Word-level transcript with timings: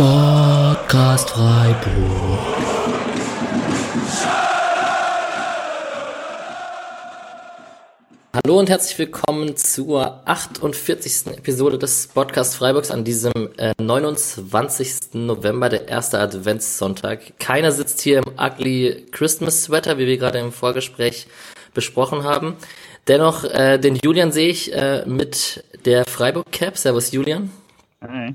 Sportcast 0.00 1.28
Freiburg. 1.28 1.84
Hallo 8.32 8.58
und 8.58 8.70
herzlich 8.70 8.98
willkommen 8.98 9.58
zur 9.58 10.26
48. 10.26 11.36
Episode 11.36 11.76
des 11.76 12.06
Podcast 12.06 12.56
Freiburgs 12.56 12.90
an 12.90 13.04
diesem 13.04 13.50
äh, 13.58 13.74
29. 13.78 15.12
November, 15.12 15.68
der 15.68 15.86
erste 15.88 16.18
Adventssonntag. 16.18 17.38
Keiner 17.38 17.70
sitzt 17.70 18.00
hier 18.00 18.22
im 18.24 18.32
ugly 18.38 19.04
Christmas 19.12 19.64
Sweater, 19.64 19.98
wie 19.98 20.06
wir 20.06 20.16
gerade 20.16 20.38
im 20.38 20.52
Vorgespräch 20.52 21.26
besprochen 21.74 22.24
haben. 22.24 22.56
Dennoch, 23.06 23.44
äh, 23.44 23.76
den 23.76 23.96
Julian 23.96 24.32
sehe 24.32 24.48
ich 24.48 24.72
äh, 24.72 25.04
mit 25.04 25.62
der 25.84 26.06
Freiburg 26.06 26.50
Cap. 26.50 26.78
Servus 26.78 27.12
Julian. 27.12 27.50
Hi. 28.00 28.34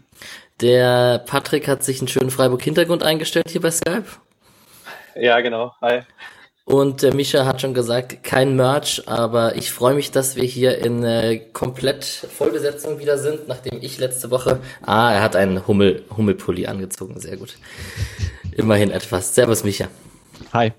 Der 0.62 1.20
Patrick 1.20 1.68
hat 1.68 1.84
sich 1.84 2.00
einen 2.00 2.08
schönen 2.08 2.32
Freiburg-Hintergrund 2.32 3.04
eingestellt 3.04 3.50
hier 3.50 3.62
bei 3.62 3.72
Skype. 3.72 4.06
Ja, 5.16 5.40
genau. 5.42 5.74
Hi. 5.82 6.02
Und 6.66 7.04
der 7.04 7.14
Mischa 7.14 7.46
hat 7.46 7.62
schon 7.62 7.76
gesagt, 7.76 8.24
kein 8.24 8.56
Merch, 8.56 9.04
aber 9.06 9.56
ich 9.56 9.72
freue 9.72 9.94
mich, 9.94 10.10
dass 10.10 10.36
wir 10.36 10.46
hier 10.46 10.80
in 10.80 11.04
äh, 11.04 11.38
komplett 11.38 12.04
Vollbesetzung 12.04 12.98
wieder 12.98 13.20
sind, 13.20 13.48
nachdem 13.48 13.80
ich 13.82 14.00
letzte 14.00 14.32
Woche, 14.32 14.60
ah, 14.82 15.14
er 15.14 15.22
hat 15.22 15.36
einen 15.36 15.68
Hummel, 15.68 16.04
Hummelpulli 16.18 16.66
angezogen, 16.66 17.20
sehr 17.20 17.38
gut. 17.38 17.56
Immerhin 18.52 18.90
etwas. 18.90 19.36
Servus 19.36 19.64
Micha. 19.64 19.90
Hi. 20.54 20.74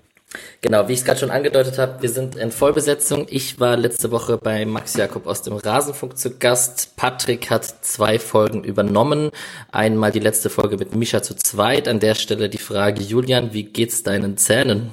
Genau, 0.61 0.87
wie 0.87 0.93
ich 0.93 0.99
es 0.99 1.05
gerade 1.05 1.19
schon 1.19 1.31
angedeutet 1.31 1.77
habe, 1.77 2.01
wir 2.01 2.09
sind 2.09 2.35
in 2.35 2.51
Vollbesetzung. 2.51 3.27
Ich 3.29 3.59
war 3.59 3.77
letzte 3.77 4.11
Woche 4.11 4.37
bei 4.37 4.65
Max 4.65 4.95
Jakob 4.95 5.25
aus 5.25 5.41
dem 5.41 5.53
Rasenfunk 5.53 6.17
zu 6.17 6.37
Gast. 6.37 6.95
Patrick 6.97 7.49
hat 7.49 7.63
zwei 7.63 8.19
Folgen 8.19 8.63
übernommen. 8.63 9.31
Einmal 9.71 10.11
die 10.11 10.19
letzte 10.19 10.49
Folge 10.49 10.77
mit 10.77 10.95
Mischa 10.95 11.23
zu 11.23 11.35
zweit. 11.35 11.87
An 11.87 11.99
der 11.99 12.15
Stelle 12.15 12.49
die 12.49 12.57
Frage, 12.57 13.01
Julian, 13.01 13.53
wie 13.53 13.63
geht's 13.63 14.03
deinen 14.03 14.37
Zähnen? 14.37 14.91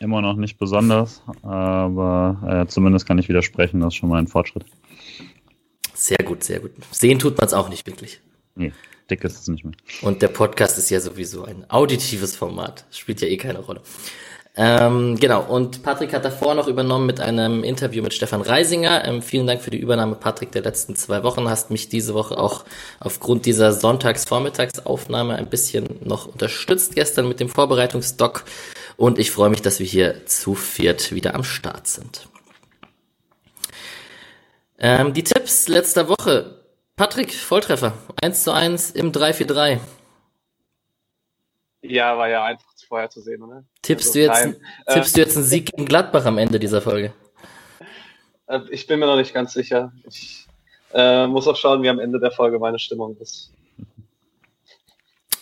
Immer 0.00 0.20
noch 0.20 0.34
nicht 0.34 0.58
besonders, 0.58 1.22
aber 1.42 2.64
äh, 2.66 2.68
zumindest 2.68 3.06
kann 3.06 3.18
ich 3.18 3.28
widersprechen, 3.28 3.80
das 3.80 3.88
ist 3.88 3.94
schon 3.94 4.08
mal 4.08 4.18
ein 4.18 4.26
Fortschritt. 4.26 4.64
Sehr 5.94 6.18
gut, 6.18 6.42
sehr 6.42 6.58
gut. 6.58 6.72
Sehen 6.90 7.20
tut 7.20 7.38
man 7.38 7.46
es 7.46 7.52
auch 7.52 7.68
nicht 7.68 7.86
wirklich. 7.86 8.20
Nee, 8.56 8.72
dick 9.08 9.22
ist 9.22 9.40
es 9.40 9.46
nicht 9.46 9.64
mehr. 9.64 9.74
Und 10.02 10.22
der 10.22 10.28
Podcast 10.28 10.76
ist 10.76 10.90
ja 10.90 10.98
sowieso 10.98 11.44
ein 11.44 11.70
auditives 11.70 12.34
Format. 12.34 12.84
Spielt 12.90 13.20
ja 13.20 13.28
eh 13.28 13.36
keine 13.36 13.60
Rolle. 13.60 13.80
Ähm, 14.56 15.16
genau, 15.18 15.42
und 15.42 15.82
Patrick 15.82 16.12
hat 16.12 16.24
davor 16.24 16.54
noch 16.54 16.68
übernommen 16.68 17.06
mit 17.06 17.20
einem 17.20 17.64
Interview 17.64 18.04
mit 18.04 18.14
Stefan 18.14 18.40
Reisinger. 18.40 19.04
Ähm, 19.04 19.20
vielen 19.20 19.48
Dank 19.48 19.62
für 19.62 19.70
die 19.70 19.78
Übernahme, 19.78 20.14
Patrick, 20.14 20.52
der 20.52 20.62
letzten 20.62 20.94
zwei 20.94 21.24
Wochen. 21.24 21.48
Hast 21.48 21.72
mich 21.72 21.88
diese 21.88 22.14
Woche 22.14 22.38
auch 22.38 22.64
aufgrund 23.00 23.46
dieser 23.46 23.72
Sonntags-Vormittagsaufnahme 23.72 25.34
ein 25.34 25.48
bisschen 25.50 25.98
noch 26.04 26.26
unterstützt 26.26 26.94
gestern 26.94 27.26
mit 27.26 27.40
dem 27.40 27.48
Vorbereitungsdoc. 27.48 28.44
Und 28.96 29.18
ich 29.18 29.32
freue 29.32 29.50
mich, 29.50 29.60
dass 29.60 29.80
wir 29.80 29.86
hier 29.86 30.24
zu 30.26 30.54
viert 30.54 31.12
wieder 31.12 31.34
am 31.34 31.42
Start 31.42 31.88
sind. 31.88 32.28
Ähm, 34.78 35.14
die 35.14 35.24
Tipps 35.24 35.66
letzter 35.66 36.08
Woche. 36.08 36.60
Patrick, 36.94 37.34
Volltreffer. 37.34 37.94
1 38.22 38.44
zu 38.44 38.52
1 38.52 38.92
im 38.92 39.10
3-4-3. 39.10 39.80
Ja, 41.82 42.16
war 42.16 42.28
ja 42.28 42.44
einfach 42.44 42.73
vorher 42.94 43.10
zu 43.10 43.20
sehen, 43.20 43.42
oder? 43.42 43.64
Tippst, 43.82 44.16
also, 44.16 44.18
du, 44.20 44.24
jetzt, 44.24 44.44
nein. 44.44 44.56
tippst 44.94 45.10
äh, 45.10 45.14
du 45.14 45.26
jetzt 45.26 45.36
einen 45.36 45.46
Sieg 45.46 45.66
gegen 45.66 45.84
Gladbach 45.84 46.24
am 46.26 46.38
Ende 46.38 46.60
dieser 46.60 46.80
Folge? 46.80 47.12
Äh, 48.46 48.60
ich 48.70 48.86
bin 48.86 49.00
mir 49.00 49.06
noch 49.06 49.16
nicht 49.16 49.34
ganz 49.34 49.52
sicher. 49.52 49.92
Ich 50.08 50.46
äh, 50.92 51.26
muss 51.26 51.48
auch 51.48 51.56
schauen, 51.56 51.82
wie 51.82 51.88
am 51.88 51.98
Ende 51.98 52.20
der 52.20 52.30
Folge 52.30 52.60
meine 52.60 52.78
Stimmung 52.78 53.16
ist. 53.18 53.50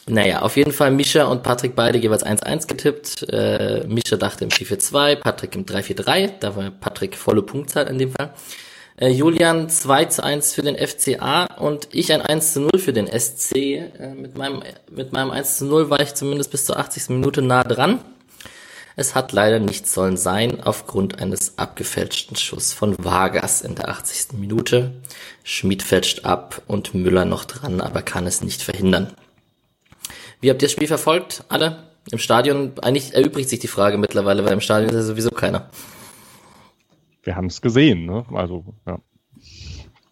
Naja, 0.07 0.41
auf 0.41 0.57
jeden 0.57 0.73
Fall 0.73 0.93
Misha 0.93 1.25
und 1.25 1.43
Patrick 1.43 1.77
beide 1.77 1.99
jeweils 1.99 2.25
1-1 2.25 2.67
getippt. 2.67 3.29
Äh, 3.29 3.85
Misha 3.87 4.17
dachte 4.17 4.45
im 4.45 4.51
4-4-2, 4.51 5.17
Patrick 5.17 5.55
im 5.55 5.67
3-4-3. 5.67 6.39
Da 6.41 6.57
war 6.57 6.71
Patrick 6.71 7.17
volle 7.19 7.43
Punktzahl 7.43 7.87
in 7.89 7.99
dem 7.99 8.13
Fall. 8.13 8.33
Äh, 9.03 9.09
Julian 9.09 9.69
2 9.69 10.05
zu 10.05 10.23
1 10.23 10.55
für 10.55 10.63
den 10.63 10.77
FCA 10.77 11.47
und 11.59 11.89
ich 11.91 12.13
ein 12.13 12.23
1 12.23 12.53
zu 12.53 12.61
0 12.61 12.79
für 12.79 12.93
den 12.93 13.09
SC. 13.09 13.57
Äh, 13.57 14.15
mit, 14.17 14.39
meinem, 14.39 14.63
mit 14.93 15.13
meinem 15.13 15.33
1 15.33 15.59
zu 15.59 15.65
0 15.65 15.91
war 15.91 15.99
ich 15.99 16.15
zumindest 16.15 16.53
bis 16.53 16.67
zur 16.67 16.79
80. 16.79 17.09
Minute 17.09 17.43
nah 17.43 17.65
dran. 17.65 17.99
Es 18.95 19.17
hat 19.17 19.33
leider 19.33 19.59
nicht 19.59 19.89
sollen 19.89 20.17
sein, 20.17 20.63
aufgrund 20.63 21.21
eines 21.21 21.59
abgefälschten 21.59 22.37
Schuss 22.37 22.73
von 22.73 22.95
Vargas 23.03 23.63
in 23.63 23.75
der 23.75 23.89
80. 23.89 24.35
Minute. 24.35 24.93
Schmid 25.43 25.83
fälscht 25.83 26.25
ab 26.25 26.63
und 26.69 26.95
Müller 26.95 27.25
noch 27.25 27.45
dran, 27.45 27.81
aber 27.81 28.03
kann 28.03 28.29
es 28.29 28.41
nicht 28.41 28.63
verhindern. 28.63 29.13
Wie 30.41 30.49
habt 30.49 30.63
ihr 30.63 30.69
das 30.69 30.73
Spiel 30.73 30.87
verfolgt? 30.87 31.43
Alle? 31.49 31.89
Im 32.13 32.19
Stadion? 32.19 32.75
Eigentlich 32.81 33.15
erübrigt 33.15 33.49
sich 33.49 33.59
die 33.59 33.67
Frage 33.67 33.99
mittlerweile, 33.99 34.45
weil 34.45 34.53
im 34.53 34.61
Stadion 34.61 34.91
ist 34.91 34.97
ja 34.97 35.03
sowieso 35.03 35.31
keiner 35.31 35.71
wir 37.23 37.37
haben 37.37 37.47
es 37.47 37.61
gesehen, 37.61 38.07
ne? 38.07 38.25
Also, 38.33 38.65
ja. 38.87 38.99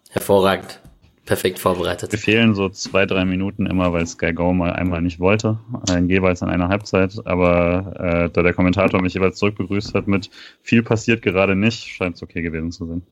Hervorragend. 0.09 0.81
Perfekt 1.25 1.59
vorbereitet. 1.59 2.11
Wir 2.11 2.19
fehlen 2.19 2.55
so 2.55 2.67
zwei, 2.69 3.05
drei 3.05 3.25
Minuten 3.25 3.65
immer, 3.65 3.93
weil 3.93 4.05
Sky 4.07 4.33
Go 4.33 4.53
mal 4.53 4.73
einmal 4.73 5.01
nicht 5.01 5.19
wollte, 5.19 5.59
äh, 5.89 5.99
jeweils 5.99 6.41
an 6.41 6.49
einer 6.49 6.67
Halbzeit. 6.67 7.13
Aber 7.25 7.93
äh, 7.97 8.29
da 8.29 8.41
der 8.41 8.53
Kommentator 8.53 9.01
mich 9.01 9.13
jeweils 9.13 9.37
zurückbegrüßt 9.37 9.93
hat 9.93 10.07
mit 10.07 10.29
viel 10.61 10.83
passiert 10.83 11.21
gerade 11.21 11.55
nicht, 11.55 11.87
scheint 11.87 12.15
es 12.15 12.23
okay 12.23 12.41
gewesen 12.41 12.71
zu 12.71 12.87
sein. 12.87 13.03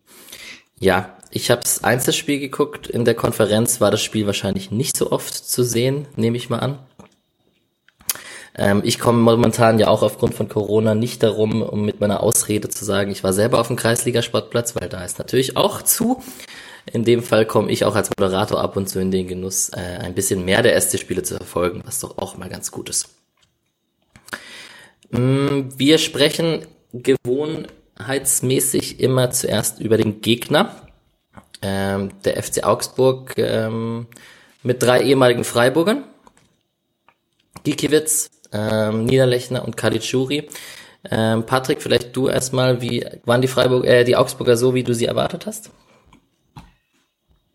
Ja, 0.80 1.18
ich 1.30 1.52
habe 1.52 1.62
das 1.62 1.84
Einzelspiel 1.84 2.40
geguckt. 2.40 2.88
In 2.88 3.06
der 3.06 3.14
Konferenz 3.14 3.80
war 3.80 3.92
das 3.92 4.02
Spiel 4.02 4.26
wahrscheinlich 4.26 4.72
nicht 4.72 4.98
so 4.98 5.12
oft 5.12 5.34
zu 5.34 5.64
sehen, 5.64 6.08
nehme 6.16 6.38
ich 6.38 6.50
mal 6.50 6.60
an. 6.60 6.80
Ähm, 8.59 8.81
ich 8.84 9.00
komme 9.00 9.20
momentan 9.20 9.80
ja 9.80 9.88
auch 9.88 10.03
aufgrund 10.03 10.34
von 10.34 10.50
Corona 10.50 10.94
nicht 10.94 11.24
darum, 11.24 11.62
um 11.62 11.86
mit 11.86 12.02
meiner 12.02 12.22
Ausrede 12.22 12.68
zu 12.68 12.84
sagen, 12.84 13.09
ich 13.09 13.24
war 13.24 13.31
selber 13.31 13.59
auf 13.59 13.68
dem 13.68 13.78
Kreisligasportplatz, 13.78 14.75
weil 14.75 14.90
da 14.90 15.06
ist 15.06 15.18
natürlich 15.18 15.56
auch 15.56 15.81
zu. 15.81 16.22
In 16.92 17.06
dem 17.06 17.24
Fall 17.24 17.46
komme 17.46 17.72
ich 17.72 17.86
auch 17.86 17.96
als 17.96 18.09
Moderator 18.09 18.59
ab 18.59 18.75
und 18.75 18.90
zu 18.90 19.00
in 19.00 19.12
den 19.12 19.28
Genuss, 19.28 19.69
äh, 19.69 20.00
ein 20.02 20.14
bisschen 20.14 20.44
mehr 20.44 20.62
der 20.62 20.75
SC-Spiele 20.80 21.24
zu 21.24 21.38
verfolgen, 21.38 21.84
was 21.86 22.02
doch 22.02 22.18
auch 22.18 22.36
mal 22.36 22.50
ganz 22.50 22.69
gut 22.69 22.90
ist. 22.90 23.08
Mm, 25.12 25.69
wir 25.78 25.98
sprechen 25.98 26.66
gewohnheitsmäßig 26.92 29.00
immer 29.00 29.31
zuerst 29.31 29.80
über 29.80 29.96
den 29.96 30.19
Gegner. 30.19 30.75
Ähm, 31.62 32.09
der 32.25 32.44
FC 32.44 32.66
Augsburg 32.66 33.36
ähm, 33.38 34.08
mit 34.64 34.84
drei 34.84 35.03
ehemaligen 35.03 35.46
Freiburgern. 35.46 36.03
Gikiewicz, 37.64 38.31
ähm, 38.52 39.06
Niederlechner 39.06 39.64
und 39.64 39.78
Kalitschuri. 39.78 40.50
Ähm, 41.10 41.46
Patrick, 41.46 41.82
vielleicht 41.82 42.16
du 42.16 42.28
erstmal, 42.28 42.82
wie 42.82 43.06
waren 43.26 43.42
die 43.42 43.48
Freiburg, 43.48 43.86
äh, 43.86 44.04
die 44.04 44.16
Augsburger 44.16 44.58
so, 44.58 44.74
wie 44.74 44.84
du 44.84 44.94
sie 44.94 45.06
erwartet 45.06 45.46
hast? 45.46 45.72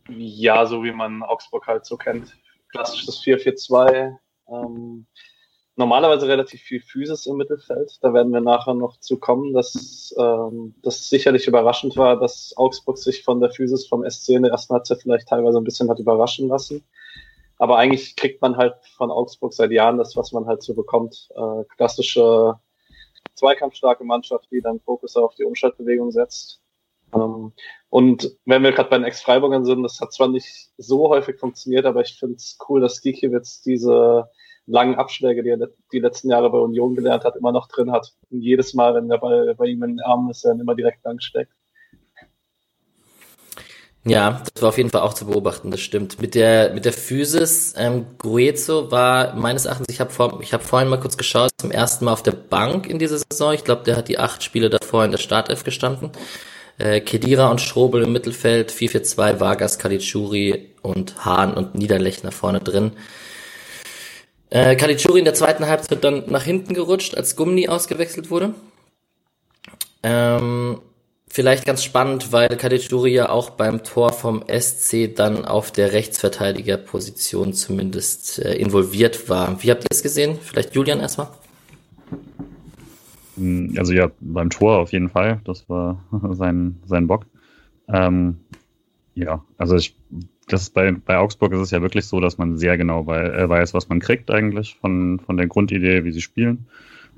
Ja, 0.08 0.66
so 0.66 0.82
wie 0.82 0.92
man 0.92 1.22
Augsburg 1.22 1.66
halt 1.66 1.84
so 1.84 1.96
kennt. 1.96 2.36
Klassisches 2.70 3.22
4-4-2. 3.22 4.16
Ähm, 4.48 5.06
normalerweise 5.76 6.28
relativ 6.28 6.60
viel 6.62 6.80
Physis 6.80 7.26
im 7.26 7.36
Mittelfeld. 7.36 7.98
Da 8.02 8.12
werden 8.14 8.32
wir 8.32 8.40
nachher 8.40 8.74
noch 8.74 8.98
zu 9.00 9.18
kommen, 9.18 9.52
dass 9.52 10.14
ähm, 10.18 10.74
das 10.82 11.08
sicherlich 11.08 11.46
überraschend 11.46 11.96
war, 11.96 12.18
dass 12.18 12.54
Augsburg 12.56 12.98
sich 12.98 13.24
von 13.24 13.40
der 13.40 13.50
Physis 13.50 13.86
vom 13.86 14.08
SC 14.08 14.30
in 14.30 14.42
der 14.42 14.52
ersten 14.52 14.74
Halbzeit 14.74 15.02
vielleicht 15.02 15.28
teilweise 15.28 15.58
ein 15.58 15.64
bisschen 15.64 15.88
hat 15.90 15.98
überraschen 15.98 16.48
lassen. 16.48 16.84
Aber 17.58 17.78
eigentlich 17.78 18.16
kriegt 18.16 18.42
man 18.42 18.56
halt 18.56 18.74
von 18.96 19.10
Augsburg 19.10 19.52
seit 19.52 19.70
Jahren 19.70 19.98
das, 19.98 20.16
was 20.16 20.32
man 20.32 20.46
halt 20.46 20.62
so 20.62 20.74
bekommt. 20.74 21.28
Äh, 21.34 21.64
klassische 21.76 22.58
zweikampfstarke 23.34 24.04
Mannschaft, 24.04 24.48
die 24.50 24.60
dann 24.60 24.80
Fokus 24.80 25.16
auf 25.16 25.34
die 25.34 25.44
Umschaltbewegung 25.44 26.10
setzt. 26.10 26.60
Ähm, 27.14 27.52
und 27.90 28.36
wenn 28.44 28.62
wir 28.62 28.72
gerade 28.72 28.90
bei 28.90 28.98
den 28.98 29.04
Ex-Freiburgern 29.04 29.64
sind, 29.64 29.82
das 29.82 30.00
hat 30.00 30.12
zwar 30.12 30.28
nicht 30.28 30.70
so 30.78 31.08
häufig 31.08 31.38
funktioniert, 31.38 31.86
aber 31.86 32.00
ich 32.00 32.18
finde 32.18 32.36
es 32.36 32.58
cool, 32.68 32.80
dass 32.80 33.00
Gikiewicz 33.00 33.62
diese 33.62 34.28
langen 34.66 34.96
Abschläge, 34.96 35.42
die 35.42 35.50
er 35.50 35.68
die 35.92 35.98
letzten 35.98 36.30
Jahre 36.30 36.50
bei 36.50 36.58
Union 36.58 36.94
gelernt 36.94 37.24
hat, 37.24 37.36
immer 37.36 37.52
noch 37.52 37.68
drin 37.68 37.92
hat. 37.92 38.14
Und 38.30 38.40
jedes 38.40 38.74
Mal, 38.74 38.94
wenn 38.94 39.08
der 39.08 39.18
Ball 39.18 39.54
bei 39.54 39.66
ihm 39.66 39.82
in 39.82 39.96
den 39.96 40.00
Armen 40.00 40.30
ist, 40.30 40.44
er 40.44 40.52
dann 40.52 40.60
immer 40.60 40.74
direkt 40.74 41.04
lang 41.04 41.20
steckt. 41.20 41.52
Ja, 44.06 44.42
das 44.52 44.62
war 44.62 44.68
auf 44.68 44.76
jeden 44.76 44.90
Fall 44.90 45.00
auch 45.00 45.14
zu 45.14 45.26
beobachten, 45.26 45.70
das 45.70 45.80
stimmt. 45.80 46.20
Mit 46.20 46.34
der 46.34 46.74
mit 46.74 46.84
der 46.84 46.92
Physis, 46.92 47.72
ähm, 47.76 48.04
Gruezo 48.18 48.90
war 48.90 49.34
meines 49.34 49.64
Erachtens, 49.64 49.86
ich 49.88 49.98
habe 49.98 50.10
vor, 50.10 50.40
ich 50.42 50.52
habe 50.52 50.62
vorhin 50.62 50.88
mal 50.90 51.00
kurz 51.00 51.16
geschaut, 51.16 51.50
zum 51.56 51.70
ersten 51.70 52.04
Mal 52.04 52.12
auf 52.12 52.22
der 52.22 52.32
Bank 52.32 52.86
in 52.86 52.98
dieser 52.98 53.18
Saison. 53.30 53.54
Ich 53.54 53.64
glaube, 53.64 53.84
der 53.84 53.96
hat 53.96 54.08
die 54.08 54.18
acht 54.18 54.42
Spiele 54.42 54.68
davor 54.68 55.06
in 55.06 55.10
der 55.10 55.18
Startelf 55.18 55.64
gestanden. 55.64 56.10
Äh, 56.76 57.00
Kedira 57.00 57.50
und 57.50 57.62
Strobel 57.62 58.02
im 58.02 58.12
Mittelfeld, 58.12 58.72
4-4-2, 58.72 59.40
Vargas, 59.40 59.78
Kalitschuri 59.78 60.70
und 60.82 61.24
Hahn 61.24 61.54
und 61.54 61.74
Niederlechner 61.74 62.30
vorne 62.32 62.60
drin. 62.60 62.92
Äh, 64.50 64.76
Kalitschuri 64.76 65.20
in 65.20 65.24
der 65.24 65.34
zweiten 65.34 65.66
Halbzeit 65.66 66.04
dann 66.04 66.24
nach 66.26 66.42
hinten 66.42 66.74
gerutscht, 66.74 67.16
als 67.16 67.36
Gummi 67.36 67.68
ausgewechselt 67.68 68.30
wurde. 68.30 68.54
Ähm, 70.02 70.80
Vielleicht 71.34 71.66
ganz 71.66 71.82
spannend, 71.82 72.30
weil 72.30 72.46
Kadeturi 72.46 73.12
ja 73.12 73.28
auch 73.28 73.50
beim 73.50 73.82
Tor 73.82 74.12
vom 74.12 74.44
SC 74.46 75.12
dann 75.16 75.44
auf 75.44 75.72
der 75.72 75.92
Rechtsverteidigerposition 75.92 77.52
zumindest 77.54 78.38
äh, 78.38 78.54
involviert 78.54 79.28
war. 79.28 79.60
Wie 79.60 79.72
habt 79.72 79.82
ihr 79.82 79.88
es 79.90 80.04
gesehen? 80.04 80.38
Vielleicht 80.40 80.76
Julian 80.76 81.00
erstmal? 81.00 81.26
Hm, 83.36 83.74
also 83.76 83.92
ja, 83.92 84.12
beim 84.20 84.48
Tor 84.48 84.78
auf 84.78 84.92
jeden 84.92 85.08
Fall. 85.08 85.40
Das 85.42 85.68
war 85.68 86.04
sein, 86.34 86.78
sein 86.86 87.08
Bock. 87.08 87.26
Ähm, 87.88 88.36
ja, 89.16 89.44
also 89.58 89.74
ich, 89.74 89.96
das 90.46 90.70
bei, 90.70 90.92
bei 90.92 91.16
Augsburg 91.16 91.52
ist 91.52 91.62
es 91.62 91.72
ja 91.72 91.82
wirklich 91.82 92.06
so, 92.06 92.20
dass 92.20 92.38
man 92.38 92.58
sehr 92.58 92.78
genau 92.78 93.12
äh, 93.12 93.48
weiß, 93.48 93.74
was 93.74 93.88
man 93.88 93.98
kriegt 93.98 94.30
eigentlich 94.30 94.76
von, 94.80 95.18
von 95.18 95.36
der 95.36 95.48
Grundidee, 95.48 96.04
wie 96.04 96.12
sie 96.12 96.22
spielen. 96.22 96.66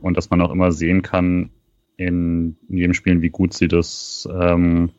Und 0.01 0.17
dass 0.17 0.31
man 0.31 0.41
auch 0.41 0.53
immer 0.53 0.73
sehen 0.73 1.03
kann, 1.03 1.51
in, 1.97 2.57
jedem 2.69 2.95
Spiel, 2.95 3.23
wie 3.23 3.31
gut 3.31 3.55
sie 3.55 3.69
das 3.69 4.29
ähm, 4.33 4.91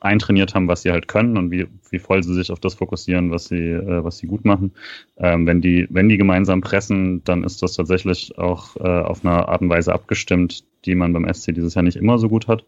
eintrainiert 0.00 0.54
haben, 0.54 0.68
was 0.68 0.82
sie 0.82 0.90
halt 0.90 1.08
können 1.08 1.36
und 1.36 1.50
wie, 1.50 1.66
wie 1.90 1.98
voll 1.98 2.22
sie 2.22 2.34
sich 2.34 2.50
auf 2.50 2.60
das 2.60 2.74
fokussieren, 2.74 3.30
was 3.30 3.46
sie, 3.46 3.70
äh, 3.70 4.04
was 4.04 4.18
sie 4.18 4.26
gut 4.26 4.44
machen. 4.44 4.72
Ähm, 5.16 5.46
wenn 5.46 5.60
die, 5.60 5.86
wenn 5.90 6.08
die 6.08 6.18
gemeinsam 6.18 6.60
pressen, 6.60 7.22
dann 7.24 7.44
ist 7.44 7.62
das 7.62 7.74
tatsächlich 7.74 8.36
auch 8.36 8.76
äh, 8.76 8.80
auf 8.80 9.24
eine 9.24 9.48
Art 9.48 9.62
und 9.62 9.70
Weise 9.70 9.92
abgestimmt, 9.92 10.64
die 10.84 10.94
man 10.94 11.12
beim 11.12 11.32
SC 11.32 11.54
dieses 11.54 11.74
Jahr 11.74 11.84
nicht 11.84 11.96
immer 11.96 12.18
so 12.18 12.28
gut 12.28 12.48
hat. 12.48 12.64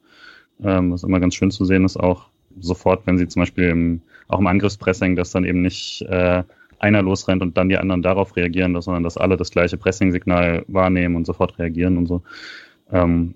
Ähm, 0.63 0.93
was 0.93 1.03
immer 1.03 1.19
ganz 1.19 1.35
schön 1.35 1.51
zu 1.51 1.65
sehen 1.65 1.85
ist 1.85 1.97
auch 1.97 2.29
sofort, 2.61 3.07
wenn 3.07 3.19
sie 3.19 3.27
zum 3.27 3.43
Beispiel 3.43 3.65
im, 3.65 4.03
auch 4.29 4.39
im 4.39 4.47
Angriffspressing, 4.47 5.17
dass 5.17 5.33
dann 5.33 5.45
eben 5.45 5.63
nicht 5.63 6.03
äh, 6.03 6.45
einer 6.79 7.03
losrennt 7.03 7.43
und 7.43 7.57
dann 7.57 7.69
die 7.69 7.79
anderen 7.79 8.03
darauf 8.03 8.37
reagieren, 8.37 8.81
sondern 8.81 9.03
dass 9.03 9.17
alle 9.17 9.37
das 9.37 9.51
gleiche 9.51 9.77
Pressing-Signal 9.77 10.65
wahrnehmen 10.69 11.17
und 11.17 11.27
sofort 11.27 11.59
reagieren 11.59 11.97
und 11.97 12.07
so. 12.07 12.23
Ähm, 12.91 13.35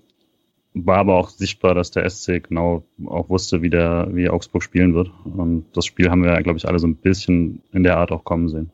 war 0.73 0.97
aber 0.97 1.15
auch 1.15 1.29
sichtbar, 1.29 1.73
dass 1.73 1.91
der 1.91 2.07
SC 2.09 2.43
genau 2.43 2.83
auch 3.07 3.29
wusste, 3.29 3.61
wie 3.61 3.69
der, 3.69 4.07
wie 4.11 4.29
Augsburg 4.29 4.63
spielen 4.63 4.93
wird. 4.93 5.11
Und 5.25 5.65
das 5.73 5.85
Spiel 5.85 6.09
haben 6.09 6.23
wir, 6.23 6.41
glaube 6.41 6.57
ich, 6.57 6.67
alle 6.67 6.79
so 6.79 6.87
ein 6.87 6.95
bisschen 6.95 7.61
in 7.71 7.83
der 7.83 7.97
Art 7.97 8.11
auch 8.11 8.23
kommen 8.23 8.49
sehen. 8.49 8.71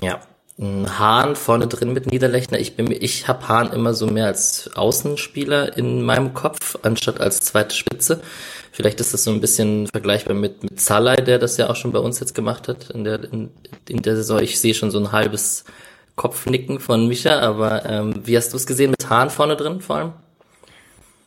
Ja. 0.00 0.20
Hahn 0.56 1.34
vorne 1.34 1.66
drin 1.66 1.92
mit 1.92 2.06
Niederlechner. 2.06 2.60
Ich 2.60 2.76
bin, 2.76 2.88
ich 2.88 3.26
habe 3.26 3.48
Hahn 3.48 3.72
immer 3.72 3.92
so 3.92 4.06
mehr 4.06 4.26
als 4.26 4.70
Außenspieler 4.76 5.76
in 5.76 6.02
meinem 6.02 6.32
Kopf, 6.32 6.78
anstatt 6.82 7.20
als 7.20 7.40
zweite 7.40 7.74
Spitze. 7.74 8.22
Vielleicht 8.70 9.00
ist 9.00 9.12
das 9.12 9.24
so 9.24 9.32
ein 9.32 9.40
bisschen 9.40 9.88
vergleichbar 9.88 10.36
mit, 10.36 10.62
mit 10.62 10.80
Salai, 10.80 11.16
der 11.16 11.40
das 11.40 11.56
ja 11.56 11.70
auch 11.70 11.76
schon 11.76 11.90
bei 11.90 11.98
uns 11.98 12.20
jetzt 12.20 12.36
gemacht 12.36 12.68
hat 12.68 12.90
in 12.90 13.02
der, 13.02 13.24
in, 13.24 13.50
in 13.88 14.02
der 14.02 14.14
Saison. 14.14 14.38
Ich 14.40 14.60
sehe 14.60 14.74
schon 14.74 14.92
so 14.92 14.98
ein 14.98 15.10
halbes 15.10 15.64
Kopfnicken 16.16 16.80
von 16.80 17.08
Micha, 17.08 17.40
aber 17.40 17.84
ähm, 17.86 18.14
wie 18.24 18.36
hast 18.36 18.52
du 18.52 18.56
es 18.56 18.66
gesehen 18.66 18.90
mit 18.90 19.08
Hahn 19.10 19.30
vorne 19.30 19.56
drin 19.56 19.80
vor 19.80 19.96
allem? 19.96 20.12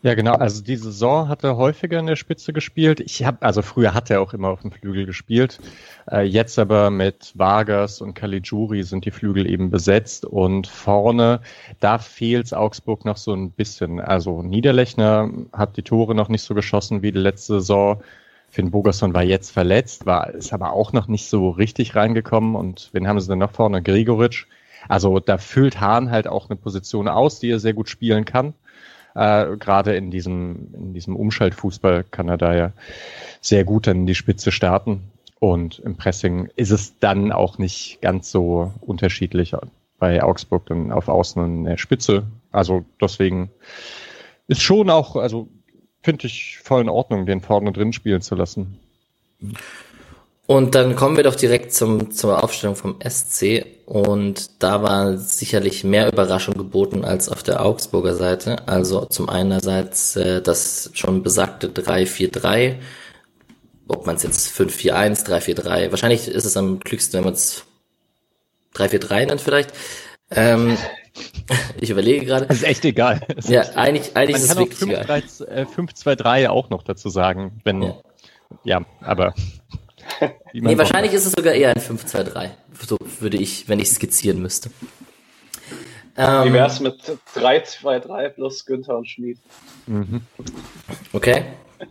Ja, 0.04 0.14
genau. 0.14 0.36
Also 0.36 0.64
die 0.64 0.78
Saison 0.78 1.28
hat 1.28 1.44
er 1.44 1.58
häufiger 1.58 2.00
in 2.00 2.06
der 2.06 2.16
Spitze 2.16 2.54
gespielt. 2.54 3.00
Ich 3.00 3.26
habe, 3.26 3.42
also 3.42 3.64
früher 3.64 3.94
hat 3.94 4.12
er 4.12 4.22
auch 4.22 4.34
immer 4.34 4.50
auf 4.50 4.62
dem 4.62 4.72
Flügel 4.72 5.06
gespielt. 5.08 5.60
Äh, 6.10 6.22
jetzt 6.22 6.60
aber 6.60 6.92
mit 6.92 7.34
Vargas 7.36 8.00
und 8.00 8.14
Caligiuri 8.14 8.84
sind 8.84 9.06
die 9.06 9.12
Flügel 9.12 9.50
eben 9.50 9.72
besetzt 9.72 10.24
und 10.24 10.68
vorne, 10.68 11.42
da 11.80 11.98
fehlt 11.98 12.54
Augsburg 12.54 13.06
noch 13.06 13.18
so 13.18 13.34
ein 13.34 13.52
bisschen. 13.52 14.00
Also 14.00 14.44
Niederlechner 14.44 15.30
hat 15.52 15.78
die 15.78 15.84
Tore 15.84 16.14
noch 16.14 16.30
nicht 16.30 16.44
so 16.44 16.54
geschossen 16.54 17.02
wie 17.02 17.12
die 17.12 17.20
letzte 17.20 17.56
Saison. 17.56 18.02
Finn 18.50 18.72
Bogerson 18.72 19.14
war 19.14 19.24
jetzt 19.24 19.52
verletzt, 19.52 20.06
war, 20.06 20.30
ist 20.30 20.54
aber 20.54 20.74
auch 20.74 20.94
noch 20.94 21.08
nicht 21.08 21.28
so 21.28 21.50
richtig 21.50 21.96
reingekommen. 21.96 22.56
Und 22.56 22.90
wen 22.94 23.08
haben 23.08 23.20
sie 23.20 23.28
denn 23.28 23.40
noch 23.40 23.52
vorne? 23.52 23.82
Gregoritsch. 23.82 24.46
Also 24.88 25.20
da 25.20 25.38
füllt 25.38 25.80
Hahn 25.80 26.12
halt 26.12 26.28
auch 26.28 26.50
eine 26.50 26.58
Position 26.58 27.08
aus, 27.08 27.40
die 27.40 27.50
er 27.50 27.60
sehr 27.60 27.74
gut 27.74 27.90
spielen 27.90 28.26
kann. 28.26 28.54
Äh, 29.16 29.58
Gerade 29.58 29.96
in 29.96 30.12
diesem, 30.12 30.74
in 30.74 30.94
diesem 30.94 31.16
Umschaltfußball 31.16 32.04
kann 32.04 32.30
er 32.30 32.38
da 32.38 32.56
ja 32.56 32.72
sehr 33.42 33.64
gut 33.64 33.88
dann 33.88 34.06
die 34.06 34.16
Spitze 34.16 34.52
starten. 34.52 35.12
Und 35.40 35.80
im 35.80 35.98
Pressing 35.98 36.50
ist 36.56 36.72
es 36.72 36.98
dann 37.00 37.32
auch 37.32 37.58
nicht 37.58 38.00
ganz 38.02 38.32
so 38.32 38.74
unterschiedlich 38.82 39.56
bei 40.00 40.24
Augsburg 40.24 40.66
dann 40.68 40.92
auf 40.92 41.08
Außen 41.08 41.44
in 41.44 41.64
der 41.66 41.78
Spitze. 41.78 42.24
Also 42.52 42.86
deswegen 43.00 43.50
ist 44.48 44.62
schon 44.62 44.90
auch, 44.90 45.16
also 45.16 45.48
finde 46.02 46.28
ich 46.28 46.60
voll 46.60 46.82
in 46.82 46.90
Ordnung, 46.90 47.26
den 47.26 47.42
vorne 47.42 47.72
drin 47.72 47.94
spielen 47.94 48.22
zu 48.22 48.36
lassen. 48.36 48.80
Und 50.48 50.76
dann 50.76 50.96
kommen 50.96 51.18
wir 51.18 51.26
doch 51.26 51.36
direkt 51.36 51.74
zum, 51.74 52.10
zur 52.12 52.42
Aufstellung 52.42 52.78
vom 52.78 52.96
SC. 53.06 53.66
Und 53.86 54.64
da 54.64 54.82
war 54.82 55.18
sicherlich 55.18 55.84
mehr 55.84 56.08
Überraschung 56.08 56.56
geboten 56.58 57.04
als 57.04 57.28
auf 57.28 57.44
der 57.44 57.66
Augsburger 57.66 58.16
Seite. 58.16 58.66
Also 58.66 59.06
zum 59.06 59.28
einerseits 59.28 60.16
äh, 60.16 60.42
das 60.42 60.90
schon 60.94 61.22
besagte 61.22 61.68
3-4-3. 61.68 62.76
Ob 63.90 64.06
man 64.06 64.16
es 64.16 64.24
jetzt 64.24 64.48
5-4-1, 64.58 65.26
3-4-3. 65.26 65.92
Wahrscheinlich 65.92 66.30
ist 66.30 66.46
es 66.46 66.56
am 66.56 66.80
klügsten, 66.80 67.18
wenn 67.18 67.26
man 67.26 67.34
es 67.34 67.66
3-4-3 68.76 69.26
nennt 69.26 69.42
vielleicht. 69.42 69.74
Ähm, 70.32 70.78
ich 71.82 71.90
überlege 71.90 72.26
gerade. 72.26 72.46
Das 72.46 72.58
ist 72.58 72.64
echt 72.64 72.86
egal. 72.86 73.20
ja, 73.50 73.64
eigentlich, 73.76 74.16
eigentlich 74.16 74.38
man 74.38 74.44
ist 74.44 74.52
es 74.52 74.58
wirklich 74.58 74.80
5, 74.80 74.92
egal. 74.94 75.24
5-2-3 75.76 76.40
äh, 76.40 76.48
auch 76.48 76.70
noch 76.70 76.84
dazu 76.84 77.10
sagen, 77.10 77.60
wenn, 77.66 77.82
ja, 77.82 77.96
ja 78.64 78.86
aber 79.02 79.34
nee, 80.54 80.78
wahrscheinlich 80.78 81.14
ist 81.14 81.26
es 81.26 81.34
sogar 81.34 81.54
eher 81.54 81.70
ein 81.70 81.82
5-2-3. 81.82 82.50
So 82.88 82.98
würde 83.20 83.38
ich, 83.38 83.68
wenn 83.68 83.80
ich 83.80 83.90
skizzieren 83.90 84.42
müsste. 84.42 84.70
Ähm, 86.16 86.46
Wie 86.46 86.54
wär's 86.54 86.80
mit 86.80 86.96
3-2-3 87.36 88.30
plus 88.30 88.66
Günther 88.66 88.98
und 88.98 89.08
Schmied? 89.08 89.38
Mhm. 89.86 90.22
Okay. 91.14 91.44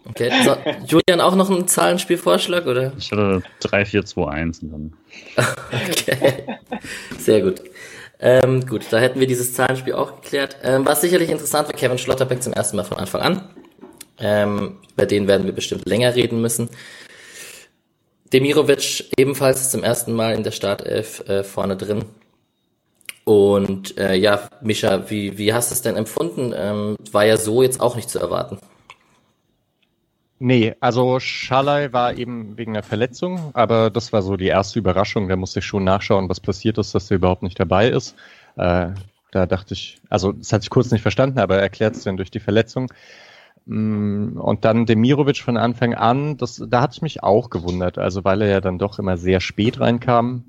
Okay. 0.09 0.33
So, 0.45 0.57
Julian, 0.87 1.21
auch 1.21 1.37
noch 1.37 1.49
einen 1.49 1.69
Zahlenspielvorschlag, 1.69 2.67
oder? 2.67 2.93
Ich 2.99 3.13
hatte 3.13 3.43
3-4-2-1 3.63 4.63
und 4.63 4.73
dann. 4.73 4.93
okay. 5.73 6.59
Sehr 7.19 7.43
gut. 7.43 7.63
Ähm, 8.19 8.67
gut, 8.67 8.87
da 8.91 8.99
hätten 8.99 9.21
wir 9.21 9.27
dieses 9.27 9.53
Zahlenspiel 9.55 9.93
auch 9.93 10.21
geklärt. 10.23 10.57
Ähm, 10.63 10.87
was 10.87 11.03
sicherlich 11.03 11.31
interessant 11.31 11.69
war, 11.69 11.75
Kevin 11.75 11.99
Schlotterbeck 11.99 12.43
zum 12.43 12.53
ersten 12.53 12.77
Mal 12.77 12.85
von 12.85 12.99
Anfang 12.99 13.21
an. 13.21 13.49
Ähm, 14.19 14.79
bei 14.97 15.05
denen 15.05 15.29
werden 15.29 15.47
wir 15.47 15.53
bestimmt 15.53 15.87
länger 15.87 16.15
reden 16.15 16.41
müssen. 16.41 16.71
Demirovic 18.33 19.05
ebenfalls 19.17 19.71
zum 19.71 19.83
ersten 19.83 20.13
Mal 20.13 20.35
in 20.35 20.43
der 20.43 20.51
Startelf 20.51 21.21
äh, 21.29 21.45
vorne 21.45 21.77
drin. 21.77 22.05
Und 23.25 23.99
äh, 23.99 24.15
ja, 24.15 24.49
Mischa, 24.61 25.11
wie, 25.11 25.37
wie 25.37 25.53
hast 25.53 25.71
du 25.71 25.75
es 25.75 25.83
denn 25.83 25.97
empfunden? 25.97 26.55
Ähm, 26.57 26.97
war 27.11 27.25
ja 27.25 27.37
so 27.37 27.63
jetzt 27.63 27.81
auch 27.81 27.97
nicht 27.97 28.09
zu 28.09 28.19
erwarten. 28.21 28.59
Nee, 30.39 30.75
also 30.81 31.19
Schalay 31.19 31.93
war 31.93 32.15
eben 32.15 32.59
wegen 32.59 32.75
der 32.75 32.83
Verletzung, 32.83 33.51
aber 33.55 33.91
das 33.91 34.13
war 34.13 34.21
so 34.21 34.37
die 34.37 34.49
erste 34.49 34.79
Überraschung. 34.79 35.29
Da 35.29 35.37
musste 35.37 35.61
ich 35.61 35.65
schon 35.65 35.83
nachschauen, 35.83 36.29
was 36.29 36.41
passiert 36.41 36.77
ist, 36.79 36.95
dass 36.95 37.11
er 37.11 37.17
überhaupt 37.17 37.43
nicht 37.43 37.59
dabei 37.59 37.89
ist. 37.89 38.15
Äh, 38.57 38.91
da 39.33 39.47
dachte 39.47 39.75
ich, 39.75 39.99
also 40.09 40.33
das 40.33 40.53
hatte 40.53 40.65
ich 40.65 40.71
kurz 40.71 40.91
nicht 40.91 41.03
verstanden, 41.03 41.39
aber 41.39 41.57
er 41.57 41.63
erklärt 41.63 41.97
es 41.97 42.05
dann 42.05 42.17
durch 42.17 42.31
die 42.31 42.41
Verletzung. 42.41 42.93
Mm, 43.67 44.39
und 44.39 44.65
dann 44.65 44.87
Demirovic 44.87 45.39
von 45.39 45.57
Anfang 45.57 45.95
an, 45.95 46.37
das, 46.37 46.63
da 46.69 46.81
hat 46.81 46.93
es 46.93 47.03
mich 47.03 47.23
auch 47.23 47.51
gewundert, 47.51 47.99
also 47.99 48.25
weil 48.25 48.43
er 48.43 48.49
ja 48.49 48.61
dann 48.61 48.79
doch 48.79 48.99
immer 48.99 49.17
sehr 49.17 49.41
spät 49.41 49.81
reinkam. 49.81 50.45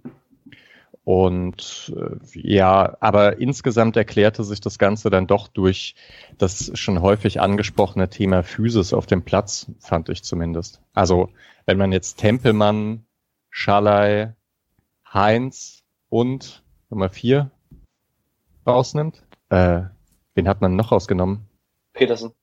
Und 1.04 1.94
äh, 1.96 2.18
ja, 2.34 2.98
aber 3.00 3.40
insgesamt 3.40 3.96
erklärte 3.96 4.44
sich 4.44 4.60
das 4.60 4.78
Ganze 4.78 5.10
dann 5.10 5.26
doch 5.26 5.48
durch 5.48 5.96
das 6.38 6.72
schon 6.78 7.02
häufig 7.02 7.40
angesprochene 7.40 8.10
Thema 8.10 8.44
Physis 8.44 8.94
auf 8.94 9.06
dem 9.06 9.24
Platz, 9.24 9.72
fand 9.80 10.10
ich 10.10 10.24
zumindest. 10.24 10.82
Also 10.94 11.30
wenn 11.66 11.78
man 11.78 11.94
jetzt 11.94 12.18
Tempelmann, 12.18 13.06
Schalay, 13.50 14.34
Heinz 15.12 15.84
und 16.10 16.64
Nummer 16.90 17.10
vier 17.10 17.52
rausnimmt, 18.68 19.24
äh, 19.50 19.84
wen 20.36 20.48
hat 20.50 20.60
man 20.60 20.76
noch 20.76 20.92
rausgenommen? 20.92 21.48
Petersen. 21.94 22.34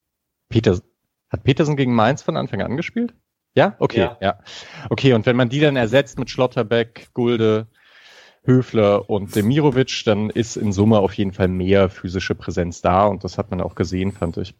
Petersen. 0.55 0.85
Hat 1.31 1.43
Petersen 1.43 1.77
gegen 1.77 1.93
Mainz 1.93 2.23
von 2.23 2.37
Anfang 2.37 2.63
an 2.63 2.77
gespielt? 2.77 3.13
Ja? 3.57 3.75
Okay, 3.81 3.99
ja. 3.99 4.17
ja. 4.21 4.39
Okay, 4.89 5.13
und 5.13 5.27
wenn 5.27 5.35
man 5.35 5.49
die 5.49 5.59
dann 5.59 5.75
ersetzt 5.75 6.17
mit 6.17 6.31
Schlotterbeck, 6.31 7.09
Gulde, 7.13 7.67
Höfler 8.45 9.11
und 9.11 9.35
Demirovic, 9.35 10.05
dann 10.05 10.31
ist 10.31 10.57
in 10.57 10.71
Summe 10.73 11.01
auf 11.01 11.13
jeden 11.15 11.33
Fall 11.33 11.49
mehr 11.49 11.89
physische 11.89 12.37
Präsenz 12.37 12.83
da 12.83 13.07
und 13.07 13.25
das 13.25 13.37
hat 13.37 13.51
man 13.51 13.61
auch 13.61 13.75
gesehen, 13.75 14.13
fand 14.13 14.37
ich. 14.37 14.55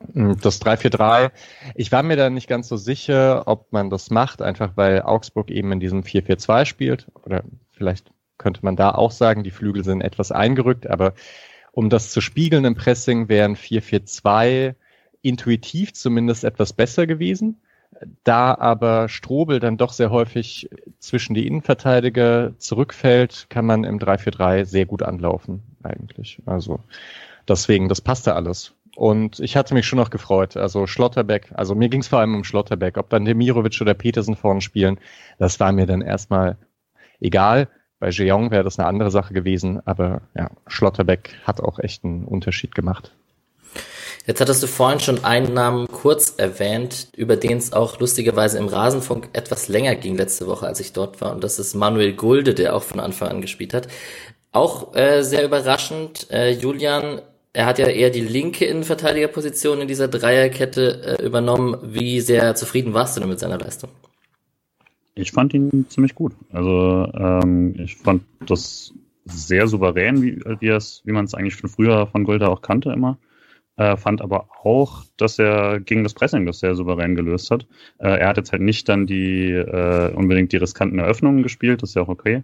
Das 0.00 0.60
3-4-3, 0.60 1.30
ich 1.76 1.92
war 1.92 2.02
mir 2.02 2.16
da 2.16 2.28
nicht 2.28 2.48
ganz 2.48 2.66
so 2.66 2.76
sicher, 2.76 3.46
ob 3.46 3.70
man 3.70 3.88
das 3.88 4.10
macht, 4.10 4.42
einfach 4.42 4.72
weil 4.74 5.02
Augsburg 5.02 5.48
eben 5.48 5.70
in 5.70 5.78
diesem 5.78 6.02
4-4-2 6.02 6.64
spielt. 6.64 7.06
Oder 7.22 7.44
vielleicht 7.70 8.10
könnte 8.36 8.64
man 8.64 8.74
da 8.74 8.90
auch 8.90 9.12
sagen, 9.12 9.44
die 9.44 9.52
Flügel 9.52 9.84
sind 9.84 10.00
etwas 10.00 10.32
eingerückt, 10.32 10.90
aber 10.90 11.14
um 11.70 11.88
das 11.88 12.10
zu 12.10 12.20
spiegeln 12.20 12.64
im 12.64 12.74
Pressing 12.74 13.28
wären 13.28 13.54
4-4-2 13.54 14.74
intuitiv 15.22 15.92
zumindest 15.92 16.44
etwas 16.44 16.72
besser 16.72 17.06
gewesen. 17.06 17.60
Da 18.24 18.54
aber 18.54 19.08
Strobel 19.08 19.58
dann 19.58 19.76
doch 19.76 19.92
sehr 19.92 20.10
häufig 20.10 20.70
zwischen 21.00 21.34
die 21.34 21.46
Innenverteidiger 21.46 22.52
zurückfällt, 22.58 23.46
kann 23.50 23.66
man 23.66 23.84
im 23.84 23.98
3-4-3 23.98 24.64
sehr 24.64 24.86
gut 24.86 25.02
anlaufen, 25.02 25.62
eigentlich. 25.82 26.40
Also 26.46 26.80
deswegen, 27.48 27.88
das 27.88 28.00
passte 28.00 28.34
alles. 28.34 28.74
Und 28.96 29.40
ich 29.40 29.56
hatte 29.56 29.74
mich 29.74 29.86
schon 29.86 29.98
noch 29.98 30.10
gefreut. 30.10 30.56
Also 30.56 30.86
Schlotterbeck, 30.86 31.52
also 31.54 31.74
mir 31.74 31.88
ging 31.88 32.00
es 32.00 32.08
vor 32.08 32.20
allem 32.20 32.34
um 32.34 32.44
Schlotterbeck. 32.44 32.96
Ob 32.96 33.10
dann 33.10 33.24
Demirovic 33.24 33.80
oder 33.80 33.94
Petersen 33.94 34.36
vorne 34.36 34.60
spielen, 34.60 34.98
das 35.38 35.60
war 35.60 35.72
mir 35.72 35.86
dann 35.86 36.00
erstmal 36.02 36.56
egal. 37.20 37.68
Bei 37.98 38.10
Jeong 38.10 38.50
wäre 38.50 38.64
das 38.64 38.78
eine 38.78 38.88
andere 38.88 39.10
Sache 39.10 39.34
gewesen, 39.34 39.80
aber 39.86 40.22
ja, 40.34 40.50
Schlotterbeck 40.66 41.36
hat 41.44 41.60
auch 41.60 41.78
echt 41.78 42.04
einen 42.04 42.24
Unterschied 42.24 42.74
gemacht. 42.74 43.14
Jetzt 44.26 44.40
hattest 44.40 44.62
du 44.62 44.66
vorhin 44.66 45.00
schon 45.00 45.24
einen 45.24 45.54
Namen 45.54 45.88
kurz 45.88 46.34
erwähnt, 46.36 47.08
über 47.16 47.36
den 47.36 47.56
es 47.56 47.72
auch 47.72 47.98
lustigerweise 48.00 48.58
im 48.58 48.68
Rasenfunk 48.68 49.28
etwas 49.32 49.68
länger 49.68 49.94
ging 49.94 50.16
letzte 50.16 50.46
Woche, 50.46 50.66
als 50.66 50.80
ich 50.80 50.92
dort 50.92 51.20
war. 51.20 51.32
Und 51.32 51.42
das 51.42 51.58
ist 51.58 51.74
Manuel 51.74 52.12
Gulde, 52.12 52.54
der 52.54 52.76
auch 52.76 52.82
von 52.82 53.00
Anfang 53.00 53.28
an 53.28 53.40
gespielt 53.40 53.72
hat. 53.72 53.88
Auch 54.52 54.94
äh, 54.94 55.22
sehr 55.22 55.44
überraschend, 55.44 56.30
äh, 56.30 56.50
Julian, 56.50 57.22
er 57.52 57.66
hat 57.66 57.78
ja 57.78 57.86
eher 57.86 58.10
die 58.10 58.20
linke 58.20 58.64
Innenverteidigerposition 58.66 59.80
in 59.80 59.88
dieser 59.88 60.08
Dreierkette 60.08 61.18
äh, 61.18 61.24
übernommen. 61.24 61.76
Wie 61.82 62.20
sehr 62.20 62.54
zufrieden 62.54 62.94
warst 62.94 63.16
du 63.16 63.20
denn 63.20 63.30
mit 63.30 63.40
seiner 63.40 63.58
Leistung? 63.58 63.90
Ich 65.14 65.32
fand 65.32 65.54
ihn 65.54 65.86
ziemlich 65.88 66.14
gut. 66.14 66.32
Also 66.52 67.10
ähm, 67.14 67.74
ich 67.78 67.96
fand 67.96 68.22
das 68.46 68.92
sehr 69.24 69.66
souverän, 69.66 70.22
wie, 70.22 70.40
wie, 70.60 70.70
wie 70.70 71.12
man 71.12 71.24
es 71.24 71.34
eigentlich 71.34 71.56
von 71.56 71.70
früher 71.70 72.06
von 72.06 72.24
Gulda 72.24 72.48
auch 72.48 72.62
kannte 72.62 72.92
immer. 72.92 73.18
Äh, 73.80 73.96
fand 73.96 74.20
aber 74.20 74.48
auch, 74.62 75.04
dass 75.16 75.38
er 75.38 75.80
gegen 75.80 76.02
das 76.02 76.12
Pressing 76.12 76.44
das 76.44 76.58
sehr 76.58 76.74
souverän 76.74 77.14
gelöst 77.14 77.50
hat. 77.50 77.66
Äh, 77.96 78.18
er 78.18 78.28
hat 78.28 78.36
jetzt 78.36 78.52
halt 78.52 78.60
nicht 78.60 78.86
dann 78.90 79.06
die 79.06 79.52
äh, 79.52 80.12
unbedingt 80.12 80.52
die 80.52 80.58
riskanten 80.58 80.98
Eröffnungen 80.98 81.42
gespielt, 81.42 81.82
das 81.82 81.90
ist 81.90 81.94
ja 81.94 82.02
auch 82.02 82.08
okay. 82.08 82.42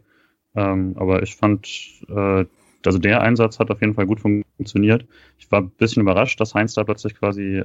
Ähm, 0.55 0.95
aber 0.97 1.23
ich 1.23 1.37
fand, 1.37 1.69
äh, 2.09 2.47
also 2.87 2.99
der 2.99 3.21
Einsatz 3.21 3.59
hat 3.59 3.71
auf 3.71 3.83
jeden 3.83 3.93
Fall 3.93 4.07
gut 4.07 4.21
funktioniert. 4.21 5.05
Ich 5.37 5.52
war 5.52 5.61
ein 5.61 5.69
bisschen 5.69 6.00
überrascht, 6.00 6.40
dass 6.40 6.55
Heinz 6.55 6.73
da 6.73 6.85
plötzlich 6.85 7.14
quasi 7.14 7.62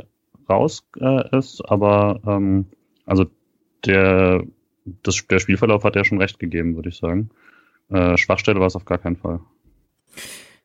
raus 0.50 0.86
äh, 1.00 1.38
ist, 1.38 1.62
aber 1.64 2.20
ähm, 2.28 2.66
also 3.06 3.28
der 3.86 4.44
das, 5.02 5.26
der 5.28 5.40
Spielverlauf 5.40 5.86
hat 5.86 5.96
ja 5.96 6.04
schon 6.04 6.20
recht 6.20 6.40
gegeben, 6.40 6.76
würde 6.76 6.90
ich 6.90 6.98
sagen. 6.98 7.30
Äh, 7.90 8.18
Schwachstelle 8.18 8.60
war 8.60 8.68
es 8.68 8.76
auf 8.76 8.84
gar 8.84 8.98
keinen 8.98 9.16
Fall. 9.16 9.40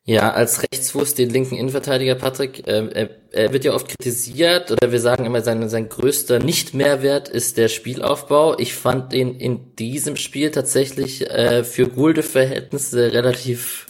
Ja, 0.08 0.30
als 0.30 0.62
Rechtsfuß 0.62 1.14
den 1.14 1.30
linken 1.30 1.56
Innenverteidiger 1.56 2.14
Patrick, 2.14 2.64
äh, 2.68 2.86
er, 2.94 3.10
er, 3.32 3.52
wird 3.52 3.64
ja 3.64 3.74
oft 3.74 3.88
kritisiert 3.88 4.70
oder 4.70 4.92
wir 4.92 5.00
sagen 5.00 5.24
immer, 5.24 5.40
sein, 5.40 5.68
sein 5.68 5.88
größter 5.88 6.38
Nicht-Mehrwert 6.38 7.28
ist 7.28 7.56
der 7.56 7.66
Spielaufbau. 7.66 8.56
Ich 8.56 8.76
fand 8.76 9.12
ihn 9.12 9.34
in 9.34 9.74
diesem 9.74 10.14
Spiel 10.14 10.52
tatsächlich 10.52 11.28
äh, 11.28 11.64
für 11.64 11.88
Gulde-Verhältnisse 11.88 13.12
relativ 13.12 13.86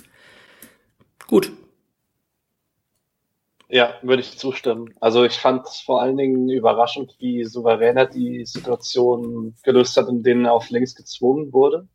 gut. 1.26 1.52
Ja, 3.68 3.96
würde 4.00 4.22
ich 4.22 4.38
zustimmen. 4.38 4.94
Also 5.00 5.22
ich 5.22 5.34
fand 5.34 5.66
es 5.66 5.80
vor 5.80 6.00
allen 6.00 6.16
Dingen 6.16 6.48
überraschend, 6.48 7.14
wie 7.18 7.44
souverän 7.44 7.98
er 7.98 8.06
die 8.06 8.46
Situation 8.46 9.54
gelöst 9.64 9.98
hat, 9.98 10.08
in 10.08 10.22
denen 10.22 10.46
er 10.46 10.54
auf 10.54 10.70
links 10.70 10.94
gezwungen 10.94 11.52
wurde. 11.52 11.88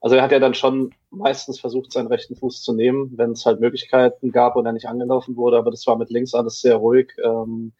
Also 0.00 0.16
er 0.16 0.22
hat 0.22 0.32
ja 0.32 0.38
dann 0.38 0.54
schon 0.54 0.94
meistens 1.10 1.60
versucht, 1.60 1.92
seinen 1.92 2.06
rechten 2.06 2.34
Fuß 2.34 2.62
zu 2.62 2.72
nehmen, 2.72 3.12
wenn 3.16 3.32
es 3.32 3.44
halt 3.44 3.60
Möglichkeiten 3.60 4.32
gab 4.32 4.56
und 4.56 4.64
er 4.64 4.72
nicht 4.72 4.88
angelaufen 4.88 5.36
wurde, 5.36 5.58
aber 5.58 5.70
das 5.70 5.86
war 5.86 5.96
mit 5.96 6.10
links 6.10 6.34
alles 6.34 6.60
sehr 6.60 6.76
ruhig. 6.76 7.12
Ähm, 7.22 7.72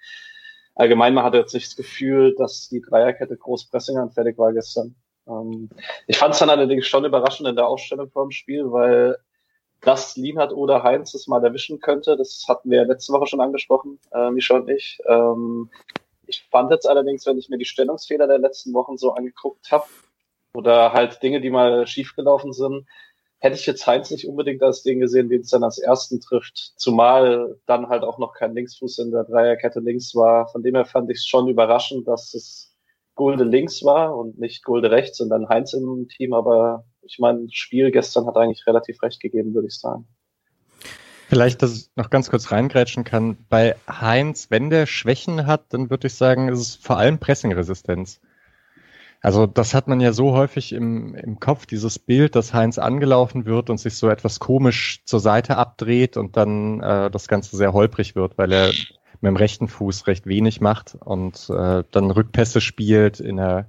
allgemein, 0.75 1.15
man 1.15 1.25
hatte 1.25 1.39
jetzt 1.39 1.55
nicht 1.55 1.69
das 1.69 1.77
Gefühl, 1.77 2.35
dass 2.37 2.69
die 2.69 2.83
Dreierkette 2.83 3.37
groß 3.37 3.67
Pressing 3.67 3.97
anfällig 3.97 4.37
war 4.37 4.53
gestern. 4.53 4.95
Ähm, 5.27 5.71
ich 6.07 6.19
fand 6.19 6.35
es 6.35 6.41
dann 6.41 6.51
allerdings 6.51 6.87
schon 6.87 7.07
überraschend 7.07 7.49
in 7.49 7.57
der 7.57 7.67
Ausstellung 7.67 8.11
vor 8.11 8.25
dem 8.27 8.33
Spiel, 8.33 8.71
weil 8.71 9.17
dass 9.81 10.17
Lienhardt 10.17 10.53
oder 10.53 10.83
Heinz 10.83 11.15
es 11.15 11.27
mal 11.27 11.43
erwischen 11.43 11.81
könnte. 11.81 12.17
Das 12.17 12.45
hatten 12.49 12.71
wir 12.71 12.83
ja 12.83 12.85
letzte 12.85 13.13
Woche 13.13 13.27
schon 13.27 13.41
angesprochen, 13.41 13.99
äh, 14.13 14.31
Micha 14.31 14.57
und 14.57 14.69
ich. 14.69 14.99
Ähm, 15.07 15.71
ich 16.27 16.47
fand 16.51 16.71
jetzt 16.71 16.87
allerdings, 16.87 17.25
wenn 17.27 17.39
ich 17.39 17.49
mir 17.49 17.59
die 17.59 17.65
Stellungsfehler 17.65 18.27
der 18.27 18.39
letzten 18.39 18.73
Wochen 18.75 18.99
so 18.99 19.13
angeguckt 19.13 19.73
habe, 19.73 19.87
oder 20.55 20.93
halt 20.93 21.23
Dinge, 21.23 21.41
die 21.41 21.51
mal 21.51 21.87
schiefgelaufen 21.87 22.53
sind, 22.53 22.87
hätte 23.39 23.57
ich 23.57 23.67
jetzt 23.67 23.87
Heinz 23.87 24.11
nicht 24.11 24.27
unbedingt 24.27 24.63
als 24.63 24.83
den 24.83 25.01
gesehen, 25.01 25.29
den 25.29 25.41
es 25.41 25.51
dann 25.51 25.65
als 25.65 25.79
ersten 25.79 26.21
trifft. 26.21 26.75
Zumal 26.77 27.57
dann 27.67 27.89
halt 27.89 28.03
auch 28.03 28.19
noch 28.19 28.35
kein 28.35 28.55
Linksfuß 28.55 28.99
in 28.99 29.11
der 29.11 29.25
Dreierkette 29.25 29.81
links 29.81 30.15
war. 30.15 30.49
Von 30.49 30.63
dem 30.63 30.75
her 30.75 30.85
fand 30.85 31.11
ich 31.11 31.19
es 31.19 31.27
schon 31.27 31.49
überraschend, 31.49 32.07
dass 32.07 32.35
es 32.35 32.77
Gulde 33.15 33.45
links 33.45 33.83
war 33.83 34.17
und 34.17 34.39
nicht 34.39 34.63
Gulde 34.63 34.91
rechts 34.91 35.21
und 35.21 35.31
dann 35.31 35.49
Heinz 35.49 35.73
im 35.73 36.09
Team. 36.09 36.35
Aber 36.35 36.85
ich 37.03 37.19
meine, 37.19 37.47
Spiel 37.51 37.91
gestern 37.91 38.27
hat 38.27 38.37
eigentlich 38.37 38.67
relativ 38.67 39.03
recht 39.03 39.21
gegeben, 39.21 39.55
würde 39.55 39.69
ich 39.69 39.79
sagen. 39.79 40.07
Vielleicht, 41.29 41.63
dass 41.63 41.77
ich 41.77 41.91
noch 41.95 42.11
ganz 42.11 42.29
kurz 42.29 42.51
reingrätschen 42.51 43.05
kann. 43.05 43.39
Bei 43.49 43.77
Heinz, 43.89 44.51
wenn 44.51 44.69
der 44.69 44.87
Schwächen 44.87 45.47
hat, 45.47 45.73
dann 45.73 45.89
würde 45.89 46.09
ich 46.09 46.15
sagen, 46.15 46.49
ist 46.49 46.59
es 46.59 46.77
vor 46.77 46.99
allem 46.99 47.19
Pressingresistenz. 47.21 48.21
Also 49.23 49.47
das 49.47 49.75
hat 49.75 49.87
man 49.87 50.01
ja 50.01 50.13
so 50.13 50.33
häufig 50.33 50.73
im, 50.73 51.15
im 51.15 51.39
Kopf, 51.41 51.67
dieses 51.67 51.99
Bild, 51.99 52.35
dass 52.35 52.55
Heinz 52.55 52.79
angelaufen 52.79 53.45
wird 53.45 53.69
und 53.69 53.79
sich 53.79 53.97
so 53.97 54.09
etwas 54.09 54.41
komisch 54.41 55.03
zur 55.05 55.21
Seite 55.21 55.59
abdreht 55.59 56.17
und 56.17 56.37
dann 56.37 56.81
äh, 56.81 57.11
das 57.11 57.29
Ganze 57.29 57.57
sehr 57.57 57.75
holprig 57.75 58.17
wird, 58.17 58.39
weil 58.39 58.53
er 58.53 58.69
mit 58.69 59.29
dem 59.29 59.37
rechten 59.37 59.69
Fuß 59.69 60.07
recht 60.07 60.27
wenig 60.27 60.63
macht 60.63 60.97
und 60.99 61.51
äh, 61.51 61.85
dann 61.91 62.11
Rückpässe 62.11 62.63
spielt 62.63 63.21
in 63.21 63.39
einer, 63.39 63.67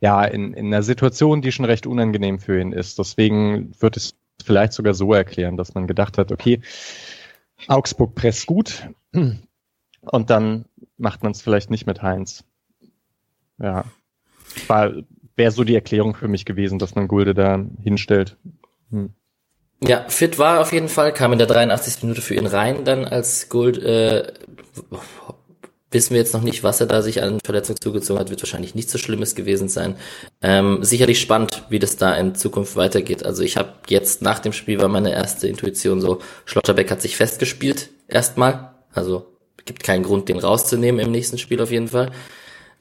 ja, 0.00 0.22
in, 0.24 0.54
in 0.54 0.66
einer 0.66 0.84
Situation, 0.84 1.42
die 1.42 1.50
schon 1.50 1.64
recht 1.64 1.88
unangenehm 1.88 2.38
für 2.38 2.60
ihn 2.60 2.72
ist. 2.72 3.00
Deswegen 3.00 3.72
wird 3.80 3.96
es 3.96 4.14
vielleicht 4.44 4.72
sogar 4.72 4.94
so 4.94 5.12
erklären, 5.12 5.56
dass 5.56 5.74
man 5.74 5.88
gedacht 5.88 6.18
hat, 6.18 6.30
okay, 6.30 6.60
Augsburg 7.66 8.14
presst 8.14 8.46
gut 8.46 8.88
und 9.12 10.30
dann 10.30 10.66
macht 10.96 11.24
man 11.24 11.32
es 11.32 11.42
vielleicht 11.42 11.70
nicht 11.70 11.86
mit 11.86 12.02
Heinz. 12.02 12.44
Ja, 13.58 13.84
wäre 15.36 15.50
so 15.50 15.64
die 15.64 15.74
Erklärung 15.74 16.14
für 16.14 16.28
mich 16.28 16.44
gewesen, 16.44 16.78
dass 16.78 16.94
man 16.94 17.08
Gulde 17.08 17.34
da 17.34 17.64
hinstellt. 17.82 18.36
Hm. 18.90 19.10
Ja, 19.82 20.04
fit 20.08 20.38
war 20.38 20.60
auf 20.60 20.72
jeden 20.72 20.88
Fall, 20.88 21.12
kam 21.12 21.32
in 21.32 21.38
der 21.38 21.46
83. 21.46 22.02
Minute 22.04 22.22
für 22.22 22.34
ihn 22.34 22.46
rein, 22.46 22.84
dann 22.84 23.04
als 23.04 23.48
Gold, 23.48 23.76
äh, 23.78 24.32
wissen 25.90 26.10
wir 26.10 26.20
jetzt 26.20 26.32
noch 26.32 26.42
nicht, 26.42 26.62
was 26.62 26.80
er 26.80 26.86
da 26.86 27.02
sich 27.02 27.22
an 27.22 27.38
Verletzung 27.44 27.76
zugezogen 27.80 28.18
hat, 28.18 28.30
wird 28.30 28.42
wahrscheinlich 28.42 28.74
nicht 28.74 28.88
so 28.88 28.98
Schlimmes 28.98 29.34
gewesen 29.34 29.68
sein. 29.68 29.96
Ähm, 30.42 30.82
sicherlich 30.82 31.20
spannend, 31.20 31.64
wie 31.68 31.78
das 31.78 31.96
da 31.96 32.14
in 32.14 32.34
Zukunft 32.34 32.76
weitergeht. 32.76 33.24
Also 33.24 33.42
ich 33.42 33.56
habe 33.56 33.74
jetzt 33.88 34.22
nach 34.22 34.38
dem 34.38 34.52
Spiel 34.52 34.80
war 34.80 34.88
meine 34.88 35.12
erste 35.12 35.48
Intuition 35.48 36.00
so, 36.00 36.20
Schlotterbeck 36.46 36.90
hat 36.90 37.02
sich 37.02 37.16
festgespielt, 37.16 37.90
erstmal. 38.08 38.74
Also 38.92 39.26
gibt 39.64 39.82
keinen 39.82 40.02
Grund, 40.02 40.28
den 40.28 40.38
rauszunehmen 40.38 41.00
im 41.00 41.10
nächsten 41.10 41.38
Spiel 41.38 41.60
auf 41.60 41.70
jeden 41.70 41.88
Fall. 41.88 42.10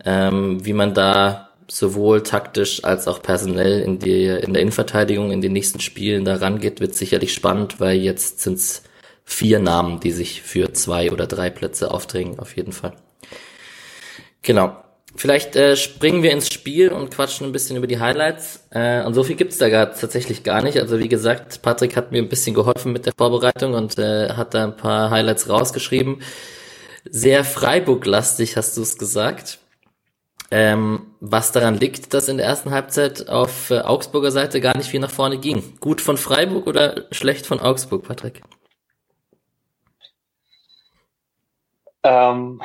Ähm, 0.05 0.65
wie 0.65 0.73
man 0.73 0.93
da 0.93 1.49
sowohl 1.67 2.24
taktisch 2.24 2.84
als 2.84 3.08
auch 3.08 3.22
personell 3.22 3.82
in, 3.82 4.00
die, 4.00 4.25
in 4.25 4.53
der 4.53 4.62
Innenverteidigung 4.62 5.32
in 5.32 5.41
den 5.41 5.53
nächsten 5.53 5.79
Spielen 5.79 6.25
da 6.25 6.36
rangeht, 6.36 6.79
wird 6.79 6.96
sicherlich 6.96 7.34
spannend, 7.34 7.79
weil 7.79 7.98
jetzt 7.98 8.41
sind 8.41 8.55
es 8.55 8.84
vier 9.25 9.60
Namen, 9.60 10.00
die 10.00 10.12
sich 10.12 10.41
für 10.41 10.74
zwei 10.74 11.12
oder 11.12 11.27
drei 11.27 11.50
Plätze 11.50 11.91
aufdrängen, 11.91 12.39
auf 12.39 12.55
jeden 12.55 12.74
Fall. 12.74 12.93
Genau. 14.41 14.77
Vielleicht 15.15 15.55
äh, 15.55 15.75
springen 15.75 16.24
wir 16.24 16.32
ins 16.32 16.51
Spiel 16.51 16.89
und 16.91 17.12
quatschen 17.12 17.46
ein 17.46 17.51
bisschen 17.51 17.77
über 17.77 17.86
die 17.86 18.00
Highlights. 18.00 18.65
Äh, 18.72 19.03
und 19.03 19.13
so 19.13 19.24
viel 19.24 19.36
gibt's 19.36 19.60
da 19.60 19.70
gar, 19.70 19.93
tatsächlich 19.93 20.43
gar 20.43 20.63
nicht. 20.63 20.79
Also 20.79 20.98
wie 20.98 21.08
gesagt, 21.08 21.62
Patrick 21.62 21.96
hat 21.96 22.12
mir 22.12 22.17
ein 22.17 22.29
bisschen 22.29 22.55
geholfen 22.55 22.91
mit 22.91 23.05
der 23.05 23.13
Vorbereitung 23.15 23.75
und 23.75 24.00
äh, 24.00 24.29
hat 24.29 24.55
da 24.55 24.63
ein 24.63 24.75
paar 24.75 25.12
Highlights 25.12 25.48
rausgeschrieben. 25.48 26.24
Sehr 27.10 27.43
Freiburg-lastig, 27.43 28.58
hast 28.58 28.75
du 28.75 28.82
es 28.82 28.98
gesagt. 28.98 29.60
Ähm, 30.55 31.15
was 31.19 31.51
daran 31.51 31.79
liegt, 31.79 32.13
dass 32.13 32.27
in 32.27 32.38
der 32.38 32.45
ersten 32.45 32.69
Halbzeit 32.69 33.27
auf 33.27 33.72
äh, 33.72 33.79
Augsburger 33.79 34.29
Seite 34.29 34.62
gar 34.62 34.77
nicht 34.77 34.88
viel 34.88 35.00
nach 35.00 35.10
vorne 35.10 35.39
ging. 35.39 35.79
Gut 35.79 36.00
von 36.00 36.15
Freiburg 36.15 36.67
oder 36.67 37.07
schlecht 37.10 37.48
von 37.48 37.60
Augsburg, 37.60 38.03
Patrick? 38.03 38.43
Ähm, 42.03 42.62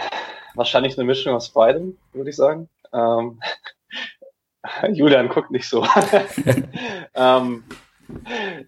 wahrscheinlich 0.54 0.98
eine 0.98 1.06
Mischung 1.06 1.34
aus 1.34 1.48
beidem, 1.48 1.96
würde 2.12 2.28
ich 2.28 2.36
sagen. 2.36 2.68
Ähm, 2.92 3.40
Julian 4.92 5.30
guckt 5.30 5.50
nicht 5.50 5.66
so. 5.66 5.86
ähm, 7.14 7.64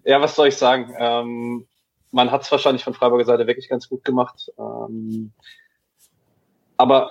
ja, 0.03 0.23
was 0.23 0.35
soll 0.35 0.49
ich 0.49 0.57
sagen? 0.57 0.95
Ähm, 0.99 1.67
man 2.11 2.31
hat 2.31 2.41
es 2.41 2.51
wahrscheinlich 2.51 2.85
von 2.85 2.95
Freiburger 2.95 3.27
Seite 3.27 3.47
wirklich 3.47 3.69
ganz 3.69 3.87
gut 3.87 4.03
gemacht. 4.03 4.51
Ähm, 4.59 5.33
aber 6.79 7.11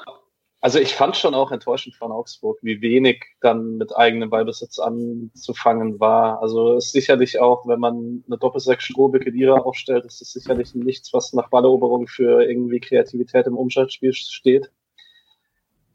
also 0.61 0.79
ich 0.79 0.93
fand 0.93 1.15
schon 1.15 1.35
auch 1.35 1.51
enttäuschend 1.51 1.95
von 1.95 2.11
Augsburg, 2.11 2.59
wie 2.61 2.81
wenig 2.81 3.23
dann 3.39 3.77
mit 3.77 3.95
eigenem 3.95 4.29
Ballbesitz 4.29 4.77
anzufangen 4.79 5.99
war. 5.99 6.41
Also 6.41 6.75
ist 6.75 6.91
sicherlich 6.91 7.39
auch, 7.39 7.65
wenn 7.65 7.79
man 7.79 8.23
eine 8.27 8.37
Doppelsechs 8.37 8.83
Strobe 8.83 9.19
Kedira 9.19 9.59
aufstellt, 9.59 10.05
ist 10.05 10.21
es 10.21 10.33
sicherlich 10.33 10.75
nichts, 10.75 11.13
was 11.13 11.31
nach 11.31 11.49
Balleroberung 11.49 12.07
für 12.07 12.43
irgendwie 12.43 12.81
Kreativität 12.81 13.47
im 13.47 13.57
Umschaltspiel 13.57 14.13
steht. 14.13 14.69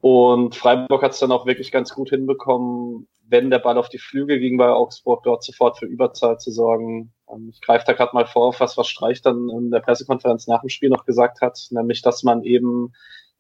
Und 0.00 0.54
Freiburg 0.54 1.02
hat 1.02 1.12
es 1.12 1.18
dann 1.18 1.33
auch 1.33 1.47
wirklich 1.47 1.71
ganz 1.71 1.94
gut 1.94 2.11
hinbekommen, 2.11 3.09
wenn 3.26 3.50
der 3.50 3.59
Ball 3.59 3.78
auf 3.78 3.88
die 3.88 3.99
Flügel 3.99 4.38
ging 4.38 4.56
bei 4.56 4.68
Augsburg, 4.68 5.23
dort 5.25 5.42
sofort 5.42 5.78
für 5.78 5.87
Überzahl 5.87 6.38
zu 6.38 6.50
sorgen. 6.50 7.12
Ähm, 7.30 7.50
ich 7.52 7.61
greife 7.61 7.85
da 7.87 7.92
gerade 7.92 8.14
mal 8.14 8.26
vor, 8.26 8.54
was, 8.59 8.76
was 8.76 8.88
Streich 8.88 9.23
dann 9.23 9.49
in 9.50 9.71
der 9.71 9.80
Pressekonferenz 9.80 10.47
nach 10.47 10.61
dem 10.61 10.68
Spiel 10.68 10.90
noch 10.90 11.04
gesagt 11.04 11.40
hat, 11.40 11.59
nämlich, 11.71 12.02
dass 12.02 12.23
man 12.23 12.42
eben 12.42 12.92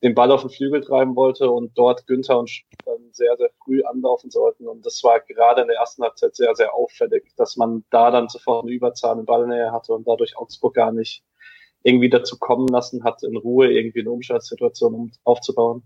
den 0.04 0.14
Ball 0.14 0.30
auf 0.30 0.42
den 0.42 0.50
Flügel 0.50 0.82
treiben 0.82 1.16
wollte 1.16 1.50
und 1.50 1.76
dort 1.78 2.06
Günther 2.06 2.38
und 2.38 2.50
dann 2.84 3.10
sehr, 3.12 3.34
sehr 3.38 3.48
früh 3.64 3.82
anlaufen 3.82 4.30
sollten. 4.30 4.68
Und 4.68 4.84
das 4.84 5.02
war 5.02 5.18
gerade 5.20 5.62
in 5.62 5.68
der 5.68 5.78
ersten 5.78 6.02
Halbzeit 6.02 6.36
sehr, 6.36 6.54
sehr 6.54 6.74
auffällig, 6.74 7.32
dass 7.36 7.56
man 7.56 7.84
da 7.90 8.10
dann 8.10 8.28
sofort 8.28 8.64
eine 8.64 8.74
Überzahl 8.74 9.18
in 9.18 9.24
Ballnähe 9.24 9.72
hatte 9.72 9.94
und 9.94 10.06
dadurch 10.06 10.36
Augsburg 10.36 10.74
gar 10.74 10.92
nicht 10.92 11.24
irgendwie 11.82 12.10
dazu 12.10 12.38
kommen 12.38 12.68
lassen 12.68 13.02
hat, 13.02 13.22
in 13.22 13.36
Ruhe 13.36 13.72
irgendwie 13.72 14.00
eine 14.00 14.10
Umschaltsituation 14.10 15.12
aufzubauen. 15.24 15.82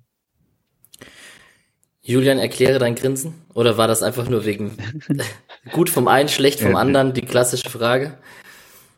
Julian, 2.03 2.39
erkläre 2.39 2.81
dein 2.81 2.97
Grinsen? 2.97 3.35
Oder 3.55 3.77
war 3.77 3.87
das 3.87 4.03
einfach 4.03 4.29
nur 4.29 4.45
wegen 4.45 4.79
gut 5.73 5.91
vom 5.91 6.09
einen, 6.09 6.29
schlecht 6.29 6.61
vom 6.61 6.75
anderen, 6.75 7.13
die 7.13 7.23
klassische 7.23 7.71
Frage? 7.71 8.19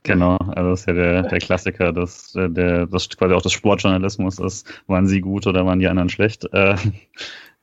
Genau, 0.03 0.37
also 0.37 0.71
das 0.71 0.81
ist 0.81 0.87
ja 0.87 0.93
der, 0.95 1.23
der 1.25 1.39
Klassiker, 1.39 1.93
dass 1.93 2.33
der, 2.35 2.87
das 2.87 3.09
quasi 3.11 3.35
auch 3.35 3.43
des 3.43 3.53
Sportjournalismus 3.53 4.39
ist, 4.39 4.83
waren 4.87 5.07
sie 5.07 5.21
gut 5.21 5.47
oder 5.47 5.67
waren 5.67 5.79
die 5.79 5.89
anderen 5.89 6.09
schlecht. 6.09 6.49
Äh, 6.53 6.77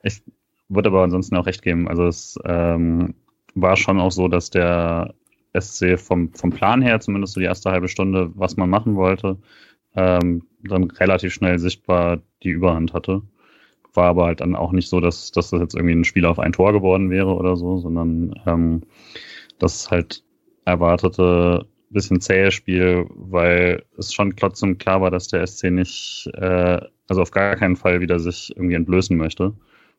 ich 0.04 0.22
würde 0.70 0.90
aber 0.90 1.04
ansonsten 1.04 1.36
auch 1.36 1.48
recht 1.48 1.64
geben. 1.64 1.88
Also 1.88 2.06
es 2.06 2.38
ähm, 2.46 3.16
war 3.56 3.76
schon 3.76 4.00
auch 4.00 4.12
so, 4.12 4.28
dass 4.28 4.52
der 4.52 5.16
SC 5.60 5.98
vom, 6.00 6.32
vom 6.34 6.52
Plan 6.52 6.82
her, 6.82 7.00
zumindest 7.00 7.34
so 7.34 7.40
die 7.40 7.46
erste 7.48 7.72
halbe 7.72 7.88
Stunde, 7.88 8.32
was 8.36 8.56
man 8.58 8.70
machen 8.70 8.96
wollte, 8.96 9.38
ähm, 9.96 10.44
dann 10.64 10.84
relativ 10.92 11.34
schnell 11.34 11.58
sichtbar 11.58 12.20
die 12.44 12.50
Überhand 12.50 12.94
hatte. 12.94 13.24
War 13.94 14.10
aber 14.10 14.26
halt 14.26 14.42
dann 14.42 14.56
auch 14.56 14.74
nicht 14.74 14.90
so, 14.90 15.00
dass, 15.00 15.32
dass 15.32 15.50
das 15.50 15.60
jetzt 15.60 15.76
irgendwie 15.76 15.96
ein 15.96 16.04
Spiel 16.04 16.26
auf 16.26 16.38
ein 16.38 16.54
Tor 16.54 16.72
geworden 16.72 17.10
wäre 17.10 17.34
oder 17.34 17.56
so, 17.56 17.80
sondern 17.80 18.40
ähm, 18.46 18.82
das 19.58 19.90
halt 19.90 20.24
erwartete 20.66 21.66
bisschen 21.90 22.22
zähes 22.22 22.54
Spiel, 22.54 23.06
weil 23.10 23.84
es 23.98 24.14
schon 24.14 24.36
trotzdem 24.36 24.78
klar 24.78 25.02
war, 25.02 25.12
dass 25.12 25.28
der 25.28 25.46
SC 25.46 25.72
nicht, 25.72 26.30
äh, 26.34 26.80
also 27.08 27.22
auf 27.22 27.32
gar 27.32 27.56
keinen 27.56 27.76
Fall 27.76 28.02
wieder 28.02 28.20
sich 28.20 28.52
irgendwie 28.56 28.76
entblößen 28.76 29.16
möchte. 29.16 29.54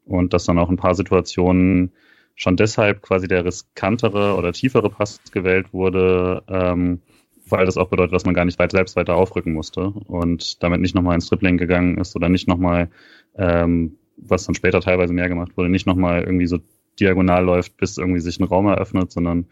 Und 0.05 0.33
dass 0.33 0.45
dann 0.45 0.59
auch 0.59 0.71
ein 0.71 0.77
paar 0.77 0.95
Situationen 0.95 1.93
schon 2.35 2.57
deshalb 2.57 3.03
quasi 3.03 3.29
der 3.29 3.45
riskantere 3.45 4.37
oder 4.37 4.53
tiefere 4.53 4.91
Pass 4.91 5.21
gewählt 5.33 5.73
wurde, 5.73 6.43
ähm, 6.49 7.01
weil 7.49 7.67
das 7.67 7.77
auch 7.77 7.89
bedeutet, 7.89 8.15
dass 8.15 8.25
man 8.25 8.35
gar 8.35 8.45
nicht 8.45 8.59
weit 8.59 8.71
selbst 8.71 8.97
weiter 8.97 9.17
aufrücken 9.17 9.53
musste 9.53 9.89
und 9.89 10.63
damit 10.63 10.81
nicht 10.81 10.95
nochmal 10.95 11.15
ins 11.15 11.29
Dribbling 11.29 11.57
gegangen 11.57 11.99
ist 11.99 12.15
oder 12.15 12.29
nicht 12.29 12.47
nochmal, 12.47 12.91
ähm, 13.37 13.97
was 14.17 14.45
dann 14.45 14.55
später 14.55 14.81
teilweise 14.81 15.13
mehr 15.13 15.29
gemacht 15.29 15.57
wurde, 15.57 15.69
nicht 15.69 15.87
nochmal 15.87 16.23
irgendwie 16.23 16.47
so 16.47 16.59
diagonal 17.01 17.45
läuft, 17.45 17.77
bis 17.77 17.99
irgendwie 17.99 18.21
sich 18.21 18.39
ein 18.39 18.45
Raum 18.45 18.67
eröffnet, 18.67 19.11
sondern 19.11 19.47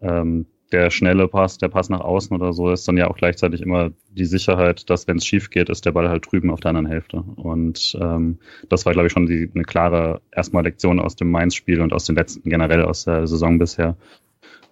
ähm, 0.00 0.46
der 0.72 0.90
schnelle 0.90 1.28
Pass, 1.28 1.58
der 1.58 1.68
Pass 1.68 1.88
nach 1.88 2.00
außen 2.00 2.36
oder 2.36 2.52
so, 2.52 2.70
ist 2.70 2.86
dann 2.86 2.96
ja 2.96 3.08
auch 3.08 3.16
gleichzeitig 3.16 3.62
immer 3.62 3.90
die 4.10 4.26
Sicherheit, 4.26 4.90
dass 4.90 5.06
wenn 5.06 5.16
es 5.16 5.26
schief 5.26 5.50
geht, 5.50 5.70
ist 5.70 5.86
der 5.86 5.92
Ball 5.92 6.08
halt 6.08 6.30
drüben 6.30 6.50
auf 6.50 6.60
der 6.60 6.70
anderen 6.70 6.86
Hälfte. 6.86 7.18
Und 7.36 7.96
ähm, 8.00 8.38
das 8.68 8.84
war, 8.84 8.92
glaube 8.92 9.06
ich, 9.06 9.12
schon 9.12 9.26
die, 9.26 9.50
eine 9.54 9.64
klare 9.64 10.20
erstmal 10.30 10.64
Lektion 10.64 11.00
aus 11.00 11.16
dem 11.16 11.30
Mainz-Spiel 11.30 11.80
und 11.80 11.92
aus 11.92 12.04
den 12.04 12.16
letzten 12.16 12.48
generell 12.50 12.82
aus 12.82 13.04
der 13.04 13.26
Saison 13.26 13.58
bisher, 13.58 13.96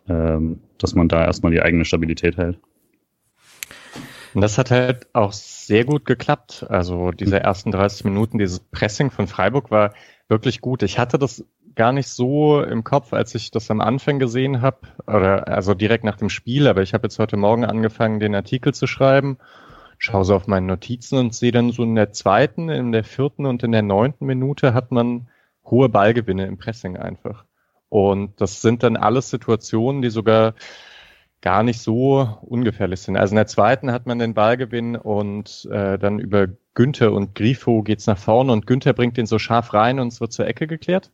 ähm, 0.08 0.60
dass 0.78 0.94
man 0.94 1.08
da 1.08 1.24
erstmal 1.24 1.52
die 1.52 1.62
eigene 1.62 1.84
Stabilität 1.84 2.36
hält. 2.36 2.58
Und 4.34 4.42
das 4.42 4.58
hat 4.58 4.70
halt 4.70 5.06
auch 5.14 5.32
sehr 5.32 5.86
gut 5.86 6.04
geklappt. 6.04 6.66
Also 6.68 7.10
diese 7.10 7.40
ersten 7.40 7.70
30 7.70 8.04
Minuten, 8.04 8.36
dieses 8.36 8.60
Pressing 8.60 9.10
von 9.10 9.28
Freiburg 9.28 9.70
war 9.70 9.94
wirklich 10.28 10.60
gut. 10.60 10.82
Ich 10.82 10.98
hatte 10.98 11.18
das 11.18 11.42
gar 11.76 11.92
nicht 11.92 12.08
so 12.08 12.62
im 12.62 12.84
Kopf, 12.84 13.12
als 13.12 13.34
ich 13.34 13.50
das 13.50 13.70
am 13.70 13.80
Anfang 13.80 14.18
gesehen 14.18 14.62
habe, 14.62 14.78
oder 15.06 15.46
also 15.46 15.74
direkt 15.74 16.04
nach 16.04 16.16
dem 16.16 16.30
Spiel, 16.30 16.66
aber 16.66 16.82
ich 16.82 16.94
habe 16.94 17.04
jetzt 17.04 17.18
heute 17.18 17.36
Morgen 17.36 17.64
angefangen, 17.64 18.18
den 18.18 18.34
Artikel 18.34 18.74
zu 18.74 18.86
schreiben, 18.86 19.38
schaue 19.98 20.24
so 20.24 20.34
auf 20.34 20.46
meine 20.46 20.66
Notizen 20.66 21.18
und 21.18 21.34
sehe 21.34 21.52
dann 21.52 21.70
so 21.70 21.82
in 21.82 21.94
der 21.94 22.12
zweiten, 22.12 22.70
in 22.70 22.92
der 22.92 23.04
vierten 23.04 23.46
und 23.46 23.62
in 23.62 23.72
der 23.72 23.82
neunten 23.82 24.26
Minute 24.26 24.74
hat 24.74 24.90
man 24.90 25.28
hohe 25.64 25.88
Ballgewinne 25.88 26.46
im 26.46 26.58
Pressing 26.58 26.96
einfach. 26.96 27.44
Und 27.88 28.40
das 28.40 28.62
sind 28.62 28.82
dann 28.82 28.96
alles 28.96 29.30
Situationen, 29.30 30.02
die 30.02 30.10
sogar 30.10 30.54
gar 31.42 31.62
nicht 31.62 31.80
so 31.80 32.38
ungefährlich 32.42 33.00
sind. 33.00 33.16
Also 33.16 33.32
in 33.32 33.36
der 33.36 33.46
zweiten 33.46 33.92
hat 33.92 34.06
man 34.06 34.18
den 34.18 34.34
Ballgewinn 34.34 34.96
und 34.96 35.68
äh, 35.70 35.98
dann 35.98 36.18
über 36.18 36.48
Günther 36.74 37.12
und 37.12 37.34
Grifo 37.34 37.82
geht's 37.82 38.06
nach 38.06 38.18
vorne 38.18 38.52
und 38.52 38.66
Günther 38.66 38.94
bringt 38.94 39.16
den 39.16 39.26
so 39.26 39.38
scharf 39.38 39.74
rein 39.74 40.00
und 40.00 40.08
es 40.08 40.20
wird 40.20 40.32
zur 40.32 40.46
Ecke 40.46 40.66
geklärt. 40.66 41.12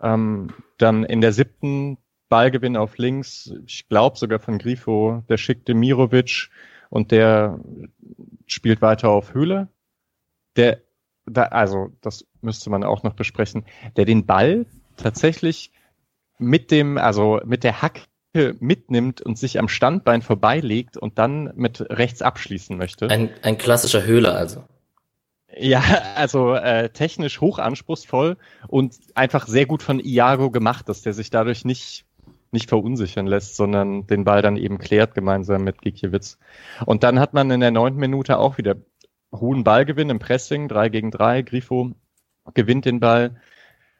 Ähm, 0.00 0.48
dann 0.78 1.04
in 1.04 1.20
der 1.20 1.32
siebten 1.32 1.98
Ballgewinn 2.28 2.76
auf 2.76 2.98
links, 2.98 3.52
ich 3.66 3.88
glaube 3.88 4.18
sogar 4.18 4.38
von 4.38 4.58
Grifo, 4.58 5.22
der 5.28 5.36
schickte 5.36 5.74
Mirovic 5.74 6.50
und 6.90 7.10
der 7.12 7.60
spielt 8.46 8.82
weiter 8.82 9.10
auf 9.10 9.34
Höhle. 9.34 9.68
Der, 10.56 10.80
da, 11.26 11.44
also 11.44 11.92
das 12.00 12.26
müsste 12.40 12.70
man 12.70 12.84
auch 12.84 13.02
noch 13.02 13.14
besprechen, 13.14 13.64
der 13.96 14.04
den 14.04 14.26
Ball 14.26 14.66
tatsächlich 14.96 15.70
mit 16.38 16.70
dem, 16.70 16.98
also 16.98 17.40
mit 17.44 17.64
der 17.64 17.82
Hacke 17.82 18.02
mitnimmt 18.60 19.22
und 19.22 19.38
sich 19.38 19.58
am 19.58 19.68
Standbein 19.68 20.20
vorbeilegt 20.20 20.98
und 20.98 21.18
dann 21.18 21.52
mit 21.56 21.80
rechts 21.80 22.20
abschließen 22.20 22.76
möchte. 22.76 23.08
Ein, 23.08 23.30
ein 23.42 23.56
klassischer 23.56 24.04
Höhle 24.04 24.32
also. 24.32 24.64
Ja, 25.58 25.80
also 26.16 26.54
äh, 26.54 26.90
technisch 26.90 27.40
hochanspruchsvoll 27.40 28.36
und 28.68 28.94
einfach 29.14 29.46
sehr 29.46 29.64
gut 29.64 29.82
von 29.82 30.00
Iago 30.00 30.50
gemacht, 30.50 30.88
dass 30.88 31.00
der 31.02 31.14
sich 31.14 31.30
dadurch 31.30 31.64
nicht 31.64 32.04
nicht 32.52 32.68
verunsichern 32.68 33.26
lässt, 33.26 33.56
sondern 33.56 34.06
den 34.06 34.24
Ball 34.24 34.40
dann 34.40 34.56
eben 34.56 34.78
klärt 34.78 35.14
gemeinsam 35.14 35.64
mit 35.64 35.82
Gikiewicz. 35.82 36.38
Und 36.86 37.02
dann 37.02 37.18
hat 37.18 37.34
man 37.34 37.50
in 37.50 37.60
der 37.60 37.70
neunten 37.70 37.98
Minute 37.98 38.38
auch 38.38 38.56
wieder 38.56 38.76
hohen 39.32 39.64
Ballgewinn 39.64 40.10
im 40.10 40.18
Pressing, 40.18 40.68
drei 40.68 40.88
gegen 40.88 41.10
drei. 41.10 41.42
Grifo 41.42 41.92
gewinnt 42.54 42.84
den 42.84 43.00
Ball 43.00 43.40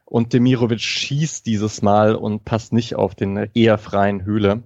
und 0.05 0.33
Demirovic 0.33 0.81
schießt 0.81 1.45
dieses 1.45 1.83
Mal 1.83 2.15
und 2.15 2.45
passt 2.45 2.73
nicht 2.73 2.95
auf 2.95 3.15
den 3.15 3.51
eher 3.55 3.79
freien 3.79 4.25
Höhle. 4.25 4.63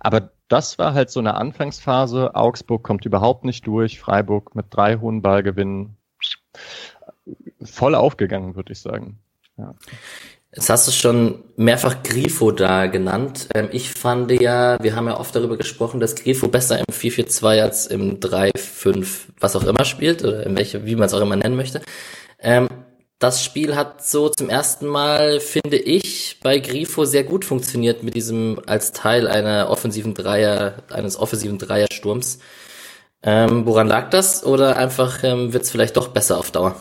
Aber 0.00 0.30
das 0.48 0.78
war 0.78 0.94
halt 0.94 1.10
so 1.10 1.20
eine 1.20 1.34
Anfangsphase. 1.34 2.34
Augsburg 2.34 2.82
kommt 2.82 3.04
überhaupt 3.04 3.44
nicht 3.44 3.66
durch. 3.66 4.00
Freiburg 4.00 4.54
mit 4.54 4.66
drei 4.70 4.96
hohen 4.96 5.20
Ballgewinnen 5.20 5.97
voll 7.62 7.94
aufgegangen, 7.94 8.56
würde 8.56 8.72
ich 8.72 8.80
sagen. 8.80 9.18
Ja. 9.56 9.74
Jetzt 10.54 10.70
hast 10.70 10.88
du 10.88 10.92
schon 10.92 11.44
mehrfach 11.56 12.02
Grifo 12.02 12.52
da 12.52 12.86
genannt. 12.86 13.48
Ähm, 13.54 13.68
ich 13.70 13.90
fand 13.90 14.30
ja, 14.30 14.82
wir 14.82 14.96
haben 14.96 15.06
ja 15.06 15.20
oft 15.20 15.36
darüber 15.36 15.58
gesprochen, 15.58 16.00
dass 16.00 16.14
Grifo 16.14 16.48
besser 16.48 16.78
im 16.78 16.86
4-4-2 16.86 17.62
als 17.62 17.86
im 17.86 18.18
3-5, 18.18 19.06
was 19.38 19.56
auch 19.56 19.64
immer 19.64 19.84
spielt, 19.84 20.24
oder 20.24 20.46
in 20.46 20.56
welche, 20.56 20.86
wie 20.86 20.96
man 20.96 21.06
es 21.06 21.14
auch 21.14 21.20
immer 21.20 21.36
nennen 21.36 21.56
möchte. 21.56 21.82
Ähm, 22.38 22.68
das 23.18 23.44
Spiel 23.44 23.76
hat 23.76 24.04
so 24.04 24.30
zum 24.30 24.48
ersten 24.48 24.86
Mal, 24.86 25.40
finde 25.40 25.76
ich, 25.76 26.38
bei 26.42 26.60
Grifo 26.60 27.04
sehr 27.04 27.24
gut 27.24 27.44
funktioniert 27.44 28.02
mit 28.02 28.14
diesem 28.14 28.60
als 28.64 28.92
Teil 28.92 29.26
einer 29.26 29.68
offensiven 29.70 30.14
Dreier, 30.14 30.84
eines 30.90 31.18
offensiven 31.18 31.58
Dreiersturms. 31.58 32.38
Ähm, 33.22 33.66
woran 33.66 33.88
lag 33.88 34.10
das? 34.10 34.44
Oder 34.44 34.76
einfach 34.76 35.22
ähm, 35.24 35.52
wird 35.52 35.64
es 35.64 35.70
vielleicht 35.70 35.96
doch 35.96 36.08
besser 36.08 36.38
auf 36.38 36.50
Dauer? 36.50 36.76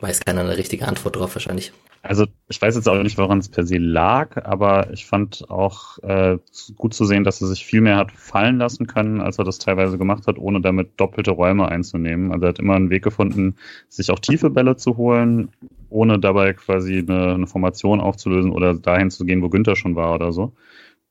Weiß 0.00 0.20
keiner 0.20 0.40
eine 0.40 0.56
richtige 0.56 0.88
Antwort 0.88 1.16
drauf 1.16 1.34
wahrscheinlich. 1.34 1.72
Also 2.04 2.26
ich 2.48 2.60
weiß 2.60 2.74
jetzt 2.74 2.88
auch 2.88 3.00
nicht, 3.00 3.16
woran 3.16 3.38
es 3.38 3.48
per 3.48 3.64
se 3.64 3.78
lag, 3.78 4.44
aber 4.44 4.90
ich 4.92 5.06
fand 5.06 5.48
auch 5.48 5.98
äh, 5.98 6.36
gut 6.76 6.94
zu 6.94 7.04
sehen, 7.04 7.22
dass 7.22 7.40
er 7.40 7.46
sich 7.46 7.64
viel 7.64 7.80
mehr 7.80 7.96
hat 7.96 8.10
fallen 8.10 8.58
lassen 8.58 8.88
können, 8.88 9.20
als 9.20 9.38
er 9.38 9.44
das 9.44 9.60
teilweise 9.60 9.98
gemacht 9.98 10.26
hat, 10.26 10.36
ohne 10.36 10.60
damit 10.60 10.90
doppelte 10.96 11.30
Räume 11.30 11.68
einzunehmen. 11.68 12.32
Also 12.32 12.46
er 12.46 12.48
hat 12.48 12.58
immer 12.58 12.74
einen 12.74 12.90
Weg 12.90 13.04
gefunden, 13.04 13.54
sich 13.88 14.10
auch 14.10 14.18
tiefe 14.18 14.50
Bälle 14.50 14.74
zu 14.76 14.96
holen, 14.96 15.50
ohne 15.90 16.18
dabei 16.18 16.54
quasi 16.54 16.98
eine, 16.98 17.34
eine 17.34 17.46
Formation 17.46 18.00
aufzulösen 18.00 18.50
oder 18.50 18.74
dahin 18.74 19.12
zu 19.12 19.24
gehen, 19.24 19.40
wo 19.40 19.48
Günther 19.48 19.76
schon 19.76 19.94
war 19.94 20.12
oder 20.12 20.32
so. 20.32 20.52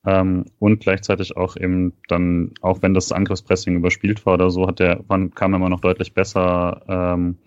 Ähm, 0.05 0.45
und 0.57 0.79
gleichzeitig 0.79 1.37
auch 1.37 1.55
eben 1.57 1.93
dann, 2.07 2.53
auch 2.61 2.81
wenn 2.81 2.93
das 2.93 3.11
Angriffspressing 3.11 3.75
überspielt 3.75 4.25
war 4.25 4.33
oder 4.33 4.49
so, 4.49 4.67
hat 4.67 4.79
der, 4.79 5.03
man 5.07 5.33
kam 5.35 5.53
immer 5.53 5.69
noch 5.69 5.79
deutlich 5.79 6.13
besser 6.13 6.81
ähm, 6.87 7.37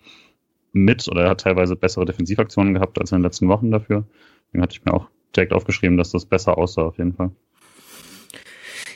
mit 0.71 1.07
oder 1.09 1.23
er 1.23 1.29
hat 1.31 1.41
teilweise 1.41 1.75
bessere 1.75 2.05
Defensivaktionen 2.05 2.73
gehabt 2.73 2.99
als 2.99 3.11
in 3.11 3.17
den 3.17 3.23
letzten 3.23 3.49
Wochen 3.49 3.71
dafür. 3.71 4.05
Deswegen 4.47 4.63
hatte 4.63 4.73
ich 4.73 4.85
mir 4.85 4.93
auch 4.93 5.09
direkt 5.35 5.51
aufgeschrieben, 5.51 5.97
dass 5.97 6.11
das 6.11 6.25
besser 6.25 6.57
aussah 6.57 6.83
auf 6.83 6.97
jeden 6.97 7.13
Fall. 7.13 7.31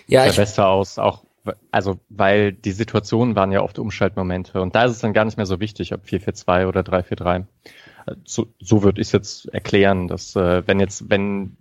Ja, 0.08 0.26
ich 0.26 0.38
besser 0.38 0.68
aus, 0.68 0.98
auch 0.98 1.24
also 1.72 2.00
weil 2.10 2.54
die 2.54 2.72
Situationen 2.72 3.36
waren 3.36 3.52
ja 3.52 3.62
oft 3.62 3.80
Umschaltmomente 3.80 4.62
und 4.62 4.76
da 4.76 4.86
ist 4.86 4.92
es 4.92 5.00
dann 5.00 5.14
gar 5.14 5.26
nicht 5.26 5.38
mehr 5.38 5.46
so 5.46 5.60
wichtig, 5.60 5.94
ob 5.94 6.04
4-4-2 6.04 6.68
oder 6.68 6.82
3-4-3. 6.82 7.46
So, 8.26 8.48
so 8.60 8.84
würde 8.84 9.02
ich 9.02 9.08
es 9.08 9.12
jetzt 9.14 9.54
erklären, 9.54 10.08
dass 10.08 10.36
äh, 10.36 10.66
wenn 10.68 10.80
jetzt, 10.80 11.10
wenn 11.10 11.58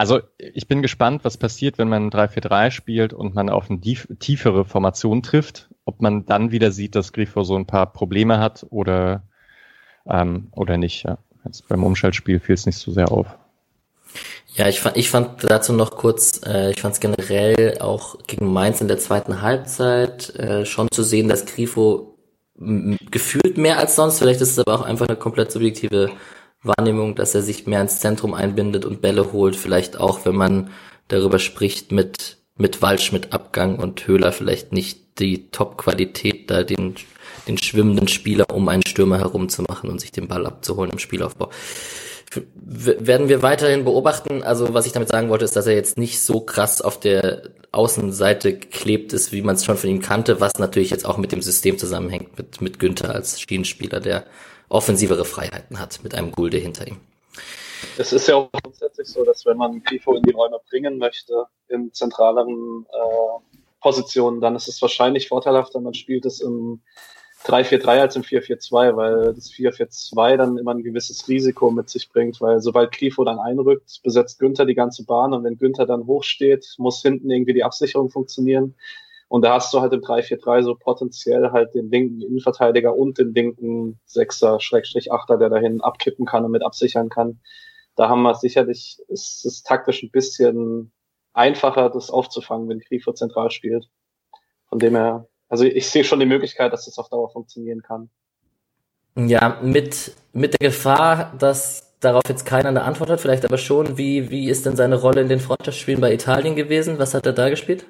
also 0.00 0.20
ich 0.38 0.66
bin 0.66 0.80
gespannt, 0.80 1.26
was 1.26 1.36
passiert, 1.36 1.76
wenn 1.76 1.90
man 1.90 2.08
3-4-3 2.10 2.70
spielt 2.70 3.12
und 3.12 3.34
man 3.34 3.50
auf 3.50 3.68
eine 3.68 3.82
tiefere 3.82 4.64
Formation 4.64 5.22
trifft, 5.22 5.68
ob 5.84 6.00
man 6.00 6.24
dann 6.24 6.52
wieder 6.52 6.72
sieht, 6.72 6.94
dass 6.94 7.12
Grifo 7.12 7.42
so 7.42 7.54
ein 7.54 7.66
paar 7.66 7.92
Probleme 7.92 8.38
hat 8.38 8.64
oder, 8.70 9.24
ähm, 10.08 10.48
oder 10.52 10.78
nicht. 10.78 11.02
Ja. 11.02 11.18
Jetzt 11.44 11.68
beim 11.68 11.84
Umschaltspiel 11.84 12.40
fiel 12.40 12.54
es 12.54 12.64
nicht 12.64 12.78
so 12.78 12.92
sehr 12.92 13.12
auf. 13.12 13.26
Ja, 14.54 14.68
ich 14.68 14.80
fand, 14.80 14.96
ich 14.96 15.10
fand 15.10 15.44
dazu 15.44 15.74
noch 15.74 15.90
kurz, 15.90 16.40
äh, 16.46 16.70
ich 16.70 16.80
fand 16.80 16.94
es 16.94 17.00
generell 17.00 17.76
auch 17.80 18.16
gegen 18.26 18.50
Mainz 18.50 18.80
in 18.80 18.88
der 18.88 18.98
zweiten 18.98 19.42
Halbzeit 19.42 20.34
äh, 20.34 20.64
schon 20.64 20.88
zu 20.90 21.02
sehen, 21.02 21.28
dass 21.28 21.44
Grifo 21.44 22.16
gefühlt 22.56 23.58
mehr 23.58 23.78
als 23.78 23.96
sonst, 23.96 24.18
vielleicht 24.18 24.40
ist 24.40 24.52
es 24.52 24.58
aber 24.60 24.80
auch 24.80 24.82
einfach 24.82 25.08
eine 25.08 25.18
komplett 25.18 25.52
subjektive 25.52 26.10
Wahrnehmung, 26.62 27.14
dass 27.14 27.34
er 27.34 27.42
sich 27.42 27.66
mehr 27.66 27.80
ins 27.80 28.00
Zentrum 28.00 28.34
einbindet 28.34 28.84
und 28.84 29.00
Bälle 29.00 29.32
holt, 29.32 29.56
vielleicht 29.56 29.98
auch, 29.98 30.24
wenn 30.24 30.36
man 30.36 30.70
darüber 31.08 31.38
spricht 31.38 31.92
mit, 31.92 32.38
mit 32.56 32.82
Waldschmidt 32.82 33.32
Abgang 33.32 33.78
und 33.78 34.06
Höhler 34.06 34.32
vielleicht 34.32 34.72
nicht 34.72 35.18
die 35.18 35.50
Top-Qualität 35.50 36.50
da 36.50 36.62
den, 36.62 36.94
den 37.48 37.58
schwimmenden 37.58 38.08
Spieler 38.08 38.46
um 38.52 38.68
einen 38.68 38.86
Stürmer 38.86 39.18
herumzumachen 39.18 39.90
und 39.90 40.00
sich 40.00 40.12
den 40.12 40.28
Ball 40.28 40.46
abzuholen 40.46 40.92
im 40.92 40.98
Spielaufbau 40.98 41.50
werden 42.54 43.28
wir 43.28 43.42
weiterhin 43.42 43.84
beobachten. 43.84 44.42
Also 44.42 44.72
was 44.72 44.86
ich 44.86 44.92
damit 44.92 45.08
sagen 45.08 45.30
wollte, 45.30 45.44
ist, 45.44 45.56
dass 45.56 45.66
er 45.66 45.74
jetzt 45.74 45.98
nicht 45.98 46.20
so 46.20 46.40
krass 46.40 46.80
auf 46.80 47.00
der 47.00 47.42
Außenseite 47.72 48.54
geklebt 48.56 49.12
ist, 49.12 49.32
wie 49.32 49.42
man 49.42 49.56
es 49.56 49.64
schon 49.64 49.76
von 49.76 49.90
ihm 49.90 50.00
kannte, 50.00 50.40
was 50.40 50.58
natürlich 50.58 50.90
jetzt 50.90 51.06
auch 51.06 51.18
mit 51.18 51.32
dem 51.32 51.42
System 51.42 51.78
zusammenhängt, 51.78 52.36
mit, 52.38 52.60
mit 52.60 52.78
Günther 52.78 53.14
als 53.14 53.40
Schienenspieler, 53.40 54.00
der 54.00 54.26
offensivere 54.70 55.24
Freiheiten 55.24 55.78
hat, 55.78 56.02
mit 56.02 56.14
einem 56.14 56.32
Gulde 56.32 56.56
hinter 56.56 56.86
ihm. 56.86 56.96
Es 57.98 58.12
ist 58.12 58.28
ja 58.28 58.36
auch 58.36 58.50
grundsätzlich 58.52 59.08
so, 59.08 59.24
dass 59.24 59.44
wenn 59.44 59.56
man 59.56 59.82
Grifo 59.82 60.14
in 60.14 60.22
die 60.22 60.32
Räume 60.32 60.58
bringen 60.68 60.98
möchte, 60.98 61.46
in 61.68 61.92
zentraleren 61.92 62.86
äh, 62.90 63.60
Positionen, 63.80 64.40
dann 64.40 64.56
ist 64.56 64.68
es 64.68 64.80
wahrscheinlich 64.80 65.28
vorteilhafter, 65.28 65.80
man 65.80 65.94
spielt 65.94 66.24
es 66.26 66.40
im 66.40 66.80
3-4-3 67.44 67.86
als 68.00 68.16
im 68.16 68.22
4-4-2, 68.22 68.96
weil 68.96 69.34
das 69.34 69.50
4-4-2 69.50 70.36
dann 70.36 70.58
immer 70.58 70.74
ein 70.74 70.82
gewisses 70.82 71.26
Risiko 71.26 71.70
mit 71.70 71.88
sich 71.88 72.10
bringt, 72.10 72.40
weil 72.40 72.60
sobald 72.60 72.92
Grifo 72.92 73.24
dann 73.24 73.38
einrückt, 73.38 74.00
besetzt 74.02 74.38
Günther 74.38 74.66
die 74.66 74.74
ganze 74.74 75.04
Bahn 75.04 75.32
und 75.32 75.44
wenn 75.44 75.56
Günther 75.56 75.86
dann 75.86 76.06
hochsteht, 76.06 76.74
muss 76.76 77.00
hinten 77.00 77.30
irgendwie 77.30 77.54
die 77.54 77.64
Absicherung 77.64 78.10
funktionieren. 78.10 78.74
Und 79.30 79.42
da 79.42 79.54
hast 79.54 79.72
du 79.72 79.80
halt 79.80 79.92
im 79.92 80.00
3-4-3 80.00 80.62
so 80.62 80.74
potenziell 80.74 81.52
halt 81.52 81.74
den 81.74 81.90
linken 81.90 82.20
Innenverteidiger 82.20 82.94
und 82.94 83.16
den 83.16 83.32
linken 83.32 84.00
Sechser, 84.04 84.60
Schrägstrich 84.60 85.12
Achter, 85.12 85.38
der 85.38 85.48
dahin 85.48 85.80
abkippen 85.80 86.26
kann 86.26 86.44
und 86.44 86.50
mit 86.50 86.64
absichern 86.64 87.08
kann. 87.08 87.40
Da 87.96 88.08
haben 88.08 88.22
wir 88.22 88.34
sicherlich, 88.34 88.98
ist 89.08 89.44
es 89.46 89.62
taktisch 89.62 90.02
ein 90.02 90.10
bisschen 90.10 90.92
einfacher, 91.32 91.90
das 91.90 92.10
aufzufangen, 92.10 92.68
wenn 92.68 92.80
Grifo 92.80 93.12
zentral 93.12 93.50
spielt. 93.50 93.88
Von 94.68 94.78
dem 94.78 94.96
her 94.96 95.28
also 95.50 95.64
ich 95.64 95.88
sehe 95.88 96.04
schon 96.04 96.20
die 96.20 96.26
Möglichkeit, 96.26 96.72
dass 96.72 96.86
das 96.86 96.96
auf 96.96 97.10
Dauer 97.10 97.28
funktionieren 97.28 97.82
kann. 97.82 98.08
Ja, 99.16 99.58
mit, 99.60 100.12
mit 100.32 100.52
der 100.52 100.68
Gefahr, 100.68 101.34
dass 101.38 101.92
darauf 101.98 102.22
jetzt 102.28 102.46
keiner 102.46 102.68
eine 102.68 102.84
Antwort 102.84 103.10
hat, 103.10 103.20
vielleicht 103.20 103.44
aber 103.44 103.58
schon, 103.58 103.98
wie, 103.98 104.30
wie 104.30 104.48
ist 104.48 104.64
denn 104.64 104.76
seine 104.76 104.94
Rolle 104.94 105.20
in 105.20 105.28
den 105.28 105.40
Freundschaftsspielen 105.40 106.00
bei 106.00 106.14
Italien 106.14 106.54
gewesen? 106.54 107.00
Was 107.00 107.14
hat 107.14 107.26
er 107.26 107.32
da 107.32 107.50
gespielt? 107.50 107.84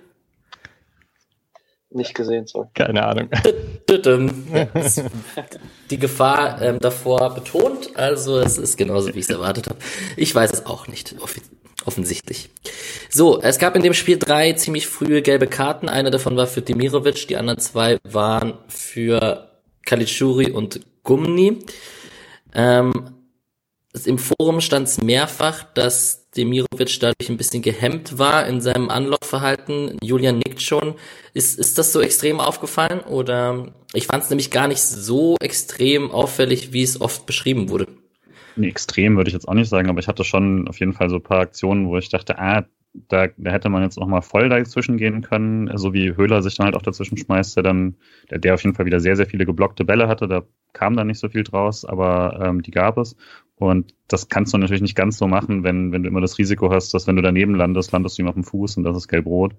Nicht 1.93 2.15
gesehen, 2.15 2.47
sorry. 2.47 2.69
Keine 2.75 3.05
Ahnung. 3.05 3.29
die 5.91 5.99
Gefahr 5.99 6.63
ähm, 6.63 6.79
davor 6.79 7.35
betont, 7.35 7.97
also 7.97 8.39
es 8.39 8.59
ist 8.59 8.77
genauso, 8.77 9.09
wie 9.09 9.19
ich 9.19 9.25
es 9.25 9.31
erwartet 9.31 9.69
habe. 9.69 9.79
Ich 10.17 10.33
weiß 10.33 10.53
es 10.53 10.67
auch 10.67 10.87
nicht, 10.87 11.17
offensichtlich. 11.85 12.51
So, 13.09 13.41
es 13.41 13.59
gab 13.59 13.75
in 13.75 13.83
dem 13.83 13.95
Spiel 13.95 14.19
drei 14.19 14.53
ziemlich 14.53 14.87
frühe 14.87 15.21
gelbe 15.21 15.49
Karten. 15.49 15.89
Eine 15.89 16.13
davon 16.13 16.37
war 16.37 16.47
für 16.47 16.63
Demirovic, 16.63 17.27
die 17.27 17.37
anderen 17.37 17.59
zwei 17.59 17.99
waren 18.05 18.55
für 18.69 19.51
Kalitschuri 19.85 20.53
und 20.53 20.81
Gumni. 21.03 21.59
Ähm, 22.55 23.17
Im 24.05 24.19
Forum 24.19 24.61
stand 24.61 24.87
es 24.87 25.03
mehrfach, 25.03 25.65
dass 25.75 26.20
Demirovic 26.37 27.01
dadurch 27.01 27.29
ein 27.29 27.37
bisschen 27.37 27.63
gehemmt 27.63 28.19
war 28.19 28.47
in 28.47 28.61
seinem 28.61 28.89
Anlaufverhalten. 28.89 29.99
Julian 30.03 30.39
nickt 30.39 30.63
schon. 30.63 30.95
Ist, 31.35 31.59
ist 31.59 31.79
das 31.79 31.93
so 31.93 32.01
extrem 32.01 32.41
aufgefallen? 32.41 33.01
Oder 33.01 33.73
ich 33.93 34.07
fand 34.07 34.23
es 34.23 34.31
nämlich 34.31 34.51
gar 34.51 34.69
nicht 34.69 34.81
so 34.81 35.37
extrem 35.41 36.11
auffällig, 36.11 36.73
wie 36.73 36.83
es 36.83 37.01
oft 37.01 37.27
beschrieben 37.27 37.69
wurde. 37.69 37.87
Nee, 38.57 38.69
extrem 38.69 39.17
würde 39.17 39.29
ich 39.29 39.35
jetzt 39.35 39.49
auch 39.49 39.55
nicht 39.55 39.69
sagen, 39.69 39.89
aber 39.89 40.01
ich 40.01 40.09
hatte 40.09 40.25
schon 40.25 40.69
auf 40.69 40.79
jeden 40.79 40.93
Fall 40.93 41.09
so 41.09 41.17
ein 41.17 41.23
paar 41.23 41.41
Aktionen, 41.41 41.89
wo 41.89 41.97
ich 41.97 42.09
dachte, 42.09 42.39
ah, 42.39 42.67
da, 42.93 43.29
da 43.37 43.51
hätte 43.51 43.69
man 43.69 43.83
jetzt 43.83 43.99
noch 43.99 44.07
mal 44.07 44.21
voll 44.21 44.49
dazwischen 44.49 44.97
gehen 44.97 45.23
können, 45.23 45.71
so 45.77 45.93
wie 45.93 46.17
Höhler 46.17 46.43
sich 46.43 46.57
dann 46.57 46.67
halt 46.67 46.75
auch 46.75 46.83
dazwischen 46.83 47.17
schmeißt, 47.17 47.57
der 47.57 47.63
dann, 47.63 47.97
der, 48.31 48.39
der 48.39 48.55
auf 48.55 48.63
jeden 48.63 48.75
Fall 48.75 48.87
wieder 48.87 49.01
sehr, 49.01 49.17
sehr 49.17 49.27
viele 49.27 49.47
geblockte 49.47 49.85
Bälle 49.85 50.09
hatte, 50.09 50.27
da 50.27 50.43
kam 50.73 50.97
dann 50.97 51.07
nicht 51.07 51.21
so 51.21 51.29
viel 51.29 51.45
draus, 51.45 51.85
aber 51.85 52.41
ähm, 52.43 52.63
die 52.63 52.71
gab 52.71 52.99
es. 52.99 53.17
Und 53.57 53.95
das 54.09 54.29
kannst 54.29 54.55
du 54.55 54.59
natürlich 54.59 54.83
nicht 54.83 54.97
ganz 54.97 55.19
so 55.19 55.29
machen, 55.29 55.63
wenn, 55.65 55.93
wenn 55.93 56.03
du 56.03 56.09
immer 56.09 56.21
das 56.21 56.39
Risiko 56.39 56.73
hast, 56.73 56.95
dass 56.95 57.07
wenn 57.07 57.17
du 57.17 57.23
daneben 57.23 57.55
landest, 57.55 57.93
landest 57.93 58.19
du 58.19 58.23
ihm 58.23 58.29
auf 58.29 58.35
dem 58.35 58.45
Fuß 58.45 58.77
und 58.77 58.85
das 58.85 58.97
ist 58.97 59.09
gelb-rot. 59.09 59.55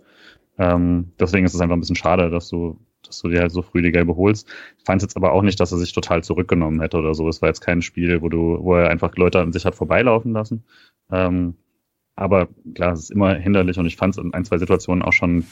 Ähm, 0.57 1.11
deswegen 1.19 1.45
ist 1.45 1.53
es 1.53 1.61
einfach 1.61 1.75
ein 1.75 1.79
bisschen 1.79 1.95
schade, 1.95 2.29
dass 2.29 2.49
du 2.49 2.79
dass 3.03 3.19
du 3.19 3.29
dir 3.29 3.41
halt 3.41 3.51
so 3.51 3.61
früh 3.61 3.81
die 3.81 3.91
gelbe 3.91 4.15
holst. 4.15 4.47
Ich 4.77 4.85
fand 4.85 5.01
jetzt 5.01 5.17
aber 5.17 5.31
auch 5.31 5.41
nicht, 5.41 5.59
dass 5.59 5.71
er 5.71 5.77
sich 5.77 5.91
total 5.91 6.23
zurückgenommen 6.23 6.81
hätte 6.81 6.97
oder 6.97 7.13
so. 7.13 7.27
Es 7.27 7.41
war 7.41 7.49
jetzt 7.49 7.61
kein 7.61 7.81
Spiel, 7.81 8.21
wo 8.21 8.29
du, 8.29 8.59
wo 8.61 8.75
er 8.75 8.89
einfach 8.89 9.15
Leute 9.15 9.39
an 9.41 9.51
sich 9.51 9.65
hat 9.65 9.75
vorbeilaufen 9.75 10.33
lassen. 10.33 10.63
Ähm, 11.11 11.55
aber 12.15 12.49
klar, 12.75 12.93
es 12.93 13.01
ist 13.01 13.11
immer 13.11 13.35
hinderlich 13.35 13.77
und 13.77 13.85
ich 13.85 13.95
fand 13.95 14.15
es 14.15 14.23
in 14.23 14.33
ein, 14.33 14.45
zwei 14.45 14.57
Situationen 14.57 15.03
auch 15.03 15.13
schon, 15.13 15.45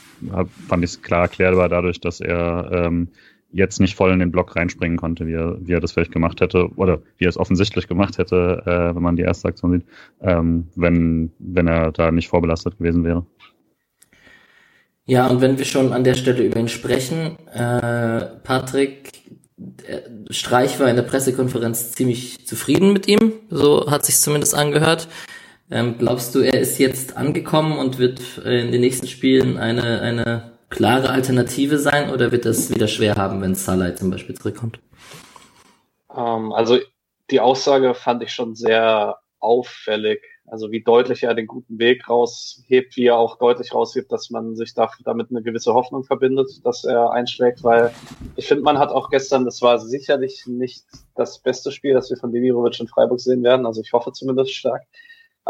fand 0.68 0.84
ich 0.84 0.90
es 0.90 1.02
klar 1.02 1.22
erklärbar 1.22 1.68
dadurch, 1.68 2.00
dass 2.00 2.20
er 2.20 2.70
ähm, 2.72 3.08
jetzt 3.52 3.80
nicht 3.80 3.96
voll 3.96 4.12
in 4.12 4.20
den 4.20 4.30
Block 4.30 4.54
reinspringen 4.56 4.96
konnte, 4.96 5.26
wie 5.26 5.34
er, 5.34 5.56
wie 5.60 5.72
er 5.72 5.80
das 5.80 5.92
vielleicht 5.92 6.12
gemacht 6.12 6.40
hätte, 6.40 6.68
oder 6.76 7.02
wie 7.18 7.24
er 7.24 7.28
es 7.28 7.36
offensichtlich 7.36 7.88
gemacht 7.88 8.18
hätte, 8.18 8.62
äh, 8.64 8.94
wenn 8.94 9.02
man 9.02 9.16
die 9.16 9.22
erste 9.22 9.48
Aktion 9.48 9.72
sieht, 9.72 9.86
ähm, 10.20 10.68
wenn, 10.76 11.32
wenn 11.38 11.66
er 11.66 11.92
da 11.92 12.10
nicht 12.10 12.28
vorbelastet 12.28 12.78
gewesen 12.78 13.04
wäre. 13.04 13.26
Ja, 15.06 15.26
und 15.26 15.40
wenn 15.40 15.58
wir 15.58 15.64
schon 15.64 15.92
an 15.92 16.04
der 16.04 16.14
Stelle 16.14 16.44
über 16.44 16.60
ihn 16.60 16.68
sprechen, 16.68 17.36
äh, 17.52 18.26
Patrick 18.44 19.10
äh, 19.86 20.32
Streich 20.32 20.78
war 20.78 20.88
in 20.88 20.96
der 20.96 21.02
Pressekonferenz 21.02 21.92
ziemlich 21.92 22.46
zufrieden 22.46 22.92
mit 22.92 23.08
ihm, 23.08 23.32
so 23.48 23.90
hat 23.90 24.04
sich 24.04 24.18
zumindest 24.18 24.54
angehört. 24.54 25.08
Ähm, 25.70 25.96
glaubst 25.98 26.34
du, 26.34 26.40
er 26.40 26.60
ist 26.60 26.78
jetzt 26.78 27.16
angekommen 27.16 27.78
und 27.78 27.98
wird 27.98 28.20
äh, 28.44 28.60
in 28.60 28.72
den 28.72 28.80
nächsten 28.80 29.06
Spielen 29.06 29.56
eine, 29.56 30.00
eine 30.00 30.58
klare 30.68 31.10
Alternative 31.10 31.78
sein 31.78 32.10
oder 32.10 32.32
wird 32.32 32.44
das 32.44 32.70
wieder 32.70 32.88
schwer 32.88 33.14
haben, 33.14 33.40
wenn 33.40 33.54
Salah 33.54 33.94
zum 33.94 34.10
Beispiel 34.10 34.34
zurückkommt? 34.34 34.80
Ähm, 36.16 36.52
also 36.52 36.78
die 37.30 37.40
Aussage 37.40 37.94
fand 37.94 38.22
ich 38.22 38.32
schon 38.32 38.56
sehr 38.56 39.18
auffällig. 39.38 40.22
Also 40.46 40.72
wie 40.72 40.82
deutlich 40.82 41.22
er 41.22 41.34
den 41.34 41.46
guten 41.46 41.78
Weg 41.78 42.08
raushebt, 42.08 42.96
wie 42.96 43.06
er 43.06 43.16
auch 43.16 43.38
deutlich 43.38 43.72
raushebt, 43.72 44.10
dass 44.10 44.30
man 44.30 44.56
sich 44.56 44.74
da, 44.74 44.90
damit 45.04 45.30
eine 45.30 45.42
gewisse 45.42 45.74
Hoffnung 45.74 46.02
verbindet, 46.02 46.50
dass 46.64 46.82
er 46.82 47.12
einschlägt, 47.12 47.62
weil 47.62 47.92
ich 48.34 48.48
finde, 48.48 48.64
man 48.64 48.78
hat 48.78 48.90
auch 48.90 49.10
gestern, 49.10 49.44
das 49.44 49.62
war 49.62 49.78
sicherlich 49.78 50.46
nicht 50.46 50.84
das 51.14 51.38
beste 51.38 51.70
Spiel, 51.70 51.94
das 51.94 52.10
wir 52.10 52.16
von 52.16 52.32
Demirovic 52.32 52.80
in 52.80 52.88
Freiburg 52.88 53.20
sehen 53.20 53.44
werden, 53.44 53.64
also 53.64 53.80
ich 53.80 53.92
hoffe 53.92 54.12
zumindest 54.12 54.52
stark, 54.52 54.82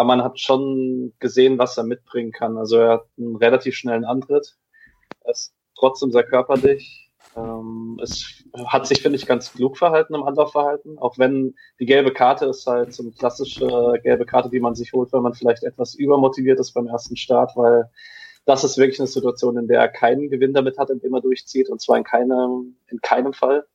aber 0.01 0.07
man 0.07 0.25
hat 0.25 0.41
schon 0.41 1.13
gesehen, 1.19 1.59
was 1.59 1.77
er 1.77 1.85
mitbringen 1.85 2.33
kann. 2.33 2.57
Also 2.57 2.79
er 2.79 2.91
hat 2.93 3.07
einen 3.19 3.37
relativ 3.37 3.77
schnellen 3.77 4.07
Antritt, 4.07 4.57
er 5.21 5.33
ist 5.33 5.53
trotzdem 5.77 6.11
sehr 6.11 6.23
körperlich, 6.25 7.11
ähm, 7.37 8.01
es 8.03 8.43
hat 8.67 8.87
sich, 8.87 9.03
finde 9.03 9.17
ich, 9.17 9.27
ganz 9.27 9.53
klug 9.53 9.77
verhalten 9.77 10.15
im 10.15 10.23
Anlaufverhalten, 10.23 10.99
auch 10.99 11.19
wenn 11.19 11.55
die 11.81 11.85
gelbe 11.85 12.15
Karte 12.15 12.47
ist 12.47 12.67
halt 12.67 12.95
so 12.95 13.03
eine 13.03 13.13
klassische 13.13 13.93
gelbe 14.03 14.25
Karte, 14.25 14.49
die 14.49 14.61
man 14.61 14.75
sich 14.75 14.95
holt, 14.95 15.13
wenn 15.13 15.21
man 15.21 15.35
vielleicht 15.35 15.65
etwas 15.65 15.95
übermotiviert 15.95 16.59
ist 16.61 16.73
beim 16.73 16.87
ersten 16.87 17.17
Start, 17.17 17.53
weil 17.57 17.91
das 18.47 18.65
ist 18.65 18.79
wirklich 18.79 19.01
eine 19.01 19.07
Situation, 19.07 19.59
in 19.59 19.69
der 19.69 19.81
er 19.81 19.89
keinen 19.89 20.31
Gewinn 20.31 20.55
damit 20.55 20.79
hat, 20.79 20.89
indem 20.89 21.13
er 21.13 21.21
durchzieht, 21.21 21.69
und 21.69 21.83
zwar 21.83 21.99
in 21.99 22.05
keinem, 22.05 22.77
in 22.89 23.03
keinem 23.03 23.35
Fall. 23.35 23.67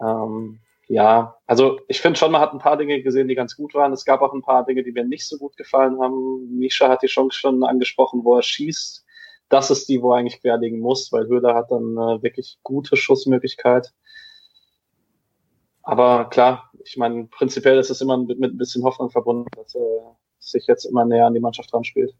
Ähm, 0.00 0.58
ja, 0.90 1.36
also 1.46 1.80
ich 1.88 2.00
finde 2.00 2.18
schon, 2.18 2.32
man 2.32 2.40
hat 2.40 2.52
ein 2.52 2.58
paar 2.58 2.76
Dinge 2.76 3.02
gesehen, 3.02 3.28
die 3.28 3.34
ganz 3.34 3.56
gut 3.56 3.74
waren. 3.74 3.92
Es 3.92 4.04
gab 4.04 4.22
auch 4.22 4.32
ein 4.32 4.42
paar 4.42 4.64
Dinge, 4.64 4.82
die 4.82 4.92
mir 4.92 5.04
nicht 5.04 5.26
so 5.26 5.38
gut 5.38 5.56
gefallen 5.56 6.00
haben. 6.00 6.58
Misha 6.58 6.88
hat 6.88 7.02
die 7.02 7.06
Chance 7.06 7.38
schon 7.38 7.62
angesprochen, 7.64 8.24
wo 8.24 8.36
er 8.36 8.42
schießt 8.42 9.04
das 9.50 9.70
ist 9.70 9.88
die, 9.88 10.00
wo 10.00 10.12
er 10.12 10.18
eigentlich 10.18 10.40
querlegen 10.40 10.78
muss, 10.78 11.12
weil 11.12 11.26
Höhler 11.26 11.54
hat 11.54 11.70
dann 11.70 11.96
äh, 11.96 12.22
wirklich 12.22 12.58
gute 12.62 12.96
Schussmöglichkeit. 12.96 13.92
Aber 15.82 16.30
klar, 16.30 16.70
ich 16.84 16.96
meine, 16.96 17.24
prinzipiell 17.24 17.78
ist 17.78 17.90
es 17.90 18.00
immer 18.00 18.16
mit, 18.16 18.38
mit 18.38 18.54
ein 18.54 18.58
bisschen 18.58 18.84
Hoffnung 18.84 19.10
verbunden, 19.10 19.48
dass 19.56 19.74
er 19.74 20.16
sich 20.38 20.66
jetzt 20.66 20.84
immer 20.84 21.04
näher 21.04 21.26
an 21.26 21.34
die 21.34 21.40
Mannschaft 21.40 21.72
dran 21.72 21.84
spielt. 21.84 22.14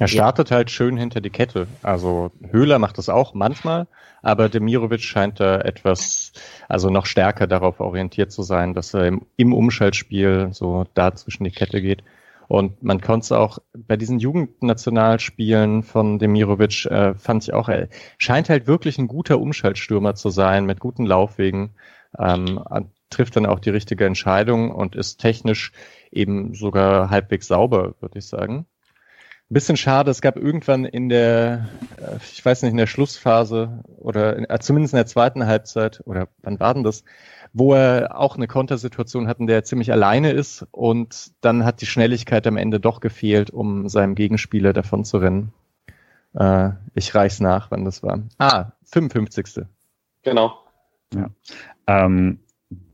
Er 0.00 0.08
startet 0.08 0.48
ja. 0.48 0.56
halt 0.56 0.70
schön 0.70 0.96
hinter 0.96 1.20
die 1.20 1.28
Kette. 1.28 1.66
Also 1.82 2.30
Höhler 2.50 2.78
macht 2.78 2.96
das 2.96 3.10
auch 3.10 3.34
manchmal, 3.34 3.86
aber 4.22 4.48
Demirovic 4.48 5.02
scheint 5.02 5.40
da 5.40 5.60
etwas, 5.60 6.32
also 6.70 6.88
noch 6.88 7.04
stärker 7.04 7.46
darauf 7.46 7.80
orientiert 7.80 8.32
zu 8.32 8.42
sein, 8.42 8.72
dass 8.72 8.94
er 8.94 9.06
im, 9.06 9.26
im 9.36 9.52
Umschaltspiel 9.52 10.48
so 10.52 10.86
da 10.94 11.14
zwischen 11.14 11.44
die 11.44 11.50
Kette 11.50 11.82
geht. 11.82 12.02
Und 12.48 12.82
man 12.82 13.02
konnte 13.02 13.24
es 13.24 13.32
auch 13.32 13.58
bei 13.74 13.98
diesen 13.98 14.18
Jugendnationalspielen 14.18 15.82
von 15.82 16.18
Demirovic, 16.18 16.86
äh, 16.86 17.14
fand 17.14 17.44
ich 17.44 17.52
auch, 17.52 17.68
er 17.68 17.88
scheint 18.16 18.48
halt 18.48 18.66
wirklich 18.66 18.96
ein 18.96 19.06
guter 19.06 19.38
Umschaltstürmer 19.38 20.14
zu 20.14 20.30
sein, 20.30 20.64
mit 20.64 20.80
guten 20.80 21.04
Laufwegen. 21.04 21.74
Ähm, 22.18 22.58
trifft 23.10 23.36
dann 23.36 23.44
auch 23.44 23.58
die 23.58 23.70
richtige 23.70 24.06
Entscheidung 24.06 24.70
und 24.70 24.96
ist 24.96 25.18
technisch 25.18 25.72
eben 26.10 26.54
sogar 26.54 27.10
halbwegs 27.10 27.48
sauber, 27.48 27.94
würde 28.00 28.18
ich 28.18 28.26
sagen. 28.26 28.66
Ein 29.50 29.54
bisschen 29.54 29.76
schade, 29.76 30.12
es 30.12 30.20
gab 30.20 30.36
irgendwann 30.36 30.84
in 30.84 31.08
der, 31.08 31.68
äh, 31.96 32.18
ich 32.32 32.44
weiß 32.44 32.62
nicht, 32.62 32.70
in 32.70 32.76
der 32.76 32.86
Schlussphase 32.86 33.82
oder 33.98 34.36
in, 34.36 34.48
äh, 34.48 34.60
zumindest 34.60 34.94
in 34.94 34.98
der 34.98 35.06
zweiten 35.06 35.44
Halbzeit, 35.44 36.02
oder 36.06 36.28
wann 36.42 36.60
war 36.60 36.72
denn 36.72 36.84
das, 36.84 37.02
wo 37.52 37.74
er 37.74 38.16
auch 38.16 38.36
eine 38.36 38.46
Kontersituation 38.46 39.26
hat, 39.26 39.40
in 39.40 39.48
der 39.48 39.56
er 39.56 39.64
ziemlich 39.64 39.90
alleine 39.90 40.30
ist 40.30 40.68
und 40.70 41.32
dann 41.40 41.64
hat 41.64 41.80
die 41.80 41.86
Schnelligkeit 41.86 42.46
am 42.46 42.56
Ende 42.56 42.78
doch 42.78 43.00
gefehlt, 43.00 43.50
um 43.50 43.88
seinem 43.88 44.14
Gegenspieler 44.14 44.72
davon 44.72 45.04
zu 45.04 45.18
rennen. 45.18 45.52
Äh, 46.34 46.70
ich 46.94 47.12
reich's 47.16 47.40
nach, 47.40 47.72
wann 47.72 47.84
das 47.84 48.04
war. 48.04 48.22
Ah, 48.38 48.66
55. 48.84 49.66
Genau. 50.22 50.60
Ja. 51.12 51.28
Ähm, 51.88 52.38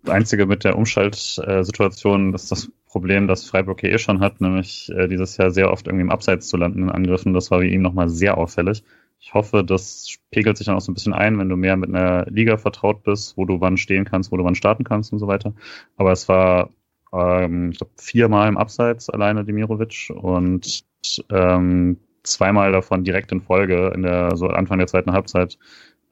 einzige 0.06 0.46
mit 0.46 0.64
der 0.64 0.78
Umschaltsituation 0.78 2.32
ist 2.32 2.50
das 2.50 2.70
Problem, 2.96 3.28
das 3.28 3.44
Freiburg 3.44 3.82
hier 3.82 3.92
eh 3.92 3.98
schon 3.98 4.20
hat, 4.20 4.40
nämlich 4.40 4.90
äh, 4.90 5.06
dieses 5.06 5.36
Jahr 5.36 5.50
sehr 5.50 5.70
oft 5.70 5.86
irgendwie 5.86 6.04
im 6.04 6.10
Abseits 6.10 6.48
zu 6.48 6.56
landen 6.56 6.84
in 6.84 6.90
Angriffen. 6.90 7.34
Das 7.34 7.50
war 7.50 7.60
wie 7.60 7.68
ihm 7.68 7.82
nochmal 7.82 8.08
sehr 8.08 8.38
auffällig. 8.38 8.84
Ich 9.20 9.34
hoffe, 9.34 9.62
das 9.62 10.16
pegelt 10.30 10.56
sich 10.56 10.64
dann 10.64 10.76
auch 10.76 10.80
so 10.80 10.90
ein 10.90 10.94
bisschen 10.94 11.12
ein, 11.12 11.38
wenn 11.38 11.50
du 11.50 11.56
mehr 11.56 11.76
mit 11.76 11.90
einer 11.90 12.24
Liga 12.30 12.56
vertraut 12.56 13.02
bist, 13.02 13.36
wo 13.36 13.44
du 13.44 13.60
wann 13.60 13.76
stehen 13.76 14.06
kannst, 14.06 14.32
wo 14.32 14.38
du 14.38 14.44
wann 14.44 14.54
starten 14.54 14.82
kannst 14.82 15.12
und 15.12 15.18
so 15.18 15.26
weiter. 15.26 15.52
Aber 15.98 16.10
es 16.10 16.26
war, 16.26 16.70
ähm, 17.12 17.72
ich 17.72 17.76
glaube, 17.76 17.92
viermal 17.98 18.48
im 18.48 18.56
Abseits 18.56 19.10
alleine 19.10 19.44
Demirovic 19.44 20.10
und 20.14 20.86
ähm, 21.30 21.98
zweimal 22.22 22.72
davon 22.72 23.04
direkt 23.04 23.30
in 23.30 23.42
Folge 23.42 23.92
in 23.94 24.04
der 24.04 24.36
so 24.36 24.46
Anfang 24.46 24.78
der 24.78 24.86
zweiten 24.86 25.12
Halbzeit 25.12 25.58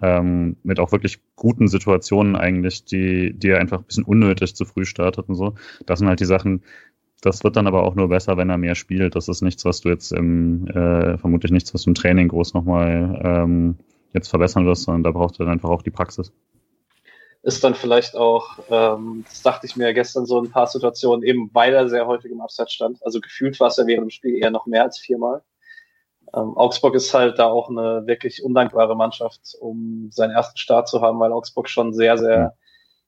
ähm, 0.05 0.57
mit 0.63 0.81
auch 0.81 0.93
wirklich 0.93 1.19
guten 1.35 1.67
Situationen 1.67 2.37
eigentlich, 2.37 2.85
die, 2.85 3.33
die 3.33 3.49
er 3.49 3.59
einfach 3.59 3.79
ein 3.79 3.85
bisschen 3.85 4.05
unnötig 4.05 4.55
zu 4.55 4.67
früh 4.67 4.85
startet 4.85 5.29
und 5.29 5.35
so. 5.35 5.55
Das 5.87 5.99
sind 5.99 6.09
halt 6.09 6.21
die 6.21 6.27
Sachen, 6.27 6.63
das 7.23 7.43
wird 7.43 7.57
dann 7.57 7.67
aber 7.67 7.85
auch 7.85 7.95
nur 7.95 8.09
besser, 8.09 8.37
wenn 8.37 8.51
er 8.51 8.59
mehr 8.59 8.75
spielt. 8.75 9.17
Das 9.17 9.29
ist 9.29 9.41
nichts, 9.41 9.65
was 9.65 9.81
du 9.81 9.89
jetzt 9.89 10.13
im, 10.13 10.67
äh, 10.69 11.17
vermutlich 11.17 11.53
nichts, 11.53 11.73
was 11.73 11.85
du 11.85 11.91
im 11.91 11.95
Training 11.95 12.29
groß 12.29 12.53
nochmal 12.53 13.21
ähm, 13.25 13.77
jetzt 14.13 14.29
verbessern 14.29 14.67
wirst, 14.67 14.83
sondern 14.83 15.05
da 15.05 15.11
braucht 15.11 15.41
er 15.41 15.47
dann 15.47 15.55
einfach 15.55 15.71
auch 15.71 15.83
die 15.83 15.91
Praxis. 15.91 16.33
Ist 17.43 17.65
dann 17.65 17.75
vielleicht 17.75 18.15
auch, 18.15 18.59
ähm, 18.71 19.25
das 19.27 19.43
dachte 19.43 19.67
ich 19.67 19.77
mir 19.77 19.93
gestern 19.95 20.27
so 20.27 20.41
ein 20.41 20.51
paar 20.51 20.67
Situationen, 20.67 21.25
eben 21.25 21.51
weil 21.53 21.73
er 21.73 21.89
sehr 21.89 22.07
häufig 22.07 22.31
im 22.31 22.41
Abseits 22.41 22.73
stand. 22.73 23.05
Also 23.05 23.21
gefühlt 23.21 23.59
war 23.61 23.69
es 23.69 23.77
ja 23.77 23.87
während 23.87 24.05
dem 24.05 24.11
Spiel 24.11 24.37
eher 24.37 24.51
noch 24.51 24.67
mehr 24.67 24.83
als 24.83 24.99
viermal. 24.99 25.43
Ähm, 26.35 26.57
Augsburg 26.57 26.95
ist 26.95 27.15
halt 27.15 27.39
da 27.39 27.47
auch 27.47 27.69
eine 27.69 28.07
wirklich 28.07 28.43
undankbare 28.43 28.97
Mannschaft, 28.97 29.57
um 29.61 30.09
seinen 30.11 30.33
ersten 30.33 30.59
Start 30.59 30.89
zu 30.89 31.01
haben, 31.01 31.21
weil 31.21 31.33
Augsburg 31.33 31.69
schon 31.69 31.93
sehr, 31.93 32.19
sehr 32.19 32.57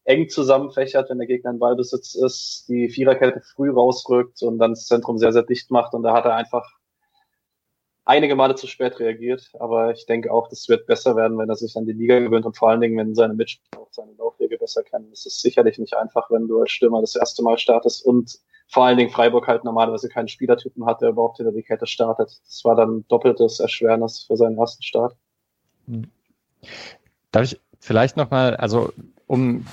eng 0.05 0.29
zusammenfächert, 0.29 1.11
wenn 1.11 1.19
der 1.19 1.27
Gegner 1.27 1.51
in 1.51 1.59
Ballbesitz 1.59 2.15
ist, 2.15 2.67
die 2.69 2.89
Viererkette 2.89 3.41
früh 3.41 3.71
rausrückt 3.71 4.43
und 4.43 4.59
dann 4.59 4.73
das 4.73 4.87
Zentrum 4.87 5.19
sehr, 5.19 5.33
sehr 5.33 5.43
dicht 5.43 5.71
macht. 5.71 5.95
Und 5.95 6.05
da 6.05 6.15
hat 6.15 6.25
er 6.25 6.37
einfach 6.37 6.65
einige 8.05 8.37
Male 8.37 8.55
zu 8.55 8.69
spät 8.69 9.01
reagiert. 9.01 9.51
Aber 9.59 9.91
ich 9.91 10.07
denke 10.07 10.33
auch, 10.33 10.49
das 10.49 10.69
wird 10.69 10.87
besser 10.87 11.17
werden, 11.17 11.37
wenn 11.39 11.49
er 11.49 11.57
sich 11.57 11.77
an 11.77 11.87
die 11.87 11.93
Liga 11.93 12.21
gewöhnt 12.21 12.47
und 12.47 12.57
vor 12.57 12.71
allen 12.71 12.81
Dingen, 12.81 12.97
wenn 12.97 13.17
seine 13.17 13.35
Mitspieler 13.35 13.83
auch 13.83 13.89
seine 13.91 14.13
Laufwege 14.13 14.57
besser 14.59 14.85
kennen. 14.85 15.11
Es 15.13 15.27
ist 15.27 15.43
sicherlich 15.43 15.79
nicht 15.79 15.97
einfach, 15.97 16.31
wenn 16.31 16.47
du 16.47 16.61
als 16.61 16.71
Stürmer 16.71 17.01
das 17.01 17.17
erste 17.17 17.43
Mal 17.43 17.59
startest 17.59 18.07
und 18.07 18.39
vor 18.69 18.85
allen 18.85 18.99
Dingen 18.99 19.11
Freiburg 19.11 19.47
halt 19.47 19.65
normalerweise 19.65 20.09
keinen 20.09 20.29
Spielertypen 20.29 20.87
hat, 20.87 21.01
der 21.01 21.11
überhaupt 21.11 21.37
hinter 21.39 21.53
die 21.53 21.63
Kette 21.63 21.87
startet. 21.87 22.41
Das 22.47 22.65
war 22.65 22.75
dann 22.75 23.05
doppeltes 23.09 23.61
Erschwernis 23.61 24.25
für 24.27 24.37
seinen 24.37 24.59
ersten 24.59 24.83
Start. 24.83 25.17
Hm. 25.87 26.11
Darf 27.31 27.45
ich 27.45 27.61
vielleicht 27.81 28.17
nochmal, 28.17 28.57
also 28.57 28.93
um 29.27 29.67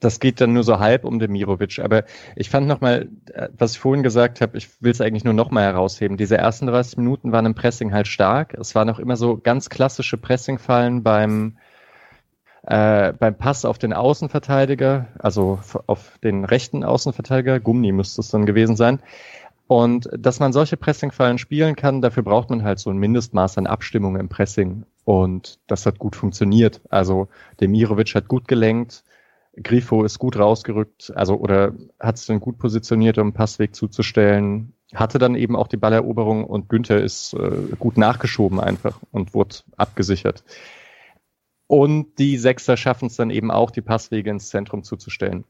das 0.00 0.20
geht 0.20 0.40
dann 0.40 0.52
nur 0.52 0.64
so 0.64 0.78
halb 0.78 1.04
um 1.04 1.18
Demirovic. 1.18 1.78
Aber 1.80 2.04
ich 2.36 2.50
fand 2.50 2.66
nochmal, 2.66 3.08
was 3.56 3.72
ich 3.72 3.78
vorhin 3.78 4.02
gesagt 4.02 4.40
habe, 4.40 4.56
ich 4.56 4.68
will 4.82 4.92
es 4.92 5.00
eigentlich 5.00 5.24
nur 5.24 5.34
nochmal 5.34 5.64
herausheben. 5.64 6.16
Diese 6.16 6.38
ersten 6.38 6.66
30 6.66 6.98
Minuten 6.98 7.32
waren 7.32 7.46
im 7.46 7.54
Pressing 7.54 7.92
halt 7.92 8.06
stark. 8.06 8.54
Es 8.54 8.74
waren 8.74 8.90
auch 8.90 8.98
immer 8.98 9.16
so 9.16 9.36
ganz 9.36 9.68
klassische 9.68 10.16
Pressingfallen 10.16 11.02
beim 11.02 11.58
äh, 12.64 13.12
beim 13.12 13.36
Pass 13.36 13.64
auf 13.64 13.78
den 13.78 13.92
Außenverteidiger, 13.92 15.08
also 15.18 15.60
auf 15.86 16.18
den 16.22 16.44
rechten 16.44 16.84
Außenverteidiger, 16.84 17.60
Gummi 17.60 17.92
müsste 17.92 18.20
es 18.20 18.28
dann 18.28 18.46
gewesen 18.46 18.76
sein. 18.76 19.00
Und 19.66 20.08
dass 20.16 20.38
man 20.38 20.52
solche 20.52 20.76
Pressingfallen 20.76 21.38
spielen 21.38 21.76
kann, 21.76 22.02
dafür 22.02 22.22
braucht 22.22 22.50
man 22.50 22.62
halt 22.62 22.78
so 22.78 22.90
ein 22.90 22.98
Mindestmaß 22.98 23.58
an 23.58 23.66
Abstimmung 23.66 24.16
im 24.16 24.28
Pressing. 24.28 24.84
Und 25.04 25.58
das 25.66 25.86
hat 25.86 25.98
gut 25.98 26.14
funktioniert. 26.14 26.80
Also 26.90 27.28
Demirovic 27.60 28.14
hat 28.14 28.28
gut 28.28 28.46
gelenkt, 28.46 29.02
Grifo 29.60 30.04
ist 30.04 30.18
gut 30.18 30.38
rausgerückt, 30.38 31.12
also 31.14 31.36
oder 31.36 31.72
hat 32.00 32.16
es 32.16 32.26
dann 32.26 32.40
gut 32.40 32.58
positioniert, 32.58 33.18
um 33.18 33.24
einen 33.24 33.32
Passweg 33.32 33.74
zuzustellen, 33.74 34.72
hatte 34.94 35.18
dann 35.18 35.34
eben 35.34 35.56
auch 35.56 35.68
die 35.68 35.76
Balleroberung 35.76 36.44
und 36.44 36.68
Günther 36.68 37.02
ist 37.02 37.34
äh, 37.34 37.76
gut 37.78 37.98
nachgeschoben 37.98 38.60
einfach 38.60 38.98
und 39.10 39.34
wurde 39.34 39.56
abgesichert. 39.76 40.42
Und 41.72 42.18
die 42.18 42.36
Sechser 42.36 42.76
schaffen 42.76 43.06
es 43.06 43.16
dann 43.16 43.30
eben 43.30 43.50
auch, 43.50 43.70
die 43.70 43.80
Passwege 43.80 44.28
ins 44.28 44.50
Zentrum 44.50 44.82
zuzustellen. 44.82 45.44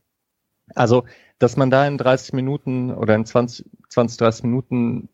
Also, 0.73 1.03
dass 1.41 1.57
man 1.57 1.69
da 1.69 1.85
in 1.85 1.99
30 1.99 2.33
Minuten 2.33 2.93
oder 2.95 3.17
in 3.17 3.27
20, 3.27 3.69
20 3.89 4.19
30 4.19 4.45
Minuten 4.45 5.09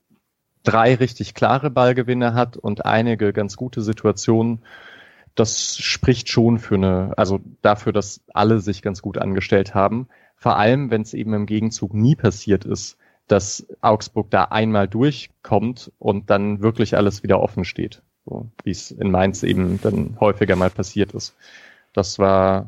drei 0.64 0.94
richtig 0.96 1.32
klare 1.32 1.70
Ballgewinne 1.70 2.34
hat 2.34 2.58
und 2.58 2.84
einige 2.84 3.32
ganz 3.32 3.56
gute 3.56 3.80
Situationen, 3.80 4.60
das 5.34 5.78
spricht 5.78 6.28
schon 6.28 6.58
für 6.58 6.74
eine, 6.74 7.14
also 7.16 7.40
dafür, 7.62 7.94
dass 7.94 8.20
alle 8.34 8.60
sich 8.60 8.82
ganz 8.82 9.00
gut 9.00 9.16
angestellt 9.16 9.74
haben. 9.74 10.08
Vor 10.36 10.58
allem, 10.58 10.90
wenn 10.90 11.00
es 11.00 11.14
eben 11.14 11.32
im 11.32 11.46
Gegenzug 11.46 11.94
nie 11.94 12.16
passiert 12.16 12.66
ist, 12.66 12.98
dass 13.28 13.66
Augsburg 13.80 14.30
da 14.30 14.44
einmal 14.44 14.88
durchkommt 14.88 15.90
und 15.98 16.28
dann 16.28 16.60
wirklich 16.60 16.98
alles 16.98 17.22
wieder 17.22 17.40
offen 17.40 17.64
steht 17.64 18.02
so 18.28 18.46
wie 18.64 18.70
es 18.70 18.90
in 18.90 19.10
Mainz 19.10 19.42
eben 19.42 19.80
dann 19.82 20.16
häufiger 20.20 20.56
mal 20.56 20.70
passiert 20.70 21.12
ist. 21.12 21.34
Das 21.92 22.18
war 22.18 22.66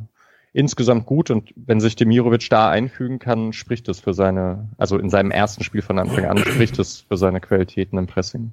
insgesamt 0.53 1.07
gut 1.07 1.31
und 1.31 1.53
wenn 1.55 1.81
sich 1.81 1.96
Demirovic 1.96 2.49
da 2.51 2.70
einfügen 2.70 3.18
kann, 3.18 3.53
spricht 3.53 3.88
es 3.88 4.01
für 4.01 4.14
seine, 4.14 4.68
also 4.79 4.99
in 4.99 5.11
seinem 5.11 5.31
ersten 5.31 5.62
Spiel 5.62 5.83
von 5.83 5.99
Anfang 5.99 6.27
an, 6.27 6.38
spricht 6.38 6.79
es 6.79 7.05
für 7.09 7.16
seine 7.16 7.40
Qualitäten 7.40 7.99
im 7.99 8.07
Pressing. 8.07 8.53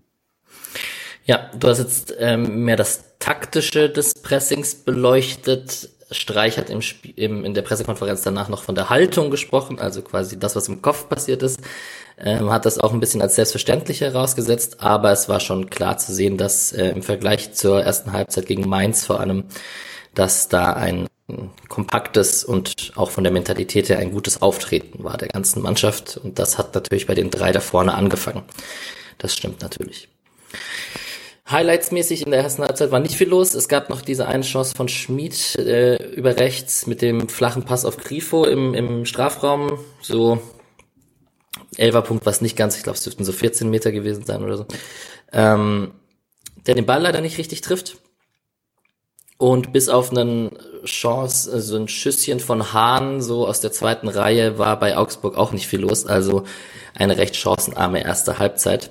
Ja, 1.25 1.49
du 1.59 1.67
hast 1.67 1.79
jetzt 1.79 2.15
ähm, 2.19 2.63
mehr 2.63 2.77
das 2.77 3.17
Taktische 3.19 3.89
des 3.89 4.13
Pressings 4.13 4.75
beleuchtet. 4.75 5.89
Streich 6.11 6.57
hat 6.57 6.69
im, 6.69 6.81
Spiel, 6.81 7.13
im, 7.15 7.43
in 7.43 7.53
der 7.53 7.61
Pressekonferenz 7.61 8.21
danach 8.21 8.49
noch 8.49 8.63
von 8.63 8.75
der 8.75 8.89
Haltung 8.89 9.29
gesprochen, 9.29 9.79
also 9.79 10.01
quasi 10.01 10.39
das, 10.39 10.55
was 10.55 10.67
im 10.67 10.81
Kopf 10.81 11.09
passiert 11.09 11.43
ist 11.43 11.59
ähm, 12.19 12.51
hat 12.51 12.65
das 12.65 12.79
auch 12.79 12.93
ein 12.93 12.99
bisschen 12.99 13.21
als 13.21 13.35
selbstverständlich 13.35 14.01
herausgesetzt, 14.01 14.81
aber 14.81 15.11
es 15.11 15.29
war 15.29 15.39
schon 15.39 15.69
klar 15.69 15.97
zu 15.97 16.13
sehen, 16.13 16.37
dass 16.37 16.71
äh, 16.71 16.89
im 16.89 17.03
Vergleich 17.03 17.53
zur 17.53 17.83
ersten 17.83 18.11
Halbzeit 18.11 18.47
gegen 18.47 18.67
Mainz 18.67 19.05
vor 19.05 19.19
allem, 19.19 19.45
dass 20.15 20.49
da 20.49 20.73
ein 20.73 21.07
kompaktes 21.67 22.43
und 22.43 22.93
auch 22.95 23.11
von 23.11 23.23
der 23.23 23.33
Mentalität 23.33 23.89
her 23.89 23.99
ein 23.99 24.13
gutes 24.13 24.41
Auftreten 24.41 25.03
war 25.03 25.17
der 25.17 25.27
ganzen 25.27 25.61
Mannschaft 25.61 26.17
und 26.17 26.39
das 26.39 26.57
hat 26.57 26.73
natürlich 26.73 27.05
bei 27.05 27.15
den 27.15 27.29
drei 27.29 27.51
da 27.51 27.59
vorne 27.59 27.93
angefangen. 27.93 28.43
Das 29.17 29.33
stimmt 29.33 29.61
natürlich. 29.61 30.07
Highlights-mäßig 31.49 32.23
in 32.23 32.31
der 32.31 32.41
ersten 32.41 32.63
Halbzeit 32.63 32.91
war 32.91 32.99
nicht 32.99 33.15
viel 33.15 33.29
los. 33.29 33.53
Es 33.53 33.69
gab 33.69 33.89
noch 33.89 34.01
diese 34.01 34.27
eine 34.27 34.43
Chance 34.43 34.75
von 34.75 34.89
Schmid 34.89 35.55
äh, 35.55 35.95
über 36.13 36.37
rechts 36.37 36.87
mit 36.87 37.01
dem 37.01 37.29
flachen 37.29 37.63
Pass 37.63 37.85
auf 37.85 37.97
Grifo 37.97 38.45
im, 38.45 38.73
im 38.73 39.05
Strafraum. 39.05 39.79
So 40.01 40.41
Elferpunkt 41.77 42.25
war 42.25 42.31
es 42.31 42.41
nicht 42.41 42.57
ganz, 42.57 42.75
ich 42.75 42.83
glaube, 42.83 42.97
es 42.97 43.03
dürften 43.03 43.23
so 43.23 43.31
14 43.31 43.69
Meter 43.69 43.91
gewesen 43.91 44.25
sein 44.25 44.43
oder 44.43 44.57
so. 44.57 44.65
Ähm, 45.31 45.93
der 46.65 46.75
den 46.75 46.85
Ball 46.85 47.01
leider 47.01 47.21
nicht 47.21 47.37
richtig 47.37 47.61
trifft. 47.61 47.97
Und 49.37 49.71
bis 49.71 49.87
auf 49.87 50.09
einen 50.11 50.57
Chance, 50.83 51.51
also 51.51 51.77
ein 51.77 51.87
Schüsschen 51.87 52.39
von 52.39 52.73
Hahn, 52.73 53.21
so 53.21 53.47
aus 53.47 53.61
der 53.61 53.71
zweiten 53.71 54.07
Reihe, 54.07 54.57
war 54.57 54.79
bei 54.79 54.97
Augsburg 54.97 55.37
auch 55.37 55.51
nicht 55.51 55.67
viel 55.67 55.81
los. 55.81 56.07
Also 56.07 56.43
eine 56.95 57.17
recht 57.17 57.35
chancenarme 57.35 58.03
erste 58.03 58.39
Halbzeit, 58.39 58.89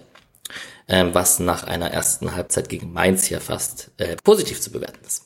ähm, 0.89 1.15
was 1.15 1.39
nach 1.41 1.65
einer 1.65 1.91
ersten 1.91 2.35
Halbzeit 2.35 2.69
gegen 2.69 2.93
Mainz 2.93 3.25
hier 3.25 3.41
fast 3.41 3.91
äh, 3.99 4.17
positiv 4.23 4.61
zu 4.61 4.71
bewerten 4.71 5.05
ist. 5.05 5.25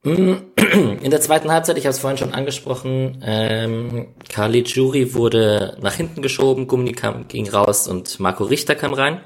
In 0.04 1.10
der 1.10 1.20
zweiten 1.20 1.50
Halbzeit, 1.50 1.76
ich 1.76 1.84
habe 1.84 1.90
es 1.90 1.98
vorhin 1.98 2.18
schon 2.18 2.32
angesprochen, 2.32 3.22
ähm, 3.24 4.14
Kali 4.28 4.62
Juri 4.62 5.14
wurde 5.14 5.76
nach 5.80 5.94
hinten 5.94 6.22
geschoben, 6.22 6.68
Gummi 6.68 6.92
kam, 6.92 7.26
ging 7.28 7.48
raus 7.48 7.88
und 7.88 8.20
Marco 8.20 8.44
Richter 8.44 8.74
kam 8.74 8.94
rein. 8.94 9.20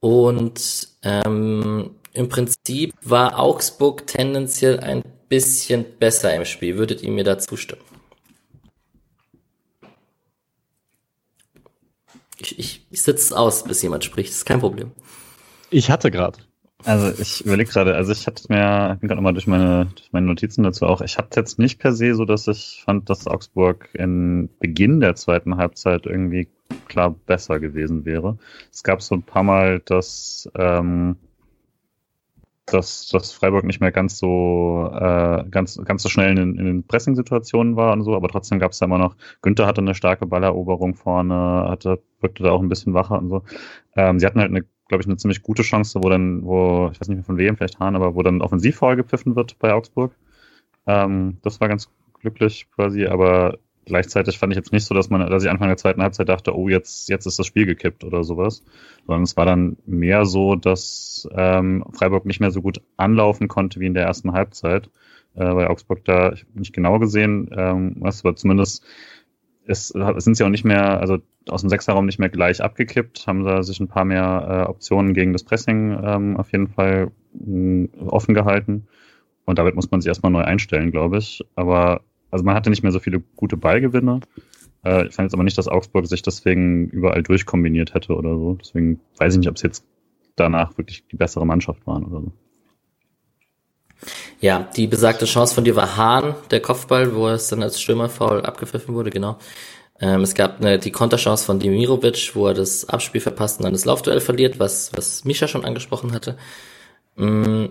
Und 0.00 0.88
ähm, 1.02 1.94
im 2.12 2.28
Prinzip 2.28 2.92
war 3.02 3.38
Augsburg 3.38 4.06
tendenziell 4.06 4.80
ein 4.80 5.02
bisschen 5.28 5.84
besser 5.98 6.34
im 6.34 6.44
Spiel. 6.44 6.76
Würdet 6.76 7.02
ihr 7.02 7.10
mir 7.10 7.24
da 7.24 7.38
zustimmen? 7.38 7.82
Ich, 12.40 12.58
ich, 12.58 12.86
ich 12.90 13.02
sitze 13.02 13.36
aus, 13.36 13.64
bis 13.64 13.82
jemand 13.82 14.04
spricht. 14.04 14.30
Das 14.30 14.38
ist 14.38 14.46
kein 14.46 14.60
Problem. 14.60 14.92
Ich 15.70 15.90
hatte 15.90 16.10
gerade. 16.10 16.38
Also 16.84 17.20
ich 17.20 17.44
überlege 17.44 17.70
gerade, 17.70 17.96
also 17.96 18.12
ich 18.12 18.26
hatte 18.28 18.44
mir, 18.48 18.92
ich 18.94 19.00
bin 19.00 19.08
gerade 19.08 19.16
nochmal 19.16 19.32
durch 19.32 19.48
meine, 19.48 19.86
durch 19.96 20.12
meine 20.12 20.26
Notizen 20.26 20.62
dazu 20.62 20.86
auch, 20.86 21.00
ich 21.00 21.18
hatte 21.18 21.40
jetzt 21.40 21.58
nicht 21.58 21.80
per 21.80 21.92
se 21.92 22.14
so, 22.14 22.24
dass 22.24 22.46
ich 22.46 22.82
fand, 22.84 23.10
dass 23.10 23.26
Augsburg 23.26 23.88
in 23.94 24.48
Beginn 24.60 25.00
der 25.00 25.16
zweiten 25.16 25.56
Halbzeit 25.56 26.06
irgendwie 26.06 26.48
klar 26.86 27.10
besser 27.26 27.58
gewesen 27.58 28.04
wäre. 28.04 28.38
Es 28.72 28.84
gab 28.84 29.02
so 29.02 29.16
ein 29.16 29.24
paar 29.24 29.42
Mal, 29.42 29.80
dass, 29.80 30.48
ähm, 30.54 31.16
dass, 32.72 33.08
dass 33.08 33.32
Freiburg 33.32 33.64
nicht 33.64 33.80
mehr 33.80 33.92
ganz 33.92 34.18
so 34.18 34.90
äh, 34.92 35.44
ganz, 35.50 35.80
ganz 35.84 36.02
so 36.02 36.08
schnell 36.08 36.38
in, 36.38 36.58
in 36.58 36.64
den 36.64 36.86
Pressing-Situationen 36.86 37.76
war 37.76 37.92
und 37.92 38.02
so, 38.02 38.14
aber 38.14 38.28
trotzdem 38.28 38.58
gab 38.58 38.72
es 38.72 38.78
da 38.78 38.86
immer 38.86 38.98
noch, 38.98 39.16
Günther 39.42 39.66
hatte 39.66 39.80
eine 39.80 39.94
starke 39.94 40.26
Balleroberung 40.26 40.94
vorne, 40.94 41.66
hatte, 41.68 42.00
wirkte 42.20 42.42
da 42.42 42.50
auch 42.52 42.60
ein 42.62 42.68
bisschen 42.68 42.94
wacher 42.94 43.18
und 43.18 43.28
so. 43.28 43.42
Ähm, 43.96 44.18
sie 44.18 44.26
hatten 44.26 44.40
halt 44.40 44.50
eine 44.50 44.64
glaube 44.88 45.02
ich, 45.02 45.06
eine 45.06 45.16
ziemlich 45.16 45.42
gute 45.42 45.62
Chance, 45.62 46.02
wo 46.02 46.08
dann, 46.08 46.44
wo, 46.44 46.88
ich 46.90 47.00
weiß 47.00 47.08
nicht 47.08 47.18
mehr 47.18 47.24
von 47.24 47.36
wem, 47.36 47.56
vielleicht 47.56 47.78
Hahn, 47.78 47.94
aber 47.94 48.14
wo 48.14 48.22
dann 48.22 48.40
offensiv 48.40 48.80
gepfiffen 48.80 49.36
wird 49.36 49.58
bei 49.58 49.72
Augsburg. 49.72 50.14
Ähm, 50.86 51.36
das 51.42 51.60
war 51.60 51.68
ganz 51.68 51.90
glücklich 52.20 52.66
quasi, 52.74 53.06
aber 53.06 53.58
gleichzeitig 53.88 54.38
fand 54.38 54.52
ich 54.52 54.56
jetzt 54.56 54.72
nicht 54.72 54.84
so, 54.84 54.94
dass 54.94 55.10
man, 55.10 55.28
dass 55.28 55.42
ich 55.42 55.50
Anfang 55.50 55.68
der 55.68 55.76
zweiten 55.76 56.02
Halbzeit 56.02 56.28
dachte, 56.28 56.56
oh, 56.56 56.68
jetzt, 56.68 57.08
jetzt 57.08 57.26
ist 57.26 57.38
das 57.38 57.46
Spiel 57.46 57.66
gekippt 57.66 58.04
oder 58.04 58.22
sowas. 58.22 58.62
Sondern 59.06 59.24
es 59.24 59.36
war 59.36 59.46
dann 59.46 59.76
mehr 59.86 60.24
so, 60.26 60.54
dass 60.54 61.28
ähm, 61.34 61.84
Freiburg 61.92 62.26
nicht 62.26 62.40
mehr 62.40 62.50
so 62.50 62.62
gut 62.62 62.80
anlaufen 62.96 63.48
konnte 63.48 63.80
wie 63.80 63.86
in 63.86 63.94
der 63.94 64.04
ersten 64.04 64.32
Halbzeit. 64.32 64.90
Äh, 65.34 65.52
bei 65.54 65.68
Augsburg 65.68 66.04
da, 66.04 66.34
nicht 66.54 66.72
genau 66.72 66.98
gesehen, 66.98 67.50
ähm, 67.56 67.96
was 67.98 68.24
aber 68.24 68.36
zumindest 68.36 68.84
es, 69.68 69.88
sind 69.88 70.36
sie 70.36 70.44
auch 70.44 70.48
nicht 70.48 70.64
mehr, 70.64 70.98
also 71.00 71.18
aus 71.48 71.60
dem 71.60 71.68
Sechserraum 71.68 72.06
nicht 72.06 72.18
mehr 72.18 72.30
gleich 72.30 72.62
abgekippt, 72.62 73.26
haben 73.26 73.44
da 73.44 73.62
sich 73.62 73.78
ein 73.80 73.88
paar 73.88 74.06
mehr 74.06 74.64
äh, 74.66 74.70
Optionen 74.70 75.12
gegen 75.12 75.34
das 75.34 75.44
Pressing 75.44 75.98
ähm, 76.02 76.36
auf 76.38 76.50
jeden 76.52 76.68
Fall 76.68 77.10
mh, 77.34 77.88
offen 78.06 78.34
gehalten. 78.34 78.86
Und 79.44 79.58
damit 79.58 79.74
muss 79.74 79.90
man 79.90 80.00
sich 80.00 80.08
erstmal 80.08 80.32
neu 80.32 80.42
einstellen, 80.42 80.90
glaube 80.90 81.18
ich. 81.18 81.42
Aber 81.54 82.02
also 82.30 82.44
man 82.44 82.54
hatte 82.54 82.70
nicht 82.70 82.82
mehr 82.82 82.92
so 82.92 83.00
viele 83.00 83.20
gute 83.36 83.56
Ballgewinne. 83.56 84.20
Äh, 84.84 85.06
ich 85.06 85.14
fand 85.14 85.26
jetzt 85.26 85.34
aber 85.34 85.44
nicht, 85.44 85.58
dass 85.58 85.68
Augsburg 85.68 86.06
sich 86.06 86.22
deswegen 86.22 86.88
überall 86.88 87.22
durchkombiniert 87.22 87.94
hätte 87.94 88.14
oder 88.14 88.36
so. 88.36 88.54
Deswegen 88.54 89.00
weiß 89.16 89.34
ich 89.34 89.38
nicht, 89.38 89.48
ob 89.48 89.56
es 89.56 89.62
jetzt 89.62 89.84
danach 90.36 90.76
wirklich 90.78 91.04
die 91.10 91.16
bessere 91.16 91.46
Mannschaft 91.46 91.86
waren 91.86 92.04
oder 92.04 92.20
so. 92.22 92.32
Ja, 94.40 94.68
die 94.76 94.86
besagte 94.86 95.24
Chance 95.24 95.54
von 95.54 95.64
dir 95.64 95.74
war 95.74 95.96
Hahn, 95.96 96.36
der 96.50 96.60
Kopfball, 96.60 97.14
wo 97.14 97.28
es 97.28 97.48
dann 97.48 97.62
als 97.62 97.80
Stürmerfoul 97.80 98.42
abgepfiffen 98.42 98.94
wurde, 98.94 99.10
genau. 99.10 99.38
Ähm, 100.00 100.20
es 100.20 100.34
gab 100.34 100.60
eine, 100.60 100.78
die 100.78 100.92
Konterchance 100.92 101.44
von 101.44 101.58
Dimirovic, 101.58 102.30
wo 102.34 102.46
er 102.46 102.54
das 102.54 102.88
Abspiel 102.88 103.20
verpasst 103.20 103.58
und 103.58 103.64
dann 103.64 103.72
das 103.72 103.84
Laufduell 103.84 104.20
verliert, 104.20 104.60
was, 104.60 104.92
was 104.94 105.24
Mischa 105.24 105.48
schon 105.48 105.64
angesprochen 105.64 106.12
hatte. 106.12 106.36
Ähm, 107.16 107.70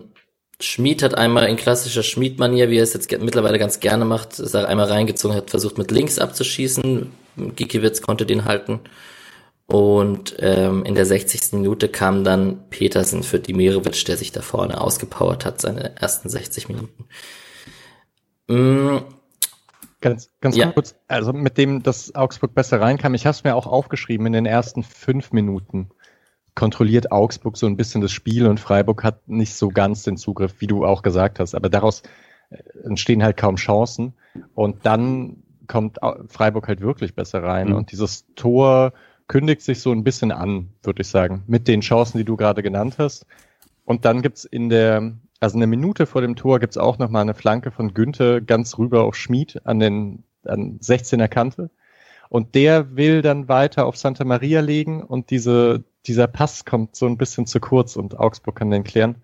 Schmied 0.60 1.04
hat 1.04 1.16
einmal 1.16 1.48
in 1.48 1.56
klassischer 1.56 2.02
Schmied-Manier, 2.02 2.70
wie 2.70 2.78
er 2.78 2.84
es 2.84 2.94
jetzt 2.94 3.12
mittlerweile 3.12 3.60
ganz 3.60 3.80
gerne 3.80 4.06
macht, 4.06 4.40
ist 4.40 4.56
er 4.56 4.68
einmal 4.68 4.88
reingezogen, 4.88 5.38
hat 5.38 5.52
versucht 5.52 5.78
mit 5.78 5.92
links 5.92 6.18
abzuschießen. 6.18 7.12
Gikiewicz 7.56 8.02
konnte 8.02 8.26
den 8.26 8.46
halten. 8.46 8.80
Und 9.68 10.36
ähm, 10.40 10.84
in 10.86 10.96
der 10.96 11.06
60. 11.06 11.54
Minute 11.54 11.90
kam 11.90 12.24
dann 12.24 12.70
Petersen 12.70 13.22
für 13.22 13.40
Dimirovic, 13.40 14.06
der 14.06 14.18
sich 14.18 14.32
da 14.32 14.42
vorne 14.42 14.80
ausgepowert 14.80 15.46
hat, 15.46 15.62
seine 15.62 15.96
ersten 15.98 16.30
60 16.30 16.70
Minuten. 16.70 17.06
Mm. 18.48 18.98
Ganz, 20.00 20.30
ganz 20.42 20.56
ja. 20.56 20.72
kurz, 20.72 20.96
also 21.08 21.34
mit 21.34 21.58
dem, 21.58 21.82
dass 21.82 22.14
Augsburg 22.14 22.54
besser 22.54 22.80
reinkam, 22.80 23.16
ich 23.16 23.26
habe 23.26 23.36
es 23.36 23.44
mir 23.44 23.56
auch 23.56 23.66
aufgeschrieben, 23.66 24.28
in 24.28 24.34
den 24.34 24.46
ersten 24.46 24.84
fünf 24.84 25.32
Minuten 25.32 25.90
kontrolliert 26.58 27.12
Augsburg 27.12 27.56
so 27.56 27.68
ein 27.68 27.78
bisschen 27.78 28.02
das 28.02 28.12
Spiel 28.12 28.48
und 28.48 28.60
Freiburg 28.60 29.04
hat 29.04 29.28
nicht 29.28 29.54
so 29.54 29.70
ganz 29.70 30.02
den 30.04 30.18
Zugriff, 30.18 30.56
wie 30.60 30.68
du 30.68 30.86
auch 30.86 31.04
gesagt 31.04 31.40
hast. 31.40 31.54
Aber 31.54 31.70
daraus 31.70 32.02
äh, 32.50 32.58
entstehen 32.84 33.24
halt 33.24 33.38
kaum 33.38 33.58
Chancen. 33.58 34.14
Und 34.56 34.86
dann 34.86 35.44
kommt 35.68 36.00
Freiburg 36.28 36.68
halt 36.68 36.82
wirklich 36.82 37.14
besser 37.14 37.44
rein. 37.44 37.70
Mhm. 37.70 37.76
Und 37.76 37.92
dieses 37.92 38.26
Tor 38.36 38.94
kündigt 39.28 39.62
sich 39.62 39.82
so 39.82 39.92
ein 39.92 40.04
bisschen 40.04 40.32
an, 40.32 40.70
würde 40.82 41.02
ich 41.02 41.08
sagen, 41.08 41.44
mit 41.46 41.68
den 41.68 41.82
Chancen, 41.82 42.18
die 42.18 42.26
du 42.26 42.36
gerade 42.36 42.64
genannt 42.64 42.96
hast. 42.98 43.28
Und 43.86 44.04
dann 44.06 44.24
gibt's 44.24 44.44
in 44.44 44.70
der, 44.70 45.14
also 45.40 45.58
eine 45.58 45.68
Minute 45.68 46.08
vor 46.08 46.22
dem 46.22 46.36
Tor 46.36 46.60
gibt's 46.60 46.78
auch 46.78 46.98
nochmal 46.98 47.22
eine 47.22 47.36
Flanke 47.36 47.70
von 47.70 47.94
Günther 47.94 48.42
ganz 48.42 48.80
rüber 48.80 49.04
auf 49.04 49.16
Schmied 49.16 49.62
an 49.66 49.80
den 49.80 50.24
an 50.44 50.80
16er 50.80 51.28
Kante. 51.28 51.70
Und 52.30 52.56
der 52.56 52.96
will 52.96 53.22
dann 53.22 53.48
weiter 53.48 53.86
auf 53.86 53.98
Santa 53.98 54.24
Maria 54.24 54.62
legen 54.62 55.04
und 55.04 55.30
diese, 55.30 55.84
dieser 56.06 56.28
Pass 56.28 56.66
kommt 56.66 56.96
so 56.96 57.06
ein 57.06 57.18
bisschen 57.18 57.46
zu 57.46 57.60
kurz 57.60 57.96
und 57.96 58.20
Augsburg 58.20 58.56
kann 58.56 58.72
den 58.72 58.84
klären. 58.84 59.16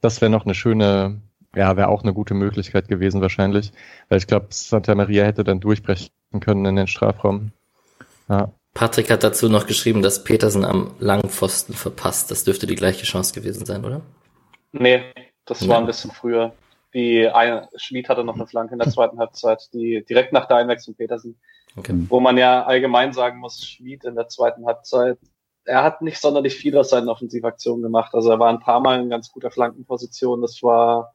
Das 0.00 0.20
wäre 0.20 0.30
noch 0.30 0.44
eine 0.44 0.54
schöne, 0.54 1.20
ja, 1.54 1.76
wäre 1.76 1.88
auch 1.88 2.02
eine 2.02 2.14
gute 2.14 2.34
Möglichkeit 2.34 2.88
gewesen 2.88 3.20
wahrscheinlich, 3.20 3.72
weil 4.08 4.18
ich 4.18 4.26
glaube, 4.26 4.46
Santa 4.50 4.94
Maria 4.94 5.24
hätte 5.24 5.44
dann 5.44 5.60
durchbrechen 5.60 6.10
können 6.40 6.64
in 6.64 6.76
den 6.76 6.86
Strafraum. 6.86 7.52
Ja. 8.28 8.52
Patrick 8.74 9.10
hat 9.10 9.24
dazu 9.24 9.48
noch 9.48 9.66
geschrieben, 9.66 10.02
dass 10.02 10.22
Petersen 10.22 10.62
am 10.62 10.90
langen 10.98 11.30
Pfosten 11.30 11.72
verpasst. 11.72 12.30
Das 12.30 12.44
dürfte 12.44 12.66
die 12.66 12.74
gleiche 12.74 13.06
Chance 13.06 13.32
gewesen 13.32 13.64
sein, 13.64 13.84
oder? 13.86 14.02
Nee, 14.72 15.02
das 15.46 15.62
ja. 15.62 15.68
war 15.68 15.78
ein 15.78 15.86
bisschen 15.86 16.10
früher. 16.10 16.52
Die 16.92 17.26
eine, 17.26 17.68
Schmied 17.76 18.10
hatte 18.10 18.22
noch 18.22 18.34
eine 18.34 18.46
Flanke 18.46 18.74
in 18.74 18.78
der 18.78 18.90
zweiten 18.92 19.18
Halbzeit, 19.18 19.70
die 19.72 20.04
direkt 20.06 20.34
nach 20.34 20.46
der 20.46 20.58
Einwechslung 20.58 20.94
Petersen. 20.94 21.36
Okay. 21.76 21.94
Wo 22.08 22.20
man 22.20 22.38
ja 22.38 22.64
allgemein 22.64 23.12
sagen 23.12 23.38
muss, 23.38 23.64
Schmied 23.64 24.04
in 24.04 24.14
der 24.14 24.28
zweiten 24.28 24.66
Halbzeit, 24.66 25.18
er 25.64 25.82
hat 25.82 26.00
nicht 26.00 26.18
sonderlich 26.18 26.54
viel 26.54 26.76
aus 26.76 26.90
seinen 26.90 27.08
Offensivaktionen 27.08 27.82
gemacht. 27.82 28.14
Also 28.14 28.30
er 28.30 28.38
war 28.38 28.50
ein 28.50 28.60
paar 28.60 28.80
Mal 28.80 29.00
in 29.00 29.10
ganz 29.10 29.30
guter 29.30 29.50
Flankenposition. 29.50 30.40
Das 30.40 30.62
war 30.62 31.12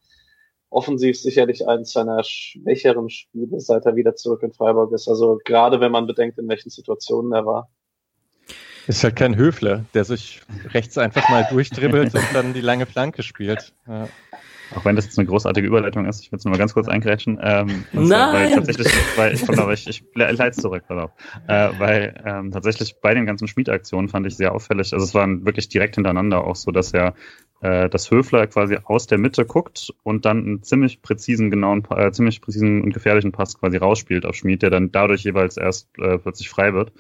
offensiv 0.70 1.20
sicherlich 1.20 1.68
eines 1.68 1.92
seiner 1.92 2.24
schwächeren 2.24 3.10
Spiele, 3.10 3.60
seit 3.60 3.86
er 3.86 3.96
wieder 3.96 4.16
zurück 4.16 4.44
in 4.44 4.54
Freiburg 4.54 4.92
ist. 4.94 5.08
Also 5.08 5.40
gerade 5.44 5.80
wenn 5.80 5.92
man 5.92 6.08
bedenkt, 6.08 6.38
in 6.38 6.48
welchen 6.48 6.70
Situationen 6.70 7.32
er 7.34 7.46
war. 7.46 7.70
Ist 8.88 9.04
halt 9.04 9.16
kein 9.16 9.36
Höfler, 9.36 9.86
der 9.94 10.06
sich 10.06 10.42
rechts 10.74 10.98
einfach 10.98 11.30
mal 11.30 11.46
durchdribbelt 11.50 12.16
und 12.16 12.26
dann 12.34 12.54
die 12.54 12.62
lange 12.62 12.86
Flanke 12.86 13.24
spielt. 13.24 13.74
Ja. 13.88 14.08
Auch 14.76 14.86
wenn 14.86 14.96
das 14.96 15.06
jetzt 15.06 15.20
eine 15.20 15.28
großartige 15.28 15.68
Überleitung 15.68 16.06
ist, 16.06 16.22
ich 16.22 16.32
will 16.32 16.38
es 16.38 16.46
nur 16.46 16.52
mal 16.52 16.58
ganz 16.58 16.74
kurz 16.74 16.88
eingrätschen. 16.88 17.40
Ähm, 17.42 17.86
Nein! 17.92 18.34
Weil 18.34 18.52
tatsächlich, 18.52 18.88
weil 19.18 19.34
ich, 19.34 19.88
ich, 19.88 20.04
ich 20.04 20.04
leite 20.14 20.60
zurück, 20.60 20.84
darauf. 20.88 21.12
Äh, 21.48 21.70
weil 21.78 22.22
ähm, 22.26 22.52
tatsächlich 22.52 22.96
bei 23.02 23.14
den 23.14 23.26
ganzen 23.26 23.48
Schmiedaktionen 23.48 24.10
fand 24.10 24.28
ich 24.28 24.36
sehr 24.36 24.54
auffällig, 24.54 24.94
also 24.94 25.04
es 25.04 25.14
waren 25.14 25.46
wirklich 25.46 25.70
direkt 25.70 25.96
hintereinander 25.96 26.44
auch 26.44 26.56
so, 26.56 26.72
dass 26.72 26.94
er 26.94 27.14
äh, 27.62 27.90
dass 27.90 28.10
Höfler 28.10 28.48
quasi 28.48 28.78
aus 28.84 29.08
der 29.08 29.18
Mitte 29.18 29.46
guckt 29.46 29.94
und 30.04 30.26
dann 30.26 30.40
einen 30.40 30.64
ziemlich 30.64 31.02
präzisen, 31.02 31.52
genauen, 31.52 31.84
äh, 31.92 32.12
ziemlich 32.12 32.42
präzisen 32.42 32.82
und 32.82 32.94
gefährlichen 32.94 33.32
Pass 33.32 33.60
quasi 33.60 33.78
rausspielt 33.78 34.26
auf 34.26 34.36
Schmied, 34.36 34.64
der 34.64 34.72
dann 34.72 34.92
dadurch 34.92 35.24
jeweils 35.24 35.58
erst 35.58 35.88
äh, 36.00 36.18
plötzlich 36.18 36.50
frei 36.50 36.74
wird. 36.74 36.92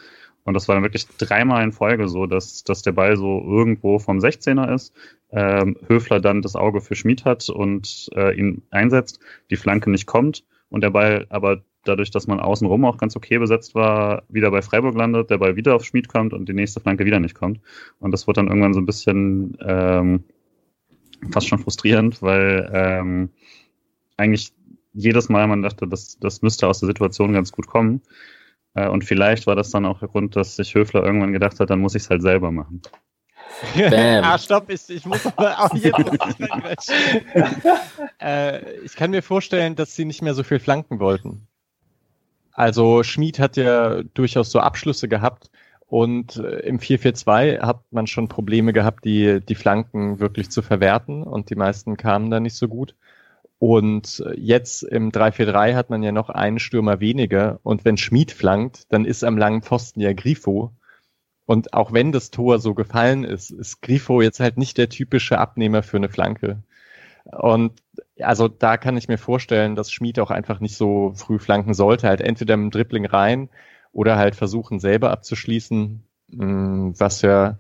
Und 0.43 0.53
das 0.53 0.67
war 0.67 0.75
dann 0.75 0.83
wirklich 0.83 1.07
dreimal 1.17 1.63
in 1.63 1.71
Folge 1.71 2.07
so, 2.07 2.25
dass, 2.25 2.63
dass 2.63 2.81
der 2.81 2.93
Ball 2.93 3.15
so 3.15 3.43
irgendwo 3.45 3.99
vom 3.99 4.17
16er 4.17 4.73
ist, 4.73 4.93
ähm, 5.31 5.77
Höfler 5.87 6.19
dann 6.19 6.41
das 6.41 6.55
Auge 6.55 6.81
für 6.81 6.95
Schmied 6.95 7.25
hat 7.25 7.49
und 7.49 8.09
äh, 8.15 8.35
ihn 8.37 8.63
einsetzt, 8.71 9.19
die 9.49 9.55
Flanke 9.55 9.89
nicht 9.89 10.07
kommt 10.07 10.43
und 10.69 10.81
der 10.81 10.89
Ball 10.89 11.27
aber 11.29 11.61
dadurch, 11.83 12.11
dass 12.11 12.27
man 12.27 12.39
außenrum 12.39 12.85
auch 12.85 12.97
ganz 12.97 13.15
okay 13.15 13.37
besetzt 13.37 13.75
war, 13.75 14.23
wieder 14.29 14.51
bei 14.51 14.61
Freiburg 14.61 14.95
landet, 14.95 15.29
der 15.29 15.37
Ball 15.37 15.55
wieder 15.55 15.75
auf 15.75 15.83
Schmied 15.83 16.07
kommt 16.07 16.33
und 16.33 16.47
die 16.47 16.53
nächste 16.53 16.79
Flanke 16.79 17.05
wieder 17.05 17.19
nicht 17.19 17.35
kommt. 17.35 17.59
Und 17.99 18.11
das 18.11 18.27
wurde 18.27 18.39
dann 18.39 18.47
irgendwann 18.47 18.73
so 18.73 18.79
ein 18.79 18.85
bisschen 18.85 19.57
ähm, 19.61 20.23
fast 21.31 21.47
schon 21.47 21.59
frustrierend, 21.59 22.21
weil 22.21 22.69
ähm, 22.73 23.29
eigentlich 24.17 24.53
jedes 24.93 25.29
Mal 25.29 25.47
man 25.47 25.61
dachte, 25.61 25.87
das, 25.87 26.19
das 26.19 26.41
müsste 26.41 26.67
aus 26.67 26.79
der 26.79 26.87
Situation 26.87 27.33
ganz 27.33 27.51
gut 27.51 27.67
kommen. 27.67 28.01
Äh, 28.73 28.87
und 28.87 29.03
vielleicht 29.03 29.47
war 29.47 29.55
das 29.55 29.71
dann 29.71 29.85
auch 29.85 29.99
der 29.99 30.07
Grund, 30.07 30.35
dass 30.35 30.55
sich 30.55 30.73
Höfler 30.75 31.03
irgendwann 31.03 31.33
gedacht 31.33 31.59
hat, 31.59 31.69
dann 31.69 31.79
muss 31.79 31.95
ich 31.95 32.03
es 32.03 32.09
halt 32.09 32.21
selber 32.21 32.51
machen. 32.51 32.81
Bam. 33.75 34.23
ah, 34.23 34.37
stopp, 34.37 34.69
ich, 34.69 34.89
ich 34.89 35.05
muss 35.05 35.25
aber 35.25 35.59
auch 35.59 35.73
jetzt 35.75 36.91
äh, 38.21 38.79
Ich 38.83 38.95
kann 38.95 39.11
mir 39.11 39.21
vorstellen, 39.21 39.75
dass 39.75 39.95
sie 39.95 40.05
nicht 40.05 40.21
mehr 40.21 40.33
so 40.33 40.43
viel 40.43 40.59
flanken 40.59 40.99
wollten. 40.99 41.47
Also 42.53 43.03
Schmid 43.03 43.39
hat 43.39 43.57
ja 43.57 44.03
durchaus 44.13 44.51
so 44.51 44.59
Abschlüsse 44.59 45.07
gehabt 45.07 45.51
und 45.87 46.37
äh, 46.37 46.59
im 46.59 46.79
4-4-2 46.79 47.61
hat 47.61 47.81
man 47.91 48.07
schon 48.07 48.27
Probleme 48.27 48.73
gehabt, 48.73 49.05
die, 49.05 49.41
die 49.41 49.55
Flanken 49.55 50.19
wirklich 50.19 50.49
zu 50.49 50.61
verwerten 50.61 51.23
und 51.23 51.49
die 51.49 51.55
meisten 51.55 51.97
kamen 51.97 52.29
da 52.29 52.39
nicht 52.39 52.55
so 52.55 52.67
gut. 52.67 52.95
Und 53.61 54.25
jetzt 54.37 54.81
im 54.81 55.11
3-4-3 55.11 55.75
hat 55.75 55.91
man 55.91 56.01
ja 56.01 56.11
noch 56.11 56.31
einen 56.31 56.57
Stürmer 56.57 56.99
weniger. 56.99 57.59
Und 57.61 57.85
wenn 57.85 57.95
Schmied 57.95 58.31
flankt, 58.31 58.91
dann 58.91 59.05
ist 59.05 59.23
am 59.23 59.37
langen 59.37 59.61
Pfosten 59.61 60.01
ja 60.01 60.13
Grifo. 60.13 60.71
Und 61.45 61.71
auch 61.71 61.93
wenn 61.93 62.11
das 62.11 62.31
Tor 62.31 62.57
so 62.57 62.73
gefallen 62.73 63.23
ist, 63.23 63.51
ist 63.51 63.83
Grifo 63.83 64.23
jetzt 64.23 64.39
halt 64.39 64.57
nicht 64.57 64.79
der 64.79 64.89
typische 64.89 65.37
Abnehmer 65.37 65.83
für 65.83 65.97
eine 65.97 66.09
Flanke. 66.09 66.63
Und 67.25 67.73
also 68.19 68.47
da 68.47 68.77
kann 68.77 68.97
ich 68.97 69.07
mir 69.07 69.19
vorstellen, 69.19 69.75
dass 69.75 69.91
Schmied 69.91 70.19
auch 70.19 70.31
einfach 70.31 70.59
nicht 70.59 70.75
so 70.75 71.13
früh 71.15 71.37
flanken 71.37 71.75
sollte. 71.75 72.07
Halt 72.07 72.21
entweder 72.21 72.55
im 72.55 72.71
Dribbling 72.71 73.05
rein 73.05 73.47
oder 73.91 74.17
halt 74.17 74.35
versuchen 74.35 74.79
selber 74.79 75.11
abzuschließen. 75.11 76.03
Hm, 76.31 76.99
was 76.99 77.21
ja, 77.21 77.59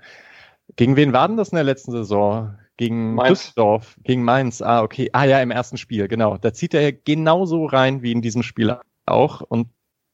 gegen 0.75 0.95
wen 0.95 1.13
war 1.13 1.27
denn 1.27 1.37
das 1.37 1.49
in 1.49 1.57
der 1.57 1.63
letzten 1.63 1.91
Saison? 1.91 2.57
Gegen 2.81 3.13
Mainz. 3.13 3.41
Düsseldorf, 3.41 3.95
gegen 4.01 4.23
Mainz. 4.23 4.59
Ah, 4.63 4.81
okay. 4.81 5.11
Ah 5.13 5.25
ja, 5.25 5.39
im 5.39 5.51
ersten 5.51 5.77
Spiel, 5.77 6.07
genau. 6.07 6.37
Da 6.37 6.51
zieht 6.51 6.73
er 6.73 6.91
genauso 6.91 7.65
rein 7.67 8.01
wie 8.01 8.11
in 8.11 8.23
diesem 8.23 8.41
Spiel 8.41 8.75
auch 9.05 9.41
und 9.41 9.67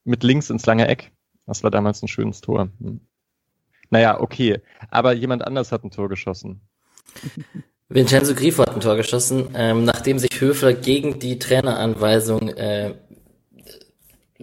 mit 0.04 0.22
links 0.22 0.50
ins 0.50 0.66
lange 0.66 0.86
Eck. 0.86 1.10
Das 1.46 1.62
war 1.62 1.70
damals 1.70 2.02
ein 2.02 2.08
schönes 2.08 2.42
Tor. 2.42 2.68
Hm. 2.78 3.00
Naja, 3.88 4.20
okay. 4.20 4.60
Aber 4.90 5.14
jemand 5.14 5.46
anders 5.46 5.72
hat 5.72 5.82
ein 5.82 5.90
Tor 5.90 6.10
geschossen. 6.10 6.60
Vincenzo 7.88 8.34
Grifo 8.34 8.60
hat 8.60 8.74
ein 8.74 8.80
Tor 8.80 8.96
geschossen, 8.96 9.48
ähm, 9.54 9.84
nachdem 9.84 10.18
sich 10.18 10.38
Höfler 10.38 10.74
gegen 10.74 11.18
die 11.18 11.38
Traineranweisung 11.38 12.50
äh, 12.50 12.96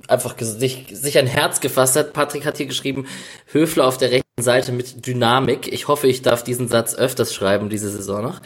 einfach 0.07 0.35
sich, 0.39 0.87
sich 0.89 1.19
ein 1.19 1.27
Herz 1.27 1.59
gefasst 1.59 1.95
hat. 1.95 2.13
Patrick 2.13 2.47
hat 2.47 2.57
hier 2.57 2.65
geschrieben, 2.65 3.05
Höfler 3.51 3.85
auf 3.85 3.99
der 3.99 4.09
rechten 4.09 4.24
Seite 4.37 4.73
mit 4.73 5.07
Dynamik. 5.07 5.71
Ich 5.71 5.87
hoffe, 5.87 6.07
ich 6.07 6.21
darf 6.21 6.43
diesen 6.43 6.67
Satz 6.67 6.93
öfters 6.93 7.33
schreiben 7.33 7.69
diese 7.69 7.89
Saison 7.89 8.21
noch. 8.21 8.41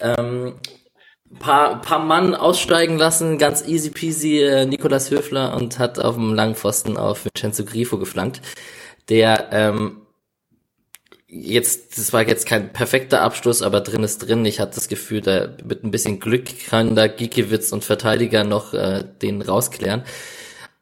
Ähm, 0.00 0.54
paar, 1.38 1.82
paar 1.82 1.98
Mann 1.98 2.34
aussteigen 2.34 2.96
lassen, 2.96 3.36
ganz 3.36 3.66
easy 3.66 3.90
peasy 3.90 4.40
äh, 4.40 4.64
Nikolas 4.64 5.10
Höfler 5.10 5.54
und 5.54 5.78
hat 5.78 5.98
auf 5.98 6.14
dem 6.14 6.32
Langpfosten 6.32 6.96
auf 6.96 7.26
Vincenzo 7.26 7.64
Grifo 7.66 7.98
geflankt, 7.98 8.40
der 9.10 9.48
ähm, 9.52 10.00
jetzt, 11.26 11.98
das 11.98 12.14
war 12.14 12.26
jetzt 12.26 12.46
kein 12.46 12.72
perfekter 12.72 13.20
Abschluss, 13.20 13.60
aber 13.60 13.82
drin 13.82 14.04
ist 14.04 14.20
drin. 14.20 14.46
Ich 14.46 14.60
hatte 14.60 14.76
das 14.76 14.88
Gefühl, 14.88 15.20
da 15.20 15.50
mit 15.62 15.84
ein 15.84 15.90
bisschen 15.90 16.20
Glück 16.20 16.46
kann 16.68 16.96
da 16.96 17.06
Gikiewicz 17.06 17.70
und 17.72 17.84
Verteidiger 17.84 18.44
noch 18.44 18.72
äh, 18.72 19.04
den 19.20 19.42
rausklären. 19.42 20.04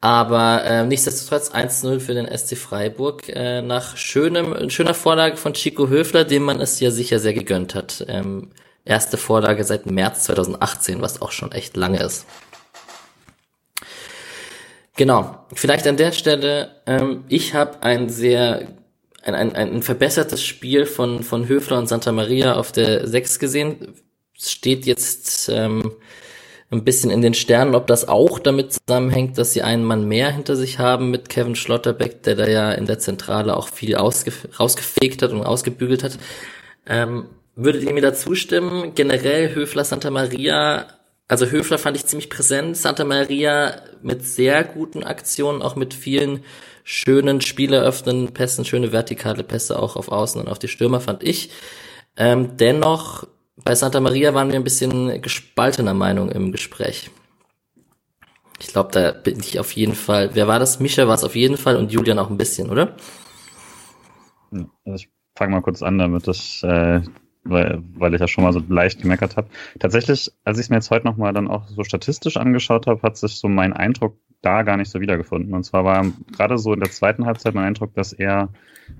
Aber 0.00 0.62
äh, 0.64 0.84
nichtsdestotrotz 0.84 1.50
1-0 1.50 2.00
für 2.00 2.14
den 2.14 2.26
SC 2.26 2.56
Freiburg 2.56 3.28
äh, 3.28 3.62
nach 3.62 3.96
schönem, 3.96 4.70
schöner 4.70 4.94
Vorlage 4.94 5.36
von 5.36 5.54
Chico 5.54 5.88
Höfler, 5.88 6.24
dem 6.24 6.42
man 6.42 6.60
es 6.60 6.78
ja 6.80 6.90
sicher 6.90 7.18
sehr 7.18 7.34
gegönnt 7.34 7.74
hat. 7.74 8.04
Ähm, 8.08 8.50
erste 8.84 9.16
Vorlage 9.16 9.64
seit 9.64 9.86
März 9.86 10.24
2018, 10.24 11.00
was 11.00 11.22
auch 11.22 11.32
schon 11.32 11.52
echt 11.52 11.76
lange 11.76 12.02
ist. 12.02 12.26
Genau, 14.96 15.46
vielleicht 15.54 15.86
an 15.86 15.96
der 15.96 16.12
Stelle, 16.12 16.80
ähm, 16.86 17.24
ich 17.28 17.54
habe 17.54 17.82
ein 17.82 18.08
sehr 18.08 18.68
ein, 19.22 19.34
ein, 19.34 19.54
ein 19.56 19.82
verbessertes 19.82 20.42
Spiel 20.44 20.86
von, 20.86 21.22
von 21.22 21.48
Höfler 21.48 21.78
und 21.78 21.88
Santa 21.88 22.12
Maria 22.12 22.54
auf 22.54 22.70
der 22.72 23.06
6 23.06 23.38
gesehen. 23.38 23.94
Es 24.38 24.52
steht 24.52 24.86
jetzt 24.86 25.48
ähm, 25.48 25.92
ein 26.70 26.84
bisschen 26.84 27.10
in 27.10 27.22
den 27.22 27.34
Sternen, 27.34 27.74
ob 27.74 27.86
das 27.86 28.08
auch 28.08 28.38
damit 28.38 28.72
zusammenhängt, 28.72 29.38
dass 29.38 29.52
sie 29.52 29.62
einen 29.62 29.84
Mann 29.84 30.06
mehr 30.06 30.30
hinter 30.30 30.56
sich 30.56 30.78
haben 30.78 31.10
mit 31.10 31.28
Kevin 31.28 31.54
Schlotterbeck, 31.54 32.22
der 32.24 32.34
da 32.34 32.48
ja 32.48 32.72
in 32.72 32.86
der 32.86 32.98
Zentrale 32.98 33.56
auch 33.56 33.68
viel 33.68 33.96
rausgefegt 33.96 35.22
hat 35.22 35.30
und 35.30 35.44
ausgebügelt 35.44 36.02
hat. 36.02 36.18
Ähm, 36.86 37.26
würdet 37.54 37.84
ihr 37.84 37.92
mir 37.92 38.02
da 38.02 38.14
zustimmen? 38.14 38.94
Generell 38.94 39.54
Höfler 39.54 39.84
Santa 39.84 40.10
Maria, 40.10 40.86
also 41.28 41.46
Höfler 41.46 41.78
fand 41.78 41.96
ich 41.96 42.06
ziemlich 42.06 42.30
präsent, 42.30 42.76
Santa 42.76 43.04
Maria 43.04 43.82
mit 44.02 44.24
sehr 44.24 44.64
guten 44.64 45.04
Aktionen, 45.04 45.62
auch 45.62 45.76
mit 45.76 45.94
vielen 45.94 46.44
schönen 46.82 47.40
spieleröffnenden 47.40 48.34
Pässen, 48.34 48.64
schöne 48.64 48.92
vertikale 48.92 49.42
Pässe 49.42 49.78
auch 49.78 49.96
auf 49.96 50.08
Außen 50.08 50.40
und 50.40 50.48
auf 50.48 50.58
die 50.58 50.68
Stürmer 50.68 51.00
fand 51.00 51.22
ich. 51.22 51.50
Ähm, 52.16 52.56
dennoch 52.56 53.26
bei 53.64 53.74
Santa 53.74 54.00
Maria 54.00 54.34
waren 54.34 54.50
wir 54.50 54.56
ein 54.56 54.64
bisschen 54.64 55.20
gespaltener 55.22 55.94
Meinung 55.94 56.30
im 56.30 56.52
Gespräch. 56.52 57.10
Ich 58.60 58.68
glaube, 58.68 58.90
da 58.92 59.12
bin 59.12 59.38
ich 59.40 59.58
auf 59.58 59.72
jeden 59.72 59.94
Fall. 59.94 60.30
Wer 60.34 60.48
war 60.48 60.58
das? 60.58 60.80
Mischa 60.80 61.06
war 61.06 61.14
es 61.14 61.24
auf 61.24 61.34
jeden 61.34 61.56
Fall 61.56 61.76
und 61.76 61.92
Julian 61.92 62.18
auch 62.18 62.30
ein 62.30 62.38
bisschen, 62.38 62.70
oder? 62.70 62.96
Also 64.50 64.94
ich 64.94 65.10
fange 65.36 65.52
mal 65.52 65.62
kurz 65.62 65.82
an, 65.82 65.98
damit 65.98 66.26
ich, 66.28 66.62
äh, 66.64 67.02
weil, 67.44 67.82
weil 67.94 68.14
ich 68.14 68.20
ja 68.20 68.28
schon 68.28 68.44
mal 68.44 68.52
so 68.52 68.62
leicht 68.68 69.02
gemeckert 69.02 69.36
habe. 69.36 69.48
Tatsächlich, 69.78 70.32
als 70.44 70.58
ich 70.58 70.64
es 70.64 70.70
mir 70.70 70.76
jetzt 70.76 70.90
heute 70.90 71.06
nochmal 71.06 71.32
dann 71.32 71.48
auch 71.48 71.68
so 71.68 71.84
statistisch 71.84 72.36
angeschaut 72.36 72.86
habe, 72.86 73.02
hat 73.02 73.16
sich 73.16 73.36
so 73.36 73.48
mein 73.48 73.72
Eindruck 73.72 74.16
da 74.40 74.62
gar 74.62 74.76
nicht 74.76 74.90
so 74.90 75.00
wiedergefunden. 75.00 75.52
Und 75.54 75.64
zwar 75.64 75.84
war 75.84 76.06
gerade 76.32 76.56
so 76.56 76.72
in 76.72 76.80
der 76.80 76.90
zweiten 76.90 77.26
Halbzeit 77.26 77.54
mein 77.54 77.64
Eindruck, 77.64 77.94
dass 77.94 78.12
er 78.12 78.48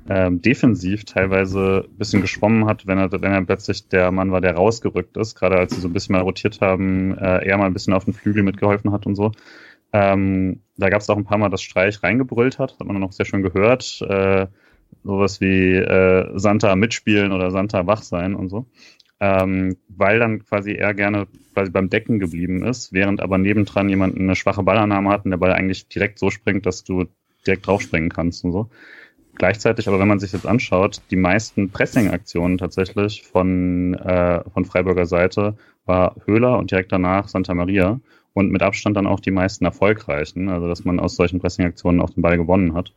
ähm, 0.09 0.43
defensiv 0.43 1.05
teilweise 1.05 1.87
ein 1.89 1.99
bisschen 1.99 2.23
geschwommen 2.23 2.67
hat, 2.67 2.87
wenn 2.87 2.99
er, 2.99 3.11
wenn 3.13 3.33
er 3.33 3.45
plötzlich 3.45 3.89
der 3.89 4.11
Mann 4.11 4.33
war, 4.33 4.41
der 4.41 4.55
rausgerückt 4.55 5.17
ist, 5.17 5.35
gerade 5.35 5.57
als 5.57 5.75
sie 5.75 5.81
so 5.81 5.89
ein 5.89 5.93
bisschen 5.93 6.15
mal 6.15 6.23
rotiert 6.23 6.61
haben, 6.61 7.17
äh, 7.19 7.47
er 7.47 7.59
mal 7.59 7.67
ein 7.67 7.73
bisschen 7.73 7.93
auf 7.93 8.05
den 8.05 8.15
Flügel 8.15 8.43
mitgeholfen 8.43 8.93
hat 8.93 9.07
und 9.07 9.15
so. 9.15 9.33
Ähm, 9.93 10.61
da 10.77 10.89
gab 10.89 11.01
es 11.01 11.11
auch 11.11 11.17
ein 11.17 11.25
paar 11.25 11.39
Mal, 11.39 11.49
dass 11.49 11.63
Streich 11.63 12.03
reingebrüllt 12.03 12.59
hat, 12.59 12.79
hat 12.79 12.87
man 12.87 13.01
noch 13.01 13.13
sehr 13.13 13.27
schön 13.27 13.43
gehört. 13.43 14.01
Äh, 14.03 14.47
sowas 15.03 15.41
wie 15.41 15.75
äh, 15.75 16.39
Santa 16.39 16.75
mitspielen 16.77 17.33
oder 17.33 17.51
Santa 17.51 17.87
wach 17.87 18.03
sein 18.03 18.35
und 18.35 18.49
so 18.49 18.67
ähm, 19.21 19.77
weil 19.89 20.19
dann 20.19 20.45
quasi 20.45 20.73
er 20.73 20.95
gerne 20.95 21.27
quasi 21.55 21.71
beim 21.71 21.89
Decken 21.89 22.19
geblieben 22.19 22.65
ist, 22.65 22.93
während 22.93 23.23
aber 23.23 23.39
nebendran 23.39 23.89
jemand 23.89 24.17
eine 24.17 24.37
schwache 24.37 24.63
Ballannahme 24.63 25.11
hat 25.11 25.25
und 25.25 25.31
der 25.31 25.39
Ball 25.39 25.53
eigentlich 25.53 25.89
direkt 25.89 26.19
so 26.19 26.31
springt, 26.31 26.67
dass 26.67 26.85
du 26.85 27.07
direkt 27.47 27.67
draufspringen 27.67 28.11
kannst 28.11 28.45
und 28.45 28.53
so. 28.53 28.69
Gleichzeitig 29.37 29.87
aber, 29.87 29.99
wenn 29.99 30.09
man 30.09 30.19
sich 30.19 30.33
jetzt 30.33 30.47
anschaut, 30.47 31.03
die 31.11 31.17
meisten 31.17 31.71
Pressing-Aktionen 31.71 32.57
tatsächlich 32.57 33.23
von, 33.23 33.95
äh, 33.95 34.43
von 34.51 34.65
Freiburger 34.65 35.07
Seite 35.07 35.57
war 35.85 36.17
Höhler 36.25 36.59
und 36.59 36.71
direkt 36.71 36.91
danach 36.91 37.29
Santa 37.29 37.53
Maria 37.55 38.01
und 38.33 38.51
mit 38.51 38.63
Abstand 38.63 38.97
dann 38.97 39.07
auch 39.07 39.21
die 39.21 39.31
meisten 39.31 39.65
erfolgreichen, 39.65 40.49
also 40.49 40.69
dass 40.69 40.85
man 40.85 41.01
aus 41.01 41.17
solchen 41.17 41.39
Pressing-Aktionen 41.41 42.01
auch 42.01 42.11
den 42.11 42.23
Ball 42.23 42.37
gewonnen 42.39 42.75
hat. 42.75 42.93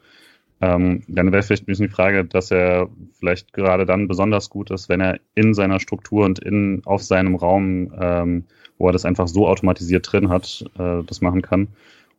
Ähm, 0.61 1.03
dann 1.07 1.31
wäre 1.31 1.43
vielleicht 1.43 1.63
ein 1.63 1.67
bisschen 1.67 1.87
die 1.87 1.93
Frage, 1.93 2.25
dass 2.25 2.51
er 2.51 2.89
vielleicht 3.17 3.53
gerade 3.53 3.85
dann 3.85 4.07
besonders 4.07 4.49
gut 4.49 4.71
ist, 4.71 4.89
wenn 4.89 4.99
er 4.99 5.19
in 5.35 5.53
seiner 5.53 5.79
Struktur 5.79 6.25
und 6.25 6.39
in 6.39 6.81
auf 6.85 7.01
seinem 7.03 7.35
Raum, 7.35 7.93
ähm, 7.99 8.45
wo 8.77 8.87
er 8.87 8.93
das 8.93 9.05
einfach 9.05 9.27
so 9.27 9.47
automatisiert 9.47 10.11
drin 10.11 10.29
hat, 10.29 10.65
äh, 10.77 11.03
das 11.05 11.21
machen 11.21 11.41
kann. 11.41 11.69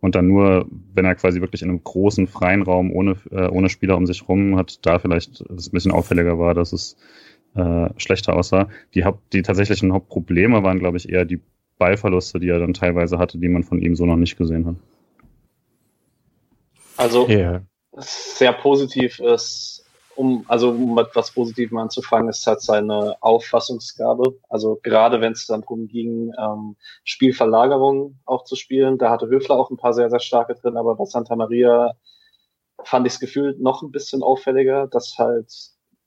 Und 0.00 0.14
dann 0.14 0.28
nur, 0.28 0.66
wenn 0.94 1.04
er 1.04 1.14
quasi 1.14 1.40
wirklich 1.40 1.62
in 1.62 1.68
einem 1.68 1.84
großen 1.84 2.26
freien 2.26 2.62
Raum 2.62 2.92
ohne, 2.92 3.16
äh, 3.30 3.48
ohne 3.48 3.68
Spieler 3.68 3.96
um 3.96 4.06
sich 4.06 4.28
rum 4.28 4.56
hat, 4.56 4.84
da 4.86 4.98
vielleicht 4.98 5.40
es 5.40 5.68
ein 5.68 5.72
bisschen 5.72 5.92
auffälliger 5.92 6.38
war, 6.38 6.54
dass 6.54 6.72
es 6.72 6.96
äh, 7.54 7.88
schlechter 7.96 8.34
aussah. 8.34 8.68
Die, 8.94 9.04
Haupt, 9.04 9.32
die 9.32 9.42
tatsächlichen 9.42 9.92
Hauptprobleme 9.92 10.62
waren, 10.62 10.78
glaube 10.78 10.96
ich, 10.96 11.08
eher 11.08 11.24
die 11.24 11.40
Ballverluste, 11.78 12.40
die 12.40 12.48
er 12.48 12.58
dann 12.58 12.74
teilweise 12.74 13.18
hatte, 13.18 13.38
die 13.38 13.48
man 13.48 13.64
von 13.64 13.80
ihm 13.80 13.94
so 13.94 14.06
noch 14.06 14.16
nicht 14.16 14.36
gesehen 14.36 14.66
hat. 14.66 14.76
Also 16.96 17.28
yeah 17.28 17.62
sehr 17.96 18.52
positiv 18.52 19.20
ist, 19.20 19.79
um, 20.16 20.44
also 20.48 20.70
um 20.70 20.94
mit 20.94 21.08
was 21.14 21.30
Positivem 21.32 21.78
anzufangen, 21.78 22.28
ist 22.28 22.46
halt 22.46 22.60
seine 22.60 23.16
Auffassungsgabe. 23.20 24.36
Also 24.48 24.78
gerade 24.82 25.20
wenn 25.20 25.32
es 25.32 25.46
dann 25.46 25.62
darum 25.62 25.88
ging, 25.88 26.32
ähm, 26.38 26.76
Spielverlagerung 27.04 28.18
auch 28.24 28.44
zu 28.44 28.56
spielen, 28.56 28.98
da 28.98 29.10
hatte 29.10 29.28
Höfler 29.28 29.56
auch 29.56 29.70
ein 29.70 29.76
paar 29.76 29.94
sehr, 29.94 30.10
sehr 30.10 30.20
starke 30.20 30.54
drin, 30.54 30.76
aber 30.76 30.96
bei 30.96 31.04
Santa 31.04 31.36
Maria 31.36 31.92
fand 32.84 33.06
ich 33.06 33.14
das 33.14 33.20
Gefühl 33.20 33.56
noch 33.58 33.82
ein 33.82 33.90
bisschen 33.90 34.22
auffälliger, 34.22 34.86
dass 34.86 35.18
halt 35.18 35.52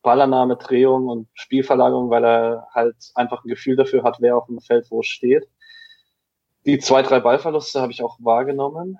Ballernahme, 0.02 0.58
Drehung 0.58 1.08
und 1.08 1.28
Spielverlagerung, 1.34 2.10
weil 2.10 2.26
er 2.26 2.68
halt 2.74 2.96
einfach 3.16 3.44
ein 3.44 3.50
Gefühl 3.50 3.76
dafür 3.76 4.04
hat, 4.04 4.18
wer 4.20 4.38
auf 4.38 4.48
dem 4.48 4.60
Feld 4.60 4.92
wo 4.92 5.02
steht. 5.02 5.48
Die 6.66 6.80
zwei, 6.80 7.02
drei 7.02 7.20
Ballverluste 7.20 7.82
habe 7.82 7.92
ich 7.92 8.04
auch 8.04 8.18
wahrgenommen 8.20 9.00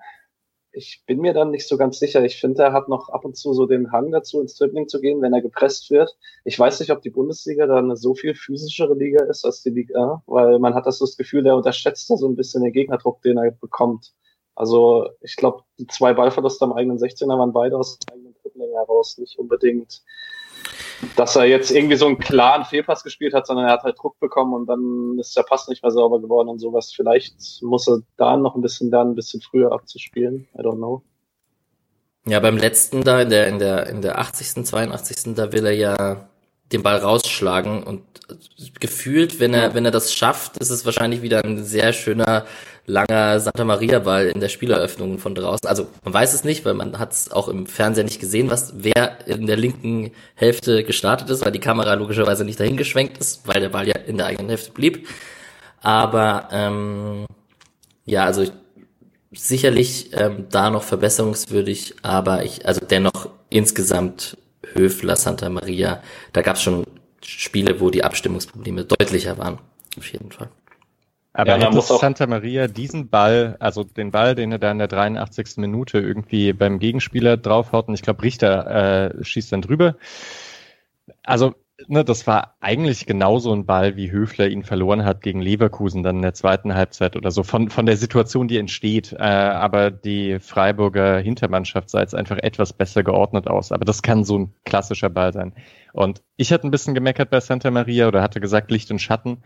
ich 0.74 1.02
bin 1.06 1.20
mir 1.20 1.32
dann 1.32 1.50
nicht 1.50 1.68
so 1.68 1.76
ganz 1.76 1.98
sicher. 1.98 2.24
Ich 2.24 2.40
finde, 2.40 2.64
er 2.64 2.72
hat 2.72 2.88
noch 2.88 3.08
ab 3.08 3.24
und 3.24 3.36
zu 3.36 3.52
so 3.52 3.66
den 3.66 3.92
Hang 3.92 4.10
dazu, 4.10 4.40
ins 4.40 4.56
Dribbling 4.56 4.88
zu 4.88 5.00
gehen, 5.00 5.22
wenn 5.22 5.32
er 5.32 5.42
gepresst 5.42 5.90
wird. 5.90 6.16
Ich 6.44 6.58
weiß 6.58 6.80
nicht, 6.80 6.90
ob 6.90 7.02
die 7.02 7.10
Bundesliga 7.10 7.66
da 7.66 7.78
eine 7.78 7.96
so 7.96 8.14
viel 8.14 8.34
physischere 8.34 8.94
Liga 8.94 9.24
ist 9.24 9.44
als 9.44 9.62
die 9.62 9.70
Liga, 9.70 10.22
weil 10.26 10.58
man 10.58 10.74
hat 10.74 10.86
das, 10.86 10.98
so 10.98 11.06
das 11.06 11.16
Gefühl, 11.16 11.46
er 11.46 11.56
unterschätzt 11.56 12.10
da 12.10 12.16
so 12.16 12.28
ein 12.28 12.36
bisschen 12.36 12.62
den 12.62 12.72
Gegnerdruck, 12.72 13.22
den 13.22 13.38
er 13.38 13.50
bekommt. 13.52 14.12
Also 14.54 15.08
ich 15.20 15.36
glaube, 15.36 15.62
die 15.78 15.86
zwei 15.86 16.14
Ballverluste 16.14 16.64
am 16.64 16.72
eigenen 16.72 16.98
16er 16.98 17.38
waren 17.38 17.52
beide 17.52 17.76
aus 17.76 17.98
dem 17.98 18.14
eigenen 18.14 18.34
Dribbling 18.42 18.72
heraus, 18.72 19.18
nicht 19.18 19.38
unbedingt 19.38 20.02
dass 21.16 21.36
er 21.36 21.44
jetzt 21.44 21.70
irgendwie 21.70 21.96
so 21.96 22.06
einen 22.06 22.18
klaren 22.18 22.64
Fehlpass 22.64 23.02
gespielt 23.02 23.34
hat, 23.34 23.46
sondern 23.46 23.66
er 23.66 23.72
hat 23.72 23.82
halt 23.82 23.98
Druck 23.98 24.18
bekommen 24.20 24.54
und 24.54 24.66
dann 24.66 25.18
ist 25.18 25.36
der 25.36 25.42
Pass 25.42 25.68
nicht 25.68 25.82
mehr 25.82 25.92
sauber 25.92 26.20
geworden 26.20 26.48
und 26.48 26.58
sowas. 26.58 26.92
Vielleicht 26.94 27.62
muss 27.62 27.88
er 27.88 28.00
da 28.16 28.36
noch 28.36 28.54
ein 28.54 28.62
bisschen 28.62 28.90
dann 28.90 29.10
ein 29.10 29.14
bisschen 29.14 29.40
früher 29.40 29.72
abzuspielen. 29.72 30.46
I 30.54 30.60
don't 30.62 30.76
know. 30.76 31.02
Ja, 32.26 32.40
beim 32.40 32.56
letzten 32.56 33.04
da 33.04 33.20
in 33.20 33.28
der 33.28 33.48
in 33.48 33.58
der 33.58 33.86
in 33.86 34.00
der 34.00 34.18
80. 34.18 34.64
82. 34.64 35.34
da 35.34 35.52
will 35.52 35.66
er 35.66 35.74
ja 35.74 36.28
den 36.74 36.82
Ball 36.82 36.98
rausschlagen 36.98 37.82
und 37.82 38.02
gefühlt, 38.80 39.40
wenn 39.40 39.54
er 39.54 39.74
wenn 39.74 39.84
er 39.84 39.90
das 39.90 40.14
schafft, 40.14 40.56
ist 40.58 40.70
es 40.70 40.84
wahrscheinlich 40.84 41.22
wieder 41.22 41.44
ein 41.44 41.64
sehr 41.64 41.92
schöner 41.92 42.44
langer 42.86 43.40
Santa 43.40 43.64
Maria 43.64 44.00
Ball 44.00 44.26
in 44.26 44.40
der 44.40 44.48
Spieleröffnung 44.48 45.18
von 45.18 45.34
draußen. 45.34 45.68
Also 45.68 45.86
man 46.04 46.12
weiß 46.12 46.34
es 46.34 46.44
nicht, 46.44 46.64
weil 46.64 46.74
man 46.74 46.98
hat 46.98 47.12
es 47.12 47.32
auch 47.32 47.48
im 47.48 47.66
Fernseher 47.66 48.04
nicht 48.04 48.20
gesehen, 48.20 48.50
was 48.50 48.74
wer 48.76 49.26
in 49.26 49.46
der 49.46 49.56
linken 49.56 50.10
Hälfte 50.34 50.84
gestartet 50.84 51.30
ist, 51.30 51.44
weil 51.44 51.52
die 51.52 51.60
Kamera 51.60 51.94
logischerweise 51.94 52.44
nicht 52.44 52.60
dahin 52.60 52.76
geschwenkt 52.76 53.18
ist, 53.18 53.46
weil 53.46 53.60
der 53.60 53.70
Ball 53.70 53.88
ja 53.88 53.96
in 53.96 54.18
der 54.18 54.26
eigenen 54.26 54.50
Hälfte 54.50 54.72
blieb. 54.72 55.08
Aber 55.80 56.48
ähm, 56.52 57.26
ja, 58.04 58.24
also 58.24 58.44
sicherlich 59.32 60.10
ähm, 60.12 60.46
da 60.50 60.70
noch 60.70 60.82
verbesserungswürdig, 60.82 61.96
aber 62.02 62.44
ich, 62.44 62.66
also 62.66 62.80
dennoch 62.84 63.30
insgesamt 63.50 64.36
Höfler, 64.74 65.16
Santa 65.16 65.48
Maria, 65.48 66.02
da 66.32 66.42
gab 66.42 66.56
es 66.56 66.62
schon 66.62 66.84
Spiele, 67.22 67.80
wo 67.80 67.90
die 67.90 68.04
Abstimmungsprobleme 68.04 68.84
deutlicher 68.84 69.38
waren. 69.38 69.58
Auf 69.96 70.06
jeden 70.12 70.30
Fall. 70.30 70.48
Aber 71.32 71.58
ja, 71.58 71.72
hätte 71.72 71.82
Santa 71.82 72.26
Maria 72.28 72.68
diesen 72.68 73.08
Ball, 73.08 73.56
also 73.58 73.82
den 73.82 74.12
Ball, 74.12 74.36
den 74.36 74.52
er 74.52 74.58
da 74.58 74.70
in 74.70 74.78
der 74.78 74.86
83. 74.86 75.56
Minute 75.56 75.98
irgendwie 75.98 76.52
beim 76.52 76.78
Gegenspieler 76.78 77.36
draufhaut, 77.36 77.88
und 77.88 77.94
ich 77.94 78.02
glaube, 78.02 78.22
Richter 78.22 79.14
äh, 79.16 79.24
schießt 79.24 79.52
dann 79.52 79.62
drüber. 79.62 79.96
Also 81.24 81.54
ne, 81.88 82.04
das 82.04 82.26
war 82.26 82.56
eigentlich 82.60 83.06
genauso 83.06 83.52
ein 83.52 83.66
Ball, 83.66 83.96
wie 83.96 84.10
Höfler 84.10 84.48
ihn 84.48 84.62
verloren 84.62 85.04
hat 85.04 85.20
gegen 85.22 85.40
Leverkusen 85.40 86.02
dann 86.02 86.16
in 86.16 86.22
der 86.22 86.34
zweiten 86.34 86.74
Halbzeit 86.74 87.16
oder 87.16 87.30
so, 87.30 87.42
von, 87.42 87.70
von 87.70 87.86
der 87.86 87.96
Situation, 87.96 88.48
die 88.48 88.58
entsteht. 88.58 89.12
Äh, 89.12 89.22
aber 89.22 89.90
die 89.90 90.38
Freiburger 90.40 91.18
Hintermannschaft 91.18 91.90
sah 91.90 92.00
jetzt 92.00 92.14
einfach 92.14 92.38
etwas 92.38 92.72
besser 92.72 93.02
geordnet 93.02 93.48
aus. 93.48 93.72
Aber 93.72 93.84
das 93.84 94.02
kann 94.02 94.24
so 94.24 94.38
ein 94.38 94.54
klassischer 94.64 95.10
Ball 95.10 95.32
sein. 95.32 95.54
Und 95.92 96.22
ich 96.36 96.52
hatte 96.52 96.66
ein 96.66 96.70
bisschen 96.70 96.94
gemeckert 96.94 97.30
bei 97.30 97.40
Santa 97.40 97.70
Maria 97.70 98.08
oder 98.08 98.22
hatte 98.22 98.40
gesagt 98.40 98.70
Licht 98.70 98.90
und 98.90 99.00
Schatten. 99.00 99.42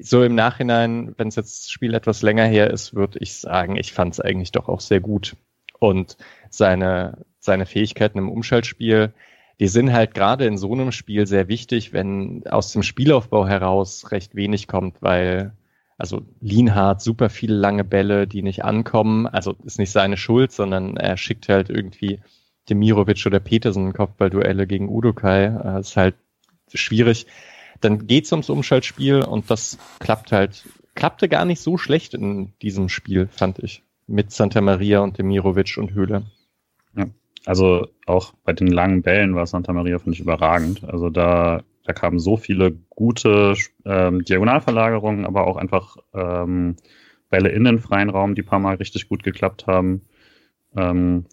So 0.00 0.22
im 0.22 0.34
Nachhinein, 0.34 1.14
wenn 1.16 1.28
es 1.28 1.36
jetzt 1.36 1.64
das 1.64 1.70
Spiel 1.70 1.94
etwas 1.94 2.22
länger 2.22 2.44
her 2.44 2.70
ist, 2.70 2.94
würde 2.94 3.18
ich 3.20 3.34
sagen, 3.40 3.76
ich 3.76 3.92
fand 3.92 4.14
es 4.14 4.20
eigentlich 4.20 4.52
doch 4.52 4.68
auch 4.68 4.80
sehr 4.80 5.00
gut. 5.00 5.36
Und 5.80 6.16
seine, 6.50 7.24
seine 7.38 7.66
Fähigkeiten 7.66 8.18
im 8.18 8.30
Umschaltspiel, 8.30 9.12
die 9.60 9.68
sind 9.68 9.92
halt 9.92 10.14
gerade 10.14 10.46
in 10.46 10.56
so 10.56 10.72
einem 10.72 10.92
Spiel 10.92 11.26
sehr 11.26 11.48
wichtig, 11.48 11.92
wenn 11.92 12.46
aus 12.46 12.72
dem 12.72 12.82
Spielaufbau 12.82 13.46
heraus 13.46 14.12
recht 14.12 14.34
wenig 14.34 14.68
kommt, 14.68 15.02
weil 15.02 15.52
also 15.98 16.22
Lienhardt 16.40 17.02
super 17.02 17.28
viele 17.28 17.56
lange 17.56 17.82
Bälle, 17.82 18.28
die 18.28 18.42
nicht 18.42 18.64
ankommen. 18.64 19.26
Also 19.26 19.56
ist 19.64 19.80
nicht 19.80 19.90
seine 19.90 20.16
Schuld, 20.16 20.52
sondern 20.52 20.96
er 20.96 21.16
schickt 21.16 21.48
halt 21.48 21.70
irgendwie 21.70 22.20
Demirovic 22.70 23.26
oder 23.26 23.40
Petersen 23.40 23.92
Kopfballduelle 23.92 24.68
gegen 24.68 24.88
Udokai. 24.88 25.48
Das 25.48 25.90
ist 25.90 25.96
halt 25.96 26.14
schwierig. 26.72 27.26
Dann 27.80 28.06
geht's 28.06 28.30
ums 28.32 28.48
Umschaltspiel 28.48 29.22
und 29.22 29.50
das 29.50 29.78
klappt 29.98 30.30
halt, 30.30 30.64
klappte 30.94 31.28
gar 31.28 31.44
nicht 31.44 31.60
so 31.60 31.78
schlecht 31.78 32.14
in 32.14 32.52
diesem 32.62 32.88
Spiel, 32.88 33.28
fand 33.28 33.58
ich. 33.58 33.82
Mit 34.06 34.30
Santa 34.30 34.60
Maria 34.60 35.00
und 35.00 35.18
Demirovic 35.18 35.76
und 35.78 35.92
Höhle. 35.92 36.22
Ja. 36.96 37.06
Also 37.48 37.88
auch 38.04 38.34
bei 38.44 38.52
den 38.52 38.66
langen 38.66 39.00
Bällen 39.00 39.34
war 39.34 39.46
Santa 39.46 39.72
Maria, 39.72 39.98
finde 39.98 40.12
ich, 40.12 40.20
überragend. 40.20 40.84
Also 40.84 41.08
da, 41.08 41.62
da 41.82 41.94
kamen 41.94 42.18
so 42.18 42.36
viele 42.36 42.72
gute 42.90 43.54
ähm, 43.86 44.22
Diagonalverlagerungen, 44.22 45.24
aber 45.24 45.46
auch 45.46 45.56
einfach 45.56 45.96
ähm, 46.12 46.76
Bälle 47.30 47.48
in 47.48 47.64
den 47.64 47.78
freien 47.78 48.10
Raum, 48.10 48.34
die 48.34 48.42
paar 48.42 48.58
Mal 48.58 48.74
richtig 48.76 49.08
gut 49.08 49.22
geklappt 49.22 49.66
haben. 49.66 50.02
Ähm, 50.76 51.24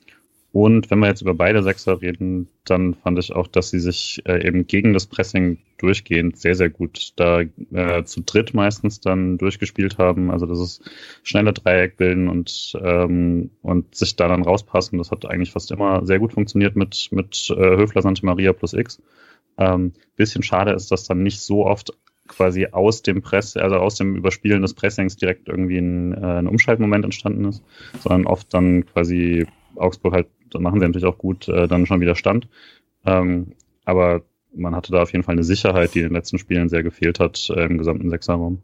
und 0.56 0.90
wenn 0.90 1.00
wir 1.00 1.08
jetzt 1.08 1.22
über 1.22 1.34
beide 1.34 1.62
Sechser 1.64 2.02
reden, 2.02 2.48
dann 2.64 2.94
fand 2.94 3.20
ich 3.20 3.34
auch, 3.36 3.48
dass 3.48 3.72
sie 3.72 3.80
sich 3.80 4.22
äh, 4.26 4.48
eben 4.48 4.68
gegen 4.68 4.94
das 4.94 5.06
Pressing 5.06 5.58
durchgehend 5.80 6.38
sehr, 6.38 6.56
sehr 6.56 6.70
gut 6.70 7.12
da 7.18 7.42
äh, 7.42 8.06
zu 8.06 8.22
dritt 8.22 8.54
meistens 8.54 9.02
dann 9.02 9.38
durchgespielt 9.38 9.98
haben. 9.98 10.32
Also 10.32 10.46
das 10.46 10.62
ist 10.62 10.90
schnelle 11.24 11.52
Dreieck 11.52 11.98
bilden 11.98 12.30
und, 12.30 12.72
ähm, 12.82 13.50
und 13.64 13.96
sich 13.96 14.16
da 14.16 14.30
dann 14.30 14.44
rauspassen. 14.44 14.98
Das 14.98 15.12
hat 15.12 15.26
eigentlich 15.26 15.52
fast 15.52 15.72
immer 15.72 16.06
sehr 16.06 16.20
gut 16.20 16.32
funktioniert 16.32 16.78
mit, 16.78 17.10
mit 17.12 17.50
äh, 17.50 17.76
Höfler 17.76 18.02
Santa 18.02 18.26
Maria 18.26 18.54
plus 18.54 18.72
X. 18.72 19.02
Ähm, 19.58 19.92
bisschen 20.16 20.42
schade 20.42 20.72
ist, 20.72 20.90
dass 20.90 21.04
dann 21.04 21.22
nicht 21.22 21.42
so 21.42 21.66
oft 21.66 21.92
quasi 22.30 22.68
aus 22.72 23.02
dem 23.02 23.22
Press, 23.22 23.58
also 23.58 23.76
aus 23.76 23.96
dem 23.96 24.16
Überspielen 24.16 24.62
des 24.62 24.74
Pressings 24.74 25.18
direkt 25.18 25.50
irgendwie 25.50 25.80
ein, 25.80 26.14
äh, 26.14 26.40
ein 26.40 26.48
Umschaltmoment 26.48 27.04
entstanden 27.04 27.44
ist, 27.44 27.62
sondern 28.00 28.26
oft 28.26 28.54
dann 28.54 28.86
quasi 28.86 29.46
Augsburg 29.76 30.14
halt 30.14 30.28
das 30.56 30.62
machen 30.62 30.80
sie 30.80 30.86
natürlich 30.86 31.08
auch 31.08 31.18
gut, 31.18 31.48
äh, 31.48 31.68
dann 31.68 31.86
schon 31.86 32.02
wieder 32.02 32.16
stand. 32.16 32.48
Ähm, 33.06 33.54
aber 33.86 34.22
man 34.54 34.76
hatte 34.76 34.92
da 34.92 35.02
auf 35.02 35.12
jeden 35.12 35.24
Fall 35.24 35.34
eine 35.34 35.44
Sicherheit, 35.44 35.94
die 35.94 36.00
in 36.00 36.06
den 36.06 36.14
letzten 36.14 36.38
Spielen 36.38 36.70
sehr 36.70 36.84
gefehlt 36.84 37.20
hat 37.20 37.50
äh, 37.50 37.66
im 37.66 37.78
gesamten 37.78 38.10
Sechserraum. 38.10 38.62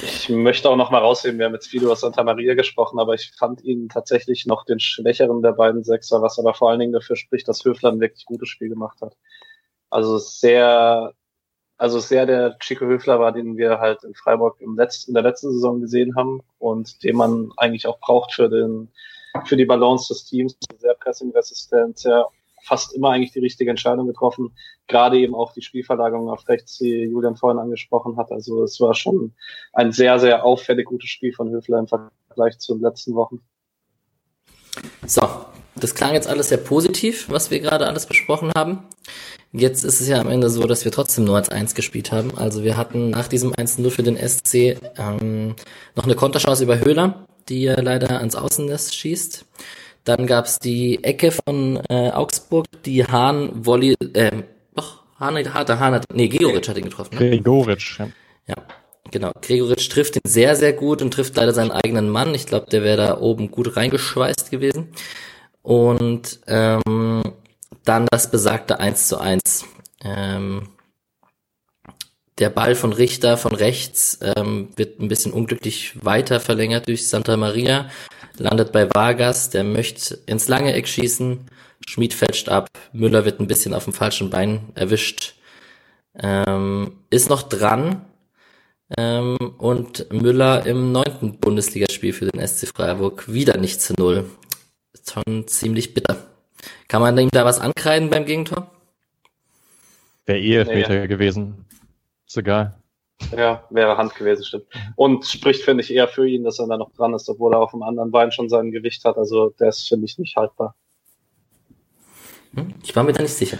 Ich 0.00 0.28
möchte 0.28 0.70
auch 0.70 0.76
noch 0.76 0.90
mal 0.90 1.00
rausheben, 1.00 1.38
wir 1.38 1.46
haben 1.46 1.54
jetzt 1.54 1.66
viel 1.66 1.82
über 1.82 1.96
Santa 1.96 2.22
Maria 2.22 2.54
gesprochen, 2.54 2.98
aber 2.98 3.14
ich 3.14 3.32
fand 3.36 3.62
ihn 3.62 3.88
tatsächlich 3.88 4.46
noch 4.46 4.64
den 4.64 4.80
schwächeren 4.80 5.42
der 5.42 5.52
beiden 5.52 5.84
Sechser, 5.84 6.22
was 6.22 6.38
aber 6.38 6.54
vor 6.54 6.70
allen 6.70 6.80
Dingen 6.80 6.92
dafür 6.92 7.16
spricht, 7.16 7.48
dass 7.48 7.64
Höfler 7.64 7.92
ein 7.92 8.00
wirklich 8.00 8.24
gutes 8.24 8.48
Spiel 8.48 8.68
gemacht 8.68 9.00
hat. 9.02 9.16
Also 9.90 10.16
sehr, 10.18 11.12
also 11.76 11.98
sehr 11.98 12.24
der 12.24 12.58
Chico 12.60 12.86
Höfler 12.86 13.20
war, 13.20 13.32
den 13.32 13.58
wir 13.58 13.80
halt 13.80 14.04
in 14.04 14.14
Freiburg 14.14 14.60
im 14.60 14.76
letzten, 14.76 15.10
in 15.10 15.14
der 15.14 15.24
letzten 15.24 15.52
Saison 15.52 15.80
gesehen 15.80 16.16
haben 16.16 16.40
und 16.58 17.02
den 17.02 17.16
man 17.16 17.50
eigentlich 17.58 17.86
auch 17.86 18.00
braucht 18.00 18.32
für 18.32 18.48
den, 18.48 18.88
für 19.44 19.56
die 19.56 19.64
Balance 19.64 20.12
des 20.12 20.24
Teams, 20.24 20.56
sehr 20.78 20.94
pressingresistent, 20.94 21.98
sehr 21.98 22.26
fast 22.64 22.94
immer 22.94 23.10
eigentlich 23.10 23.32
die 23.32 23.40
richtige 23.40 23.70
Entscheidung 23.70 24.06
getroffen. 24.06 24.52
Gerade 24.86 25.18
eben 25.18 25.34
auch 25.34 25.52
die 25.52 25.62
Spielverlagerung 25.62 26.30
auf 26.30 26.48
rechts, 26.48 26.78
die 26.78 27.04
Julian 27.04 27.36
vorhin 27.36 27.58
angesprochen 27.58 28.16
hat. 28.16 28.30
Also 28.30 28.62
es 28.62 28.80
war 28.80 28.94
schon 28.94 29.34
ein 29.72 29.92
sehr, 29.92 30.18
sehr 30.18 30.44
auffällig 30.44 30.86
gutes 30.86 31.10
Spiel 31.10 31.32
von 31.32 31.50
Höfler 31.50 31.78
im 31.78 31.88
Vergleich 31.88 32.58
zu 32.58 32.74
den 32.74 32.82
letzten 32.82 33.14
Wochen. 33.14 33.40
So, 35.06 35.22
das 35.76 35.94
klang 35.94 36.14
jetzt 36.14 36.28
alles 36.28 36.48
sehr 36.48 36.58
positiv, 36.58 37.28
was 37.28 37.50
wir 37.50 37.60
gerade 37.60 37.86
alles 37.86 38.06
besprochen 38.06 38.52
haben. 38.56 38.84
Jetzt 39.52 39.84
ist 39.84 40.00
es 40.00 40.08
ja 40.08 40.18
am 40.18 40.28
Ende 40.28 40.48
so, 40.48 40.66
dass 40.66 40.84
wir 40.84 40.92
trotzdem 40.92 41.24
nur 41.24 41.36
als 41.36 41.50
Eins 41.50 41.74
gespielt 41.74 42.10
haben. 42.10 42.38
Also 42.38 42.62
wir 42.62 42.78
hatten 42.78 43.10
nach 43.10 43.28
diesem 43.28 43.52
1-0 43.52 43.90
für 43.90 44.02
den 44.02 44.16
SC 44.16 44.78
ähm, 44.96 45.56
noch 45.94 46.04
eine 46.04 46.14
Konterchance 46.14 46.64
über 46.64 46.78
Höhler, 46.78 47.26
die 47.48 47.66
er 47.66 47.82
leider 47.82 48.18
ans 48.18 48.34
Außennest 48.34 48.94
schießt. 48.94 49.44
Dann 50.04 50.26
gab's 50.26 50.58
die 50.58 51.02
Ecke 51.04 51.30
von 51.30 51.80
äh, 51.88 52.10
Augsburg, 52.10 52.66
die 52.84 53.04
Hahn 53.04 53.50
Volley, 53.64 53.94
äh, 54.14 54.42
doch, 54.74 55.02
Hahn, 55.20 55.36
hat 55.54 55.68
der 55.68 55.78
Hahn 55.78 55.94
hat, 55.94 56.06
nee, 56.12 56.28
Gregoritsch 56.28 56.68
hat 56.68 56.76
ihn 56.76 56.84
getroffen. 56.84 57.16
Ne? 57.18 57.30
Gregoritsch, 57.30 58.00
ja. 58.00 58.08
Ja, 58.48 58.56
genau. 59.10 59.30
Gregoritsch 59.40 59.88
trifft 59.88 60.16
ihn 60.16 60.22
sehr, 60.26 60.56
sehr 60.56 60.72
gut 60.72 61.02
und 61.02 61.12
trifft 61.12 61.36
leider 61.36 61.54
seinen 61.54 61.70
eigenen 61.70 62.08
Mann. 62.08 62.34
Ich 62.34 62.46
glaube, 62.46 62.66
der 62.70 62.82
wäre 62.82 62.96
da 62.96 63.18
oben 63.20 63.50
gut 63.50 63.76
reingeschweißt 63.76 64.50
gewesen. 64.50 64.88
Und 65.62 66.40
ähm, 66.48 67.22
dann 67.84 68.06
das 68.10 68.30
besagte 68.30 68.80
1 68.80 69.06
zu 69.06 69.18
1. 69.18 69.64
Ähm, 70.04 70.68
der 72.42 72.50
Ball 72.50 72.74
von 72.74 72.92
Richter 72.92 73.36
von 73.36 73.54
rechts 73.54 74.18
ähm, 74.20 74.70
wird 74.74 74.98
ein 74.98 75.06
bisschen 75.06 75.32
unglücklich 75.32 75.92
weiter 76.04 76.40
verlängert 76.40 76.88
durch 76.88 77.06
Santa 77.06 77.36
Maria, 77.36 77.88
landet 78.36 78.72
bei 78.72 78.88
Vargas, 78.92 79.50
der 79.50 79.62
möchte 79.62 80.18
ins 80.26 80.48
lange 80.48 80.72
Eck 80.72 80.88
schießen, 80.88 81.48
Schmied 81.86 82.14
fälscht 82.14 82.48
ab, 82.48 82.66
Müller 82.92 83.24
wird 83.24 83.38
ein 83.38 83.46
bisschen 83.46 83.74
auf 83.74 83.84
dem 83.84 83.92
falschen 83.92 84.28
Bein 84.28 84.70
erwischt, 84.74 85.36
ähm, 86.20 86.94
ist 87.10 87.30
noch 87.30 87.44
dran 87.44 88.06
ähm, 88.98 89.36
und 89.58 90.12
Müller 90.12 90.66
im 90.66 90.90
neunten 90.90 91.38
Bundesligaspiel 91.38 92.12
für 92.12 92.26
den 92.26 92.44
SC 92.44 92.66
Freiburg 92.74 93.32
wieder 93.32 93.56
nicht 93.56 93.80
zu 93.80 93.94
null. 93.96 94.28
Ist 94.92 95.12
schon 95.12 95.46
ziemlich 95.46 95.94
bitter. 95.94 96.16
Kann 96.88 97.02
man 97.02 97.16
ihm 97.18 97.30
da 97.30 97.44
was 97.44 97.60
ankreiden 97.60 98.10
beim 98.10 98.24
Gegentor? 98.24 98.68
Wäre 100.26 100.40
eh 100.40 100.56
Elfmeter 100.56 100.94
ja. 100.94 101.06
gewesen. 101.06 101.66
Ist 102.32 102.38
egal. 102.38 102.74
Ja, 103.36 103.62
wäre 103.68 103.98
Hand 103.98 104.14
gewesen, 104.14 104.42
stimmt. 104.42 104.64
Und 104.96 105.26
spricht, 105.26 105.64
finde 105.64 105.84
ich, 105.84 105.92
eher 105.92 106.08
für 106.08 106.26
ihn, 106.26 106.44
dass 106.44 106.58
er 106.58 106.66
da 106.66 106.78
noch 106.78 106.90
dran 106.94 107.12
ist, 107.12 107.28
obwohl 107.28 107.52
er 107.52 107.60
auf 107.60 107.72
dem 107.72 107.82
anderen 107.82 108.10
Bein 108.10 108.32
schon 108.32 108.48
sein 108.48 108.70
Gewicht 108.70 109.04
hat. 109.04 109.18
Also 109.18 109.50
der 109.60 109.68
ist, 109.68 109.86
finde 109.86 110.06
ich, 110.06 110.16
nicht 110.16 110.34
haltbar. 110.36 110.74
Hm? 112.54 112.72
Ich 112.82 112.96
war 112.96 113.04
mir 113.04 113.12
da 113.12 113.20
nicht 113.20 113.34
sicher. 113.34 113.58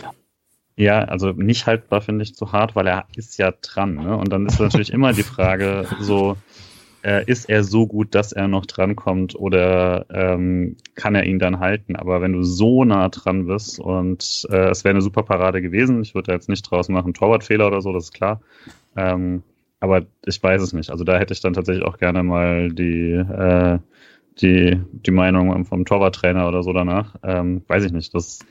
Ja, 0.75 1.01
also 1.01 1.33
nicht 1.33 1.67
haltbar 1.67 2.01
finde 2.01 2.23
ich 2.23 2.35
zu 2.35 2.53
hart, 2.53 2.75
weil 2.75 2.87
er 2.87 3.05
ist 3.15 3.37
ja 3.37 3.53
dran. 3.53 3.97
Ne? 3.97 4.17
Und 4.17 4.31
dann 4.31 4.47
ist 4.47 4.59
natürlich 4.59 4.91
immer 4.91 5.13
die 5.13 5.23
Frage, 5.23 5.87
so, 6.01 6.39
äh, 7.03 7.25
ist 7.27 7.49
er 7.49 7.65
so 7.65 7.87
gut, 7.87 8.15
dass 8.15 8.33
er 8.33 8.49
noch 8.49 8.67
drankommt 8.67 9.35
oder 9.35 10.07
ähm, 10.11 10.77
kann 10.95 11.15
er 11.15 11.25
ihn 11.25 11.39
dann 11.39 11.61
halten? 11.61 11.97
Aber 11.97 12.21
wenn 12.21 12.33
du 12.33 12.43
so 12.43 12.85
nah 12.85 13.09
dran 13.09 13.47
bist 13.47 13.81
und 13.81 14.47
äh, 14.51 14.71
es 14.71 14.85
wäre 14.85 14.93
eine 14.93 15.03
super 15.03 15.23
Parade 15.23 15.63
gewesen, 15.63 16.03
ich 16.03 16.15
würde 16.15 16.29
da 16.29 16.33
jetzt 16.33 16.49
nicht 16.49 16.63
draus 16.63 16.89
machen, 16.89 17.15
Torwartfehler 17.15 17.67
oder 17.67 17.81
so, 17.81 17.93
das 17.93 18.05
ist 18.05 18.15
klar. 18.15 18.41
Ähm, 18.97 19.43
aber 19.81 20.03
ich 20.25 20.41
weiß 20.41 20.63
es 20.63 20.73
nicht. 20.73 20.91
Also 20.91 21.03
da 21.03 21.19
hätte 21.19 21.33
ich 21.33 21.41
dann 21.41 21.55
tatsächlich 21.55 21.85
auch 21.85 21.99
gerne 21.99 22.23
mal 22.23 22.71
die, 22.71 23.13
äh, 23.13 23.79
die, 24.41 24.81
die 24.93 25.11
Meinung 25.11 25.65
vom 25.65 25.85
Torwarttrainer 25.85 26.47
oder 26.47 26.63
so 26.63 26.73
danach. 26.73 27.17
Ähm, 27.25 27.63
weiß 27.67 27.85
ich 27.85 27.93
nicht. 27.93 28.15
Das 28.15 28.27
ist 28.29 28.47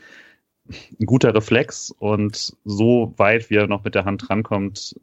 ein 1.00 1.06
guter 1.06 1.34
Reflex 1.34 1.90
und 1.90 2.54
so 2.64 3.14
weit, 3.16 3.50
wie 3.50 3.56
er 3.56 3.66
noch 3.66 3.84
mit 3.84 3.94
der 3.94 4.04
Hand 4.04 4.28
drankommt, 4.28 4.94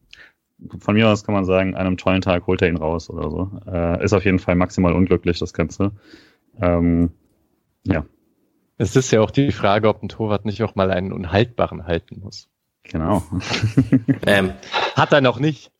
von 0.79 0.95
mir 0.95 1.07
aus 1.07 1.23
kann 1.23 1.33
man 1.33 1.45
sagen, 1.45 1.75
an 1.75 1.85
einem 1.85 1.97
tollen 1.97 2.21
Tag 2.21 2.47
holt 2.47 2.61
er 2.61 2.69
ihn 2.69 2.77
raus 2.77 3.09
oder 3.09 3.29
so. 3.29 3.51
Äh, 3.71 4.03
ist 4.03 4.13
auf 4.13 4.25
jeden 4.25 4.39
Fall 4.39 4.55
maximal 4.55 4.93
unglücklich, 4.93 5.39
das 5.39 5.53
Ganze. 5.53 5.91
Ähm, 6.61 7.11
ja. 7.83 8.05
Es 8.77 8.95
ist 8.95 9.11
ja 9.11 9.21
auch 9.21 9.31
die 9.31 9.51
Frage, 9.51 9.89
ob 9.89 10.01
ein 10.01 10.09
Torwart 10.09 10.45
nicht 10.45 10.63
auch 10.63 10.75
mal 10.75 10.91
einen 10.91 11.11
Unhaltbaren 11.11 11.85
halten 11.85 12.21
muss. 12.21 12.49
Genau. 12.83 13.23
ähm, 14.25 14.53
Hat 14.95 15.11
er 15.11 15.21
noch 15.21 15.39
nicht 15.39 15.71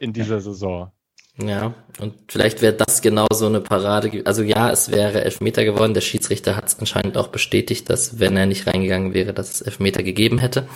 in 0.00 0.12
dieser 0.12 0.40
Saison. 0.40 0.92
Ja, 1.38 1.74
und 1.98 2.14
vielleicht 2.28 2.60
wäre 2.60 2.74
das 2.74 3.00
genau 3.00 3.26
so 3.32 3.46
eine 3.46 3.60
Parade. 3.60 4.22
Also 4.26 4.42
ja, 4.42 4.70
es 4.70 4.90
wäre 4.90 5.24
Elfmeter 5.24 5.64
geworden. 5.64 5.94
Der 5.94 6.02
Schiedsrichter 6.02 6.56
hat 6.56 6.66
es 6.66 6.78
anscheinend 6.78 7.16
auch 7.16 7.28
bestätigt, 7.28 7.88
dass 7.88 8.20
wenn 8.20 8.36
er 8.36 8.46
nicht 8.46 8.66
reingegangen 8.66 9.14
wäre, 9.14 9.32
dass 9.32 9.50
es 9.50 9.62
Elfmeter 9.62 10.02
gegeben 10.02 10.38
hätte. 10.38 10.68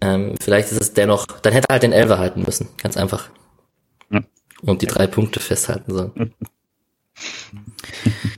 Ähm, 0.00 0.34
vielleicht 0.40 0.72
ist 0.72 0.80
es 0.80 0.94
dennoch, 0.94 1.26
dann 1.26 1.52
hätte 1.52 1.68
er 1.68 1.74
halt 1.74 1.82
den 1.82 1.92
Elfer 1.92 2.18
halten 2.18 2.42
müssen, 2.42 2.68
ganz 2.82 2.96
einfach. 2.96 3.30
Ja. 4.10 4.20
Und 4.62 4.82
die 4.82 4.86
drei 4.86 5.06
Punkte 5.06 5.40
festhalten 5.40 5.92
sollen. 5.92 6.34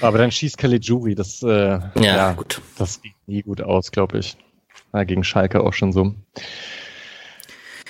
Aber 0.01 0.19
dann 0.19 0.31
schießt 0.31 0.59
Caligiuri, 0.59 1.15
das, 1.15 1.43
äh, 1.43 1.49
ja, 1.49 1.91
ja, 1.97 2.33
gut. 2.33 2.61
das 2.77 3.03
geht 3.03 3.15
nie 3.27 3.43
gut 3.43 3.61
aus, 3.61 3.91
glaube 3.91 4.19
ich. 4.19 4.37
War 4.93 5.05
gegen 5.05 5.25
Schalke 5.25 5.61
auch 5.61 5.73
schon 5.73 5.93
so. 5.93 6.15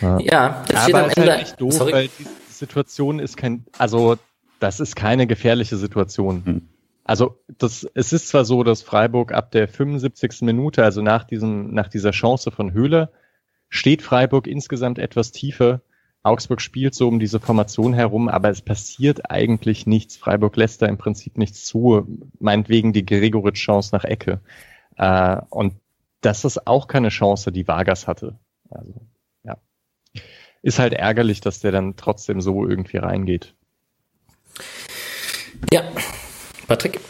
Ja, 0.00 0.18
ja 0.20 0.64
das 0.68 0.84
steht 0.84 0.94
am 0.94 1.11
Ende. 1.11 1.32
Halt 1.32 1.42
echt 1.42 1.61
doof, 1.61 1.74
Sorry. 1.74 1.92
weil 1.92 2.09
die 2.18 2.26
Situation 2.50 3.18
ist 3.18 3.36
kein, 3.36 3.64
also 3.76 4.16
das 4.61 4.80
ist 4.80 4.96
keine 4.96 5.26
gefährliche 5.26 5.76
Situation. 5.76 6.42
Hm. 6.44 6.68
Also 7.04 7.38
das, 7.59 7.86
es 7.94 8.12
ist 8.12 8.28
zwar 8.28 8.44
so, 8.44 8.64
dass 8.64 8.82
Freiburg 8.82 9.32
ab 9.32 9.50
der 9.50 9.68
75. 9.68 10.42
Minute, 10.42 10.84
also 10.84 11.00
nach 11.00 11.24
diesem, 11.24 11.72
nach 11.72 11.88
dieser 11.88 12.11
Chance 12.11 12.50
von 12.50 12.72
Höhle, 12.72 13.11
steht 13.69 14.03
Freiburg 14.03 14.47
insgesamt 14.47 14.99
etwas 14.99 15.33
tiefer. 15.33 15.83
Augsburg 16.23 16.61
spielt 16.61 16.95
so 16.95 17.09
um 17.09 17.19
diese 17.19 17.41
Formation 17.41 17.95
herum, 17.95 18.29
aber 18.29 18.51
es 18.51 18.61
passiert 18.61 19.31
eigentlich 19.31 19.87
nichts. 19.87 20.16
Freiburg 20.16 20.57
lässt 20.57 20.83
da 20.83 20.87
im 20.87 20.99
Prinzip 20.99 21.39
nichts 21.39 21.64
zu, 21.64 22.07
meinetwegen 22.39 22.93
die 22.93 23.07
Gregoritsch-Chance 23.07 23.95
nach 23.95 24.05
Ecke. 24.05 24.41
Äh, 24.97 25.41
und 25.51 25.75
das 26.21 26.45
ist 26.45 26.66
auch 26.66 26.89
keine 26.89 27.11
Chance, 27.11 27.53
die 27.53 27.69
Vargas 27.69 28.09
hatte. 28.09 28.39
Also, 28.69 28.95
ja. 29.45 29.57
Ist 30.62 30.79
halt 30.79 30.93
ärgerlich, 30.93 31.41
dass 31.41 31.61
der 31.61 31.73
dann 31.73 31.97
trotzdem 31.97 32.41
so 32.41 32.66
irgendwie 32.66 32.97
reingeht. 32.97 33.55
Ja, 35.73 35.83
Patrick? 36.66 37.01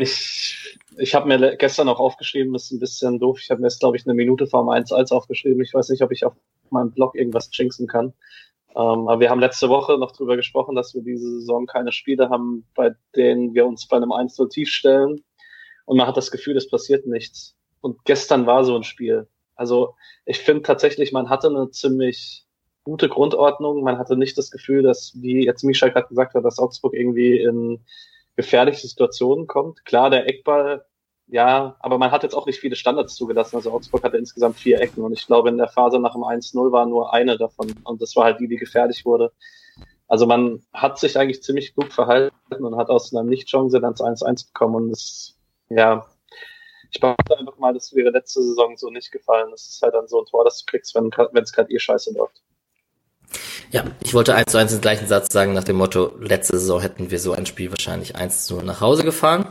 Ich 0.00 0.74
ich 0.96 1.14
habe 1.14 1.26
mir 1.26 1.56
gestern 1.56 1.88
auch 1.88 1.98
aufgeschrieben, 1.98 2.54
ist 2.54 2.70
ein 2.70 2.78
bisschen 2.78 3.18
doof. 3.18 3.38
Ich 3.40 3.50
habe 3.50 3.60
mir 3.60 3.66
jetzt, 3.66 3.80
glaube 3.80 3.96
ich, 3.96 4.06
eine 4.06 4.14
Minute 4.14 4.46
vor 4.46 4.62
dem 4.62 4.68
1-1 4.68 5.12
aufgeschrieben. 5.12 5.62
Ich 5.62 5.74
weiß 5.74 5.88
nicht, 5.88 6.02
ob 6.02 6.12
ich 6.12 6.24
auf 6.24 6.34
meinem 6.70 6.92
Blog 6.92 7.14
irgendwas 7.14 7.50
jinxen 7.52 7.86
kann. 7.86 8.12
Ähm, 8.70 9.08
aber 9.08 9.20
wir 9.20 9.30
haben 9.30 9.40
letzte 9.40 9.68
Woche 9.68 9.98
noch 9.98 10.12
drüber 10.12 10.36
gesprochen, 10.36 10.74
dass 10.74 10.94
wir 10.94 11.02
diese 11.02 11.30
Saison 11.40 11.66
keine 11.66 11.92
Spiele 11.92 12.28
haben, 12.28 12.66
bei 12.74 12.94
denen 13.14 13.54
wir 13.54 13.66
uns 13.66 13.86
bei 13.86 13.96
einem 13.96 14.12
1 14.12 14.36
tief 14.50 14.70
stellen. 14.70 15.24
Und 15.86 15.96
man 15.96 16.06
hat 16.06 16.16
das 16.16 16.30
Gefühl, 16.30 16.56
es 16.56 16.68
passiert 16.68 17.06
nichts. 17.06 17.54
Und 17.80 18.04
gestern 18.04 18.46
war 18.46 18.64
so 18.64 18.74
ein 18.74 18.84
Spiel. 18.84 19.28
Also 19.54 19.94
ich 20.24 20.38
finde 20.40 20.62
tatsächlich, 20.62 21.12
man 21.12 21.28
hatte 21.28 21.48
eine 21.48 21.70
ziemlich 21.70 22.46
gute 22.84 23.08
Grundordnung. 23.08 23.82
Man 23.82 23.98
hatte 23.98 24.16
nicht 24.16 24.36
das 24.38 24.50
Gefühl, 24.50 24.82
dass, 24.82 25.12
wie 25.20 25.44
jetzt 25.44 25.64
Michel 25.64 25.90
gerade 25.90 26.08
gesagt 26.08 26.34
hat, 26.34 26.44
dass 26.44 26.58
Augsburg 26.58 26.94
irgendwie 26.94 27.40
in 27.40 27.84
gefährliche 28.36 28.86
Situationen 28.86 29.46
kommt. 29.46 29.84
Klar, 29.84 30.10
der 30.10 30.28
Eckball, 30.28 30.84
ja, 31.26 31.76
aber 31.80 31.98
man 31.98 32.10
hat 32.10 32.22
jetzt 32.22 32.34
auch 32.34 32.46
nicht 32.46 32.60
viele 32.60 32.76
Standards 32.76 33.14
zugelassen. 33.14 33.56
Also 33.56 33.72
Augsburg 33.72 34.02
hatte 34.04 34.16
insgesamt 34.16 34.56
vier 34.56 34.80
Ecken 34.80 35.02
und 35.02 35.12
ich 35.12 35.26
glaube, 35.26 35.48
in 35.48 35.58
der 35.58 35.68
Phase 35.68 35.98
nach 35.98 36.14
dem 36.14 36.22
1-0 36.22 36.72
war 36.72 36.86
nur 36.86 37.14
eine 37.14 37.38
davon 37.38 37.74
und 37.84 38.02
das 38.02 38.14
war 38.16 38.24
halt 38.24 38.40
die, 38.40 38.48
die 38.48 38.56
gefährlich 38.56 39.04
wurde. 39.04 39.32
Also 40.06 40.26
man 40.26 40.62
hat 40.72 40.98
sich 40.98 41.18
eigentlich 41.18 41.42
ziemlich 41.42 41.74
gut 41.74 41.92
verhalten 41.92 42.34
und 42.64 42.76
hat 42.76 42.90
aus 42.90 43.14
einer 43.14 43.24
Nicht-Chance 43.24 43.80
dann 43.80 43.94
1-1 43.94 44.48
bekommen 44.48 44.74
und 44.74 44.90
das, 44.90 45.38
ja, 45.70 46.06
ich 46.90 47.00
behaupte 47.00 47.36
einfach 47.36 47.58
mal, 47.58 47.74
das 47.74 47.94
wäre 47.94 48.10
letzte 48.10 48.40
Saison 48.40 48.76
so 48.76 48.88
nicht 48.90 49.10
gefallen. 49.10 49.50
Das 49.50 49.68
ist 49.68 49.82
halt 49.82 49.94
dann 49.94 50.06
so 50.06 50.20
ein 50.20 50.26
Tor, 50.26 50.44
das 50.44 50.60
du 50.60 50.70
kriegst, 50.70 50.94
wenn 50.94 51.10
es 51.42 51.52
gerade 51.52 51.72
ihr 51.72 51.80
Scheiße 51.80 52.12
läuft. 52.14 52.40
Ja, 53.70 53.84
ich 54.02 54.14
wollte 54.14 54.34
eins 54.34 54.52
zu 54.52 54.58
eins 54.58 54.72
den 54.72 54.80
gleichen 54.80 55.08
Satz 55.08 55.32
sagen 55.32 55.52
nach 55.52 55.64
dem 55.64 55.76
Motto, 55.76 56.12
letzte 56.20 56.58
Saison 56.58 56.80
hätten 56.80 57.10
wir 57.10 57.18
so 57.18 57.32
ein 57.32 57.46
Spiel 57.46 57.70
wahrscheinlich 57.70 58.16
eins 58.16 58.44
zu 58.46 58.60
nach 58.62 58.80
Hause 58.80 59.04
gefahren. 59.04 59.46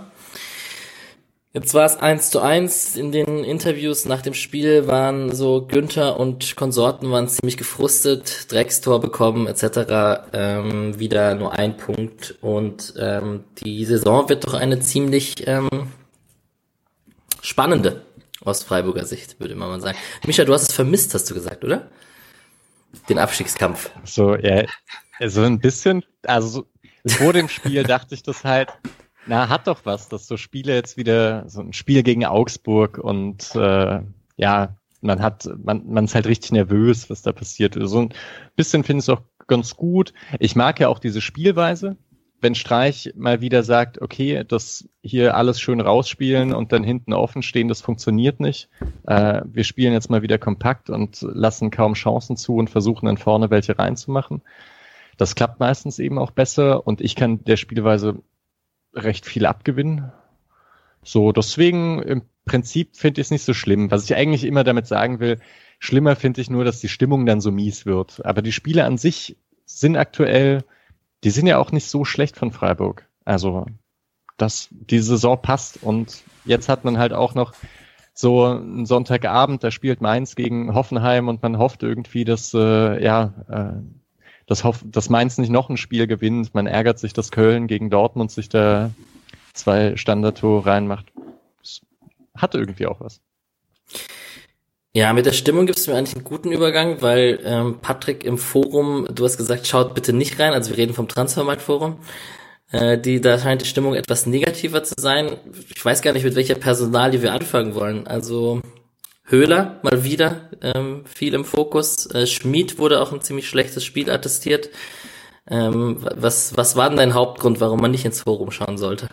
Jetzt 1.55 1.75
war 1.75 1.85
es 1.85 1.97
eins 1.97 2.31
zu 2.31 2.39
eins. 2.39 2.95
In 2.95 3.11
den 3.11 3.43
Interviews 3.43 4.05
nach 4.05 4.23
dem 4.23 4.33
Spiel 4.33 4.87
waren 4.87 5.35
so 5.35 5.67
Günther 5.67 6.19
und 6.19 6.55
Konsorten 6.55 7.11
waren 7.11 7.27
ziemlich 7.27 7.57
gefrustet, 7.57 8.51
Dreckstor 8.51 8.99
bekommen 8.99 9.45
etc. 9.45 10.23
Ähm, 10.33 10.97
wieder 10.97 11.35
nur 11.35 11.53
ein 11.53 11.77
Punkt 11.77 12.35
und 12.41 12.95
ähm, 12.97 13.43
die 13.63 13.85
Saison 13.85 14.29
wird 14.29 14.47
doch 14.47 14.55
eine 14.55 14.79
ziemlich 14.79 15.47
ähm, 15.47 15.69
spannende 17.41 18.01
aus 18.43 18.63
Freiburger 18.63 19.05
Sicht, 19.05 19.39
würde 19.39 19.53
man 19.53 19.79
sagen. 19.79 19.97
Micha, 20.25 20.45
du 20.45 20.53
hast 20.53 20.69
es 20.69 20.75
vermisst, 20.75 21.13
hast 21.13 21.29
du 21.29 21.35
gesagt, 21.35 21.63
oder? 21.63 21.87
Den 23.09 23.17
Abstiegskampf. 23.17 23.91
So, 24.03 24.35
ja, 24.35 24.65
so 25.25 25.41
ein 25.41 25.59
bisschen, 25.59 26.03
also 26.25 26.65
vor 27.05 27.33
dem 27.33 27.49
Spiel 27.49 27.83
dachte 27.83 28.15
ich 28.15 28.23
das 28.23 28.43
halt, 28.43 28.69
na, 29.25 29.49
hat 29.49 29.67
doch 29.67 29.81
was, 29.85 30.09
dass 30.09 30.27
so 30.27 30.37
Spiele 30.37 30.73
jetzt 30.73 30.97
wieder, 30.97 31.47
so 31.47 31.61
ein 31.61 31.73
Spiel 31.73 32.03
gegen 32.03 32.25
Augsburg 32.25 32.97
und 32.97 33.55
äh, 33.55 34.01
ja, 34.35 34.75
man 35.01 35.21
hat, 35.21 35.49
man, 35.63 35.85
man 35.85 36.05
ist 36.05 36.15
halt 36.15 36.27
richtig 36.27 36.51
nervös, 36.51 37.09
was 37.09 37.21
da 37.21 37.31
passiert. 37.31 37.77
So 37.79 38.01
ein 38.01 38.13
bisschen 38.55 38.83
finde 38.83 38.99
ich 38.99 39.05
es 39.05 39.09
auch 39.09 39.21
ganz 39.47 39.75
gut. 39.75 40.13
Ich 40.39 40.55
mag 40.55 40.79
ja 40.79 40.87
auch 40.87 40.99
diese 40.99 41.21
Spielweise, 41.21 41.97
wenn 42.43 42.55
Streich 42.55 43.13
mal 43.15 43.41
wieder 43.41 43.63
sagt, 43.63 44.01
okay, 44.01 44.43
das 44.45 44.87
hier 45.01 45.35
alles 45.35 45.59
schön 45.59 45.79
rausspielen 45.79 46.53
und 46.53 46.73
dann 46.73 46.83
hinten 46.83 47.13
offen 47.13 47.41
stehen, 47.41 47.69
das 47.69 47.81
funktioniert 47.81 48.39
nicht. 48.41 48.69
Äh, 49.07 49.41
wir 49.45 49.63
spielen 49.63 49.93
jetzt 49.93 50.09
mal 50.09 50.21
wieder 50.21 50.37
kompakt 50.37 50.89
und 50.89 51.21
lassen 51.21 51.71
kaum 51.71 51.93
Chancen 51.93 52.35
zu 52.35 52.57
und 52.57 52.69
versuchen 52.69 53.05
dann 53.05 53.17
vorne 53.17 53.49
welche 53.49 53.79
reinzumachen. 53.79 54.41
Das 55.17 55.35
klappt 55.35 55.59
meistens 55.59 55.99
eben 55.99 56.19
auch 56.19 56.31
besser 56.31 56.85
und 56.85 56.99
ich 56.99 57.15
kann 57.15 57.43
der 57.45 57.57
Spielweise 57.57 58.21
recht 58.93 59.25
viel 59.25 59.45
abgewinnen. 59.45 60.11
So, 61.01 61.31
deswegen 61.31 62.01
im 62.01 62.23
Prinzip 62.45 62.97
finde 62.97 63.21
ich 63.21 63.27
es 63.27 63.31
nicht 63.31 63.45
so 63.45 63.53
schlimm. 63.53 63.89
Was 63.89 64.03
ich 64.03 64.15
eigentlich 64.15 64.43
immer 64.43 64.65
damit 64.65 64.87
sagen 64.87 65.19
will, 65.19 65.39
schlimmer 65.79 66.15
finde 66.15 66.41
ich 66.41 66.49
nur, 66.49 66.65
dass 66.65 66.81
die 66.81 66.89
Stimmung 66.89 67.25
dann 67.25 67.41
so 67.41 67.51
mies 67.51 67.85
wird. 67.85 68.25
Aber 68.25 68.41
die 68.41 68.51
Spiele 68.51 68.83
an 68.83 68.97
sich 68.97 69.37
sind 69.65 69.95
aktuell 69.95 70.63
die 71.23 71.29
sind 71.29 71.47
ja 71.47 71.57
auch 71.57 71.71
nicht 71.71 71.87
so 71.87 72.05
schlecht 72.05 72.37
von 72.37 72.51
Freiburg. 72.51 73.07
Also, 73.25 73.65
dass 74.37 74.69
die 74.71 74.99
Saison 74.99 75.41
passt 75.41 75.81
und 75.81 76.23
jetzt 76.45 76.69
hat 76.69 76.83
man 76.83 76.97
halt 76.97 77.13
auch 77.13 77.35
noch 77.35 77.53
so 78.13 78.45
einen 78.45 78.85
Sonntagabend, 78.85 79.63
da 79.63 79.71
spielt 79.71 80.01
Mainz 80.01 80.35
gegen 80.35 80.75
Hoffenheim 80.75 81.27
und 81.27 81.41
man 81.41 81.57
hofft 81.57 81.81
irgendwie, 81.83 82.25
dass 82.25 82.53
äh, 82.53 83.03
ja 83.03 83.33
äh, 83.49 83.81
dass, 84.45 84.63
Hoff 84.63 84.83
dass 84.85 85.09
Mainz 85.09 85.37
nicht 85.37 85.49
noch 85.49 85.69
ein 85.69 85.77
Spiel 85.77 86.07
gewinnt. 86.07 86.53
Man 86.53 86.67
ärgert 86.67 86.99
sich, 86.99 87.13
dass 87.13 87.31
Köln 87.31 87.67
gegen 87.67 87.89
Dortmund 87.89 88.31
sich 88.31 88.49
da 88.49 88.91
zwei 89.53 89.95
Standardtore 89.95 90.65
reinmacht. 90.65 91.11
Das 91.61 91.81
hat 92.35 92.55
irgendwie 92.55 92.87
auch 92.87 92.99
was. 92.99 93.21
Ja, 94.95 95.11
mit 95.13 95.25
der 95.25 95.31
Stimmung 95.31 95.65
gibt 95.65 95.79
es 95.79 95.87
mir 95.87 95.95
eigentlich 95.95 96.15
einen 96.15 96.23
guten 96.23 96.51
Übergang, 96.51 97.01
weil 97.01 97.39
ähm, 97.43 97.79
Patrick 97.81 98.23
im 98.23 98.37
Forum, 98.37 99.07
du 99.11 99.25
hast 99.25 99.37
gesagt, 99.37 99.65
schaut 99.65 99.95
bitte 99.95 100.13
nicht 100.13 100.39
rein, 100.39 100.53
also 100.53 100.69
wir 100.69 100.77
reden 100.77 100.93
vom 100.93 101.07
Transfermarkt-Forum. 101.07 101.97
Äh, 102.71 102.99
die, 102.99 103.19
da 103.19 103.39
scheint 103.39 103.61
die 103.63 103.65
Stimmung 103.65 103.95
etwas 103.95 104.27
negativer 104.27 104.83
zu 104.83 104.93
sein. 104.97 105.37
Ich 105.73 105.83
weiß 105.83 106.03
gar 106.03 106.13
nicht, 106.13 106.23
mit 106.23 106.35
welcher 106.35 106.55
Personalie 106.55 107.23
wir 107.23 107.33
anfangen 107.33 107.73
wollen. 107.73 108.05
Also 108.05 108.61
Höhler 109.25 109.79
mal 109.81 110.03
wieder 110.03 110.49
ähm, 110.61 111.05
viel 111.05 111.33
im 111.33 111.45
Fokus. 111.45 112.05
Äh, 112.13 112.27
Schmid 112.27 112.77
wurde 112.77 113.01
auch 113.01 113.11
ein 113.11 113.21
ziemlich 113.21 113.49
schlechtes 113.49 113.83
Spiel 113.83 114.11
attestiert. 114.11 114.69
Ähm, 115.47 115.97
was, 116.15 116.55
was 116.55 116.75
war 116.75 116.89
denn 116.89 116.97
dein 116.97 117.13
Hauptgrund, 117.15 117.59
warum 117.61 117.81
man 117.81 117.91
nicht 117.91 118.05
ins 118.05 118.21
Forum 118.21 118.51
schauen 118.51 118.77
sollte? 118.77 119.09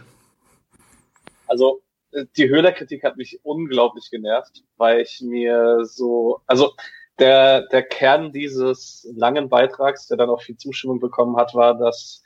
Also 1.47 1.81
die 2.36 2.48
Höhler-Kritik 2.48 3.04
hat 3.04 3.16
mich 3.16 3.40
unglaublich 3.42 4.11
genervt, 4.11 4.64
weil 4.76 5.00
ich 5.00 5.20
mir 5.20 5.84
so, 5.84 6.40
also 6.46 6.72
der, 7.18 7.66
der 7.68 7.82
Kern 7.82 8.32
dieses 8.32 9.08
langen 9.14 9.48
Beitrags, 9.48 10.08
der 10.08 10.16
dann 10.16 10.30
auch 10.30 10.42
viel 10.42 10.56
Zustimmung 10.56 11.00
bekommen 11.00 11.36
hat, 11.36 11.54
war, 11.54 11.76
dass 11.76 12.22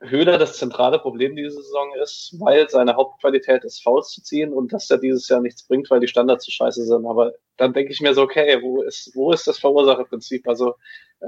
Höhler 0.00 0.38
das 0.38 0.56
zentrale 0.56 0.98
Problem 1.00 1.34
diese 1.34 1.60
Saison 1.60 1.92
ist, 2.00 2.34
weil 2.38 2.68
seine 2.68 2.94
Hauptqualität 2.94 3.64
ist, 3.64 3.82
Fouls 3.82 4.10
zu 4.10 4.22
ziehen 4.22 4.52
und 4.52 4.72
dass 4.72 4.88
er 4.90 4.98
dieses 4.98 5.28
Jahr 5.28 5.40
nichts 5.40 5.66
bringt, 5.66 5.90
weil 5.90 6.00
die 6.00 6.06
Standards 6.06 6.44
zu 6.44 6.52
scheiße 6.52 6.84
sind. 6.84 7.04
Aber 7.04 7.32
dann 7.56 7.72
denke 7.72 7.92
ich 7.92 8.00
mir 8.00 8.14
so, 8.14 8.22
okay, 8.22 8.62
wo 8.62 8.82
ist, 8.82 9.10
wo 9.14 9.32
ist 9.32 9.48
das 9.48 9.58
Verursacherprinzip? 9.58 10.46
Also 10.46 10.76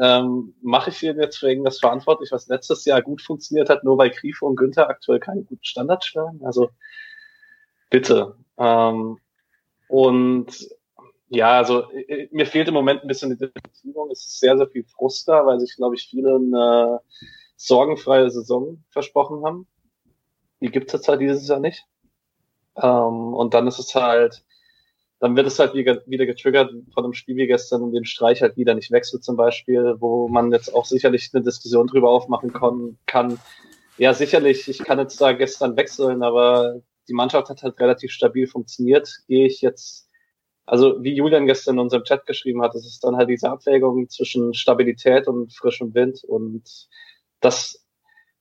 ähm, 0.00 0.54
mache 0.62 0.90
ich 0.90 1.02
ihn 1.02 1.18
jetzt 1.18 1.38
für 1.38 1.48
irgendwas 1.48 1.80
verantwortlich, 1.80 2.30
was 2.30 2.46
letztes 2.46 2.84
Jahr 2.84 3.02
gut 3.02 3.20
funktioniert 3.20 3.68
hat, 3.68 3.82
nur 3.82 3.98
weil 3.98 4.10
Grifo 4.10 4.46
und 4.46 4.56
Günther 4.56 4.88
aktuell 4.88 5.18
keine 5.18 5.42
guten 5.42 5.64
Standards 5.64 6.06
stellen? 6.06 6.40
Also 6.44 6.70
bitte. 7.91 8.36
Ähm, 8.57 9.18
und 9.88 10.68
ja, 11.28 11.53
also 11.53 11.84
mir 12.32 12.47
fehlt 12.47 12.68
im 12.68 12.74
Moment 12.74 13.03
ein 13.03 13.09
bisschen 13.09 13.30
die 13.30 13.36
Differenzierung. 13.36 14.11
Es 14.11 14.24
ist 14.24 14.41
sehr, 14.41 14.57
sehr 14.57 14.68
viel 14.68 14.84
Frust 14.84 15.28
da, 15.28 15.47
weil 15.47 15.61
sich, 15.61 15.76
glaube 15.76 15.95
ich, 15.95 16.09
viele 16.09 16.36
eine 16.36 17.01
sorgenfreie 17.57 18.30
Saison 18.30 18.82
versprochen 18.91 19.45
haben. 19.45 19.66
Die 20.61 20.70
gibt 20.70 20.93
es 20.93 21.07
halt 21.07 21.20
dieses 21.20 21.47
Jahr 21.47 21.61
nicht. 21.61 21.84
Ähm, 22.76 23.34
und 23.34 23.55
dann 23.55 23.66
ist 23.66 23.78
es 23.78 23.95
halt, 23.95 24.45
dann 25.20 25.36
wird 25.36 25.47
es 25.47 25.59
halt 25.59 25.74
wieder, 25.74 26.03
wieder 26.07 26.26
getriggert 26.26 26.72
von 26.93 27.05
einem 27.05 27.12
Spiel 27.12 27.36
wie 27.36 27.47
gestern, 27.47 27.82
in 27.82 27.93
dem 27.93 28.05
Streich 28.05 28.43
halt 28.43 28.57
wieder 28.57 28.74
nicht 28.74 28.91
wechselt 28.91 29.22
zum 29.22 29.36
Beispiel, 29.36 29.97
wo 29.99 30.28
man 30.28 30.51
jetzt 30.51 30.74
auch 30.74 30.84
sicherlich 30.84 31.30
eine 31.32 31.45
Diskussion 31.45 31.86
drüber 31.86 32.11
aufmachen 32.11 32.53
kann. 33.07 33.38
Ja, 33.99 34.14
sicherlich, 34.14 34.68
ich 34.68 34.78
kann 34.78 34.99
jetzt 34.99 35.20
da 35.20 35.32
gestern 35.32 35.76
wechseln, 35.76 36.22
aber 36.22 36.80
die 37.09 37.14
Mannschaft 37.14 37.48
hat 37.48 37.62
halt 37.62 37.78
relativ 37.80 38.12
stabil 38.12 38.46
funktioniert. 38.46 39.11
Gehe 39.26 39.46
ich 39.46 39.61
jetzt 39.61 40.11
also 40.70 41.03
wie 41.03 41.14
Julian 41.14 41.46
gestern 41.46 41.74
in 41.74 41.80
unserem 41.80 42.05
Chat 42.05 42.26
geschrieben 42.26 42.62
hat, 42.62 42.76
es 42.76 42.86
ist 42.86 43.03
dann 43.03 43.16
halt 43.16 43.28
diese 43.28 43.51
Abwägung 43.51 44.09
zwischen 44.09 44.55
Stabilität 44.55 45.26
und 45.26 45.53
frischem 45.53 45.94
Wind 45.94 46.22
und 46.22 46.88
das, 47.40 47.84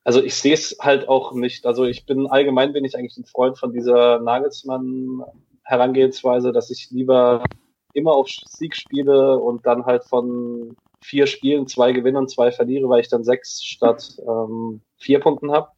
also 0.03 0.21
ich 0.21 0.35
sehe 0.35 0.53
es 0.53 0.77
halt 0.79 1.09
auch 1.09 1.33
nicht. 1.33 1.65
Also 1.65 1.85
ich 1.85 2.05
bin 2.05 2.27
allgemein 2.27 2.71
bin 2.71 2.85
ich 2.85 2.95
eigentlich 2.95 3.17
ein 3.17 3.25
Freund 3.25 3.57
von 3.57 3.73
dieser 3.73 4.19
Nagelsmann 4.19 5.23
Herangehensweise, 5.63 6.51
dass 6.51 6.69
ich 6.69 6.91
lieber 6.91 7.43
immer 7.93 8.11
auf 8.11 8.27
Sieg 8.29 8.75
spiele 8.75 9.39
und 9.39 9.65
dann 9.65 9.85
halt 9.85 10.03
von 10.03 10.75
vier 11.01 11.25
Spielen 11.25 11.65
zwei 11.65 11.93
gewinne 11.93 12.19
und 12.19 12.29
zwei 12.29 12.51
verliere, 12.51 12.89
weil 12.89 13.01
ich 13.01 13.09
dann 13.09 13.23
sechs 13.23 13.63
statt 13.63 14.17
ähm, 14.27 14.81
vier 14.97 15.19
Punkten 15.19 15.51
habe. 15.51 15.69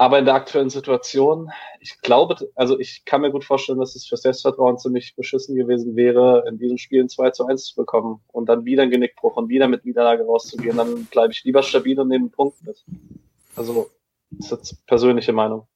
Aber 0.00 0.18
in 0.18 0.24
der 0.24 0.32
aktuellen 0.32 0.70
Situation, 0.70 1.50
ich 1.78 2.00
glaube, 2.00 2.50
also 2.54 2.78
ich 2.78 3.04
kann 3.04 3.20
mir 3.20 3.30
gut 3.30 3.44
vorstellen, 3.44 3.78
dass 3.78 3.94
es 3.96 4.06
für 4.06 4.16
Selbstvertrauen 4.16 4.78
ziemlich 4.78 5.14
beschissen 5.14 5.56
gewesen 5.56 5.94
wäre, 5.94 6.42
in 6.48 6.56
diesen 6.56 6.78
Spielen 6.78 7.10
2 7.10 7.32
zu 7.32 7.44
1 7.44 7.66
zu 7.66 7.74
bekommen 7.76 8.22
und 8.28 8.48
dann 8.48 8.64
wieder 8.64 8.84
ein 8.84 8.90
Genickbruch 8.90 9.36
und 9.36 9.50
wieder 9.50 9.68
mit 9.68 9.84
Niederlage 9.84 10.24
rauszugehen. 10.24 10.78
Dann 10.78 11.04
bleibe 11.04 11.34
ich 11.34 11.44
lieber 11.44 11.62
stabil 11.62 12.00
und 12.00 12.08
nehme 12.08 12.22
einen 12.22 12.30
Punkt 12.30 12.64
mit. 12.64 12.82
Also, 13.56 13.90
das 14.30 14.46
ist 14.46 14.52
jetzt 14.52 14.86
persönliche 14.86 15.34
Meinung. 15.34 15.66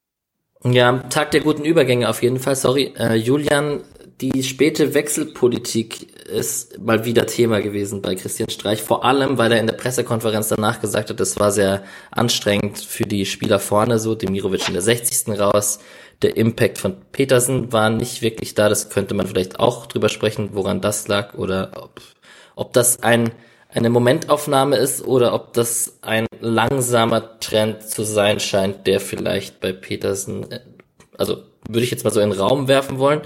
Ja, 0.63 0.93
Tag 1.09 1.31
der 1.31 1.41
guten 1.41 1.63
Übergänge 1.63 2.09
auf 2.09 2.23
jeden 2.23 2.39
Fall. 2.39 2.55
Sorry, 2.55 2.93
äh, 2.97 3.15
Julian, 3.15 3.83
die 4.21 4.43
späte 4.43 4.93
Wechselpolitik 4.93 6.25
ist 6.25 6.79
mal 6.79 7.05
wieder 7.05 7.27
Thema 7.27 7.61
gewesen 7.61 8.01
bei 8.01 8.15
Christian 8.15 8.49
Streich. 8.49 8.81
Vor 8.81 9.03
allem, 9.03 9.37
weil 9.37 9.51
er 9.51 9.59
in 9.59 9.67
der 9.67 9.73
Pressekonferenz 9.73 10.47
danach 10.47 10.79
gesagt 10.79 11.09
hat, 11.09 11.19
es 11.19 11.39
war 11.39 11.51
sehr 11.51 11.83
anstrengend 12.11 12.79
für 12.79 13.03
die 13.03 13.25
Spieler 13.25 13.59
vorne, 13.59 13.99
so 13.99 14.15
Demirovic 14.15 14.67
in 14.67 14.73
der 14.73 14.81
60. 14.81 15.37
raus. 15.39 15.79
Der 16.21 16.37
Impact 16.37 16.77
von 16.77 16.95
Petersen 17.11 17.73
war 17.73 17.89
nicht 17.89 18.21
wirklich 18.21 18.55
da. 18.55 18.69
Das 18.69 18.89
könnte 18.89 19.13
man 19.13 19.27
vielleicht 19.27 19.59
auch 19.59 19.85
drüber 19.85 20.09
sprechen, 20.09 20.51
woran 20.53 20.81
das 20.81 21.07
lag 21.07 21.33
oder 21.33 21.71
ob, 21.75 22.01
ob 22.55 22.73
das 22.73 23.03
ein 23.03 23.31
eine 23.75 23.89
Momentaufnahme 23.89 24.77
ist 24.77 25.05
oder 25.05 25.33
ob 25.33 25.53
das 25.53 25.99
ein 26.01 26.27
langsamer 26.39 27.39
Trend 27.39 27.83
zu 27.83 28.03
sein 28.03 28.39
scheint, 28.39 28.87
der 28.87 29.01
vielleicht 29.01 29.59
bei 29.59 29.73
Petersen, 29.73 30.49
äh, 30.49 30.61
also 31.17 31.43
würde 31.67 31.83
ich 31.83 31.91
jetzt 31.91 32.05
mal 32.05 32.11
so 32.11 32.21
in 32.21 32.29
den 32.29 32.39
Raum 32.39 32.67
werfen 32.69 32.99
wollen. 32.99 33.21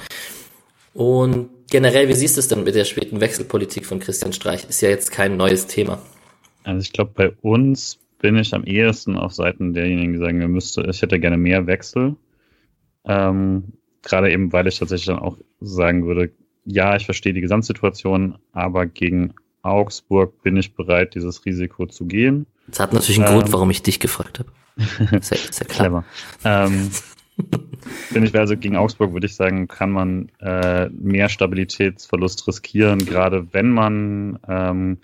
Und 0.93 1.49
generell, 1.69 2.09
wie 2.09 2.13
siehst 2.13 2.35
du 2.35 2.39
es 2.39 2.47
denn 2.47 2.63
mit 2.63 2.73
der 2.73 2.85
späten 2.85 3.21
Wechselpolitik 3.21 3.85
von 3.85 3.99
Christian 3.99 4.33
Streich? 4.33 4.67
Ist 4.67 4.81
ja 4.81 4.89
jetzt 4.89 5.11
kein 5.11 5.37
neues 5.37 5.67
Thema. 5.67 6.01
Also 6.63 6.81
ich 6.81 6.93
glaube, 6.93 7.11
bei 7.13 7.31
uns 7.41 7.99
bin 8.19 8.35
ich 8.35 8.53
am 8.55 8.63
ehesten 8.63 9.17
auf 9.17 9.33
Seiten 9.33 9.73
derjenigen, 9.73 10.13
die 10.13 10.19
sagen, 10.19 10.39
wir 10.39 10.47
müsste, 10.47 10.81
ich 10.89 11.01
hätte 11.01 11.19
gerne 11.19 11.37
mehr 11.37 11.67
Wechsel. 11.67 12.15
Ähm, 13.05 13.73
gerade 14.01 14.31
eben, 14.31 14.51
weil 14.51 14.67
ich 14.67 14.79
tatsächlich 14.79 15.07
dann 15.07 15.19
auch 15.19 15.37
sagen 15.61 16.07
würde, 16.07 16.31
ja, 16.65 16.95
ich 16.95 17.05
verstehe 17.05 17.33
die 17.33 17.41
Gesamtsituation, 17.41 18.39
aber 18.51 18.87
gegen 18.87 19.35
Augsburg 19.61 20.41
bin 20.41 20.57
ich 20.57 20.73
bereit, 20.73 21.15
dieses 21.15 21.45
Risiko 21.45 21.85
zu 21.85 22.05
gehen. 22.05 22.45
Das 22.67 22.79
hat 22.79 22.93
natürlich 22.93 23.19
einen 23.19 23.27
ähm, 23.27 23.39
Grund, 23.39 23.53
warum 23.53 23.69
ich 23.69 23.81
dich 23.83 23.99
gefragt 23.99 24.39
habe. 24.39 24.49
Sehr, 25.21 25.37
sehr 25.37 25.67
klar. 25.67 25.89
Clever. 25.89 26.03
Ähm, 26.45 26.89
bin 28.11 28.23
ich 28.23 28.35
also 28.37 28.55
gegen 28.55 28.75
Augsburg 28.75 29.13
würde 29.13 29.25
ich 29.25 29.35
sagen, 29.35 29.67
kann 29.67 29.91
man 29.91 30.29
äh, 30.39 30.89
mehr 30.89 31.29
Stabilitätsverlust 31.29 32.47
riskieren, 32.47 33.05
gerade 33.05 33.47
wenn 33.53 33.71
man 33.71 34.39
ähm, 34.47 34.97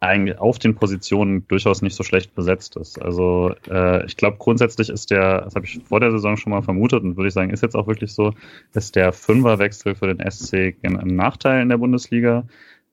eigentlich 0.00 0.38
auf 0.38 0.58
den 0.58 0.74
Positionen 0.74 1.48
durchaus 1.48 1.80
nicht 1.80 1.96
so 1.96 2.02
schlecht 2.02 2.34
besetzt 2.34 2.76
ist. 2.76 3.00
Also 3.00 3.54
äh, 3.68 4.04
ich 4.06 4.16
glaube 4.16 4.36
grundsätzlich 4.38 4.90
ist 4.90 5.10
der, 5.10 5.42
das 5.42 5.54
habe 5.54 5.64
ich 5.64 5.80
vor 5.84 6.00
der 6.00 6.10
Saison 6.10 6.36
schon 6.36 6.52
mal 6.52 6.62
vermutet 6.62 7.02
und 7.02 7.16
würde 7.16 7.28
ich 7.28 7.34
sagen, 7.34 7.50
ist 7.50 7.62
jetzt 7.62 7.74
auch 7.74 7.86
wirklich 7.86 8.12
so, 8.12 8.34
ist 8.74 8.94
der 8.94 9.12
Fünferwechsel 9.12 9.94
für 9.94 10.12
den 10.12 10.30
SC 10.30 10.76
ein 10.82 11.16
Nachteil 11.16 11.62
in 11.62 11.70
der 11.70 11.78
Bundesliga. 11.78 12.44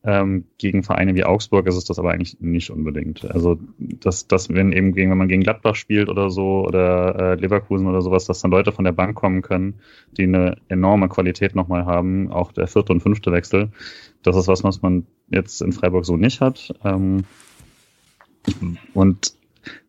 Ähm, 0.06 0.46
gegen 0.58 0.84
Vereine 0.84 1.16
wie 1.16 1.24
Augsburg 1.24 1.66
ist 1.66 1.78
es 1.78 1.86
das 1.86 1.98
aber 1.98 2.12
eigentlich 2.12 2.38
nicht 2.42 2.70
unbedingt. 2.72 3.24
Also 3.32 3.58
dass, 3.78 4.28
dass 4.28 4.50
wenn 4.50 4.74
eben 4.74 4.94
gegen, 4.94 5.10
wenn 5.12 5.18
man 5.18 5.30
gegen 5.30 5.44
Gladbach 5.44 5.76
spielt 5.76 6.10
oder 6.10 6.30
so 6.30 6.68
oder 6.68 7.16
äh, 7.16 7.36
Leverkusen 7.36 7.88
oder 7.88 8.02
sowas, 8.02 8.26
dass 8.26 8.42
dann 8.42 8.52
Leute 8.52 8.74
von 8.74 8.84
der 8.84 8.92
Bank 8.92 9.16
kommen 9.16 9.42
können, 9.42 9.76
die 10.18 10.24
eine 10.24 10.58
enorme 10.68 11.08
Qualität 11.08 11.56
nochmal 11.56 11.86
haben, 11.86 12.32
auch 12.32 12.52
der 12.52 12.68
vierte 12.68 12.92
und 12.92 13.00
fünfte 13.00 13.32
Wechsel. 13.32 13.70
Das 14.24 14.36
ist 14.36 14.48
was, 14.48 14.64
was 14.66 14.82
man 14.82 15.08
jetzt 15.30 15.62
in 15.62 15.72
Freiburg 15.72 16.06
so 16.06 16.18
nicht 16.18 16.42
hat. 16.42 16.74
Ähm, 16.84 17.24
und 18.94 19.34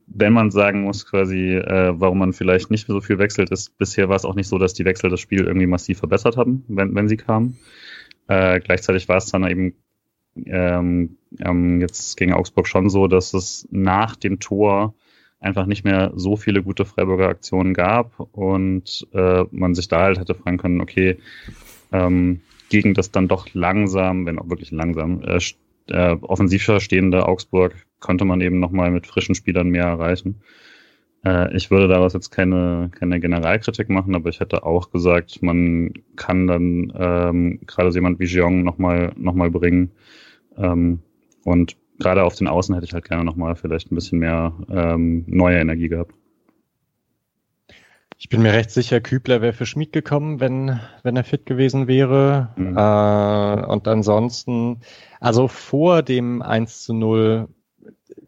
wenn 0.07 0.33
man 0.33 0.53
sagen 0.53 0.83
muss, 0.83 1.07
quasi, 1.07 1.57
äh, 1.57 1.93
warum 1.99 2.19
man 2.19 2.33
vielleicht 2.33 2.71
nicht 2.71 2.87
so 2.87 3.01
viel 3.01 3.19
wechselt, 3.19 3.51
ist 3.51 3.77
bisher 3.79 4.09
war 4.09 4.17
es 4.17 4.25
auch 4.25 4.35
nicht 4.35 4.49
so, 4.49 4.59
dass 4.59 4.75
die 4.75 4.85
Wechsel 4.85 5.11
das 5.11 5.21
Spiel 5.21 5.45
irgendwie 5.45 5.67
massiv 5.67 5.99
verbessert 5.99 6.37
haben, 6.37 6.65
wenn, 6.69 6.95
wenn 6.95 7.09
sie 7.09 7.17
kamen. 7.17 7.59
Äh, 8.29 8.61
gleichzeitig 8.61 9.09
war 9.09 9.17
es 9.17 9.27
dann 9.27 9.45
eben 9.49 9.75
ähm, 10.47 11.17
ähm, 11.41 11.81
jetzt 11.81 12.17
gegen 12.17 12.33
Augsburg 12.33 12.67
schon 12.67 12.91
so, 12.91 13.07
dass 13.07 13.35
es 13.35 13.69
nach 13.71 14.17
dem 14.17 14.41
Tor 14.41 14.95
einfach 15.41 15.67
nicht 15.67 15.85
mehr 15.85 16.13
so 16.15 16.37
viele 16.37 16.63
gute 16.63 16.85
Freiburger 16.85 17.29
Aktionen 17.29 17.75
gab 17.75 18.19
und 18.33 19.07
äh, 19.13 19.45
man 19.51 19.75
sich 19.75 19.89
da 19.89 20.03
halt 20.03 20.19
hätte 20.19 20.35
fragen 20.35 20.59
können, 20.59 20.81
okay, 20.81 21.19
ähm, 21.93 22.41
gegen 22.71 22.95
das 22.95 23.11
dann 23.11 23.29
doch 23.29 23.47
langsam, 23.53 24.27
wenn 24.27 24.39
auch 24.39 24.49
wirklich 24.49 24.71
langsam, 24.71 25.23
äh, 25.23 25.39
äh, 25.89 26.17
offensiver 26.23 26.81
stehende 26.81 27.29
Augsburg 27.29 27.75
konnte 28.01 28.25
man 28.25 28.41
eben 28.41 28.59
nochmal 28.59 28.91
mit 28.91 29.07
frischen 29.07 29.35
Spielern 29.35 29.69
mehr 29.69 29.85
erreichen. 29.85 30.41
Äh, 31.25 31.55
ich 31.57 31.71
würde 31.71 31.89
daraus 31.89 32.15
jetzt 32.15 32.31
keine, 32.31 32.91
keine 32.99 33.21
Generalkritik 33.21 33.89
machen, 33.89 34.15
aber 34.15 34.31
ich 34.31 34.41
hätte 34.41 34.65
auch 34.65 34.91
gesagt, 34.91 35.43
man 35.43 35.93
kann 36.17 36.47
dann 36.47 36.93
ähm, 36.97 37.61
gerade 37.67 37.93
so 37.93 37.99
jemand 37.99 38.19
wie 38.19 38.27
Jeong 38.27 38.63
nochmal 38.63 39.13
noch 39.17 39.35
mal 39.35 39.51
bringen, 39.51 39.91
ähm, 40.57 41.01
und 41.45 41.77
gerade 41.99 42.25
auf 42.25 42.35
den 42.35 42.49
Außen 42.49 42.75
hätte 42.75 42.87
ich 42.87 42.95
halt 42.95 43.09
gerne 43.09 43.25
nochmal 43.25 43.57
vielleicht 43.57 43.91
ein 43.91 43.95
bisschen 43.95 44.19
mehr 44.19 44.53
ähm, 44.71 45.25
neue 45.27 45.59
Energie 45.59 45.89
gehabt. 45.89 46.15
Ich 48.17 48.29
bin 48.29 48.43
mir 48.43 48.53
recht 48.53 48.71
sicher, 48.71 49.01
Kübler 49.01 49.43
wäre 49.43 49.53
für 49.53 49.67
Schmid 49.67 49.93
gekommen, 49.93 50.41
wenn, 50.41 50.81
wenn 51.03 51.17
er 51.17 51.25
fit 51.25 51.47
gewesen 51.47 51.89
wäre. 51.89 52.51
Mhm. 52.57 52.77
Äh, 52.77 53.67
und 53.67 53.89
ansonsten, 53.89 54.81
also 55.21 55.49
vor 55.49 56.03
dem 56.03 56.41
1 56.41 56.85
zu 56.85 56.95
0 56.95 57.49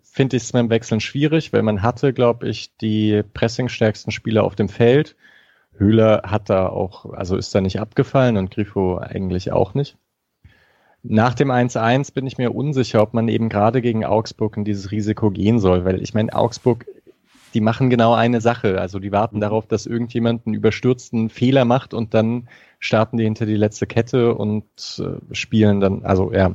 finde 0.02 0.36
ich 0.36 0.44
es 0.44 0.52
beim 0.52 0.70
Wechseln 0.70 1.00
schwierig, 1.00 1.52
weil 1.52 1.62
man 1.62 1.82
hatte, 1.82 2.12
glaube 2.12 2.48
ich, 2.48 2.76
die 2.76 3.22
pressingstärksten 3.34 4.12
Spieler 4.12 4.44
auf 4.44 4.54
dem 4.54 4.68
Feld. 4.68 5.16
Höhler 5.76 6.22
hat 6.24 6.48
da 6.48 6.68
auch, 6.68 7.12
also 7.12 7.36
ist 7.36 7.54
da 7.54 7.60
nicht 7.60 7.80
abgefallen 7.80 8.36
und 8.38 8.50
Grifo 8.50 8.98
eigentlich 8.98 9.52
auch 9.52 9.74
nicht. 9.74 9.98
Nach 11.08 11.34
dem 11.34 11.50
1-1 11.50 12.12
bin 12.12 12.26
ich 12.26 12.38
mir 12.38 12.54
unsicher, 12.54 13.02
ob 13.02 13.14
man 13.14 13.28
eben 13.28 13.48
gerade 13.48 13.80
gegen 13.82 14.04
Augsburg 14.04 14.56
in 14.56 14.64
dieses 14.64 14.90
Risiko 14.90 15.30
gehen 15.30 15.58
soll, 15.58 15.84
weil 15.84 16.02
ich 16.02 16.14
meine, 16.14 16.34
Augsburg, 16.34 16.86
die 17.54 17.60
machen 17.60 17.90
genau 17.90 18.12
eine 18.12 18.40
Sache. 18.40 18.80
Also 18.80 18.98
die 18.98 19.12
warten 19.12 19.40
darauf, 19.40 19.66
dass 19.66 19.86
irgendjemand 19.86 20.46
einen 20.46 20.54
überstürzten 20.54 21.30
Fehler 21.30 21.64
macht 21.64 21.94
und 21.94 22.12
dann 22.14 22.48
starten 22.78 23.16
die 23.16 23.24
hinter 23.24 23.46
die 23.46 23.56
letzte 23.56 23.86
Kette 23.86 24.34
und 24.34 24.64
äh, 24.98 25.34
spielen 25.34 25.80
dann, 25.80 26.04
also 26.04 26.32
ja, 26.32 26.54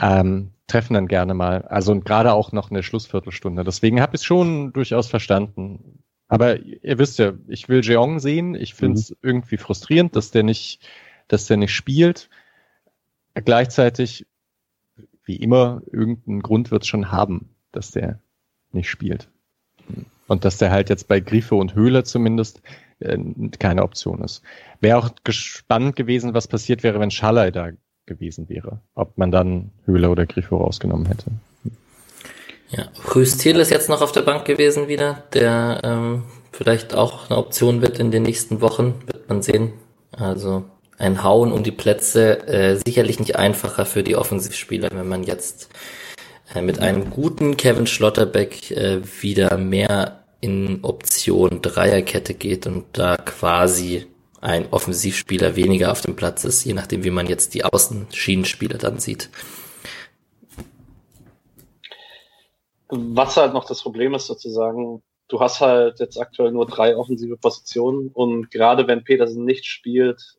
ähm, 0.00 0.50
treffen 0.66 0.94
dann 0.94 1.08
gerne 1.08 1.34
mal. 1.34 1.62
Also 1.62 1.98
gerade 2.00 2.32
auch 2.32 2.52
noch 2.52 2.70
eine 2.70 2.82
Schlussviertelstunde. 2.82 3.64
Deswegen 3.64 4.00
habe 4.00 4.16
ich 4.16 4.20
es 4.20 4.24
schon 4.24 4.72
durchaus 4.72 5.08
verstanden. 5.08 6.02
Aber 6.28 6.60
ihr 6.60 6.98
wisst 6.98 7.18
ja, 7.18 7.34
ich 7.46 7.68
will 7.68 7.84
Jeong 7.84 8.18
sehen. 8.18 8.54
Ich 8.54 8.74
finde 8.74 8.98
es 8.98 9.10
mhm. 9.10 9.16
irgendwie 9.22 9.56
frustrierend, 9.56 10.16
dass 10.16 10.30
der 10.30 10.42
nicht, 10.42 10.80
dass 11.28 11.46
der 11.46 11.56
nicht 11.56 11.74
spielt. 11.74 12.28
Gleichzeitig, 13.44 14.26
wie 15.24 15.36
immer, 15.36 15.82
irgendeinen 15.90 16.42
Grund 16.42 16.70
wird 16.70 16.82
es 16.82 16.88
schon 16.88 17.10
haben, 17.12 17.54
dass 17.72 17.90
der 17.90 18.20
nicht 18.72 18.88
spielt. 18.88 19.28
Und 20.26 20.44
dass 20.44 20.58
der 20.58 20.70
halt 20.70 20.88
jetzt 20.88 21.06
bei 21.08 21.20
Griffe 21.20 21.54
und 21.54 21.74
Höhle 21.74 22.04
zumindest 22.04 22.60
äh, 22.98 23.18
keine 23.58 23.82
Option 23.82 24.22
ist. 24.22 24.42
Wäre 24.80 24.98
auch 24.98 25.10
gespannt 25.22 25.96
gewesen, 25.96 26.34
was 26.34 26.48
passiert 26.48 26.82
wäre, 26.82 26.98
wenn 26.98 27.10
Schalay 27.10 27.52
da 27.52 27.70
gewesen 28.06 28.48
wäre. 28.48 28.80
Ob 28.94 29.18
man 29.18 29.30
dann 29.30 29.70
Höhle 29.84 30.10
oder 30.10 30.26
Griffe 30.26 30.54
rausgenommen 30.54 31.06
hätte. 31.06 31.30
Ja, 32.70 32.88
Rüstil 33.14 33.56
ist 33.56 33.70
jetzt 33.70 33.88
noch 33.88 34.02
auf 34.02 34.12
der 34.12 34.22
Bank 34.22 34.44
gewesen 34.44 34.88
wieder, 34.88 35.22
der 35.34 35.80
ähm, 35.84 36.24
vielleicht 36.52 36.94
auch 36.94 37.30
eine 37.30 37.38
Option 37.38 37.80
wird 37.80 38.00
in 38.00 38.10
den 38.10 38.24
nächsten 38.24 38.60
Wochen, 38.60 38.94
wird 39.06 39.28
man 39.28 39.42
sehen. 39.42 39.72
Also 40.10 40.64
ein 40.98 41.22
Hauen 41.22 41.52
um 41.52 41.62
die 41.62 41.72
Plätze 41.72 42.46
äh, 42.48 42.76
sicherlich 42.84 43.18
nicht 43.18 43.36
einfacher 43.36 43.86
für 43.86 44.02
die 44.02 44.16
Offensivspieler, 44.16 44.90
wenn 44.92 45.08
man 45.08 45.24
jetzt 45.24 45.68
äh, 46.54 46.62
mit 46.62 46.78
einem 46.78 47.10
guten 47.10 47.56
Kevin 47.56 47.86
Schlotterbeck 47.86 48.70
äh, 48.70 49.00
wieder 49.20 49.56
mehr 49.56 50.24
in 50.40 50.80
Option 50.82 51.62
Dreierkette 51.62 52.34
geht 52.34 52.66
und 52.66 52.84
da 52.92 53.16
quasi 53.16 54.06
ein 54.40 54.70
Offensivspieler 54.70 55.56
weniger 55.56 55.90
auf 55.90 56.02
dem 56.02 56.14
Platz 56.14 56.44
ist, 56.44 56.64
je 56.64 56.74
nachdem, 56.74 57.04
wie 57.04 57.10
man 57.10 57.26
jetzt 57.26 57.54
die 57.54 57.64
Außenschienenspieler 57.64 58.78
dann 58.78 58.98
sieht. 58.98 59.30
Was 62.88 63.36
halt 63.36 63.52
noch 63.52 63.64
das 63.64 63.82
Problem 63.82 64.14
ist 64.14 64.26
sozusagen, 64.26 65.02
du 65.28 65.40
hast 65.40 65.60
halt 65.60 65.98
jetzt 65.98 66.20
aktuell 66.20 66.52
nur 66.52 66.66
drei 66.66 66.96
offensive 66.96 67.36
Positionen 67.36 68.10
und 68.12 68.50
gerade 68.50 68.86
wenn 68.86 69.02
Petersen 69.02 69.44
nicht 69.44 69.66
spielt, 69.66 70.35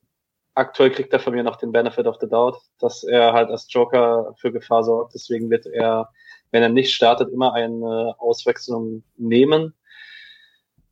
aktuell 0.58 0.92
kriegt 0.92 1.14
er 1.14 1.20
von 1.20 1.34
mir 1.34 1.44
noch 1.44 1.58
den 1.58 1.72
Benefit 1.72 2.08
of 2.08 2.18
the 2.20 2.28
Doubt, 2.28 2.58
dass 2.80 3.04
er 3.04 3.34
halt 3.34 3.50
als 3.50 3.72
Joker 3.72 4.34
für 4.38 4.52
Gefahr 4.52 4.84
sorgt. 4.84 5.14
Deswegen 5.14 5.50
wird 5.50 5.68
er, 5.68 6.10
wenn 6.52 6.64
er 6.64 6.70
nicht 6.70 6.94
startet, 6.94 7.32
immer 7.32 7.54
eine 7.54 8.16
Auswechslung 8.18 9.04
nehmen. 9.18 9.74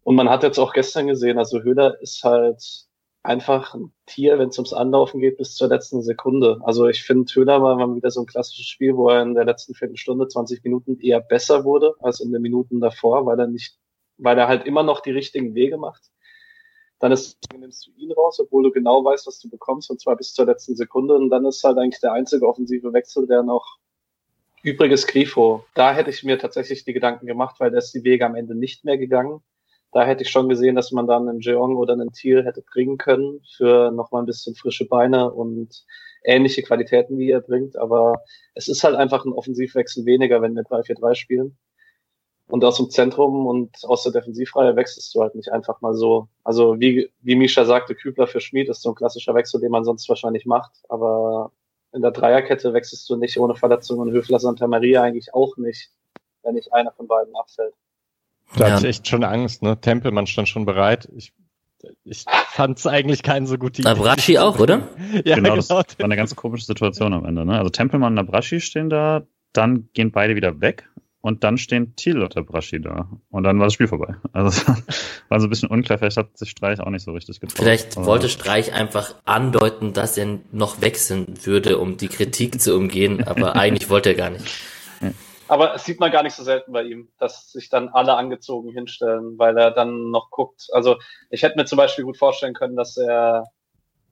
Und 0.03 0.15
man 0.15 0.29
hat 0.29 0.43
jetzt 0.43 0.59
auch 0.59 0.71
gestern 0.73 1.07
gesehen, 1.07 1.39
also 1.39 1.63
Höhler 1.63 1.99
ist 2.01 2.23
halt 2.23 2.85
einfach 3.23 3.73
ein 3.73 3.91
Tier, 4.05 4.37
wenn 4.37 4.49
es 4.49 4.59
ums 4.59 4.71
Anlaufen 4.71 5.19
geht, 5.19 5.37
bis 5.37 5.55
zur 5.55 5.67
letzten 5.67 6.03
Sekunde. 6.03 6.59
Also 6.63 6.87
ich 6.87 7.03
finde, 7.03 7.33
Höhler 7.33 7.59
war 7.63 7.75
mal 7.75 7.95
wieder 7.95 8.11
so 8.11 8.21
ein 8.21 8.27
klassisches 8.27 8.67
Spiel, 8.67 8.95
wo 8.95 9.09
er 9.09 9.23
in 9.23 9.33
der 9.33 9.45
letzten 9.45 9.73
Viertelstunde, 9.73 10.27
20 10.27 10.63
Minuten 10.63 10.99
eher 10.99 11.21
besser 11.21 11.63
wurde 11.63 11.95
als 12.01 12.19
in 12.19 12.31
den 12.31 12.43
Minuten 12.43 12.79
davor, 12.79 13.25
weil 13.25 13.39
er 13.39 13.47
nicht, 13.47 13.79
weil 14.17 14.37
er 14.37 14.47
halt 14.47 14.67
immer 14.67 14.83
noch 14.83 14.99
die 14.99 15.11
richtigen 15.11 15.55
Wege 15.55 15.77
macht 15.77 16.11
dann 16.99 17.11
ist, 17.11 17.37
nimmst 17.57 17.87
du 17.87 17.91
ihn 17.97 18.11
raus, 18.11 18.39
obwohl 18.39 18.63
du 18.63 18.71
genau 18.71 19.03
weißt, 19.03 19.27
was 19.27 19.39
du 19.39 19.49
bekommst, 19.49 19.89
und 19.89 19.99
zwar 19.99 20.15
bis 20.15 20.33
zur 20.33 20.45
letzten 20.45 20.75
Sekunde. 20.75 21.15
Und 21.15 21.29
dann 21.29 21.45
ist 21.45 21.63
halt 21.63 21.77
eigentlich 21.77 22.01
der 22.01 22.13
einzige 22.13 22.47
offensive 22.47 22.93
Wechsel, 22.93 23.27
der 23.27 23.43
noch 23.43 23.77
übriges 24.63 25.05
Grifo. 25.05 25.63
Da 25.75 25.93
hätte 25.93 26.09
ich 26.09 26.23
mir 26.23 26.39
tatsächlich 26.39 26.85
die 26.85 26.93
Gedanken 26.93 27.27
gemacht, 27.27 27.59
weil 27.59 27.69
der 27.69 27.79
ist 27.79 27.93
die 27.93 28.03
Wege 28.03 28.25
am 28.25 28.35
Ende 28.35 28.55
nicht 28.55 28.85
mehr 28.85 28.97
gegangen. 28.97 29.41
Da 29.91 30.05
hätte 30.05 30.23
ich 30.23 30.29
schon 30.29 30.49
gesehen, 30.49 30.75
dass 30.75 30.91
man 30.91 31.07
dann 31.07 31.29
einen 31.29 31.39
Jeong 31.39 31.77
oder 31.77 31.93
einen 31.93 32.11
Thiel 32.11 32.43
hätte 32.43 32.61
bringen 32.61 32.97
können 32.97 33.41
für 33.55 33.91
nochmal 33.91 34.23
ein 34.23 34.25
bisschen 34.25 34.55
frische 34.55 34.87
Beine 34.87 35.31
und 35.31 35.85
ähnliche 36.23 36.63
Qualitäten, 36.63 37.17
wie 37.17 37.31
er 37.31 37.39
bringt. 37.41 37.77
Aber 37.77 38.15
es 38.55 38.67
ist 38.67 38.83
halt 38.83 38.95
einfach 38.95 39.23
ein 39.23 39.31
Offensivwechsel 39.31 40.05
weniger, 40.05 40.41
wenn 40.41 40.55
wir 40.55 40.63
3-4-3 40.63 41.15
spielen. 41.15 41.57
Und 42.47 42.63
aus 42.63 42.77
dem 42.77 42.91
Zentrum 42.91 43.47
und 43.47 43.83
aus 43.85 44.03
der 44.03 44.11
Defensivreihe 44.11 44.75
wechselst 44.75 45.13
du 45.15 45.21
halt 45.21 45.33
nicht 45.33 45.51
einfach 45.51 45.81
mal 45.81 45.95
so. 45.95 46.27
Also 46.43 46.79
wie, 46.79 47.09
wie 47.21 47.35
Misha 47.35 47.65
sagte, 47.65 47.95
Kübler 47.95 48.27
für 48.27 48.39
Schmid 48.39 48.69
ist 48.69 48.83
so 48.83 48.89
ein 48.89 48.95
klassischer 48.95 49.33
Wechsel, 49.33 49.59
den 49.59 49.71
man 49.71 49.83
sonst 49.83 50.07
wahrscheinlich 50.09 50.45
macht. 50.45 50.71
Aber 50.87 51.51
in 51.91 52.01
der 52.01 52.11
Dreierkette 52.11 52.73
wechselst 52.73 53.09
du 53.09 53.15
nicht 53.15 53.37
ohne 53.39 53.55
Verletzung 53.55 53.99
und 53.99 54.11
Höfler 54.11 54.39
Santa 54.39 54.67
Maria 54.67 55.01
eigentlich 55.01 55.33
auch 55.33 55.57
nicht, 55.57 55.89
wenn 56.43 56.53
nicht 56.53 56.71
einer 56.71 56.91
von 56.91 57.07
beiden 57.07 57.35
abfällt. 57.35 57.73
Da 58.57 58.67
ja. 58.67 58.73
hatte 58.75 58.87
ich 58.87 58.97
echt 58.97 59.07
schon 59.07 59.23
Angst, 59.23 59.63
ne? 59.63 59.79
Tempelmann 59.81 60.27
stand 60.27 60.47
schon 60.47 60.65
bereit. 60.65 61.09
Ich, 61.15 61.33
ich 62.03 62.25
fand 62.49 62.77
es 62.77 62.85
eigentlich 62.85 63.23
keinen 63.23 63.47
so 63.47 63.57
guten 63.57 63.87
Abrashi 63.87 64.37
auch, 64.37 64.59
oder? 64.59 64.87
ja, 65.25 65.35
genau, 65.35 65.55
das 65.55 65.69
genau. 65.69 65.79
war 65.79 65.85
eine 66.05 66.15
ganz 66.15 66.35
komische 66.35 66.65
Situation 66.65 67.13
am 67.13 67.25
Ende. 67.25 67.43
Ne? 67.43 67.57
Also 67.57 67.71
Tempelmann 67.71 68.13
und 68.13 68.19
Abrashi 68.19 68.61
stehen 68.61 68.91
da, 68.91 69.23
dann 69.51 69.89
gehen 69.93 70.11
beide 70.11 70.35
wieder 70.35 70.61
weg 70.61 70.87
und 71.25 71.43
dann 71.43 71.57
stehen 71.57 71.95
Thiel 71.95 72.21
und 72.21 72.35
Braschi 72.45 72.79
da. 72.79 73.09
Und 73.31 73.43
dann 73.45 73.57
war 73.57 73.65
das 73.65 73.73
Spiel 73.73 73.87
vorbei. 73.87 74.15
Also 74.31 74.61
war 75.27 75.39
so 75.39 75.47
ein 75.47 75.49
bisschen 75.49 75.69
unklar, 75.69 75.97
vielleicht 75.97 76.17
hat 76.17 76.37
sich 76.37 76.51
Streich 76.51 76.79
auch 76.79 76.91
nicht 76.91 77.03
so 77.03 77.13
richtig 77.13 77.39
getraut. 77.39 77.57
Vielleicht 77.57 77.97
Aber 77.97 78.05
wollte 78.05 78.29
Streich 78.29 78.73
einfach 78.73 79.15
andeuten, 79.25 79.93
dass 79.93 80.19
er 80.19 80.37
noch 80.51 80.81
wechseln 80.81 81.33
würde, 81.43 81.79
um 81.79 81.97
die 81.97 82.09
Kritik 82.09 82.61
zu 82.61 82.75
umgehen, 82.75 83.25
aber 83.27 83.55
eigentlich 83.55 83.89
wollte 83.89 84.09
er 84.09 84.15
gar 84.15 84.29
nicht. 84.29 84.45
Aber 85.47 85.73
es 85.73 85.85
sieht 85.85 85.99
man 85.99 86.11
gar 86.11 86.21
nicht 86.21 86.35
so 86.35 86.43
selten 86.43 86.71
bei 86.71 86.83
ihm, 86.83 87.09
dass 87.17 87.51
sich 87.51 87.69
dann 87.69 87.89
alle 87.89 88.15
angezogen 88.15 88.71
hinstellen, 88.71 89.39
weil 89.39 89.57
er 89.57 89.71
dann 89.71 90.11
noch 90.11 90.29
guckt. 90.29 90.67
Also 90.73 90.97
ich 91.31 91.41
hätte 91.41 91.57
mir 91.57 91.65
zum 91.65 91.77
Beispiel 91.77 92.05
gut 92.05 92.17
vorstellen 92.17 92.53
können, 92.53 92.75
dass 92.75 92.97
er 92.97 93.45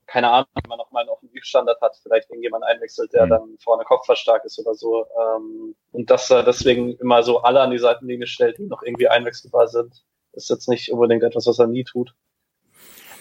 keine 0.06 0.30
Ahnung, 0.30 0.48
wenn 0.54 0.68
man 0.68 0.78
nochmal 0.78 1.02
einen 1.02 1.10
Offensivstandard 1.10 1.80
hat, 1.80 1.96
vielleicht 2.02 2.30
irgendjemand 2.30 2.64
einwechselt, 2.64 3.12
der 3.12 3.26
mhm. 3.26 3.30
dann 3.30 3.56
vorne 3.62 3.84
kopfverstark 3.84 4.44
ist 4.44 4.58
oder 4.58 4.74
so. 4.74 5.06
Ähm, 5.20 5.74
und 5.92 6.10
dass 6.10 6.30
er 6.30 6.42
deswegen 6.42 6.96
immer 6.98 7.22
so 7.22 7.42
alle 7.42 7.60
an 7.60 7.70
die 7.70 7.78
Seitenlinie 7.78 8.26
stellt, 8.26 8.58
die 8.58 8.66
noch 8.66 8.82
irgendwie 8.82 9.08
einwechselbar 9.08 9.68
sind, 9.68 10.04
ist 10.32 10.50
jetzt 10.50 10.68
nicht 10.68 10.90
unbedingt 10.90 11.22
etwas, 11.22 11.46
was 11.46 11.58
er 11.58 11.66
nie 11.66 11.84
tut. 11.84 12.14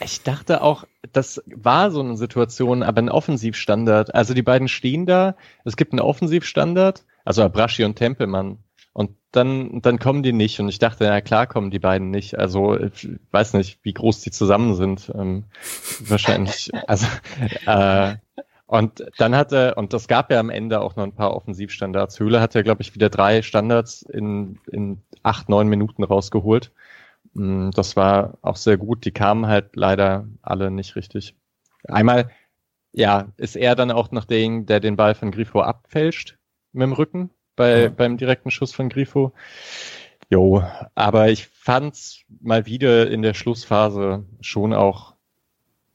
Ich 0.04 0.24
dachte 0.24 0.62
auch, 0.62 0.86
das 1.14 1.42
war 1.46 1.92
so 1.92 2.02
eine 2.02 2.18
Situation, 2.18 2.84
aber 2.84 3.02
ein 3.02 3.10
Offensivstandard. 3.10 4.14
Also 4.14 4.34
die 4.34 4.42
beiden 4.42 4.68
stehen 4.68 5.06
da, 5.06 5.36
es 5.64 5.78
gibt 5.78 5.94
einen 5.94 6.02
Offensivstandard, 6.02 7.06
also 7.24 7.44
Abrashi 7.44 7.84
und 7.84 7.96
Tempelmann 7.96 8.64
und 8.94 9.12
dann, 9.32 9.82
dann 9.82 9.98
kommen 9.98 10.22
die 10.22 10.34
nicht. 10.34 10.60
Und 10.60 10.70
ich 10.70 10.78
dachte, 10.78 11.06
ja 11.06 11.20
klar 11.20 11.48
kommen 11.48 11.72
die 11.72 11.80
beiden 11.80 12.12
nicht. 12.12 12.38
Also 12.38 12.80
ich 12.80 13.10
weiß 13.32 13.54
nicht, 13.54 13.80
wie 13.84 13.94
groß 13.94 14.22
die 14.22 14.32
zusammen 14.32 14.76
sind. 14.76 15.12
Ähm, 15.14 15.46
wahrscheinlich. 16.00 16.70
Also 16.88 17.08
äh, 17.66 18.16
und 18.68 19.06
dann 19.18 19.36
hatte, 19.36 19.76
und 19.76 19.94
das 19.94 20.08
gab 20.08 20.32
ja 20.32 20.40
am 20.40 20.50
Ende 20.50 20.82
auch 20.82 20.96
noch 20.96 21.04
ein 21.04 21.16
paar 21.16 21.36
Offensivstandards. 21.36 22.20
Höhle 22.20 22.40
hat 22.40 22.56
ja, 22.56 22.62
glaube 22.62 22.82
ich, 22.82 22.96
wieder 22.96 23.10
drei 23.10 23.42
Standards 23.42 24.04
in, 24.04 24.60
in 24.72 25.02
acht, 25.22 25.50
neun 25.50 25.68
Minuten 25.68 26.04
rausgeholt. 26.04 26.72
Mm, 27.34 27.72
das 27.72 27.96
war 27.96 28.38
auch 28.42 28.56
sehr 28.56 28.78
gut. 28.78 29.06
Die 29.06 29.12
kamen 29.12 29.48
halt 29.48 29.76
leider 29.76 30.28
alle 30.42 30.72
nicht 30.72 30.96
richtig. 30.96 31.36
Einmal, 31.88 32.30
ja, 32.92 33.28
ist 33.38 33.56
er 33.56 33.76
dann 33.76 33.92
auch 33.92 34.12
noch 34.12 34.26
der, 34.26 34.62
der 34.62 34.80
den 34.80 34.96
Ball 34.96 35.16
von 35.16 35.32
Grifo 35.32 35.62
abfälscht 35.62 36.38
mit 36.72 36.84
dem 36.84 36.94
Rücken 36.94 37.32
bei, 37.56 37.84
ja. 37.84 37.90
beim 37.90 38.18
direkten 38.18 38.52
Schuss 38.52 38.74
von 38.74 38.90
Grifo. 38.90 39.34
Jo, 40.30 40.64
aber 40.96 41.30
ich 41.30 41.48
fand's 41.48 42.22
mal 42.42 42.66
wieder 42.66 43.10
in 43.10 43.22
der 43.22 43.34
Schlussphase 43.34 44.26
schon 44.42 44.74
auch 44.74 45.14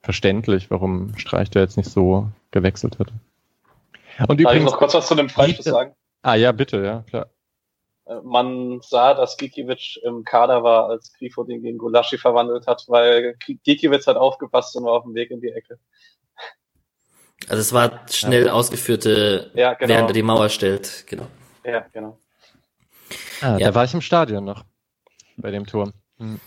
verständlich, 0.01 0.71
warum 0.71 1.17
Streich 1.17 1.49
da 1.49 1.59
jetzt 1.59 1.77
nicht 1.77 1.89
so 1.89 2.29
gewechselt 2.51 2.99
hat. 2.99 3.09
Und 4.27 4.29
Darf 4.29 4.39
übrigens, 4.39 4.55
ich 4.55 4.71
noch 4.71 4.77
kurz 4.77 4.93
was 4.93 5.07
zu 5.07 5.15
dem 5.15 5.29
Freischuss 5.29 5.65
sagen? 5.65 5.93
Ah 6.21 6.35
ja, 6.35 6.51
bitte, 6.51 6.83
ja, 6.83 7.03
klar. 7.07 7.29
Äh, 8.05 8.21
man 8.23 8.81
sah, 8.81 9.13
dass 9.13 9.37
Gikiewicz 9.37 9.97
im 10.03 10.23
Kader 10.23 10.63
war, 10.63 10.89
als 10.89 11.13
Grifo 11.13 11.43
den 11.43 11.61
gegen 11.61 11.77
Gulaschi 11.77 12.17
verwandelt 12.17 12.67
hat, 12.67 12.85
weil 12.87 13.35
Gikiewicz 13.63 14.07
hat 14.07 14.17
aufgepasst 14.17 14.75
und 14.75 14.85
war 14.85 14.93
auf 14.93 15.03
dem 15.03 15.15
Weg 15.15 15.31
in 15.31 15.41
die 15.41 15.49
Ecke. 15.49 15.79
Also 17.47 17.61
es 17.61 17.73
war 17.73 18.07
schnell 18.09 18.47
ja. 18.47 18.53
ausgeführte, 18.53 19.51
ja, 19.53 19.73
genau. 19.73 19.89
während 19.89 20.09
er 20.09 20.13
die 20.13 20.23
Mauer 20.23 20.49
stellt, 20.49 21.05
genau. 21.07 21.27
Ja, 21.63 21.85
genau. 21.91 22.17
Ah, 23.41 23.57
ja. 23.57 23.67
Da 23.67 23.75
war 23.75 23.85
ich 23.85 23.93
im 23.93 24.01
Stadion 24.01 24.45
noch 24.45 24.65
bei 25.37 25.51
dem 25.51 25.65
Tor. 25.65 25.91
Hm. 26.17 26.39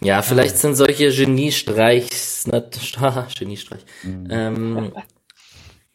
Ja, 0.00 0.20
vielleicht 0.22 0.58
sind 0.58 0.74
solche 0.74 1.10
Geniestreichs, 1.10 2.44
Geniestreich. 3.38 3.84
Mhm. 4.02 4.28
Ähm, 4.30 4.92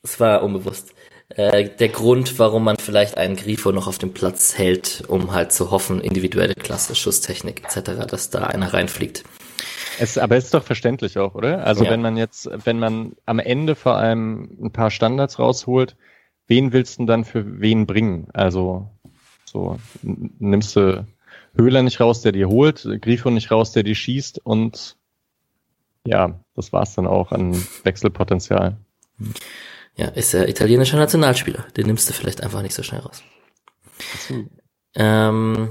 das 0.02 0.20
war 0.20 0.44
unbewusst. 0.44 0.94
Äh, 1.30 1.70
der 1.70 1.90
Grund, 1.90 2.40
warum 2.40 2.64
man 2.64 2.78
vielleicht 2.78 3.18
einen 3.18 3.36
Grifo 3.36 3.72
noch 3.72 3.88
auf 3.88 4.00
dem 4.00 4.14
Platz 4.14 4.58
hält, 4.58 5.04
um 5.08 5.34
halt 5.34 5.54
zu 5.54 5.72
hoffen, 5.72 6.02
individuelle 6.02 6.56
Klasse, 6.56 6.96
Schusstechnik 6.96 7.64
etc., 7.64 8.08
dass 8.08 8.32
da 8.32 8.46
einer 8.48 8.74
reinfliegt. 8.74 9.24
Es, 10.00 10.18
aber 10.18 10.36
es 10.36 10.46
ist 10.46 10.54
doch 10.54 10.64
verständlich 10.64 11.20
auch, 11.20 11.36
oder? 11.36 11.66
Also 11.66 11.84
ja. 11.84 11.92
wenn 11.92 12.02
man 12.02 12.18
jetzt, 12.18 12.50
wenn 12.66 12.80
man 12.80 13.14
am 13.26 13.40
Ende 13.40 13.76
vor 13.76 13.98
allem 13.98 14.58
ein 14.62 14.72
paar 14.72 14.90
Standards 14.90 15.38
rausholt, 15.38 15.96
wen 16.52 16.74
willst 16.74 17.00
du 17.00 17.06
dann 17.06 17.24
für 17.24 17.62
wen 17.62 17.88
bringen? 17.88 18.28
Also 18.34 18.92
so 19.46 19.80
nimmst 20.04 20.76
du 20.76 21.08
Höhler 21.56 21.82
nicht 21.82 22.02
raus, 22.02 22.22
der 22.22 22.34
dir 22.34 22.50
holt, 22.50 22.88
Grifo 23.02 23.30
nicht 23.32 23.52
raus, 23.52 23.72
der 23.72 23.84
dir 23.84 23.96
schießt 23.96 24.46
und 24.46 24.98
ja, 26.06 26.40
das 26.56 26.74
war's 26.74 26.94
dann 26.96 27.08
auch 27.08 27.32
an 27.32 27.54
Wechselpotenzial. 27.84 28.76
Ja, 29.96 30.08
ist 30.08 30.34
er 30.34 30.50
italienischer 30.50 30.98
Nationalspieler. 30.98 31.66
Den 31.78 31.88
nimmst 31.88 32.10
du 32.10 32.14
vielleicht 32.14 32.44
einfach 32.44 32.62
nicht 32.62 32.76
so 32.76 32.84
schnell 32.84 33.02
raus. 33.02 33.24
Ähm, 34.96 35.70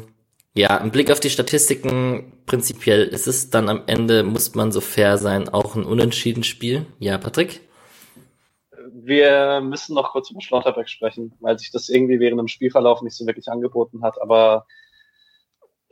ja, 0.54 0.78
ein 0.78 0.92
Blick 0.92 1.10
auf 1.10 1.20
die 1.20 1.30
Statistiken, 1.30 2.32
prinzipiell 2.46 3.02
ist 3.02 3.26
es 3.26 3.50
dann 3.50 3.68
am 3.68 3.82
Ende, 3.86 4.22
muss 4.22 4.54
man 4.54 4.72
so 4.72 4.80
fair 4.80 5.18
sein, 5.18 5.50
auch 5.50 5.76
ein 5.76 5.84
unentschieden 5.84 6.42
Spiel. 6.42 6.86
Ja, 6.98 7.18
Patrick? 7.18 7.60
Wir 9.10 9.60
müssen 9.60 9.94
noch 9.94 10.12
kurz 10.12 10.30
über 10.30 10.40
Schlotterbeck 10.40 10.88
sprechen, 10.88 11.34
weil 11.40 11.58
sich 11.58 11.72
das 11.72 11.88
irgendwie 11.88 12.20
während 12.20 12.38
dem 12.38 12.48
Spielverlauf 12.48 13.02
nicht 13.02 13.16
so 13.16 13.26
wirklich 13.26 13.48
angeboten 13.48 14.02
hat, 14.02 14.22
aber 14.22 14.66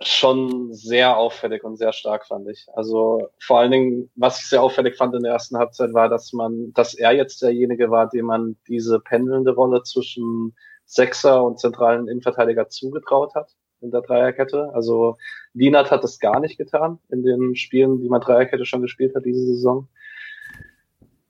schon 0.01 0.73
sehr 0.73 1.17
auffällig 1.17 1.65
und 1.65 1.77
sehr 1.77 1.93
stark 1.93 2.27
fand 2.27 2.49
ich. 2.49 2.69
Also 2.75 3.29
vor 3.41 3.59
allen 3.59 3.73
Dingen, 3.73 4.11
was 4.15 4.39
ich 4.39 4.49
sehr 4.49 4.63
auffällig 4.63 4.97
fand 4.97 5.17
in 5.17 5.25
der 5.25 5.33
ersten 5.33 5.59
Halbzeit 5.59 5.93
war, 5.95 6.09
dass 6.09 6.33
man, 6.33 6.73
dass 6.75 6.95
er 6.95 7.11
jetzt 7.13 7.43
derjenige 7.43 7.91
war, 7.91 8.09
dem 8.09 8.27
man 8.27 8.57
diese 8.69 9.01
pendelnde 9.01 9.53
Rolle 9.53 9.83
zwischen 9.83 10.55
Sechser 10.85 11.43
und 11.43 11.59
zentralen 11.59 12.07
Innenverteidiger 12.07 12.69
zugetraut 12.69 13.35
hat 13.35 13.51
in 13.81 13.91
der 13.91 14.03
Dreierkette. 14.03 14.71
Also 14.75 15.17
Lienert 15.55 15.91
hat 15.91 16.05
das 16.05 16.21
gar 16.21 16.39
nicht 16.39 16.57
getan 16.57 17.01
in 17.11 17.25
den 17.25 17.57
Spielen, 17.57 18.01
die 18.01 18.09
man 18.09 18.21
Dreierkette 18.21 18.65
schon 18.65 18.83
gespielt 18.83 19.17
hat 19.17 19.25
diese 19.25 19.45
Saison 19.45 19.89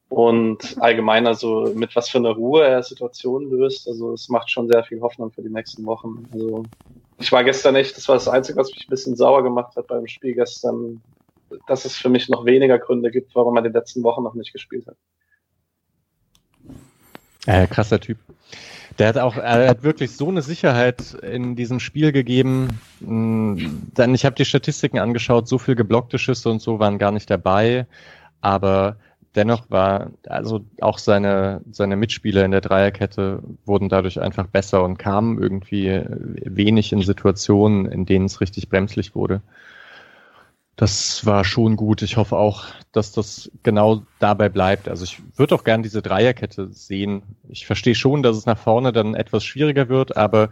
und 0.09 0.77
allgemein 0.81 1.27
also 1.27 1.73
mit 1.75 1.95
was 1.95 2.09
für 2.09 2.19
einer 2.19 2.31
Ruhe 2.31 2.67
er 2.67 2.83
Situationen 2.83 3.51
löst. 3.51 3.87
Also 3.89 4.15
es 4.15 4.29
macht 4.29 4.51
schon 4.51 4.69
sehr 4.69 4.83
viel 4.85 5.01
Hoffnung 5.01 5.31
für 5.31 5.43
die 5.43 5.51
nächsten 5.51 5.85
Wochen. 5.85 6.27
Also 6.33 6.65
ich 7.19 7.31
war 7.31 7.45
gestern 7.45 7.75
nicht, 7.75 7.97
das 7.97 8.09
war 8.09 8.15
das 8.15 8.29
Einzige, 8.29 8.59
was 8.59 8.71
mich 8.71 8.87
ein 8.87 8.91
bisschen 8.91 9.17
sauer 9.17 9.43
gemacht 9.43 9.77
hat 9.77 9.87
beim 9.87 10.07
Spiel 10.07 10.35
gestern, 10.35 11.03
dass 11.67 11.85
es 11.85 11.97
für 11.97 12.09
mich 12.09 12.29
noch 12.29 12.47
weniger 12.47 12.79
Gründe 12.79 13.11
gibt, 13.11 13.35
warum 13.35 13.57
er 13.57 13.63
die 13.63 13.69
letzten 13.69 14.03
Wochen 14.03 14.23
noch 14.23 14.35
nicht 14.35 14.53
gespielt 14.53 14.87
hat. 14.87 14.97
Äh, 17.47 17.67
krasser 17.67 18.01
Typ. 18.01 18.19
Der 18.99 19.09
hat 19.09 19.19
auch, 19.19 19.37
er 19.37 19.69
hat 19.69 19.83
wirklich 19.83 20.17
so 20.17 20.29
eine 20.29 20.43
Sicherheit 20.43 21.15
in 21.23 21.55
diesem 21.55 21.81
Spiel 21.81 22.13
gegeben. 22.13 22.81
Hm, 23.01 23.89
dann, 23.95 24.15
ich 24.15 24.25
habe 24.25 24.37
die 24.37 24.45
Statistiken 24.45 24.99
angeschaut, 24.99 25.49
so 25.49 25.59
viel 25.59 25.77
geblockte 25.77 26.19
Schüsse 26.19 26.51
und 26.51 26.61
so 26.61 26.79
waren 26.79 26.99
gar 26.99 27.13
nicht 27.13 27.31
dabei. 27.31 27.87
Aber 28.41 28.97
dennoch 29.39 29.71
war, 29.71 30.11
also 30.27 30.65
auch 30.81 30.99
seine, 30.99 31.63
seine 31.71 31.97
Mitspieler 31.97 32.45
in 32.45 32.51
der 32.51 32.61
Dreierkette 32.61 33.43
wurden 33.65 33.89
dadurch 33.89 34.21
einfach 34.21 34.49
besser 34.49 34.83
und 34.83 34.99
kamen 34.99 35.41
irgendwie 35.41 36.03
wenig 36.09 36.93
in 36.93 37.03
Situationen, 37.03 37.87
in 37.87 38.05
denen 38.05 38.27
es 38.27 38.41
richtig 38.41 38.69
bremslich 38.69 39.15
wurde. 39.15 39.41
Das 40.75 41.25
war 41.25 41.45
schon 41.45 41.77
gut. 41.77 42.03
Ich 42.03 42.17
hoffe 42.17 42.37
auch, 42.37 42.65
dass 42.93 43.13
das 43.13 43.51
genau 43.63 44.03
dabei 44.19 44.49
bleibt. 44.49 44.89
Also 44.89 45.05
ich 45.05 45.21
würde 45.37 45.55
auch 45.55 45.65
gern 45.65 45.83
diese 45.83 46.03
Dreierkette 46.03 46.69
sehen. 46.73 47.23
Ich 47.49 47.67
verstehe 47.67 47.95
schon, 47.95 48.23
dass 48.23 48.37
es 48.37 48.47
nach 48.47 48.59
vorne 48.59 48.93
dann 48.93 49.15
etwas 49.15 49.45
schwieriger 49.45 49.89
wird, 49.89 50.17
aber 50.17 50.51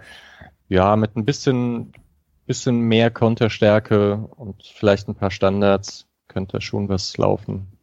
ja, 0.68 0.96
mit 0.96 1.16
ein 1.16 1.24
bisschen, 1.24 1.92
bisschen 2.46 2.80
mehr 2.80 3.10
Konterstärke 3.10 4.16
und 4.16 4.62
vielleicht 4.62 5.08
ein 5.08 5.14
paar 5.14 5.30
Standards 5.30 6.06
könnte 6.28 6.60
schon 6.60 6.88
was 6.88 7.16
laufen. 7.16 7.75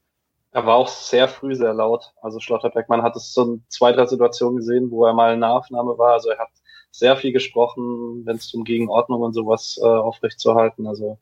Er 0.54 0.68
war 0.68 0.76
auch 0.76 0.88
sehr 0.88 1.28
früh 1.28 1.56
sehr 1.56 1.74
laut. 1.74 2.14
Also 2.22 2.40
Schlotterbeck, 2.40 2.88
man 2.88 3.02
hat 3.02 3.16
es 3.16 3.34
so 3.34 3.44
in 3.44 3.64
zwei, 3.70 3.92
drei 3.92 4.06
Situationen 4.06 4.58
gesehen, 4.58 4.92
wo 4.92 5.04
er 5.06 5.14
mal 5.14 5.34
in 5.34 5.40
Nahaufnahme 5.40 5.98
war. 5.98 6.14
Also 6.14 6.30
er 6.30 6.38
hat 6.38 6.50
sehr 6.92 7.18
viel 7.18 7.34
gesprochen, 7.34 8.24
wenn 8.26 8.36
es 8.36 8.54
um 8.54 8.64
Gegenordnung 8.64 9.22
und 9.22 9.34
sowas 9.34 9.80
äh, 9.82 9.86
aufrechtzuerhalten. 9.86 10.86
Also 10.86 11.18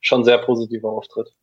schon 0.00 0.24
sehr 0.24 0.38
positiver 0.38 0.90
Auftritt. 0.90 1.34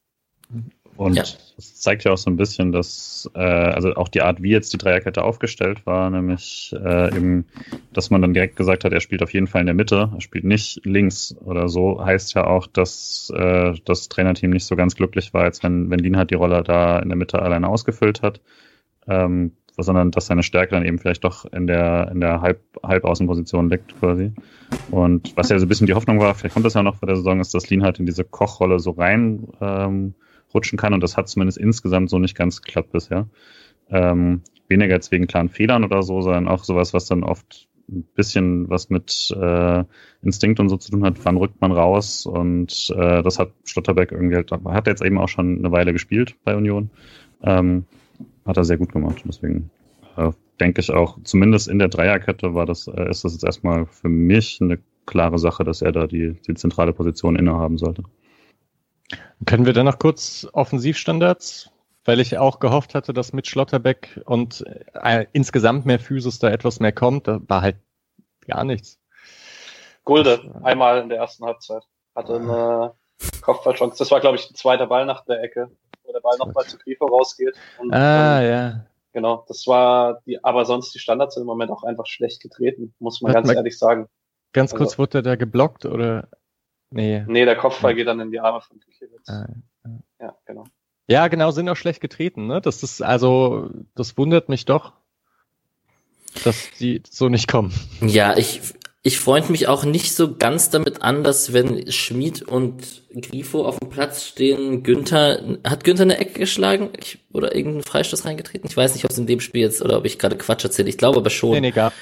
Und 0.98 1.16
ja. 1.16 1.24
das 1.56 1.76
zeigt 1.76 2.06
ja 2.06 2.14
auch 2.14 2.18
so 2.18 2.30
ein 2.30 2.38
bisschen, 2.38 2.72
dass 2.72 3.30
äh, 3.36 3.40
also 3.40 3.96
auch 3.96 4.08
die 4.08 4.22
Art, 4.22 4.42
wie 4.42 4.52
jetzt 4.52 4.72
die 4.72 4.78
Dreierkette 4.78 5.24
aufgestellt 5.24 5.86
war, 5.86 6.10
nämlich 6.10 6.74
äh, 6.82 7.16
eben, 7.16 7.46
dass 7.92 8.10
man 8.10 8.22
dann 8.22 8.34
direkt 8.34 8.56
gesagt 8.56 8.86
hat, 8.86 8.94
er 8.94 9.02
spielt 9.02 9.22
auf 9.22 9.34
jeden 9.34 9.48
Fall 9.48 9.62
in 9.62 9.68
der 9.68 9.76
Mitte, 9.76 10.10
er 10.14 10.22
spielt 10.22 10.46
nicht 10.46 10.86
links 10.86 11.36
oder 11.44 11.68
so, 11.68 12.04
heißt 12.04 12.34
ja 12.36 12.48
auch, 12.48 12.68
dass 12.68 13.32
äh, 13.36 13.74
das 13.84 14.08
Trainerteam 14.08 14.52
nicht 14.52 14.66
so 14.66 14.76
ganz 14.76 14.96
glücklich 14.96 15.34
war, 15.34 15.44
als 15.44 15.64
wenn, 15.64 15.90
wenn 15.90 16.00
Lienhardt 16.00 16.32
die 16.32 16.36
Rolle 16.36 16.64
da 16.64 17.00
in 17.00 17.10
der 17.10 17.18
Mitte 17.18 17.42
alleine 17.42 17.68
ausgefüllt 17.68 18.22
hat. 18.22 18.40
Ähm, 19.08 19.52
sondern 19.78 20.12
dass 20.12 20.28
seine 20.28 20.44
Stärke 20.44 20.72
dann 20.72 20.86
eben 20.86 21.00
vielleicht 21.00 21.24
doch 21.24 21.46
in 21.52 21.68
der, 21.68 22.10
in 22.12 22.22
der 22.22 22.42
Halb, 22.42 22.62
Halbaußenposition 22.82 23.70
liegt 23.70 24.00
quasi. 24.00 24.32
Und 24.92 25.36
was 25.36 25.50
ja 25.50 25.60
so 25.60 25.66
ein 25.66 25.70
bisschen 25.70 25.88
die 25.88 25.94
Hoffnung 25.94 26.20
war, 26.20 26.34
vielleicht 26.34 26.54
kommt 26.54 26.66
das 26.66 26.76
ja 26.76 26.84
noch 26.84 26.96
vor 26.96 27.08
der 27.08 27.18
Saison, 27.18 27.40
ist, 27.40 27.54
dass 27.54 27.70
Lien 27.70 27.84
halt 27.84 28.00
in 28.00 28.06
diese 28.06 28.24
Kochrolle 28.24 28.80
so 28.80 28.92
rein 28.92 29.48
ähm, 29.60 30.16
rutschen 30.56 30.78
kann 30.78 30.94
und 30.94 31.02
das 31.02 31.18
hat 31.18 31.30
zumindest 31.30 31.58
insgesamt 31.58 32.10
so 32.10 32.18
nicht 32.18 32.36
ganz 32.36 32.62
geklappt 32.62 32.92
bisher. 32.92 33.28
Ähm, 33.90 34.42
weniger 34.68 34.96
jetzt 34.96 35.12
wegen 35.12 35.28
klaren 35.28 35.50
Fehlern 35.50 35.84
oder 35.84 36.02
so, 36.02 36.22
sondern 36.22 36.48
auch 36.48 36.64
sowas, 36.64 36.94
was 36.94 37.06
dann 37.06 37.24
oft 37.24 37.68
ein 37.88 38.04
bisschen 38.16 38.68
was 38.68 38.90
mit 38.90 39.32
äh, 39.40 39.84
Instinkt 40.24 40.60
und 40.60 40.70
so 40.70 40.78
zu 40.78 40.92
tun 40.92 41.04
hat, 41.04 41.24
wann 41.24 41.38
rückt 41.38 41.62
man 41.62 41.72
raus 41.72 42.26
und 42.26 42.92
äh, 42.98 43.22
das 43.22 43.38
hat 43.38 43.52
Schlotterbeck 43.66 44.12
irgendwie 44.12 44.36
halt, 44.38 44.52
hat 44.52 44.88
jetzt 44.88 45.04
eben 45.04 45.20
auch 45.20 45.30
schon 45.30 45.60
eine 45.60 45.72
Weile 45.72 45.94
gespielt 45.94 46.36
bei 46.44 46.56
Union. 46.56 46.90
Ähm, 47.44 47.86
hat 48.46 48.58
er 48.58 48.64
sehr 48.64 48.78
gut 48.78 48.92
gemacht. 48.92 49.22
Deswegen 49.26 49.70
äh, 50.18 50.32
denke 50.60 50.82
ich 50.82 50.92
auch, 50.92 51.18
zumindest 51.24 51.68
in 51.68 51.80
der 51.80 51.90
Dreierkette 51.90 52.54
war 52.54 52.66
das, 52.66 52.88
äh, 52.88 53.10
ist 53.10 53.24
das 53.24 53.34
jetzt 53.34 53.44
erstmal 53.44 53.86
für 53.86 54.10
mich 54.10 54.60
eine 54.62 54.80
klare 55.06 55.40
Sache, 55.40 55.64
dass 55.64 55.82
er 55.82 55.92
da 55.92 56.08
die, 56.08 56.36
die 56.48 56.54
zentrale 56.56 56.94
Position 56.94 57.36
innehaben 57.36 57.78
sollte. 57.78 58.04
Können 59.46 59.66
wir 59.66 59.74
dann 59.74 59.86
noch 59.86 60.00
kurz 60.00 60.48
Offensivstandards? 60.54 61.72
Weil 62.08 62.20
ich 62.20 62.38
auch 62.38 62.60
gehofft 62.60 62.94
hatte, 62.94 63.14
dass 63.14 63.34
mit 63.34 63.48
Schlotterbeck 63.48 64.22
und 64.26 64.64
äh, 64.94 65.26
insgesamt 65.34 65.88
mehr 65.88 66.00
Physis 66.00 66.38
da 66.38 66.50
etwas 66.52 66.80
mehr 66.80 66.92
kommt. 66.92 67.28
Da 67.28 67.40
war 67.48 67.62
halt 67.62 67.78
gar 68.48 68.64
nichts. 68.64 69.00
Gulde, 70.04 70.54
einmal 70.62 71.02
in 71.02 71.10
der 71.10 71.18
ersten 71.18 71.46
Halbzeit. 71.46 71.82
Hatte 72.16 72.36
eine 72.36 72.94
Kopfballchance. 73.42 73.98
Das 73.98 74.12
war, 74.12 74.20
glaube 74.20 74.38
ich, 74.38 74.48
ein 74.50 74.56
zweiter 74.56 74.86
Ball 74.86 75.08
nach 75.08 75.26
der 75.26 75.42
Ecke 75.42 75.72
wo 76.06 76.14
der 76.14 76.20
Ball 76.20 76.38
nochmal 76.38 76.66
zu 76.66 76.78
Grifo 76.78 77.06
rausgeht. 77.06 77.56
Und, 77.80 77.94
ah, 77.94 78.42
ähm, 78.42 78.50
ja. 78.50 78.86
Genau, 79.14 79.46
das 79.48 79.66
war 79.66 80.22
die, 80.26 80.44
aber 80.44 80.66
sonst 80.66 80.94
die 80.94 81.00
Standards 81.00 81.36
sind 81.36 81.42
im 81.42 81.48
Moment 81.48 81.72
auch 81.72 81.84
einfach 81.84 82.06
schlecht 82.06 82.42
getreten, 82.42 82.94
muss 83.00 83.22
man 83.22 83.30
Hat 83.30 83.38
ganz 83.38 83.48
man 83.48 83.56
ehrlich 83.56 83.78
sagen. 83.78 84.08
Ganz 84.52 84.74
also, 84.74 84.84
kurz, 84.84 84.98
wurde 84.98 85.22
der 85.22 85.22
da 85.22 85.36
geblockt 85.36 85.86
oder? 85.86 86.28
Nee. 86.92 87.24
Nee, 87.28 87.46
der 87.46 87.56
Kopfball 87.56 87.92
ja. 87.92 87.98
geht 87.98 88.08
dann 88.08 88.20
in 88.20 88.32
die 88.32 88.40
Arme 88.40 88.62
von 88.62 88.80
Kikiewicz. 88.80 89.28
Ah, 89.28 89.48
ja. 89.84 89.92
ja, 90.20 90.36
genau. 90.46 90.66
Ja, 91.08 91.28
genau, 91.28 91.52
sind 91.52 91.70
auch 91.70 91.76
schlecht 91.76 92.02
getreten, 92.02 92.48
ne? 92.48 92.62
Das 92.62 92.82
ist, 92.82 93.02
also, 93.02 93.70
das 93.96 94.18
wundert 94.18 94.50
mich 94.50 94.66
doch, 94.66 94.94
dass 96.44 96.70
die 96.80 97.04
so 97.10 97.30
nicht 97.30 97.48
kommen. 97.48 97.74
Ja, 98.02 98.36
ich, 98.38 98.62
ich 99.04 99.20
freund 99.20 99.52
mich 99.52 99.68
auch 99.68 99.86
nicht 99.86 100.16
so 100.16 100.36
ganz 100.36 100.72
damit 100.72 101.04
an, 101.04 101.24
dass 101.24 101.54
wenn 101.54 101.92
Schmid 101.92 102.42
und 102.42 103.04
Grifo 103.14 103.64
auf 103.64 103.78
dem 103.78 103.90
Platz 103.90 104.26
stehen, 104.26 104.82
Günther, 104.82 105.60
hat 105.64 105.84
Günther 105.84 106.04
eine 106.04 106.18
Ecke 106.18 106.40
geschlagen 106.40 106.90
ich, 107.00 107.20
oder 107.32 107.56
irgendeinen 107.56 107.84
Freistoß 107.84 108.26
reingetreten? 108.26 108.68
Ich 108.68 108.76
weiß 108.76 108.96
nicht, 108.96 109.06
ob 109.06 109.12
es 109.12 109.18
in 109.20 109.28
dem 109.28 109.42
Spiel 109.42 109.62
jetzt 109.62 109.84
oder 109.84 110.00
ob 110.00 110.06
ich 110.06 110.18
gerade 110.18 110.38
Quatsch 110.38 110.64
erzähle. 110.64 110.90
Ich 110.90 110.98
glaube 110.98 111.20
aber 111.20 111.30
schon. 111.30 111.52
Nee, 111.52 111.62
nee, 111.62 111.72
gar. 111.72 111.94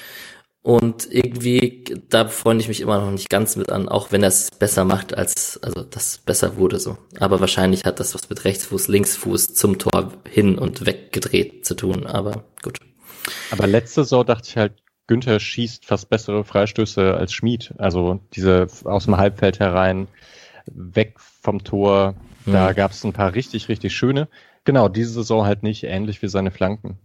Und 0.64 1.12
irgendwie, 1.12 1.84
da 2.10 2.30
freue 2.30 2.56
ich 2.56 2.70
mich 2.70 2.80
immer 2.80 3.02
noch 3.02 3.12
nicht 3.12 3.30
ganz 3.30 3.58
mit 3.58 3.70
an, 3.70 3.90
auch 3.90 4.14
wenn 4.14 4.24
er 4.24 4.30
es 4.30 4.50
besser 4.50 4.86
macht, 4.86 5.14
als, 5.14 5.62
also 5.62 5.84
das 5.84 6.20
besser 6.20 6.56
wurde 6.56 6.80
so. 6.80 6.98
Aber 7.20 7.42
wahrscheinlich 7.42 7.84
hat 7.84 8.00
das 8.00 8.16
was 8.16 8.30
mit 8.30 8.46
Rechtsfuß, 8.46 8.88
Linksfuß 8.88 9.56
zum 9.56 9.78
Tor 9.78 10.14
hin 10.30 10.58
und 10.58 10.86
weggedreht 10.86 11.66
zu 11.66 11.76
tun, 11.76 12.06
aber 12.06 12.46
gut. 12.62 12.78
Aber 13.52 13.68
letzte 13.68 14.04
Saison 14.06 14.26
dachte 14.26 14.48
ich 14.48 14.56
halt, 14.58 14.74
Günther 15.08 15.42
schießt 15.42 15.86
fast 15.86 16.10
bessere 16.10 16.46
Freistöße 16.46 17.14
als 17.14 17.34
Schmid. 17.34 17.74
Also 17.78 18.22
diese 18.34 18.68
aus 18.86 19.04
dem 19.04 19.18
Halbfeld 19.18 19.60
herein, 19.60 20.08
weg 20.66 21.20
vom 21.20 21.64
Tor. 21.64 22.16
Da 22.46 22.72
mhm. 22.72 22.76
gab 22.76 22.92
es 22.92 23.04
ein 23.04 23.12
paar 23.12 23.36
richtig, 23.36 23.68
richtig 23.68 23.94
schöne. 23.94 24.30
Genau, 24.64 24.88
diese 24.88 25.12
Saison 25.12 25.46
halt 25.46 25.64
nicht, 25.64 25.84
ähnlich 25.84 26.22
wie 26.22 26.30
seine 26.30 26.52
Flanken. 26.52 27.00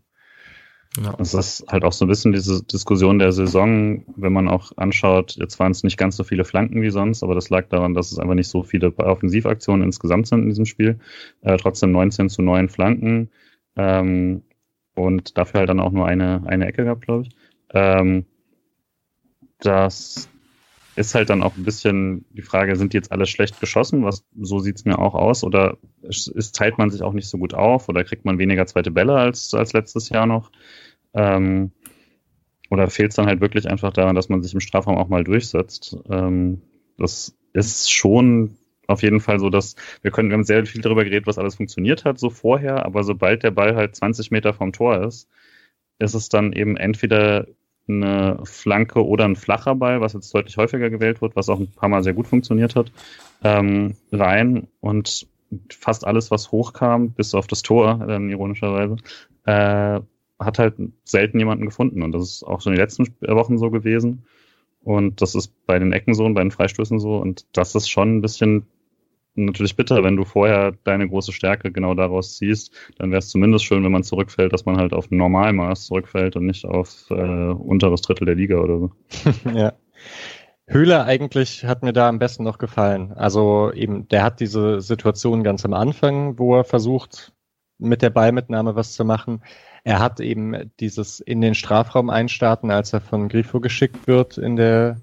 Ja. 1.02 1.12
Das 1.16 1.34
ist 1.34 1.64
halt 1.68 1.84
auch 1.84 1.92
so 1.92 2.04
ein 2.04 2.08
bisschen 2.08 2.32
diese 2.32 2.62
Diskussion 2.64 3.18
der 3.18 3.32
Saison, 3.32 4.04
wenn 4.16 4.32
man 4.32 4.48
auch 4.48 4.72
anschaut, 4.76 5.36
jetzt 5.38 5.58
waren 5.58 5.72
es 5.72 5.82
nicht 5.84 5.96
ganz 5.96 6.16
so 6.16 6.24
viele 6.24 6.44
Flanken 6.44 6.82
wie 6.82 6.90
sonst, 6.90 7.22
aber 7.22 7.34
das 7.34 7.50
lag 7.50 7.68
daran, 7.68 7.94
dass 7.94 8.10
es 8.10 8.18
einfach 8.18 8.34
nicht 8.34 8.48
so 8.48 8.62
viele 8.62 8.92
Offensivaktionen 8.96 9.86
insgesamt 9.86 10.26
sind 10.26 10.42
in 10.42 10.48
diesem 10.48 10.66
Spiel. 10.66 10.98
Äh, 11.42 11.56
trotzdem 11.58 11.92
19 11.92 12.30
zu 12.30 12.42
9 12.42 12.68
Flanken 12.68 13.30
ähm, 13.76 14.42
und 14.94 15.38
dafür 15.38 15.60
halt 15.60 15.68
dann 15.68 15.80
auch 15.80 15.92
nur 15.92 16.06
eine, 16.06 16.42
eine 16.46 16.66
Ecke 16.66 16.84
gehabt, 16.84 17.02
glaube 17.02 17.24
ich. 17.24 17.30
Ähm, 17.70 18.24
das 19.60 20.28
ist 20.98 21.14
halt 21.14 21.30
dann 21.30 21.44
auch 21.44 21.56
ein 21.56 21.62
bisschen 21.62 22.24
die 22.30 22.42
Frage, 22.42 22.74
sind 22.74 22.92
die 22.92 22.96
jetzt 22.96 23.12
alle 23.12 23.26
schlecht 23.26 23.60
geschossen? 23.60 24.04
Was, 24.04 24.24
so 24.36 24.58
sieht's 24.58 24.84
mir 24.84 24.98
auch 24.98 25.14
aus. 25.14 25.44
Oder 25.44 25.78
ist, 26.02 26.56
teilt 26.56 26.76
man 26.76 26.90
sich 26.90 27.02
auch 27.02 27.12
nicht 27.12 27.28
so 27.28 27.38
gut 27.38 27.54
auf? 27.54 27.88
Oder 27.88 28.02
kriegt 28.02 28.24
man 28.24 28.38
weniger 28.38 28.66
zweite 28.66 28.90
Bälle 28.90 29.14
als, 29.14 29.54
als 29.54 29.72
letztes 29.72 30.08
Jahr 30.08 30.26
noch? 30.26 30.50
Ähm, 31.14 31.72
oder 32.70 32.88
fehlt 32.90 33.10
es 33.10 33.16
dann 33.16 33.26
halt 33.26 33.40
wirklich 33.40 33.68
einfach 33.68 33.92
daran, 33.92 34.14
dass 34.14 34.28
man 34.28 34.42
sich 34.42 34.54
im 34.54 34.60
Strafraum 34.60 34.98
auch 34.98 35.08
mal 35.08 35.24
durchsetzt? 35.24 35.96
Ähm, 36.10 36.60
das 36.98 37.36
ist 37.52 37.90
schon 37.90 38.56
auf 38.86 39.02
jeden 39.02 39.20
Fall 39.20 39.38
so, 39.38 39.50
dass 39.50 39.76
wir 40.02 40.10
können, 40.10 40.30
wir 40.30 40.34
haben 40.34 40.44
sehr 40.44 40.64
viel 40.66 40.80
darüber 40.80 41.04
geredet, 41.04 41.26
was 41.26 41.38
alles 41.38 41.56
funktioniert 41.56 42.04
hat, 42.04 42.18
so 42.18 42.30
vorher, 42.30 42.84
aber 42.86 43.04
sobald 43.04 43.42
der 43.42 43.50
Ball 43.50 43.76
halt 43.76 43.94
20 43.94 44.30
Meter 44.30 44.54
vom 44.54 44.72
Tor 44.72 45.02
ist, 45.04 45.28
ist 45.98 46.14
es 46.14 46.28
dann 46.28 46.52
eben 46.52 46.76
entweder 46.76 47.46
eine 47.86 48.40
Flanke 48.44 49.06
oder 49.06 49.24
ein 49.24 49.36
flacher 49.36 49.74
Ball, 49.74 50.00
was 50.00 50.12
jetzt 50.12 50.34
deutlich 50.34 50.56
häufiger 50.56 50.90
gewählt 50.90 51.22
wird, 51.22 51.36
was 51.36 51.48
auch 51.48 51.58
ein 51.58 51.70
paar 51.70 51.88
Mal 51.88 52.02
sehr 52.02 52.14
gut 52.14 52.26
funktioniert 52.26 52.76
hat, 52.76 52.92
ähm, 53.42 53.94
rein 54.12 54.68
und 54.80 55.26
fast 55.70 56.06
alles, 56.06 56.30
was 56.30 56.52
hochkam, 56.52 57.10
bis 57.10 57.34
auf 57.34 57.46
das 57.46 57.62
Tor, 57.62 58.04
dann 58.06 58.28
ironischerweise, 58.28 58.96
äh, 59.46 60.00
hat 60.38 60.58
halt 60.58 60.76
selten 61.04 61.38
jemanden 61.38 61.66
gefunden. 61.66 62.02
Und 62.02 62.12
das 62.12 62.22
ist 62.22 62.42
auch 62.42 62.60
schon 62.60 62.72
in 62.72 62.76
den 62.76 62.84
letzten 62.84 63.06
Wochen 63.20 63.58
so 63.58 63.70
gewesen. 63.70 64.24
Und 64.82 65.20
das 65.20 65.34
ist 65.34 65.52
bei 65.66 65.78
den 65.78 65.92
Ecken 65.92 66.14
so 66.14 66.24
und 66.24 66.34
bei 66.34 66.42
den 66.42 66.50
Freistößen 66.50 66.98
so. 66.98 67.16
Und 67.16 67.46
das 67.52 67.74
ist 67.74 67.88
schon 67.88 68.16
ein 68.16 68.20
bisschen 68.22 68.66
natürlich 69.34 69.76
bitter, 69.76 70.02
wenn 70.02 70.16
du 70.16 70.24
vorher 70.24 70.72
deine 70.84 71.08
große 71.08 71.32
Stärke 71.32 71.70
genau 71.70 71.94
daraus 71.94 72.36
ziehst. 72.36 72.74
Dann 72.98 73.10
wäre 73.10 73.18
es 73.18 73.28
zumindest 73.28 73.64
schön, 73.64 73.84
wenn 73.84 73.92
man 73.92 74.02
zurückfällt, 74.02 74.52
dass 74.52 74.66
man 74.66 74.76
halt 74.76 74.92
auf 74.92 75.10
Normalmaß 75.10 75.86
zurückfällt 75.86 76.36
und 76.36 76.46
nicht 76.46 76.64
auf 76.64 77.06
äh, 77.10 77.14
unteres 77.14 78.02
Drittel 78.02 78.26
der 78.26 78.34
Liga 78.34 78.58
oder 78.58 78.78
so. 78.78 78.90
ja. 79.54 79.72
Höhler 80.66 81.04
eigentlich 81.04 81.64
hat 81.64 81.82
mir 81.82 81.94
da 81.94 82.08
am 82.08 82.18
besten 82.18 82.44
noch 82.44 82.58
gefallen. 82.58 83.12
Also 83.12 83.72
eben, 83.72 84.06
der 84.08 84.22
hat 84.22 84.40
diese 84.40 84.82
Situation 84.82 85.42
ganz 85.42 85.64
am 85.64 85.72
Anfang, 85.72 86.38
wo 86.38 86.56
er 86.56 86.64
versucht, 86.64 87.32
mit 87.78 88.02
der 88.02 88.10
Ballmitnahme 88.10 88.76
was 88.76 88.92
zu 88.92 89.04
machen. 89.04 89.42
Er 89.88 90.00
hat 90.00 90.20
eben 90.20 90.70
dieses 90.80 91.18
in 91.18 91.40
den 91.40 91.54
Strafraum 91.54 92.10
einstarten, 92.10 92.70
als 92.70 92.92
er 92.92 93.00
von 93.00 93.30
Grifo 93.30 93.58
geschickt 93.58 94.06
wird 94.06 94.36
in 94.36 94.56
der 94.56 95.00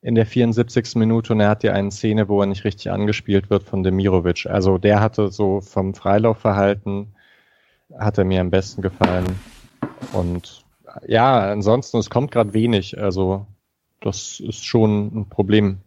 in 0.00 0.14
der 0.14 0.24
74. 0.24 0.94
Minute 0.94 1.34
und 1.34 1.40
er 1.40 1.50
hat 1.50 1.62
ja 1.62 1.74
eine 1.74 1.90
Szene, 1.90 2.26
wo 2.26 2.40
er 2.40 2.46
nicht 2.46 2.64
richtig 2.64 2.90
angespielt 2.90 3.50
wird 3.50 3.64
von 3.64 3.82
Demirovic. 3.82 4.46
Also 4.46 4.78
der 4.78 5.00
hatte 5.00 5.30
so 5.30 5.60
vom 5.60 5.92
Freilaufverhalten 5.92 7.14
hat 7.98 8.16
er 8.16 8.24
mir 8.24 8.40
am 8.40 8.50
besten 8.50 8.80
gefallen. 8.80 9.26
Und 10.14 10.64
ja, 11.06 11.50
ansonsten, 11.50 11.98
es 11.98 12.08
kommt 12.08 12.30
gerade 12.30 12.54
wenig. 12.54 12.98
Also 12.98 13.46
das 14.00 14.40
ist 14.40 14.64
schon 14.64 15.08
ein 15.14 15.28
Problem. 15.28 15.80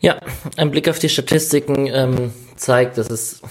Ja, 0.00 0.18
ein 0.56 0.72
Blick 0.72 0.88
auf 0.88 0.98
die 0.98 1.08
Statistiken 1.08 1.86
ähm, 1.86 2.32
zeigt, 2.56 2.98
dass 2.98 3.10
es 3.10 3.42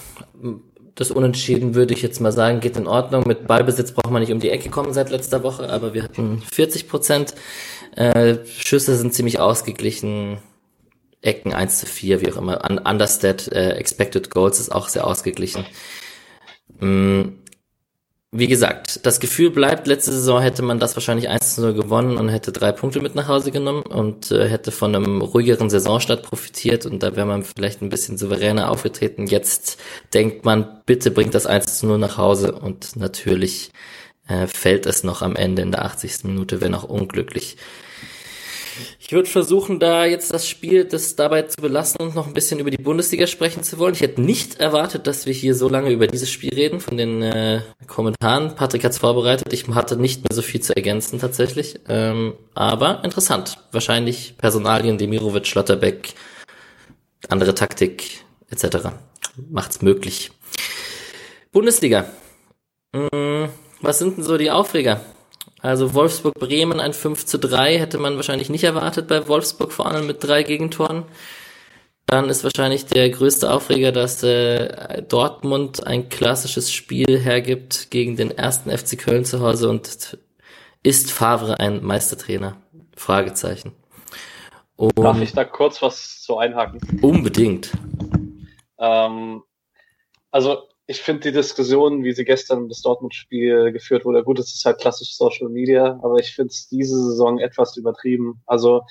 das 0.95 1.11
Unentschieden 1.11 1.75
würde 1.75 1.93
ich 1.93 2.01
jetzt 2.01 2.21
mal 2.21 2.31
sagen, 2.31 2.61
geht 2.61 2.77
in 2.77 2.87
Ordnung. 2.87 3.27
Mit 3.27 3.47
Ballbesitz 3.47 3.91
braucht 3.91 4.11
man 4.11 4.21
nicht 4.21 4.31
um 4.31 4.39
die 4.39 4.49
Ecke 4.49 4.69
kommen 4.69 4.93
seit 4.93 5.09
letzter 5.09 5.43
Woche, 5.43 5.69
aber 5.69 5.93
wir 5.93 6.03
hatten 6.03 6.41
40 6.41 6.87
Prozent. 6.87 7.35
Äh, 7.95 8.37
Schüsse 8.45 8.95
sind 8.95 9.13
ziemlich 9.13 9.39
ausgeglichen. 9.39 10.37
Ecken 11.21 11.53
1 11.53 11.79
zu 11.79 11.85
4, 11.85 12.21
wie 12.21 12.31
auch 12.31 12.37
immer. 12.37 12.61
Understat, 12.87 13.51
äh, 13.51 13.71
Expected 13.71 14.29
Goals 14.29 14.59
ist 14.59 14.71
auch 14.71 14.87
sehr 14.87 15.05
ausgeglichen. 15.05 15.65
Mm, 16.79 17.23
wie 18.37 18.47
gesagt, 18.47 19.05
das 19.05 19.19
Gefühl 19.19 19.49
bleibt, 19.49 19.87
letzte 19.87 20.11
Saison 20.11 20.41
hätte 20.41 20.61
man 20.61 20.79
das 20.79 20.95
wahrscheinlich 20.95 21.29
1 21.29 21.55
zu 21.55 21.61
0 21.61 21.73
gewonnen 21.73 22.17
und 22.17 22.29
hätte 22.29 22.51
drei 22.51 22.71
Punkte 22.71 22.99
mit 22.99 23.15
nach 23.15 23.27
Hause 23.27 23.51
genommen 23.51 23.83
und 23.83 24.31
äh, 24.31 24.47
hätte 24.49 24.71
von 24.71 24.93
einem 24.93 25.21
ruhigeren 25.21 25.69
Saisonstart 25.69 26.23
profitiert 26.23 26.85
und 26.85 27.01
da 27.01 27.15
wäre 27.15 27.25
man 27.25 27.43
vielleicht 27.43 27.81
ein 27.81 27.89
bisschen 27.89 28.17
souveräner 28.17 28.69
aufgetreten. 28.69 29.27
Jetzt 29.27 29.79
denkt 30.13 30.43
man, 30.43 30.81
bitte 30.85 31.11
bringt 31.11 31.33
das 31.33 31.45
1 31.45 31.79
zu 31.79 31.87
0 31.87 31.97
nach 31.97 32.17
Hause 32.17 32.51
und 32.51 32.97
natürlich 32.97 33.71
äh, 34.27 34.47
fällt 34.47 34.85
es 34.85 35.03
noch 35.03 35.21
am 35.21 35.35
Ende 35.35 35.61
in 35.61 35.71
der 35.71 35.85
80. 35.85 36.25
Minute, 36.25 36.59
wenn 36.59 36.75
auch 36.75 36.83
unglücklich. 36.83 37.57
Ich 38.99 39.11
würde 39.11 39.29
versuchen, 39.29 39.79
da 39.79 40.05
jetzt 40.05 40.33
das 40.33 40.47
Spiel 40.47 40.85
das 40.85 41.15
dabei 41.15 41.43
zu 41.43 41.61
belassen 41.61 42.01
und 42.01 42.15
noch 42.15 42.27
ein 42.27 42.33
bisschen 42.33 42.59
über 42.59 42.71
die 42.71 42.77
Bundesliga 42.77 43.27
sprechen 43.27 43.63
zu 43.63 43.77
wollen. 43.77 43.93
Ich 43.93 44.01
hätte 44.01 44.21
nicht 44.21 44.59
erwartet, 44.59 45.07
dass 45.07 45.25
wir 45.25 45.33
hier 45.33 45.55
so 45.55 45.69
lange 45.69 45.91
über 45.91 46.07
dieses 46.07 46.29
Spiel 46.29 46.53
reden 46.53 46.79
von 46.79 46.97
den 46.97 47.21
äh, 47.21 47.61
Kommentaren. 47.87 48.55
Patrick 48.55 48.83
hat's 48.83 48.97
vorbereitet. 48.97 49.53
Ich 49.53 49.67
hatte 49.67 49.97
nicht 49.97 50.23
mehr 50.23 50.35
so 50.35 50.41
viel 50.41 50.61
zu 50.61 50.75
ergänzen 50.75 51.19
tatsächlich. 51.19 51.79
Ähm, 51.87 52.33
aber 52.53 53.03
interessant. 53.03 53.57
Wahrscheinlich 53.71 54.35
Personalien, 54.37 54.97
Demirovic, 54.97 55.47
Schlotterbeck, 55.47 56.13
andere 57.29 57.55
Taktik 57.55 58.23
etc. 58.49 58.89
Macht's 59.49 59.81
möglich. 59.81 60.31
Bundesliga. 61.51 62.05
Hm, 62.95 63.49
was 63.81 63.99
sind 63.99 64.17
denn 64.17 64.23
so 64.23 64.37
die 64.37 64.51
Aufreger? 64.51 65.01
Also 65.65 65.95
Wolfsburg-Bremen 65.95 66.79
ein 66.79 66.93
5 66.93 67.25
zu 67.25 67.39
3 67.39 67.79
hätte 67.79 67.97
man 67.97 68.17
wahrscheinlich 68.17 68.51
nicht 68.51 68.63
erwartet 68.63 69.07
bei 69.07 69.27
Wolfsburg 69.27 69.71
vor 69.71 69.87
allem 69.87 70.05
mit 70.05 70.23
drei 70.23 70.43
Gegentoren. 70.43 71.05
Dann 72.05 72.29
ist 72.29 72.43
wahrscheinlich 72.43 72.85
der 72.85 73.09
größte 73.09 73.51
Aufreger, 73.51 73.91
dass 73.91 74.21
äh, 74.21 75.01
Dortmund 75.01 75.87
ein 75.87 76.09
klassisches 76.09 76.71
Spiel 76.71 77.19
hergibt 77.19 77.89
gegen 77.89 78.15
den 78.15 78.29
ersten 78.29 78.69
FC 78.69 78.95
Köln 78.99 79.25
zu 79.25 79.39
Hause 79.39 79.67
und 79.69 80.19
ist 80.83 81.11
Favre 81.11 81.59
ein 81.59 81.83
Meistertrainer? 81.83 82.57
Fragezeichen. 82.95 83.71
Und 84.75 84.99
Darf 84.99 85.19
ich 85.19 85.33
da 85.33 85.45
kurz 85.45 85.81
was 85.81 86.21
zu 86.21 86.37
einhaken? 86.37 86.79
Unbedingt. 87.01 87.71
Ähm, 88.77 89.41
also 90.29 90.59
ich 90.87 91.01
finde 91.01 91.21
die 91.21 91.31
Diskussion, 91.31 92.03
wie 92.03 92.13
sie 92.13 92.25
gestern 92.25 92.69
das 92.69 92.81
Dortmund-Spiel 92.81 93.71
geführt 93.71 94.05
wurde, 94.05 94.23
gut, 94.23 94.37
es 94.37 94.53
ist 94.53 94.65
halt 94.65 94.79
klassisch 94.79 95.15
Social 95.15 95.49
Media, 95.49 95.99
aber 96.03 96.19
ich 96.19 96.35
finde 96.35 96.51
es 96.51 96.67
diese 96.67 96.95
Saison 96.95 97.39
etwas 97.39 97.75
übertrieben. 97.75 98.41
Also 98.45 98.83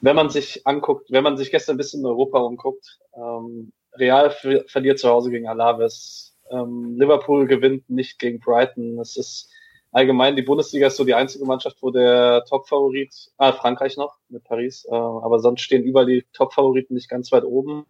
wenn 0.00 0.16
man 0.16 0.30
sich 0.30 0.66
anguckt, 0.66 1.10
wenn 1.10 1.22
man 1.22 1.36
sich 1.36 1.52
gestern 1.52 1.76
ein 1.76 1.78
bisschen 1.78 2.00
in 2.00 2.06
Europa 2.06 2.38
umguckt, 2.40 2.98
ähm, 3.14 3.72
Real 3.94 4.30
verliert 4.66 4.98
zu 4.98 5.08
Hause 5.08 5.30
gegen 5.30 5.48
Alaves, 5.48 6.36
ähm, 6.50 6.96
Liverpool 6.98 7.46
gewinnt 7.46 7.88
nicht 7.88 8.18
gegen 8.18 8.40
Brighton. 8.40 8.98
Es 8.98 9.16
ist 9.16 9.50
allgemein, 9.92 10.36
die 10.36 10.42
Bundesliga 10.42 10.88
ist 10.88 10.96
so 10.96 11.04
die 11.04 11.14
einzige 11.14 11.44
Mannschaft, 11.44 11.78
wo 11.80 11.90
der 11.90 12.44
Top-Favorit, 12.48 13.14
ah, 13.36 13.52
Frankreich 13.52 13.96
noch 13.96 14.16
mit 14.28 14.42
Paris, 14.44 14.84
äh, 14.90 14.94
aber 14.94 15.38
sonst 15.38 15.60
stehen 15.60 15.84
überall 15.84 16.06
die 16.06 16.24
Top-Favoriten 16.32 16.94
nicht 16.94 17.08
ganz 17.08 17.30
weit 17.30 17.44
oben 17.44 17.86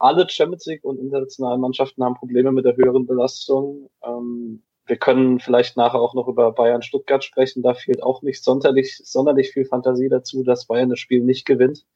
alle 0.00 0.28
Champions 0.28 0.66
League 0.66 0.84
und 0.84 0.98
internationalen 0.98 1.60
Mannschaften 1.60 2.02
haben 2.02 2.14
Probleme 2.14 2.50
mit 2.52 2.64
der 2.64 2.76
höheren 2.76 3.06
Belastung. 3.06 3.90
Ähm, 4.02 4.62
wir 4.86 4.96
können 4.96 5.38
vielleicht 5.38 5.76
nachher 5.76 6.00
auch 6.00 6.14
noch 6.14 6.26
über 6.26 6.50
Bayern 6.52 6.82
Stuttgart 6.82 7.22
sprechen. 7.22 7.62
Da 7.62 7.74
fehlt 7.74 8.02
auch 8.02 8.22
nicht 8.22 8.42
sonderlich, 8.42 9.00
sonderlich 9.04 9.52
viel 9.52 9.64
Fantasie 9.64 10.08
dazu, 10.08 10.42
dass 10.42 10.66
Bayern 10.66 10.88
das 10.88 10.98
Spiel 10.98 11.22
nicht 11.22 11.44
gewinnt. 11.44 11.86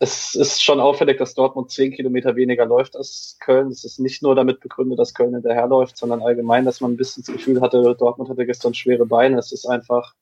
Es 0.00 0.34
ist 0.34 0.62
schon 0.62 0.80
auffällig, 0.80 1.18
dass 1.18 1.34
Dortmund 1.34 1.70
zehn 1.70 1.92
Kilometer 1.92 2.34
weniger 2.34 2.66
läuft 2.66 2.96
als 2.96 3.36
Köln. 3.40 3.68
Es 3.68 3.84
ist 3.84 4.00
nicht 4.00 4.22
nur 4.22 4.34
damit 4.34 4.60
begründet, 4.60 4.98
dass 4.98 5.14
Köln 5.14 5.34
hinterherläuft, 5.34 5.96
sondern 5.96 6.22
allgemein, 6.22 6.64
dass 6.64 6.80
man 6.80 6.92
ein 6.92 6.96
bisschen 6.96 7.22
das 7.24 7.32
Gefühl 7.32 7.60
hatte, 7.60 7.94
Dortmund 7.96 8.30
hatte 8.30 8.46
gestern 8.46 8.74
schwere 8.74 9.06
Beine. 9.06 9.38
Es 9.38 9.52
ist 9.52 9.66
einfach 9.66 10.14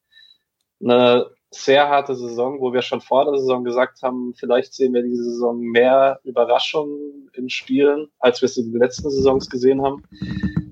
eine 0.81 1.31
sehr 1.55 1.89
harte 1.89 2.15
Saison, 2.15 2.61
wo 2.61 2.73
wir 2.73 2.83
schon 2.83 3.01
vor 3.01 3.25
der 3.25 3.39
Saison 3.39 3.65
gesagt 3.65 4.03
haben, 4.03 4.35
vielleicht 4.35 4.73
sehen 4.75 4.95
wir 4.95 5.03
diese 5.03 5.25
Saison 5.25 5.61
mehr 5.61 6.21
Überraschungen 6.25 7.31
in 7.35 7.49
Spielen, 7.49 8.09
als 8.19 8.41
wir 8.41 8.47
es 8.47 8.57
in 8.57 8.73
den 8.73 8.81
letzten 8.81 9.11
Saisons 9.11 9.49
gesehen 9.51 9.83
haben. 9.83 10.03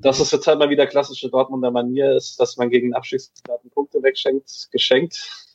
Dass 0.01 0.21
es 0.21 0.31
jetzt 0.31 0.47
halt 0.47 0.59
mal 0.59 0.71
wieder 0.71 0.87
klassische 0.87 1.29
Dortmunder 1.29 1.71
Manier 1.71 2.17
ist, 2.17 2.41
dass 2.41 2.57
man 2.57 2.71
gegen 2.71 2.95
Abstiegskarten 2.95 3.71
Punkte 3.71 4.03
wegschenkt, 4.03 4.69
geschenkt, 4.73 5.51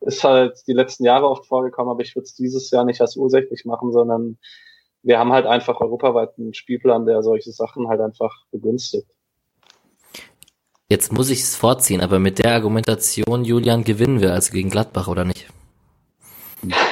ist 0.00 0.22
halt 0.22 0.62
die 0.66 0.72
letzten 0.72 1.04
Jahre 1.04 1.28
oft 1.28 1.46
vorgekommen, 1.46 1.90
aber 1.90 2.02
ich 2.02 2.14
würde 2.14 2.24
es 2.24 2.34
dieses 2.34 2.70
Jahr 2.70 2.84
nicht 2.84 3.00
als 3.00 3.16
ursächlich 3.16 3.64
machen, 3.64 3.92
sondern 3.92 4.38
wir 5.02 5.18
haben 5.18 5.32
halt 5.32 5.46
einfach 5.46 5.80
europaweit 5.80 6.38
einen 6.38 6.54
Spielplan, 6.54 7.06
der 7.06 7.22
solche 7.22 7.50
Sachen 7.50 7.88
halt 7.88 8.00
einfach 8.00 8.44
begünstigt. 8.50 9.08
Jetzt 10.90 11.12
muss 11.12 11.28
ich 11.28 11.40
es 11.40 11.54
vorziehen, 11.54 12.00
aber 12.00 12.18
mit 12.18 12.38
der 12.38 12.54
Argumentation, 12.54 13.44
Julian, 13.44 13.84
gewinnen 13.84 14.22
wir 14.22 14.32
also 14.32 14.52
gegen 14.52 14.70
Gladbach, 14.70 15.06
oder 15.06 15.26
nicht? 15.26 15.46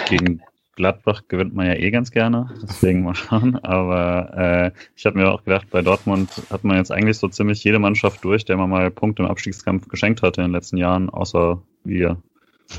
Gegen 0.07 0.43
Gladbach 0.75 1.23
gewinnt 1.29 1.55
man 1.55 1.67
ja 1.67 1.73
eh 1.77 1.91
ganz 1.91 2.11
gerne, 2.11 2.51
deswegen 2.63 3.05
mal 3.05 3.15
schauen. 3.15 3.57
Aber 3.65 4.35
äh, 4.37 4.79
ich 4.97 5.07
habe 5.07 5.19
mir 5.19 5.33
auch 5.33 5.43
gedacht, 5.45 5.69
bei 5.71 5.81
Dortmund 5.81 6.31
hat 6.51 6.63
man 6.63 6.77
jetzt 6.77 6.93
eigentlich 6.93 7.17
so 7.17 7.29
ziemlich 7.29 7.65
jede 7.65 7.79
Mannschaft 7.79 8.23
durch, 8.23 8.45
der 8.45 8.59
man 8.59 8.69
mal 8.69 8.91
Punkte 8.91 9.23
im 9.23 9.31
Abstiegskampf 9.31 9.89
geschenkt 9.89 10.21
hatte 10.21 10.43
in 10.43 10.49
den 10.49 10.53
letzten 10.53 10.77
Jahren, 10.77 11.09
außer 11.09 11.63
wir. 11.85 12.19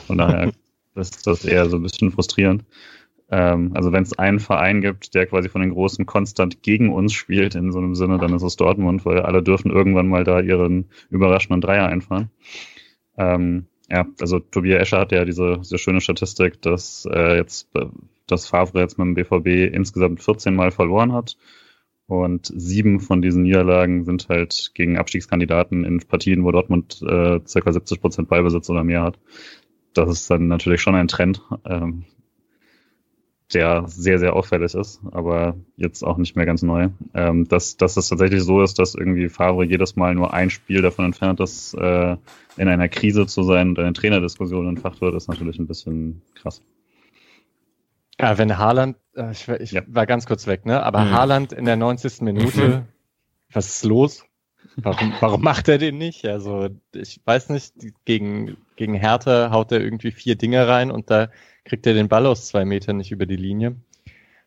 Von 0.06 0.20
daher 0.20 0.52
ist 0.96 1.26
das 1.26 1.46
eher 1.46 1.68
so 1.68 1.78
ein 1.78 1.84
bisschen 1.84 2.12
frustrierend. 2.12 2.64
Ähm, 3.30 3.72
also 3.76 3.92
wenn 3.92 4.04
es 4.04 4.18
einen 4.18 4.40
Verein 4.40 4.82
gibt, 4.82 5.14
der 5.14 5.26
quasi 5.28 5.50
von 5.50 5.62
den 5.62 5.72
Großen 5.72 6.06
konstant 6.06 6.64
gegen 6.64 6.94
uns 6.94 7.14
spielt, 7.14 7.56
in 7.56 7.72
so 7.72 7.80
einem 7.80 7.96
Sinne, 7.96 8.18
dann 8.18 8.34
ist 8.34 8.44
es 8.44 8.56
Dortmund, 8.56 9.06
weil 9.06 9.20
alle 9.22 9.44
dürfen 9.44 9.72
irgendwann 9.72 10.08
mal 10.08 10.24
da 10.24 10.40
ihren 10.40 10.86
überraschenden 11.10 11.62
Dreier 11.62 11.88
einfahren. 11.88 12.30
Ähm, 13.18 13.66
ja, 13.90 14.06
also 14.20 14.40
Tobias 14.40 14.82
Escher 14.82 15.00
hat 15.00 15.12
ja 15.12 15.26
diese, 15.26 15.58
diese 15.60 15.78
schöne 15.78 16.02
Statistik, 16.02 16.62
dass 16.62 17.08
äh, 17.12 17.38
jetzt 17.38 17.70
das 18.28 18.48
Favre 18.48 18.80
jetzt 18.80 18.98
mit 18.98 19.08
dem 19.08 19.14
BVB 19.16 19.74
insgesamt 19.74 20.22
14 20.22 20.56
Mal 20.56 20.72
verloren 20.72 21.14
hat. 21.14 21.38
Und 22.08 22.52
sieben 22.56 23.02
von 23.02 23.22
diesen 23.22 23.44
Niederlagen 23.44 24.06
sind 24.06 24.30
halt 24.30 24.72
gegen 24.76 24.98
Abstiegskandidaten 24.98 25.84
in 25.84 26.00
Partien, 26.00 26.46
wo 26.46 26.52
Dortmund 26.52 27.02
äh, 27.02 27.40
ca. 27.40 27.72
70 27.72 28.00
Prozent 28.00 28.30
Ballbesitz 28.30 28.70
oder 28.70 28.86
mehr 28.86 29.04
hat. 29.04 29.20
Das 29.94 30.10
ist 30.10 30.30
dann 30.30 30.48
natürlich 30.48 30.82
schon 30.82 30.96
ein 30.96 31.10
Trend. 31.10 31.42
Ähm, 31.66 32.06
der 33.54 33.86
sehr, 33.88 34.20
sehr 34.20 34.36
auffällig 34.36 34.74
ist, 34.76 35.02
aber 35.12 35.56
jetzt 35.78 36.04
auch 36.04 36.18
nicht 36.18 36.36
mehr 36.36 36.46
ganz 36.46 36.64
neu. 36.64 36.90
Ähm, 37.14 37.48
dass, 37.48 37.78
dass 37.78 37.96
es 37.96 38.10
tatsächlich 38.10 38.44
so 38.44 38.62
ist, 38.62 38.78
dass 38.78 38.94
irgendwie 38.94 39.30
Favre 39.30 39.64
jedes 39.64 39.96
Mal 39.96 40.16
nur 40.16 40.34
ein 40.34 40.50
Spiel 40.50 40.82
davon 40.82 41.06
entfernt 41.06 41.40
ist, 41.40 41.74
äh, 41.74 42.18
in 42.58 42.68
einer 42.68 42.90
Krise 42.90 43.26
zu 43.26 43.44
sein 43.44 43.70
und 43.70 43.80
eine 43.80 43.94
Trainerdiskussion 43.94 44.68
entfacht 44.68 45.00
wird, 45.00 45.16
ist 45.16 45.30
natürlich 45.30 45.60
ein 45.60 45.68
bisschen 45.68 46.22
krass. 46.36 46.62
Ja, 48.20 48.38
wenn 48.38 48.58
Haaland, 48.58 48.98
äh, 49.16 49.32
ich, 49.32 49.48
ich 49.48 49.72
ja. 49.72 49.82
war 49.88 50.06
ganz 50.06 50.26
kurz 50.26 50.48
weg, 50.48 50.66
ne? 50.66 50.84
Aber 50.84 51.06
mhm. 51.06 51.12
Haaland 51.12 51.54
in 51.54 51.66
der 51.66 51.78
90. 51.78 52.22
Minute, 52.22 52.68
mhm. 52.68 52.86
was 53.54 53.68
ist 53.68 53.86
los? 53.86 54.26
Warum, 54.76 55.14
warum 55.22 55.42
macht 55.42 55.70
er 55.70 55.78
den 55.78 55.98
nicht? 55.98 56.26
Also, 56.26 56.70
ich 56.94 57.22
weiß 57.24 57.50
nicht, 57.50 57.74
gegen, 58.06 58.58
gegen 58.76 58.94
Hertha 58.96 59.52
haut 59.52 59.72
er 59.72 59.82
irgendwie 59.82 60.12
vier 60.12 60.36
Dinge 60.36 60.68
rein 60.68 60.92
und 60.92 61.10
da 61.10 61.30
kriegt 61.68 61.86
er 61.86 61.94
den 61.94 62.08
Ball 62.08 62.26
aus 62.26 62.48
zwei 62.48 62.66
Metern 62.66 62.98
nicht 62.98 63.12
über 63.12 63.26
die 63.26 63.36
Linie. 63.36 63.76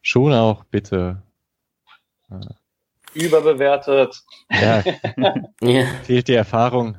Schon 0.02 0.32
auch, 0.32 0.64
bitte. 0.64 1.22
Überbewertet. 3.14 4.22
Ja. 4.50 4.82
ja. 5.60 5.86
Fehlt 6.04 6.28
die 6.28 6.34
Erfahrung. 6.34 6.96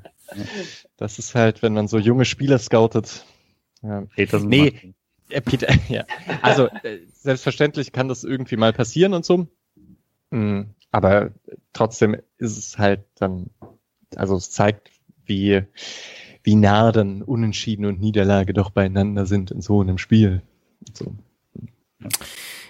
Das 0.98 1.19
ist 1.19 1.35
halt, 1.35 1.61
wenn 1.61 1.73
man 1.73 1.88
so 1.88 1.98
junge 1.98 2.26
Spieler 2.26 2.60
scoutet. 2.60 3.26
Ja. 3.81 4.06
Peter 4.15 4.39
nee, 4.39 4.93
äh, 5.31 5.41
Peter, 5.41 5.68
ja. 5.89 6.06
Also, 6.41 6.68
äh, 6.84 6.99
selbstverständlich 7.14 7.91
kann 7.91 8.07
das 8.07 8.23
irgendwie 8.23 8.57
mal 8.57 8.73
passieren 8.73 9.14
und 9.14 9.26
so. 9.26 9.48
Mhm. 10.30 10.76
Aber 10.91 11.31
trotzdem 11.73 12.18
ist 12.38 12.57
es 12.57 12.77
halt 12.77 13.06
dann, 13.15 13.49
also 14.15 14.35
es 14.35 14.52
zeigt, 14.52 14.91
wie, 15.26 15.64
wie 16.43 16.55
nah 16.55 16.91
dann 16.91 17.22
Unentschieden 17.22 17.85
und 17.85 17.99
Niederlage 17.99 18.53
doch 18.53 18.72
beieinander 18.72 19.26
sind 19.26 19.51
in 19.51 19.61
so 19.61 19.81
einem 19.81 19.97
Spiel. 19.97 20.41
So. 20.93 21.13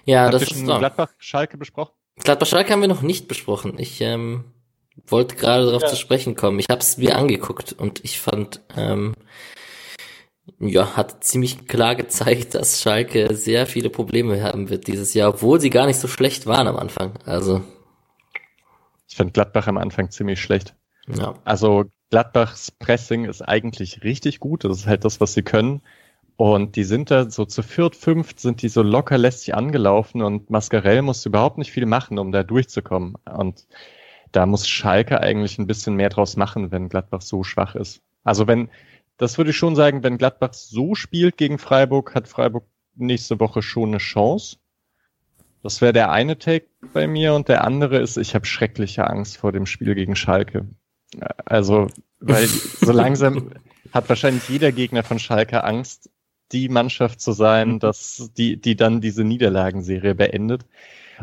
Ja, 0.06 0.24
Habt 0.24 0.34
das 0.34 0.44
ist 0.44 0.52
schon 0.52 0.66
Gladbach-Schalke 0.66 1.58
besprochen? 1.58 1.94
Gladbach-Schalke 2.18 2.72
haben 2.72 2.82
wir 2.82 2.88
noch 2.88 3.02
nicht 3.02 3.28
besprochen. 3.28 3.76
Ich 3.78 4.02
ähm, 4.02 4.46
wollte 5.08 5.36
gerade 5.36 5.66
darauf 5.66 5.84
ja. 5.84 5.88
zu 5.88 5.96
sprechen 5.96 6.36
kommen. 6.36 6.60
Ich 6.60 6.68
habe 6.70 6.82
es 6.82 6.98
mir 6.98 7.18
angeguckt 7.18 7.74
und 7.74 8.04
ich 8.04 8.20
fand, 8.20 8.62
ähm, 8.76 9.14
ja, 10.60 10.96
hat 10.96 11.24
ziemlich 11.24 11.68
klar 11.68 11.96
gezeigt, 11.96 12.54
dass 12.56 12.82
Schalke 12.82 13.34
sehr 13.36 13.66
viele 13.68 13.90
Probleme 13.90 14.44
haben 14.44 14.70
wird 14.70 14.88
dieses 14.88 15.14
Jahr, 15.14 15.30
obwohl 15.30 15.60
sie 15.60 15.70
gar 15.70 15.88
nicht 15.88 16.00
so 16.00 16.08
schlecht 16.08 16.46
waren 16.46 16.68
am 16.68 16.78
Anfang. 16.78 17.14
Also 17.26 17.64
Ich 19.08 19.16
fand 19.16 19.34
Gladbach 19.34 19.68
am 19.68 19.78
Anfang 19.78 20.12
ziemlich 20.12 20.42
schlecht. 20.42 20.76
Ja. 21.08 21.36
Also 21.44 21.86
Gladbachs 22.10 22.72
Pressing 22.72 23.26
ist 23.26 23.42
eigentlich 23.42 24.04
richtig 24.04 24.40
gut. 24.40 24.64
Das 24.64 24.80
ist 24.80 24.88
halt 24.88 25.06
das, 25.06 25.22
was 25.22 25.34
sie 25.34 25.44
können. 25.44 25.82
Und 26.36 26.76
die 26.76 26.84
sind 26.84 27.12
da 27.12 27.30
so 27.30 27.46
zu 27.46 27.62
viert, 27.62 27.96
fünft 27.96 28.40
sind 28.40 28.62
die 28.64 28.70
so 28.70 28.82
locker 28.82 29.18
lästig 29.18 29.54
angelaufen 29.54 30.24
und 30.24 30.50
Mascarell 30.50 31.04
musste 31.04 31.30
überhaupt 31.30 31.60
nicht 31.60 31.72
viel 31.72 31.86
machen, 31.86 32.18
um 32.18 32.32
da 32.32 32.44
durchzukommen. 32.44 33.16
Und 33.32 33.68
da 34.32 34.46
muss 34.46 34.68
Schalke 34.68 35.20
eigentlich 35.20 35.60
ein 35.60 35.68
bisschen 35.68 35.96
mehr 35.96 36.10
draus 36.10 36.38
machen, 36.38 36.72
wenn 36.72 36.90
Gladbach 36.90 37.22
so 37.22 37.44
schwach 37.44 37.76
ist. 37.76 38.02
Also 38.24 38.48
wenn, 38.48 38.70
das 39.18 39.38
würde 39.38 39.52
ich 39.52 39.58
schon 39.58 39.76
sagen, 39.76 40.04
wenn 40.04 40.18
Gladbach 40.18 40.54
so 40.54 40.96
spielt 40.96 41.38
gegen 41.38 41.60
Freiburg, 41.60 42.16
hat 42.16 42.28
Freiburg 42.28 42.66
nächste 42.96 43.40
Woche 43.40 43.62
schon 43.62 43.90
eine 43.90 44.00
Chance. 44.00 44.58
Das 45.64 45.80
wäre 45.80 45.94
der 45.94 46.12
eine 46.12 46.40
Take 46.40 46.68
bei 46.94 47.06
mir 47.06 47.36
und 47.36 47.50
der 47.50 47.64
andere 47.64 48.00
ist, 48.00 48.18
ich 48.18 48.34
habe 48.34 48.46
schreckliche 48.46 49.08
Angst 49.08 49.38
vor 49.38 49.52
dem 49.52 49.68
Spiel 49.68 49.94
gegen 49.94 50.16
Schalke. 50.16 50.66
Also, 51.46 51.88
weil 52.20 52.46
so 52.82 52.92
langsam 52.92 53.52
hat 53.92 54.10
wahrscheinlich 54.10 54.48
jeder 54.50 54.72
Gegner 54.72 55.04
von 55.04 55.20
Schalke 55.20 55.64
Angst, 55.64 56.10
die 56.52 56.70
Mannschaft 56.70 57.22
zu 57.22 57.32
sein, 57.32 57.80
dass 57.80 58.32
die, 58.38 58.60
die 58.60 58.76
dann 58.76 59.02
diese 59.02 59.24
Niederlagenserie 59.24 60.16
beendet. 60.16 60.66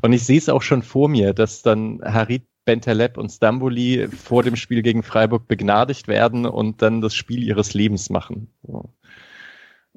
Und 0.01 0.13
ich 0.13 0.25
sehe 0.25 0.39
es 0.39 0.49
auch 0.49 0.63
schon 0.63 0.83
vor 0.83 1.09
mir, 1.09 1.35
dass 1.35 1.63
dann 1.63 2.01
Harit 2.03 2.45
Bentaleb 2.65 3.17
und 3.17 3.31
Stamboli 3.31 4.09
vor 4.09 4.43
dem 4.43 4.55
Spiel 4.55 4.83
gegen 4.83 5.03
Freiburg 5.03 5.49
begnadigt 5.49 6.07
werden 6.07 6.45
und 6.45 6.83
dann 6.83 7.01
das 7.01 7.15
Spiel 7.15 7.43
ihres 7.43 7.73
Lebens 7.73 8.11
machen. 8.11 8.53
Oh, 8.63 8.85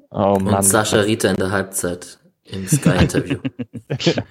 und 0.08 0.64
Sascha 0.64 1.00
Rita 1.00 1.30
in 1.30 1.36
der 1.36 1.50
Halbzeit 1.50 2.18
im 2.44 2.66
Sky-Interview. 2.66 3.38
ja. 4.00 4.14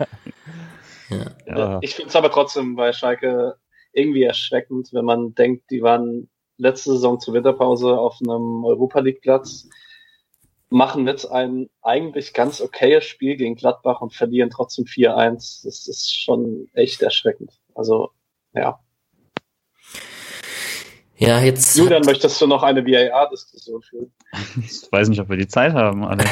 Ja. 1.45 1.79
Ich 1.81 1.95
finde 1.95 2.07
es 2.07 2.15
aber 2.15 2.31
trotzdem 2.31 2.77
bei 2.77 2.93
Schalke 2.93 3.57
irgendwie 3.93 4.23
erschreckend, 4.23 4.89
wenn 4.93 5.05
man 5.05 5.33
denkt, 5.35 5.69
die 5.69 5.81
waren 5.81 6.29
letzte 6.57 6.91
Saison 6.91 7.19
zur 7.19 7.33
Winterpause 7.33 7.97
auf 7.97 8.17
einem 8.21 8.63
Europa 8.65 8.99
League 8.99 9.21
Platz, 9.21 9.67
machen 10.69 11.07
jetzt 11.07 11.25
ein 11.25 11.69
eigentlich 11.81 12.33
ganz 12.33 12.61
okayes 12.61 13.03
Spiel 13.03 13.35
gegen 13.35 13.55
Gladbach 13.55 14.01
und 14.01 14.13
verlieren 14.13 14.49
trotzdem 14.49 14.85
4-1. 14.85 15.65
Das 15.65 15.87
ist 15.87 16.15
schon 16.15 16.69
echt 16.73 17.01
erschreckend. 17.01 17.51
Also 17.75 18.11
ja. 18.53 18.79
Ja, 21.17 21.39
jetzt. 21.39 21.77
Julian, 21.77 22.03
möchtest 22.03 22.41
du 22.41 22.47
noch 22.47 22.63
eine 22.63 22.83
VAR-Diskussion 22.85 23.83
führen? 23.83 24.11
Ich 24.59 24.91
weiß 24.91 25.09
nicht, 25.09 25.19
ob 25.19 25.29
wir 25.29 25.37
die 25.37 25.47
Zeit 25.47 25.73
haben, 25.73 26.03
alle. 26.03 26.23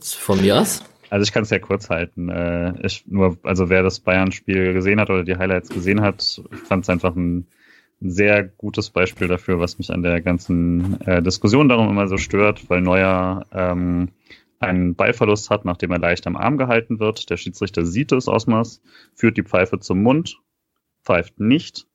Von 0.00 0.40
mir 0.40 0.60
aus? 0.60 0.82
Also 1.10 1.22
ich 1.22 1.32
kann 1.32 1.42
es 1.42 1.50
ja 1.50 1.58
kurz 1.58 1.90
halten. 1.90 2.28
Äh, 2.28 2.86
ich 2.86 3.06
nur, 3.06 3.38
also 3.42 3.68
wer 3.70 3.82
das 3.82 4.00
Bayern-Spiel 4.00 4.74
gesehen 4.74 5.00
hat 5.00 5.10
oder 5.10 5.24
die 5.24 5.36
Highlights 5.36 5.68
gesehen 5.70 6.00
hat, 6.00 6.42
fand 6.66 6.84
es 6.84 6.90
einfach 6.90 7.14
ein, 7.14 7.46
sehr 8.00 8.44
gutes 8.44 8.90
Beispiel 8.90 9.26
dafür, 9.26 9.58
was 9.58 9.78
mich 9.78 9.90
an 9.90 10.02
der 10.02 10.20
ganzen 10.20 11.00
äh, 11.00 11.22
Diskussion 11.22 11.68
darum 11.68 11.88
immer 11.88 12.06
so 12.06 12.16
stört, 12.16 12.70
weil 12.70 12.80
Neuer 12.80 13.44
ähm, 13.52 14.10
einen 14.60 14.94
Ballverlust 14.94 15.50
hat, 15.50 15.64
nachdem 15.64 15.90
er 15.92 15.98
leicht 15.98 16.26
am 16.26 16.36
Arm 16.36 16.58
gehalten 16.58 17.00
wird. 17.00 17.30
Der 17.30 17.36
Schiedsrichter 17.36 17.84
sieht 17.84 18.12
das 18.12 18.28
Ausmaß, 18.28 18.82
führt 19.14 19.36
die 19.36 19.42
Pfeife 19.42 19.78
zum 19.80 20.02
Mund, 20.02 20.38
pfeift 21.04 21.40
nicht, 21.40 21.86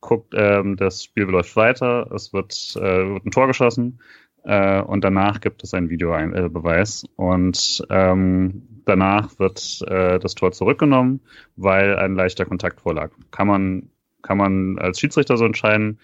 guckt, 0.00 0.34
ähm, 0.36 0.76
das 0.76 1.04
Spiel 1.04 1.24
läuft 1.24 1.54
weiter, 1.56 2.10
es 2.14 2.32
wird, 2.32 2.74
äh, 2.76 2.80
wird 2.80 3.26
ein 3.26 3.30
Tor 3.30 3.46
geschossen 3.46 4.00
äh, 4.44 4.80
und 4.80 5.04
danach 5.04 5.40
gibt 5.40 5.62
es 5.62 5.74
einen 5.74 5.90
Videobeweis 5.90 7.04
äh, 7.04 7.08
und 7.16 7.84
ähm, 7.90 8.82
danach 8.84 9.38
wird 9.38 9.82
äh, 9.86 10.18
das 10.18 10.34
Tor 10.34 10.52
zurückgenommen, 10.52 11.20
weil 11.56 11.96
ein 11.96 12.14
leichter 12.14 12.44
Kontakt 12.44 12.80
vorlag. 12.80 13.10
Kann 13.30 13.46
man, 13.46 13.90
kann 14.22 14.38
man 14.38 14.78
als 14.78 14.98
Schiedsrichter 14.98 15.36
so 15.36 15.44
entscheiden, 15.44 16.00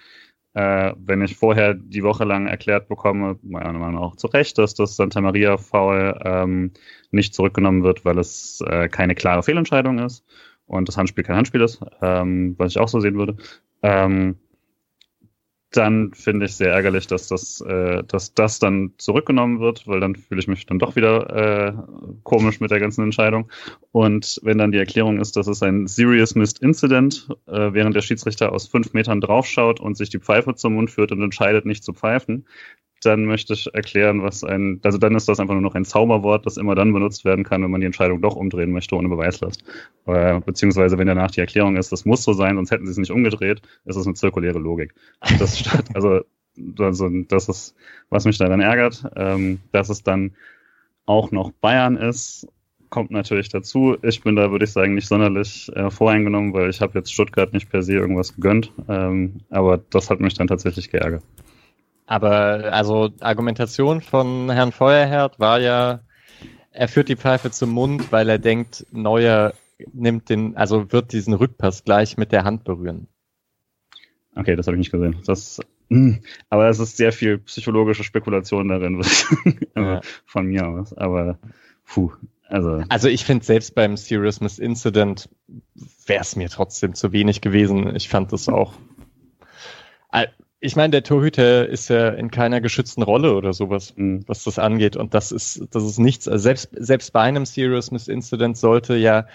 äh, 0.55 0.95
wenn 0.99 1.23
ich 1.23 1.37
vorher 1.37 1.75
die 1.75 2.03
Woche 2.03 2.25
lang 2.25 2.47
erklärt 2.47 2.89
bekomme, 2.89 3.39
meiner 3.43 3.73
Meinung 3.73 3.95
nach 3.95 4.01
auch 4.03 4.17
zu 4.17 4.29
Recht, 4.29 4.59
dass 4.59 4.75
das 4.75 4.97
Santa 4.97 5.21
Maria 5.21 5.57
Foul 5.57 6.19
ähm, 6.25 6.73
nicht 7.11 7.35
zurückgenommen 7.35 7.83
wird, 7.83 8.05
weil 8.05 8.19
es 8.19 8.61
äh, 8.67 8.89
keine 8.89 9.15
klare 9.15 9.43
Fehlentscheidung 9.43 9.99
ist 9.99 10.25
und 10.67 10.89
das 10.89 10.97
Handspiel 10.97 11.25
kein 11.25 11.37
Handspiel 11.37 11.61
ist, 11.61 11.81
ähm, 12.03 12.55
was 12.59 12.73
ich 12.73 12.79
auch 12.79 12.89
so 12.89 13.01
sehen 13.01 13.17
würde. 13.17 13.37
Ähm, 13.83 14.37
dann 15.71 16.13
finde 16.15 16.47
ich 16.47 16.57
sehr 16.57 16.73
ärgerlich, 16.73 17.07
dass 17.07 17.29
das, 17.29 17.61
äh, 17.61 18.03
dass 18.05 18.33
das 18.33 18.59
dann 18.59 18.93
zurückgenommen 18.97 19.61
wird, 19.61 19.87
weil 19.87 20.01
dann 20.01 20.17
fühle 20.17 20.41
ich 20.41 20.49
mich 20.49 20.65
dann 20.65 20.79
doch 20.79 20.97
wieder 20.97 21.29
äh, 21.29 21.73
komisch 22.23 22.61
mit 22.61 22.71
der 22.71 22.81
ganzen 22.81 23.05
Entscheidung. 23.05 23.51
Und 23.93 24.41
wenn 24.43 24.57
dann 24.59 24.73
die 24.73 24.79
Erklärung 24.79 25.21
ist, 25.21 25.37
dass 25.37 25.47
es 25.47 25.63
ein 25.63 25.87
Serious 25.87 26.35
Missed 26.35 26.61
Incident, 26.61 27.29
äh, 27.47 27.73
während 27.73 27.95
der 27.95 28.03
Schiedsrichter 28.03 28.53
aus 28.53 28.67
fünf 28.67 28.95
Metern 28.95 29.21
draufschaut 29.21 29.79
und 29.79 29.97
sich 29.97 30.09
die 30.09 30.21
Pfeife 30.21 30.55
zum 30.55 30.75
Mund 30.75 30.91
führt 30.91 31.13
und 31.13 31.23
entscheidet, 31.23 31.67
nicht 31.67 31.85
zu 31.85 31.93
pfeifen, 31.93 32.47
dann 33.03 33.25
möchte 33.25 33.53
ich 33.53 33.73
erklären, 33.75 34.23
was 34.23 34.45
ein, 34.45 34.81
also 34.83 34.99
dann 34.99 35.15
ist 35.15 35.29
das 35.29 35.41
einfach 35.41 35.55
nur 35.55 35.63
noch 35.63 35.75
ein 35.75 35.85
Zauberwort, 35.85 36.47
das 36.47 36.57
immer 36.57 36.75
dann 36.75 36.93
benutzt 36.93 37.25
werden 37.25 37.45
kann, 37.45 37.63
wenn 37.63 37.71
man 37.71 37.81
die 37.81 37.87
Entscheidung 37.87 38.21
doch 38.21 38.37
umdrehen 38.37 38.73
möchte 38.73 38.97
ohne 38.97 39.09
Beweislast. 39.09 39.63
Äh, 40.07 40.41
beziehungsweise 40.41 40.99
wenn 40.99 41.07
danach 41.07 41.31
die 41.31 41.41
Erklärung 41.41 41.77
ist, 41.77 41.93
das 41.93 42.05
muss 42.05 42.25
so 42.25 42.33
sein, 42.33 42.57
sonst 42.57 42.71
hätten 42.71 42.87
sie 42.87 42.93
es 42.93 42.99
nicht 42.99 43.13
umgedreht, 43.13 43.63
ist 43.85 43.97
es 43.97 44.07
eine 44.07 44.15
zirkuläre 44.15 44.59
Logik. 44.59 44.95
Das 45.39 45.59
statt, 45.59 45.87
also, 45.95 46.21
also 46.79 47.09
das 47.29 47.49
ist, 47.49 47.75
was 48.11 48.25
mich 48.25 48.39
daran 48.39 48.61
ärgert, 48.61 49.05
ähm, 49.17 49.61
dass 49.73 49.89
es 49.89 50.03
dann 50.03 50.33
auch 51.07 51.31
noch 51.31 51.53
Bayern 51.53 51.97
ist, 51.97 52.47
kommt 52.91 53.11
natürlich 53.11 53.49
dazu. 53.49 53.97
Ich 54.03 54.23
bin 54.23 54.37
da, 54.37 54.51
würde 54.51 54.65
ich 54.65 54.73
sagen, 54.73 54.95
nicht 54.95 55.09
sonderlich 55.09 55.71
äh, 55.75 55.91
voreingenommen, 55.91 56.53
weil 56.53 56.71
ich 56.71 56.81
habe 56.81 56.99
jetzt 56.99 57.13
Stuttgart 57.13 57.53
nicht 57.53 57.71
per 57.71 57.83
se 57.83 57.95
irgendwas 57.95 58.35
gegönnt, 58.35 58.73
ähm, 58.89 59.41
aber 59.51 59.79
das 59.79 60.11
hat 60.11 60.21
mich 60.21 60.35
dann 60.35 60.47
tatsächlich 60.47 60.91
geärgert. 60.91 61.23
Aber 62.09 62.73
also 62.73 63.11
Argumentation 63.21 64.01
von 64.01 64.51
Herrn 64.51 64.73
Feuerherd 64.73 65.39
war 65.39 65.61
ja, 65.61 66.01
er 66.73 66.89
führt 66.89 67.11
die 67.11 67.17
Pfeife 67.17 67.51
zum 67.51 67.69
Mund, 67.71 68.11
weil 68.11 68.31
er 68.31 68.39
denkt, 68.39 68.87
Neuer 68.93 69.53
nimmt 69.93 70.31
den, 70.31 70.57
also 70.57 70.91
wird 70.91 71.13
diesen 71.13 71.35
Rückpass 71.35 71.85
gleich 71.85 72.17
mit 72.17 72.33
der 72.33 72.45
Hand 72.45 72.65
berühren. 72.65 73.09
Okay, 74.35 74.57
das 74.57 74.67
habe 74.67 74.77
ich 74.77 74.79
nicht 74.79 74.91
gesehen. 74.91 75.17
Das, 75.27 75.61
hm, 75.91 76.21
aber 76.49 76.71
es 76.71 76.79
ist 76.79 76.97
sehr 76.97 77.13
viel 77.13 77.39
psychologische 77.41 78.05
Spekulation 78.05 78.69
darin, 78.69 79.03
ja. 79.77 80.01
von 80.25 80.47
mir 80.47 80.67
aus. 80.67 80.95
Aber 80.95 81.39
puh, 81.85 82.13
also. 82.47 82.85
Also 82.89 83.09
ich 83.09 83.27
finde 83.27 83.45
selbst 83.45 83.75
beim 83.75 83.99
Serious 83.99 84.41
Miss 84.41 84.59
Incident 84.59 85.29
wäre 86.07 86.23
es 86.23 86.37
mir 86.37 86.49
trotzdem 86.49 86.95
zu 86.95 87.13
wenig 87.13 87.43
gewesen. 87.43 87.95
Ich 87.95 88.09
fand 88.09 88.33
das 88.33 88.49
auch 88.49 88.73
ich 90.61 90.75
meine, 90.75 90.91
der 90.91 91.03
Torhüter 91.05 91.69
ist 91.69 91.89
ja 91.89 92.09
in 92.09 92.31
keiner 92.31 92.61
geschützten 92.61 93.03
Rolle 93.03 93.35
oder 93.35 93.53
sowas, 93.53 93.95
mhm. 93.97 94.25
was 94.27 94.45
das 94.45 94.59
angeht. 94.59 94.97
Und 94.97 95.15
das 95.15 95.31
ist, 95.31 95.63
das 95.71 95.85
ist 95.85 95.99
nichts. 95.99 96.27
Also 96.27 96.43
selbst, 96.43 96.71
selbst 96.73 97.13
bei 97.13 97.21
einem 97.21 97.47
Serious 97.47 97.91
Miss 97.91 98.09
Incident 98.09 98.57
sollte 98.57 98.97
ja 98.97 99.27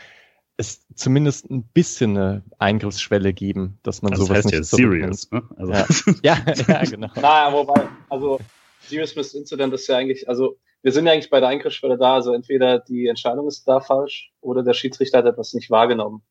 es 0.57 0.85
zumindest 0.93 1.49
ein 1.49 1.63
bisschen 1.63 2.17
eine 2.17 2.43
Eingriffsschwelle 2.59 3.33
geben, 3.33 3.79
dass 3.83 4.01
man 4.01 4.11
also 4.11 4.25
sowas 4.25 4.43
das 4.43 4.45
heißt 4.45 4.61
nicht 4.61 4.71
ja 4.71 4.77
serious, 4.77 5.31
ne? 5.31 5.43
also. 5.57 5.71
ja. 5.71 5.85
ja, 6.23 6.53
ja, 6.67 6.83
genau. 6.83 7.07
Naja, 7.15 7.53
wobei, 7.53 7.87
also 8.09 8.39
Serious 8.81 9.15
Miss 9.15 9.33
Incident 9.33 9.73
ist 9.73 9.87
ja 9.87 9.97
eigentlich, 9.97 10.29
also 10.29 10.57
wir 10.83 10.91
sind 10.91 11.07
ja 11.07 11.13
eigentlich 11.13 11.29
bei 11.29 11.39
der 11.39 11.49
Eingriffsschwelle 11.49 11.97
da, 11.97 12.15
also 12.15 12.33
entweder 12.33 12.79
die 12.79 13.07
Entscheidung 13.07 13.47
ist 13.47 13.67
da 13.67 13.79
falsch 13.79 14.31
oder 14.41 14.61
der 14.61 14.73
Schiedsrichter 14.73 15.19
hat 15.19 15.25
etwas 15.25 15.53
nicht 15.53 15.71
wahrgenommen. 15.71 16.21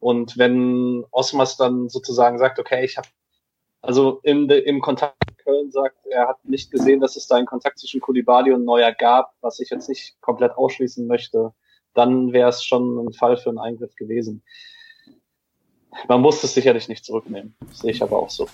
Und 0.00 0.36
wenn 0.36 1.04
Osmas 1.12 1.56
dann 1.56 1.88
sozusagen 1.88 2.38
sagt, 2.38 2.58
okay, 2.58 2.84
ich 2.84 2.98
habe 2.98 3.06
also 3.82 4.20
im, 4.22 4.48
im 4.48 4.80
Kontakt 4.80 5.16
mit 5.26 5.38
Köln 5.38 5.70
sagt, 5.70 6.06
er 6.06 6.28
hat 6.28 6.44
nicht 6.44 6.70
gesehen, 6.70 7.00
dass 7.00 7.16
es 7.16 7.26
da 7.26 7.36
einen 7.36 7.46
Kontakt 7.46 7.78
zwischen 7.80 8.00
Kulibali 8.00 8.52
und 8.52 8.64
Neuer 8.64 8.92
gab, 8.92 9.34
was 9.40 9.58
ich 9.58 9.70
jetzt 9.70 9.88
nicht 9.88 10.20
komplett 10.20 10.52
ausschließen 10.52 11.06
möchte. 11.06 11.52
Dann 11.92 12.32
wäre 12.32 12.48
es 12.48 12.64
schon 12.64 12.98
ein 12.98 13.12
Fall 13.12 13.36
für 13.36 13.50
einen 13.50 13.58
Eingriff 13.58 13.94
gewesen. 13.96 14.42
Man 16.08 16.20
muss 16.20 16.42
es 16.42 16.54
sicherlich 16.54 16.88
nicht 16.88 17.04
zurücknehmen. 17.04 17.54
Sehe 17.72 17.90
ich 17.90 18.02
aber 18.02 18.18
auch 18.18 18.30
so. 18.30 18.46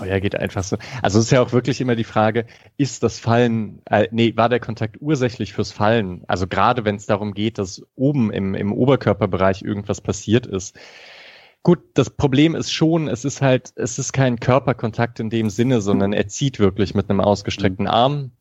Oh 0.00 0.04
ja, 0.04 0.18
geht 0.20 0.36
einfach 0.36 0.62
so. 0.62 0.76
Also 1.02 1.18
es 1.18 1.26
ist 1.26 1.30
ja 1.32 1.42
auch 1.42 1.52
wirklich 1.52 1.80
immer 1.80 1.96
die 1.96 2.04
Frage, 2.04 2.46
ist 2.76 3.02
das 3.02 3.18
Fallen, 3.18 3.82
äh, 3.90 4.08
nee, 4.10 4.34
war 4.36 4.48
der 4.48 4.60
Kontakt 4.60 4.96
ursächlich 5.00 5.52
fürs 5.52 5.72
Fallen? 5.72 6.24
Also 6.28 6.46
gerade 6.46 6.84
wenn 6.84 6.96
es 6.96 7.06
darum 7.06 7.34
geht, 7.34 7.58
dass 7.58 7.82
oben 7.94 8.32
im, 8.32 8.54
im 8.54 8.72
Oberkörperbereich 8.72 9.62
irgendwas 9.62 10.00
passiert 10.00 10.46
ist, 10.46 10.78
Gut, 11.62 11.78
das 11.94 12.10
Problem 12.10 12.56
ist 12.56 12.72
schon, 12.72 13.06
es 13.06 13.24
ist 13.24 13.40
halt, 13.40 13.72
es 13.76 13.98
ist 13.98 14.12
kein 14.12 14.40
Körperkontakt 14.40 15.20
in 15.20 15.30
dem 15.30 15.48
Sinne, 15.48 15.80
sondern 15.80 16.12
er 16.12 16.26
zieht 16.26 16.58
wirklich 16.58 16.94
mit 16.94 17.08
einem 17.08 17.20
ausgestreckten 17.20 17.86
Arm. 17.86 18.32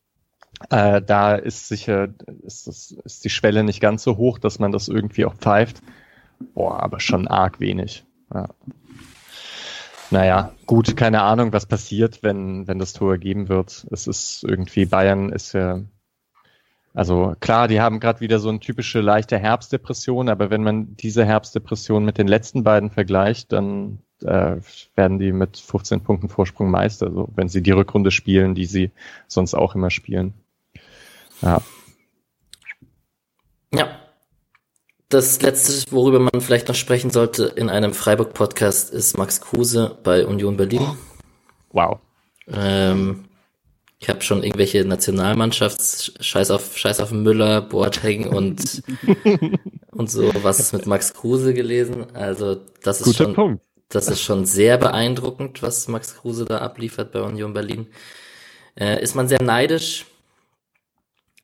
Äh, 0.69 1.01
da 1.03 1.35
ist 1.35 1.67
sicher, 1.67 2.09
ist, 2.43 2.67
das, 2.67 2.91
ist 2.91 3.23
die 3.23 3.29
Schwelle 3.29 3.63
nicht 3.63 3.79
ganz 3.79 4.03
so 4.03 4.17
hoch, 4.17 4.39
dass 4.39 4.57
man 4.57 4.71
das 4.71 4.87
irgendwie 4.87 5.25
auch 5.25 5.35
pfeift. 5.35 5.81
Boah, 6.55 6.81
aber 6.81 6.99
schon 6.99 7.27
arg 7.27 7.59
wenig. 7.59 8.03
Ja. 8.33 8.49
Naja, 10.09 10.51
gut, 10.65 10.97
keine 10.97 11.21
Ahnung, 11.21 11.53
was 11.53 11.67
passiert, 11.67 12.23
wenn, 12.23 12.67
wenn 12.67 12.79
das 12.79 12.93
Tor 12.93 13.13
ergeben 13.13 13.49
wird. 13.49 13.85
Es 13.91 14.07
ist 14.07 14.43
irgendwie, 14.43 14.85
Bayern 14.85 15.31
ist 15.31 15.53
ja 15.53 15.81
Also 16.93 17.35
klar, 17.39 17.67
die 17.67 17.79
haben 17.79 17.99
gerade 17.99 18.19
wieder 18.19 18.39
so 18.39 18.49
eine 18.49 18.59
typische 18.59 18.99
leichte 18.99 19.37
Herbstdepression, 19.37 20.27
aber 20.27 20.49
wenn 20.49 20.63
man 20.63 20.95
diese 20.97 21.25
Herbstdepression 21.25 22.03
mit 22.03 22.17
den 22.17 22.27
letzten 22.27 22.63
beiden 22.63 22.89
vergleicht, 22.89 23.53
dann 23.53 23.99
äh, 24.23 24.57
werden 24.95 25.17
die 25.17 25.31
mit 25.31 25.57
15 25.57 26.01
Punkten 26.01 26.27
Vorsprung 26.27 26.69
Meister, 26.69 27.11
so, 27.11 27.29
wenn 27.35 27.47
sie 27.47 27.63
die 27.63 27.71
Rückrunde 27.71 28.11
spielen, 28.11 28.55
die 28.55 28.65
sie 28.65 28.91
sonst 29.27 29.53
auch 29.53 29.73
immer 29.73 29.89
spielen. 29.89 30.33
Ja. 31.41 31.61
Ja. 33.73 33.87
Das 35.07 35.41
letzte, 35.41 35.91
worüber 35.91 36.19
man 36.19 36.39
vielleicht 36.39 36.67
noch 36.67 36.75
sprechen 36.75 37.09
sollte 37.09 37.45
in 37.45 37.69
einem 37.69 37.93
Freiburg-Podcast, 37.93 38.93
ist 38.93 39.17
Max 39.17 39.41
Kruse 39.41 39.97
bei 40.03 40.25
Union 40.25 40.55
Berlin. 40.55 40.87
Wow. 41.71 41.99
Ähm, 42.47 43.25
ich 44.01 44.09
habe 44.09 44.21
schon 44.21 44.41
irgendwelche 44.41 44.83
Nationalmannschafts 44.83 46.13
Scheiß 46.19 46.49
auf 46.49 46.75
Scheiß 46.75 46.99
auf 47.01 47.11
Müller, 47.11 47.61
Boateng 47.61 48.27
und 48.27 48.81
und 49.91 50.09
so 50.09 50.31
was 50.41 50.59
ist 50.59 50.73
mit 50.73 50.87
Max 50.87 51.13
Kruse 51.13 51.53
gelesen. 51.53 52.07
Also 52.15 52.57
das 52.81 53.01
ist 53.01 53.05
Guter 53.05 53.23
schon 53.25 53.33
Punkt. 53.35 53.63
das 53.89 54.07
ist 54.07 54.21
schon 54.21 54.45
sehr 54.45 54.79
beeindruckend, 54.79 55.61
was 55.61 55.87
Max 55.87 56.15
Kruse 56.15 56.45
da 56.45 56.57
abliefert 56.57 57.11
bei 57.11 57.21
Union 57.21 57.53
Berlin. 57.53 57.87
Äh, 58.75 59.03
ist 59.03 59.15
man 59.15 59.27
sehr 59.27 59.43
neidisch. 59.43 60.07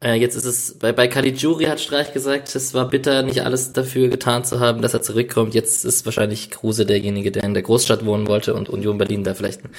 Äh, 0.04 0.16
jetzt 0.16 0.36
ist 0.36 0.46
es 0.46 0.80
bei 0.80 0.92
bei 0.94 1.08
Caligiuri 1.08 1.66
hat 1.66 1.80
Streich 1.80 2.12
gesagt, 2.12 2.56
es 2.56 2.74
war 2.74 2.90
bitter, 2.90 3.22
nicht 3.22 3.44
alles 3.44 3.74
dafür 3.74 4.08
getan 4.08 4.46
zu 4.46 4.60
haben, 4.60 4.82
dass 4.82 4.96
er 4.96 5.04
zurückkommt. 5.04 5.54
Jetzt 5.54 5.86
ist 5.86 6.06
wahrscheinlich 6.06 6.50
Kruse 6.50 6.88
derjenige, 6.88 7.32
der 7.32 7.44
in 7.44 7.54
der 7.54 7.64
Großstadt 7.64 8.04
wohnen 8.04 8.28
wollte 8.28 8.56
und 8.56 8.68
Union 8.68 8.98
Berlin 8.98 9.24
da 9.24 9.36
vielleicht 9.36 9.64
ein 9.64 9.70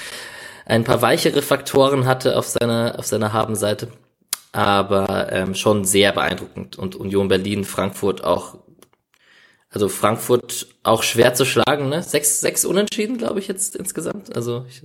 paar 0.85 1.01
weichere 1.01 1.41
Faktoren 1.43 2.07
hatte 2.07 2.37
auf 2.37 2.47
seiner, 2.47 2.97
auf 2.99 3.07
seiner 3.07 3.33
Habenseite. 3.33 3.89
Aber 4.53 5.33
ähm, 5.33 5.55
schon 5.55 5.85
sehr 5.85 6.13
beeindruckend. 6.13 6.79
Und 6.79 6.95
Union 6.95 7.29
Berlin, 7.29 7.65
Frankfurt 7.65 8.23
auch, 8.23 8.59
also 9.71 9.89
Frankfurt 9.89 10.69
auch 10.83 11.03
schwer 11.03 11.35
zu 11.35 11.45
schlagen, 11.45 11.89
ne? 11.89 12.03
Sechs, 12.03 12.41
sechs 12.41 12.65
Unentschieden, 12.65 13.19
glaube 13.19 13.41
ich, 13.41 13.49
jetzt 13.49 13.77
insgesamt. 13.77 14.35
Also 14.35 14.65
ich, 14.69 14.83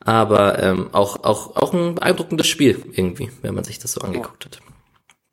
aber 0.00 0.62
ähm, 0.62 0.90
auch, 0.92 1.24
auch, 1.24 1.56
auch 1.56 1.72
ein 1.72 1.96
beeindruckendes 1.96 2.46
Spiel 2.46 2.82
irgendwie, 2.92 3.30
wenn 3.42 3.54
man 3.54 3.64
sich 3.64 3.78
das 3.78 3.92
so 3.92 4.00
angeguckt 4.00 4.44
hat. 4.44 4.60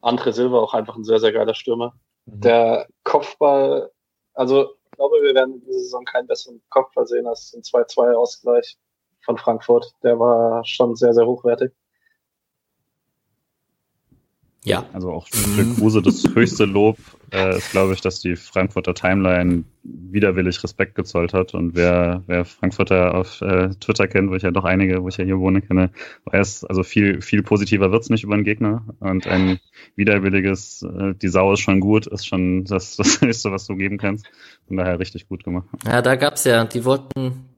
André 0.02 0.32
Silva 0.32 0.60
auch 0.60 0.74
einfach 0.74 0.96
ein 0.96 1.04
sehr, 1.04 1.20
sehr 1.20 1.32
geiler 1.32 1.54
Stürmer. 1.54 1.94
Mhm. 2.26 2.42
Der 2.42 2.88
Kopfball, 3.04 3.92
also 4.34 4.76
ich 4.86 4.98
glaube, 4.98 5.18
wir 5.22 5.36
werden 5.36 5.62
diese 5.66 5.80
Saison 5.80 6.06
keinen 6.06 6.28
besseren 6.28 6.62
Kopfball 6.70 7.06
sehen 7.06 7.28
als 7.28 7.52
den 7.52 7.62
2-2-Ausgleich 7.62 8.78
von 9.24 9.38
Frankfurt. 9.38 9.94
Der 10.04 10.20
war 10.20 10.64
schon 10.66 10.96
sehr, 10.96 11.14
sehr 11.14 11.26
hochwertig. 11.26 11.72
Ja. 14.66 14.86
Also 14.94 15.12
auch 15.12 15.28
für 15.28 15.66
Kruse 15.76 16.02
das 16.02 16.24
höchste 16.36 16.66
Lob 16.66 16.98
äh, 17.34 17.58
ist, 17.58 17.72
glaube 17.72 17.94
ich, 17.94 18.02
dass 18.02 18.22
die 18.22 18.38
Frankfurter 18.38 18.94
Timeline 18.94 19.66
widerwillig 19.84 20.64
Respekt 20.64 20.96
gezollt 20.96 21.34
hat. 21.34 21.54
Und 21.54 21.76
wer, 21.76 22.24
wer 22.28 22.46
Frankfurter 22.46 23.16
auf 23.16 23.42
äh, 23.42 23.70
Twitter 23.82 24.08
kennt, 24.08 24.30
wo 24.30 24.36
ich 24.36 24.44
ja 24.44 24.52
doch 24.52 24.64
einige, 24.64 25.04
wo 25.04 25.10
ich 25.10 25.18
ja 25.18 25.26
hier 25.26 25.40
wohne, 25.40 25.62
kenne, 25.62 25.92
weiß, 26.26 26.64
also 26.64 26.84
viel, 26.84 27.22
viel 27.22 27.44
positiver 27.44 27.92
wird's 27.92 28.10
nicht 28.10 28.24
über 28.24 28.36
den 28.36 28.46
Gegner. 28.46 28.86
Und 29.00 29.28
ein 29.28 29.60
widerwilliges, 29.98 30.84
äh, 30.84 31.14
die 31.14 31.28
Sau 31.28 31.52
ist 31.52 31.60
schon 31.60 31.82
gut, 31.82 32.08
ist 32.08 32.26
schon 32.26 32.64
das, 32.64 32.96
das 32.98 33.20
Höchste, 33.20 33.52
was 33.52 33.68
du 33.68 33.76
geben 33.76 33.98
kannst. 33.98 34.26
Von 34.68 34.78
daher 34.78 35.00
richtig 35.00 35.28
gut 35.28 35.44
gemacht. 35.44 35.68
Ja, 35.86 36.02
da 36.02 36.16
gab's 36.16 36.46
ja, 36.46 36.64
die 36.64 36.86
wollten, 36.86 37.50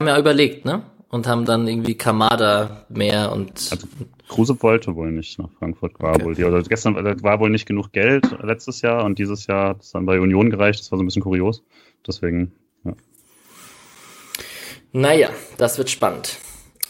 haben 0.00 0.08
ja 0.08 0.18
überlegt, 0.18 0.64
ne? 0.64 0.82
Und 1.10 1.26
haben 1.26 1.44
dann 1.44 1.66
irgendwie 1.66 1.96
Kamada 1.96 2.84
mehr 2.88 3.32
und. 3.32 3.50
Also, 3.70 3.86
Kruse 4.28 4.62
wollte 4.62 4.94
wohl 4.94 5.10
nicht 5.10 5.38
nach 5.38 5.50
Frankfurt, 5.58 6.00
war 6.00 6.14
okay. 6.14 6.24
wohl 6.24 6.34
die. 6.34 6.44
Oder 6.44 6.62
gestern 6.62 6.94
war 7.22 7.40
wohl 7.40 7.50
nicht 7.50 7.66
genug 7.66 7.92
Geld 7.92 8.26
letztes 8.42 8.82
Jahr 8.82 9.04
und 9.04 9.18
dieses 9.18 9.46
Jahr 9.46 9.70
hat 9.70 9.82
es 9.82 9.92
dann 9.92 10.04
bei 10.04 10.20
Union 10.20 10.50
gereicht. 10.50 10.80
Das 10.80 10.92
war 10.92 10.98
so 10.98 11.02
ein 11.02 11.06
bisschen 11.06 11.22
kurios. 11.22 11.62
Deswegen, 12.06 12.52
ja. 12.84 12.92
Naja, 14.92 15.30
das 15.56 15.78
wird 15.78 15.88
spannend. 15.88 16.38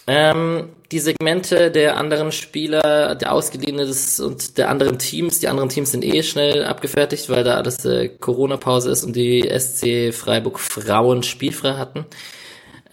Ähm, 0.08 0.70
die 0.90 1.00
Segmente 1.00 1.70
der 1.70 1.98
anderen 1.98 2.32
Spieler, 2.32 3.14
der 3.14 3.32
Ausgeliehene 3.32 3.84
des 3.84 4.18
und 4.20 4.56
der 4.56 4.70
anderen 4.70 4.98
Teams, 4.98 5.38
die 5.38 5.48
anderen 5.48 5.68
Teams 5.68 5.92
sind 5.92 6.02
eh 6.02 6.22
schnell 6.22 6.64
abgefertigt, 6.64 7.28
weil 7.28 7.44
da 7.44 7.56
alles 7.56 7.84
äh, 7.84 8.08
Corona-Pause 8.08 8.90
ist 8.90 9.04
und 9.04 9.14
die 9.14 9.46
SC 9.46 10.14
Freiburg 10.14 10.58
Frauen 10.58 11.22
spielfrei 11.22 11.74
hatten. 11.74 12.06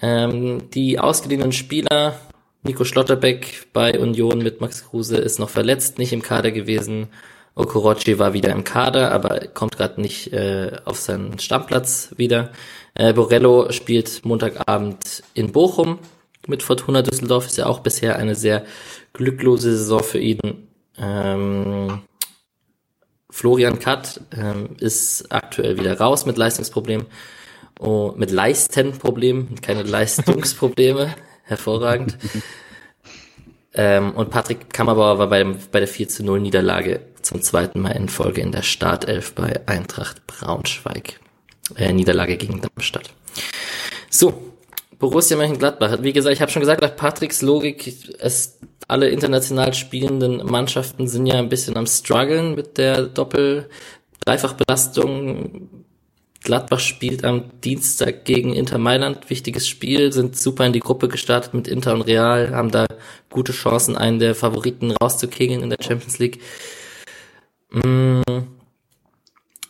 Ähm, 0.06 0.70
die 0.70 1.00
ausgeliehenen 1.00 1.52
Spieler, 1.52 2.20
Nico 2.62 2.84
Schlotterbeck 2.84 3.66
bei 3.74 4.00
Union 4.00 4.38
mit 4.38 4.62
Max 4.62 4.86
Kruse 4.86 5.18
ist 5.18 5.40
noch 5.40 5.50
verletzt, 5.50 5.98
nicht 5.98 6.14
im 6.14 6.22
Kader 6.22 6.52
gewesen. 6.52 7.08
Okorochi 7.56 8.20
war 8.20 8.34
wieder 8.34 8.52
im 8.52 8.64
Kader, 8.64 9.12
aber 9.12 9.48
kommt 9.48 9.78
gerade 9.78 10.00
nicht 10.00 10.32
äh, 10.32 10.74
auf 10.86 11.00
seinen 11.00 11.40
Stammplatz 11.40 12.14
wieder. 12.18 12.52
Äh, 12.94 13.14
Borello 13.14 13.72
spielt 13.72 14.24
Montagabend 14.26 15.24
in 15.34 15.52
Bochum 15.52 15.98
mit 16.46 16.62
Fortuna 16.62 17.02
Düsseldorf. 17.02 17.48
Ist 17.48 17.58
ja 17.58 17.66
auch 17.66 17.80
bisher 17.80 18.18
eine 18.18 18.36
sehr 18.36 18.64
glücklose 19.14 19.76
Saison 19.76 20.04
für 20.04 20.20
ihn. 20.20 20.68
Ähm, 21.00 22.02
Florian 23.32 23.80
Katt 23.80 24.22
ähm, 24.32 24.76
ist 24.80 25.32
aktuell 25.32 25.80
wieder 25.80 26.00
raus 26.00 26.28
mit 26.28 26.38
Leistungsproblemen. 26.38 27.08
Oh, 27.80 28.14
mit 28.16 28.32
Leistenproblemen, 28.32 29.62
keine 29.62 29.84
Leistungsprobleme. 29.84 31.14
Hervorragend. 31.44 32.18
ähm, 33.74 34.14
und 34.14 34.32
Patrick 34.32 34.74
Kammerbauer 34.74 35.20
war 35.20 35.28
bei, 35.28 35.40
dem, 35.40 35.58
bei 35.72 35.80
der 35.80 35.88
4 35.88 36.10
zu 36.10 36.24
0 36.24 36.40
Niederlage 36.40 37.02
zum 37.22 37.42
zweiten 37.42 37.82
Mal 37.82 37.92
in 37.92 38.10
Folge 38.10 38.42
in 38.42 38.52
der 38.52 38.64
Startelf 38.64 39.34
bei 39.34 39.62
Eintracht 39.68 40.26
Braunschweig. 40.26 41.20
Äh, 41.76 41.94
Niederlage 41.94 42.38
gegen 42.38 42.62
Darmstadt. 42.62 43.12
So, 44.10 44.34
Borussia 44.98 45.38
Mönchengladbach. 45.38 46.00
Wie 46.02 46.14
gesagt, 46.14 46.34
ich 46.34 46.42
habe 46.42 46.52
schon 46.52 46.62
gesagt, 46.62 46.82
nach 46.82 46.96
Patricks 46.96 47.42
Logik, 47.42 48.16
es 48.20 48.58
alle 48.88 49.10
international 49.10 49.74
spielenden 49.74 50.46
Mannschaften 50.46 51.08
sind 51.08 51.26
ja 51.26 51.34
ein 51.36 51.50
bisschen 51.50 51.76
am 51.76 51.88
struggeln 51.88 52.56
mit 52.56 52.78
der 52.78 53.02
Doppel-Dreifachbelastung 53.04 55.85
Gladbach 56.46 56.80
spielt 56.80 57.26
am 57.26 57.60
Dienstag 57.62 58.24
gegen 58.24 58.54
Inter 58.54 58.78
Mailand. 58.78 59.30
Wichtiges 59.30 59.68
Spiel, 59.68 60.14
sind 60.14 60.38
super 60.38 60.66
in 60.66 60.74
die 60.74 60.80
Gruppe 60.80 61.08
gestartet 61.08 61.56
mit 61.56 61.68
Inter 61.68 61.94
und 61.96 62.04
Real, 62.04 62.52
haben 62.56 62.72
da 62.72 62.86
gute 63.30 63.52
Chancen, 63.52 63.98
einen 63.98 64.20
der 64.20 64.36
Favoriten 64.36 64.92
rauszukegeln 64.92 65.64
in 65.64 65.72
der 65.72 65.80
Champions 65.82 66.20
League. 66.20 66.40
Mm. 67.72 68.22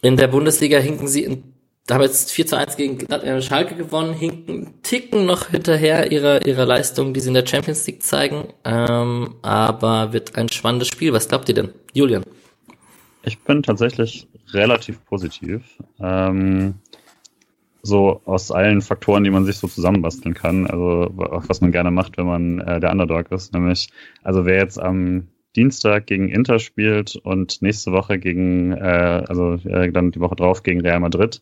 In 0.02 0.18
der 0.18 0.28
Bundesliga 0.28 0.78
hinken 0.78 1.08
sie, 1.08 1.24
in, 1.24 1.56
haben 1.90 2.02
jetzt 2.02 2.32
4 2.32 2.46
zu 2.46 2.58
1 2.58 2.76
gegen 2.76 3.00
äh, 3.10 3.42
Schalke 3.42 3.76
gewonnen, 3.76 4.14
hinken 4.14 4.74
ticken 4.84 5.26
noch 5.26 5.50
hinterher 5.50 6.12
ihrer, 6.12 6.46
ihrer 6.46 6.66
Leistung, 6.66 7.14
die 7.14 7.22
sie 7.22 7.30
in 7.30 7.36
der 7.36 7.48
Champions 7.48 7.88
League 7.88 8.04
zeigen. 8.04 8.50
Ähm, 8.66 9.36
aber 9.42 10.12
wird 10.12 10.36
ein 10.36 10.50
spannendes 10.50 10.90
Spiel. 10.90 11.14
Was 11.14 11.30
glaubt 11.30 11.48
ihr 11.48 11.56
denn? 11.56 11.74
Julian? 11.94 12.24
Ich 13.24 13.40
bin 13.40 13.64
tatsächlich 13.64 14.28
relativ 14.56 15.04
positiv. 15.06 15.64
Ähm, 16.00 16.76
so 17.86 18.22
aus 18.26 18.52
allen 18.52 18.82
Faktoren, 18.82 19.24
die 19.24 19.30
man 19.30 19.46
sich 19.46 19.58
so 19.58 19.68
zusammenbasteln 19.68 20.34
kann, 20.34 20.66
also 20.66 21.08
was 21.14 21.62
man 21.62 21.72
gerne 21.72 21.92
macht, 21.92 22.18
wenn 22.18 22.26
man 22.26 22.60
äh, 22.60 22.80
der 22.80 22.92
Underdog 22.92 23.32
ist, 23.32 23.54
nämlich, 23.54 23.90
also 24.24 24.46
wer 24.46 24.58
jetzt 24.58 24.80
am 24.80 25.28
Dienstag 25.56 26.08
gegen 26.08 26.30
Inter 26.30 26.60
spielt 26.60 27.16
und 27.16 27.62
nächste 27.62 27.92
Woche 27.92 28.18
gegen, 28.18 28.72
äh, 28.74 29.24
also 29.28 29.54
äh, 29.70 29.92
dann 29.92 30.12
die 30.12 30.20
Woche 30.20 30.36
drauf 30.36 30.64
gegen 30.64 30.82
Real 30.82 31.00
Madrid 31.00 31.42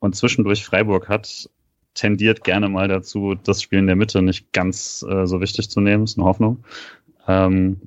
und 0.00 0.16
zwischendurch 0.16 0.64
Freiburg 0.64 1.08
hat, 1.08 1.50
tendiert 1.92 2.42
gerne 2.42 2.68
mal 2.68 2.88
dazu, 2.88 3.34
das 3.34 3.62
Spiel 3.62 3.78
in 3.78 3.86
der 3.86 3.96
Mitte 3.96 4.22
nicht 4.22 4.52
ganz 4.52 5.04
äh, 5.08 5.26
so 5.26 5.40
wichtig 5.40 5.70
zu 5.70 5.80
nehmen, 5.80 6.04
ist 6.04 6.18
eine 6.18 6.26
Hoffnung. 6.26 6.64
Ähm, 7.28 7.82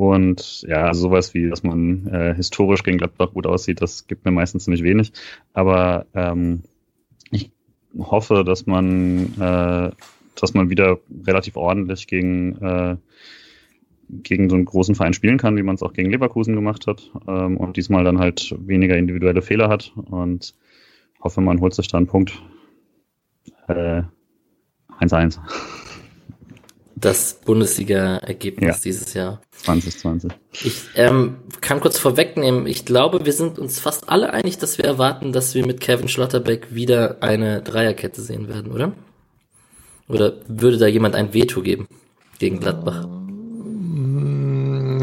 und 0.00 0.62
ja, 0.62 0.86
also 0.86 1.02
sowas 1.02 1.34
wie, 1.34 1.50
dass 1.50 1.62
man 1.62 2.06
äh, 2.06 2.34
historisch 2.34 2.82
gegen 2.82 2.96
Gladbach 2.96 3.32
gut 3.34 3.46
aussieht, 3.46 3.82
das 3.82 4.06
gibt 4.06 4.24
mir 4.24 4.30
meistens 4.30 4.64
ziemlich 4.64 4.82
wenig. 4.82 5.12
Aber 5.52 6.06
ähm, 6.14 6.62
ich 7.30 7.50
hoffe, 7.98 8.42
dass 8.42 8.64
man, 8.64 9.34
äh, 9.38 9.90
dass 10.36 10.54
man 10.54 10.70
wieder 10.70 11.00
relativ 11.26 11.58
ordentlich 11.58 12.06
gegen, 12.06 12.56
äh, 12.62 12.96
gegen 14.08 14.48
so 14.48 14.56
einen 14.56 14.64
großen 14.64 14.94
Verein 14.94 15.12
spielen 15.12 15.36
kann, 15.36 15.58
wie 15.58 15.62
man 15.62 15.74
es 15.74 15.82
auch 15.82 15.92
gegen 15.92 16.10
Leverkusen 16.10 16.54
gemacht 16.54 16.86
hat. 16.86 17.10
Ähm, 17.28 17.58
und 17.58 17.76
diesmal 17.76 18.02
dann 18.02 18.18
halt 18.18 18.56
weniger 18.58 18.96
individuelle 18.96 19.42
Fehler 19.42 19.68
hat. 19.68 19.92
Und 19.96 20.54
hoffe, 21.20 21.42
man 21.42 21.60
holt 21.60 21.74
sich 21.74 21.88
da 21.88 21.98
einen 21.98 22.06
Punkt. 22.06 22.42
1-1. 23.68 25.38
Das 27.00 27.40
Bundesliga-Ergebnis 27.44 28.76
ja. 28.76 28.82
dieses 28.84 29.14
Jahr. 29.14 29.40
2020. 29.52 30.32
Ich 30.62 30.82
ähm, 30.96 31.38
kann 31.62 31.80
kurz 31.80 31.98
vorwegnehmen, 31.98 32.66
ich 32.66 32.84
glaube, 32.84 33.24
wir 33.24 33.32
sind 33.32 33.58
uns 33.58 33.80
fast 33.80 34.10
alle 34.10 34.32
einig, 34.34 34.58
dass 34.58 34.76
wir 34.76 34.84
erwarten, 34.84 35.32
dass 35.32 35.54
wir 35.54 35.66
mit 35.66 35.80
Kevin 35.80 36.08
Schlotterbeck 36.08 36.74
wieder 36.74 37.22
eine 37.22 37.62
Dreierkette 37.62 38.20
sehen 38.20 38.48
werden, 38.48 38.72
oder? 38.72 38.92
Oder 40.08 40.34
würde 40.46 40.76
da 40.76 40.86
jemand 40.86 41.14
ein 41.14 41.32
Veto 41.32 41.62
geben 41.62 41.86
gegen 42.38 42.60
Gladbach? 42.60 43.06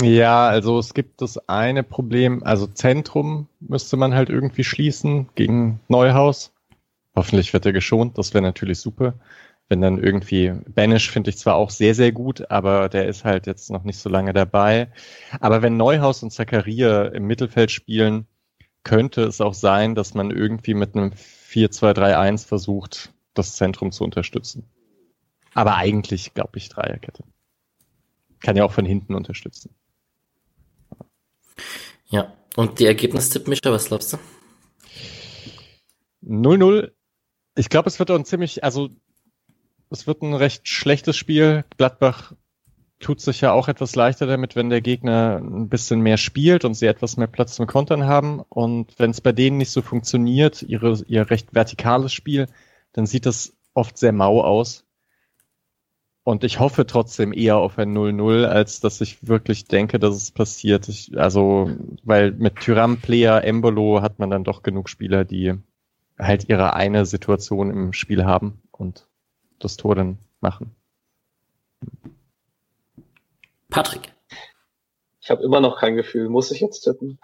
Ja, 0.04 0.48
also 0.48 0.78
es 0.78 0.94
gibt 0.94 1.22
das 1.22 1.50
eine 1.50 1.82
Problem, 1.82 2.44
also 2.44 2.68
Zentrum 2.68 3.48
müsste 3.60 3.98
man 3.98 4.14
halt 4.14 4.30
irgendwie 4.30 4.64
schließen 4.64 5.30
gegen 5.34 5.80
Neuhaus. 5.88 6.52
Hoffentlich 7.16 7.52
wird 7.54 7.66
er 7.66 7.74
geschont, 7.74 8.18
das 8.20 8.36
wäre 8.36 8.44
natürlich 8.44 8.80
super. 8.80 9.16
Wenn 9.70 9.82
dann 9.82 10.02
irgendwie 10.02 10.54
Banish 10.68 11.12
finde 11.12 11.30
ich 11.30 11.38
zwar 11.38 11.56
auch 11.56 11.70
sehr, 11.70 11.94
sehr 11.94 12.14
gut, 12.14 12.50
aber 12.50 12.88
der 12.88 13.08
ist 13.08 13.26
halt 13.26 13.48
jetzt 13.48 13.70
noch 13.70 13.84
nicht 13.84 14.00
so 14.00 14.10
lange 14.10 14.32
dabei. 14.32 14.92
Aber 15.42 15.62
wenn 15.62 15.76
Neuhaus 15.76 16.24
und 16.24 16.32
Zakaria 16.32 17.06
im 17.08 17.26
Mittelfeld 17.26 17.72
spielen, 17.72 18.28
könnte 18.84 19.24
es 19.24 19.42
auch 19.42 19.54
sein, 19.54 19.94
dass 19.94 20.14
man 20.14 20.32
irgendwie 20.32 20.74
mit 20.74 20.96
einem 20.96 21.12
4-2-3-1 21.12 22.48
versucht, 22.48 23.14
das 23.34 23.58
Zentrum 23.58 23.92
zu 23.92 24.06
unterstützen. 24.06 24.64
Aber 25.54 25.76
eigentlich, 25.76 26.34
glaube 26.34 26.58
ich, 26.58 26.70
Dreierkette. 26.70 27.24
Kann 28.40 28.56
ja 28.56 28.64
auch 28.64 28.72
von 28.72 28.86
hinten 28.86 29.16
unterstützen. 29.16 29.76
Ja, 32.06 32.34
und 32.56 32.80
die 32.80 32.86
Ergebnistipp, 32.86 33.48
Mischa, 33.48 33.72
was 33.72 33.88
glaubst 33.88 34.14
du? 34.14 34.18
0-0. 36.24 36.92
Ich 37.56 37.70
glaube, 37.70 37.90
es 37.90 38.00
wird 38.00 38.12
auch 38.12 38.16
ein 38.16 38.26
ziemlich, 38.26 38.64
also 38.64 38.90
es 39.90 40.08
wird 40.08 40.22
ein 40.22 40.34
recht 40.34 40.68
schlechtes 40.68 41.16
Spiel. 41.16 41.66
Gladbach 41.78 42.34
tut 43.00 43.22
sich 43.22 43.42
ja 43.42 43.52
auch 43.52 43.68
etwas 43.68 43.96
leichter 43.96 44.26
damit, 44.26 44.56
wenn 44.56 44.70
der 44.70 44.82
Gegner 44.82 45.40
ein 45.42 45.70
bisschen 45.70 46.02
mehr 46.02 46.18
spielt 46.18 46.66
und 46.66 46.74
sie 46.74 46.88
etwas 46.88 47.18
mehr 47.18 47.28
Platz 47.28 47.56
zum 47.56 47.68
Kontern 47.68 48.06
haben. 48.06 48.42
Und 48.50 48.98
wenn 48.98 49.12
es 49.12 49.22
bei 49.22 49.32
denen 49.32 49.58
nicht 49.58 49.72
so 49.72 49.82
funktioniert, 49.82 50.64
ihre, 50.64 51.00
ihr 51.08 51.30
recht 51.30 51.54
vertikales 51.54 52.14
Spiel, 52.14 52.48
dann 52.94 53.06
sieht 53.06 53.26
das 53.26 53.54
oft 53.74 53.98
sehr 53.98 54.14
mau 54.14 54.42
aus. 54.42 54.86
Und 56.24 56.44
ich 56.44 56.60
hoffe 56.60 56.86
trotzdem 56.86 57.32
eher 57.32 57.58
auf 57.58 57.78
ein 57.78 57.96
0-0, 57.96 58.44
als 58.46 58.82
dass 58.82 59.00
ich 59.00 59.26
wirklich 59.26 59.66
denke, 59.66 59.98
dass 59.98 60.16
es 60.16 60.32
passiert. 60.32 60.90
Ich, 60.90 61.18
also, 61.18 61.72
weil 62.04 62.34
mit 62.34 62.58
Tyram, 62.58 62.98
Player, 62.98 63.46
Embolo 63.46 64.02
hat 64.02 64.20
man 64.20 64.30
dann 64.30 64.44
doch 64.44 64.62
genug 64.62 64.90
Spieler, 64.90 65.24
die 65.24 65.54
halt 66.20 66.50
ihre 66.50 66.74
eine 66.74 67.06
Situation 67.06 67.70
im 67.70 67.94
Spiel 67.94 68.26
haben 68.26 68.62
und 68.72 69.08
das 69.60 69.78
Tor 69.78 69.96
dann 69.96 70.18
machen. 70.40 70.76
Patrick. 73.70 74.14
Ich 75.22 75.30
habe 75.30 75.44
immer 75.44 75.60
noch 75.60 75.80
kein 75.80 75.96
Gefühl. 75.96 76.30
Muss 76.30 76.52
ich 76.52 76.62
jetzt 76.62 76.82
tippen? 76.82 77.20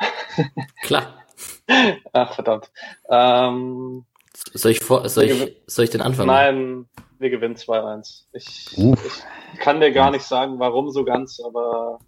Klar. 0.83 1.23
Ach, 2.13 2.33
verdammt. 2.33 2.69
Ähm, 3.09 4.05
soll, 4.53 4.71
ich 4.71 4.81
vor, 4.81 5.07
soll, 5.07 5.23
ich, 5.23 5.57
soll 5.67 5.85
ich 5.85 5.91
den 5.91 6.01
Anfang 6.01 6.27
Nein, 6.27 6.89
wir 7.19 7.29
gewinnen 7.29 7.55
2-1. 7.55 8.25
Ich, 8.33 8.77
ich 8.77 9.59
kann 9.59 9.79
dir 9.79 9.91
gar 9.91 10.11
nicht 10.11 10.25
sagen, 10.25 10.59
warum 10.59 10.91
so 10.91 11.05
ganz, 11.05 11.39
aber 11.39 11.99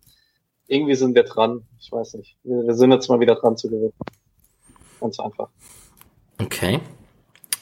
irgendwie 0.68 0.96
sind 0.96 1.16
wir 1.16 1.24
dran. 1.24 1.66
Ich 1.80 1.92
weiß 1.92 2.16
nicht. 2.16 2.38
Wir, 2.44 2.68
wir 2.68 2.74
sind 2.74 2.92
jetzt 2.92 3.08
mal 3.10 3.20
wieder 3.20 3.36
dran 3.36 3.56
zu 3.56 3.70
gewinnen. 3.70 3.94
Ganz 5.00 5.20
einfach. 5.20 5.50
Okay. 6.42 6.82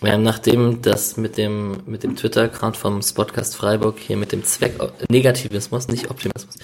Ja, 0.03 0.17
nachdem 0.17 0.81
das 0.81 1.15
mit 1.15 1.38
dem, 1.38 1.77
mit 1.85 2.03
dem 2.03 2.17
Twitter-Account 2.17 2.75
vom 2.75 3.01
Spotcast 3.01 3.55
Freiburg 3.55 3.99
hier 3.99 4.17
mit 4.17 4.34
dem 4.34 4.43
Zweck 4.43 4.73
Negativismus, 5.09 5.88
nicht 5.88 6.11
Optimismus, 6.11 6.57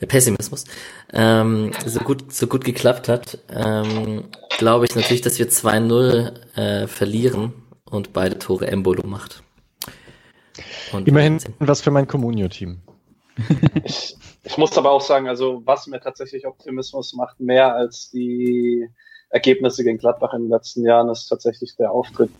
äh, 0.00 0.06
Pessimismus, 0.06 0.64
ähm, 1.12 1.70
so 1.86 2.00
gut, 2.00 2.32
so 2.32 2.48
gut 2.48 2.64
geklappt 2.64 3.08
hat, 3.08 3.38
ähm, 3.48 4.24
glaube 4.58 4.86
ich 4.86 4.96
natürlich, 4.96 5.20
dass 5.20 5.38
wir 5.38 5.48
2-0 5.48 6.32
äh, 6.56 6.88
verlieren 6.88 7.52
und 7.88 8.12
beide 8.12 8.38
Tore 8.40 8.66
Embolo 8.66 9.06
macht. 9.06 9.44
Und 10.92 11.06
Immerhin 11.06 11.38
was 11.60 11.82
für 11.82 11.92
mein 11.92 12.08
Communio-Team. 12.08 12.80
ich, 13.84 14.16
ich 14.42 14.58
muss 14.58 14.76
aber 14.76 14.90
auch 14.90 15.02
sagen, 15.02 15.28
also 15.28 15.62
was 15.64 15.86
mir 15.86 16.00
tatsächlich 16.00 16.46
Optimismus 16.46 17.14
macht, 17.14 17.38
mehr 17.38 17.76
als 17.76 18.10
die 18.10 18.88
Ergebnisse 19.30 19.84
gegen 19.84 19.98
Gladbach 19.98 20.34
in 20.34 20.42
den 20.42 20.50
letzten 20.50 20.84
Jahren, 20.84 21.08
ist 21.08 21.26
tatsächlich 21.26 21.76
der 21.76 21.92
Auftritt 21.92 22.30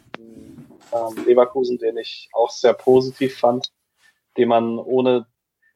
ähm, 0.93 1.25
Leverkusen, 1.25 1.79
den 1.79 1.97
ich 1.97 2.29
auch 2.33 2.51
sehr 2.51 2.75
positiv 2.75 3.39
fand, 3.39 3.73
den 4.37 4.49
man 4.49 4.79
ohne, 4.79 5.27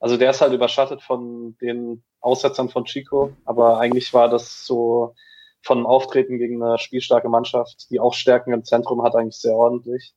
also 0.00 0.16
der 0.16 0.30
ist 0.30 0.40
halt 0.40 0.52
überschattet 0.52 1.02
von 1.02 1.56
den 1.60 2.02
Aussetzern 2.20 2.68
von 2.68 2.84
Chico, 2.84 3.32
aber 3.44 3.78
eigentlich 3.78 4.12
war 4.12 4.28
das 4.28 4.66
so 4.66 5.14
von 5.62 5.86
Auftreten 5.86 6.38
gegen 6.38 6.62
eine 6.62 6.78
spielstarke 6.78 7.28
Mannschaft, 7.28 7.90
die 7.90 8.00
auch 8.00 8.14
Stärken 8.14 8.52
im 8.52 8.64
Zentrum 8.64 9.02
hat, 9.02 9.14
eigentlich 9.14 9.38
sehr 9.38 9.54
ordentlich 9.54 10.14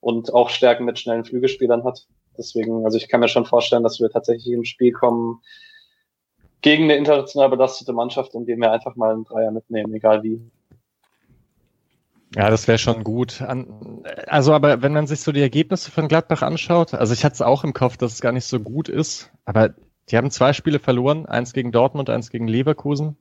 und 0.00 0.32
auch 0.34 0.50
Stärken 0.50 0.84
mit 0.84 0.98
schnellen 0.98 1.24
Flügelspielern 1.24 1.84
hat. 1.84 2.06
Deswegen, 2.36 2.84
also 2.84 2.96
ich 2.96 3.08
kann 3.08 3.20
mir 3.20 3.28
schon 3.28 3.46
vorstellen, 3.46 3.82
dass 3.82 4.00
wir 4.00 4.10
tatsächlich 4.10 4.52
im 4.52 4.64
Spiel 4.64 4.92
kommen 4.92 5.42
gegen 6.62 6.84
eine 6.84 6.96
international 6.96 7.48
belastete 7.48 7.92
Mannschaft, 7.92 8.34
in 8.34 8.46
dem 8.46 8.60
wir 8.60 8.72
einfach 8.72 8.96
mal 8.96 9.12
einen 9.12 9.24
Dreier 9.24 9.50
mitnehmen, 9.50 9.94
egal 9.94 10.22
wie. 10.22 10.40
Ja, 12.34 12.48
das 12.48 12.68
wäre 12.68 12.78
schon 12.78 13.02
gut. 13.02 13.42
Also, 14.26 14.52
aber 14.52 14.82
wenn 14.82 14.92
man 14.92 15.06
sich 15.06 15.20
so 15.20 15.32
die 15.32 15.40
Ergebnisse 15.40 15.90
von 15.90 16.06
Gladbach 16.06 16.42
anschaut, 16.42 16.94
also 16.94 17.12
ich 17.12 17.24
hatte 17.24 17.34
es 17.34 17.42
auch 17.42 17.64
im 17.64 17.72
Kopf, 17.72 17.96
dass 17.96 18.12
es 18.12 18.20
gar 18.20 18.32
nicht 18.32 18.44
so 18.44 18.60
gut 18.60 18.88
ist, 18.88 19.32
aber 19.44 19.74
die 20.08 20.16
haben 20.16 20.30
zwei 20.30 20.52
Spiele 20.52 20.78
verloren, 20.78 21.26
eins 21.26 21.52
gegen 21.52 21.72
Dortmund, 21.72 22.08
eins 22.08 22.30
gegen 22.30 22.46
Leverkusen. 22.46 23.16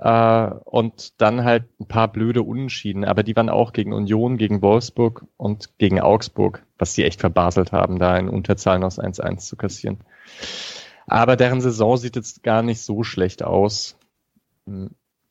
Äh, 0.00 0.50
und 0.64 1.20
dann 1.20 1.44
halt 1.44 1.64
ein 1.78 1.86
paar 1.86 2.08
blöde 2.08 2.42
Unentschieden, 2.42 3.04
aber 3.04 3.22
die 3.22 3.36
waren 3.36 3.50
auch 3.50 3.72
gegen 3.72 3.92
Union, 3.92 4.38
gegen 4.38 4.62
Wolfsburg 4.62 5.26
und 5.36 5.76
gegen 5.78 6.00
Augsburg, 6.00 6.64
was 6.78 6.94
sie 6.94 7.04
echt 7.04 7.20
verbaselt 7.20 7.72
haben, 7.72 7.98
da 7.98 8.16
in 8.16 8.28
Unterzahlen 8.28 8.82
aus 8.84 8.98
1-1 8.98 9.38
zu 9.40 9.56
kassieren. 9.56 9.98
Aber 11.06 11.36
deren 11.36 11.60
Saison 11.60 11.96
sieht 11.96 12.16
jetzt 12.16 12.42
gar 12.42 12.62
nicht 12.62 12.80
so 12.80 13.02
schlecht 13.02 13.42
aus. 13.42 13.98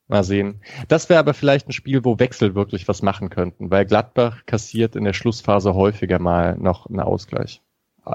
Mal 0.09 0.23
sehen. 0.23 0.59
Das 0.87 1.07
wäre 1.07 1.19
aber 1.19 1.35
vielleicht 1.35 1.69
ein 1.69 1.71
Spiel, 1.71 2.03
wo 2.03 2.17
Wechsel 2.17 2.55
wirklich 2.55 2.87
was 2.87 3.03
machen 3.03 3.29
könnten, 3.29 3.69
weil 3.69 3.85
Gladbach 3.85 4.45
kassiert 4.47 4.95
in 4.95 5.03
der 5.03 5.13
Schlussphase 5.13 5.75
häufiger 5.75 6.17
mal 6.17 6.57
noch 6.57 6.87
einen 6.87 6.99
Ausgleich. 6.99 7.61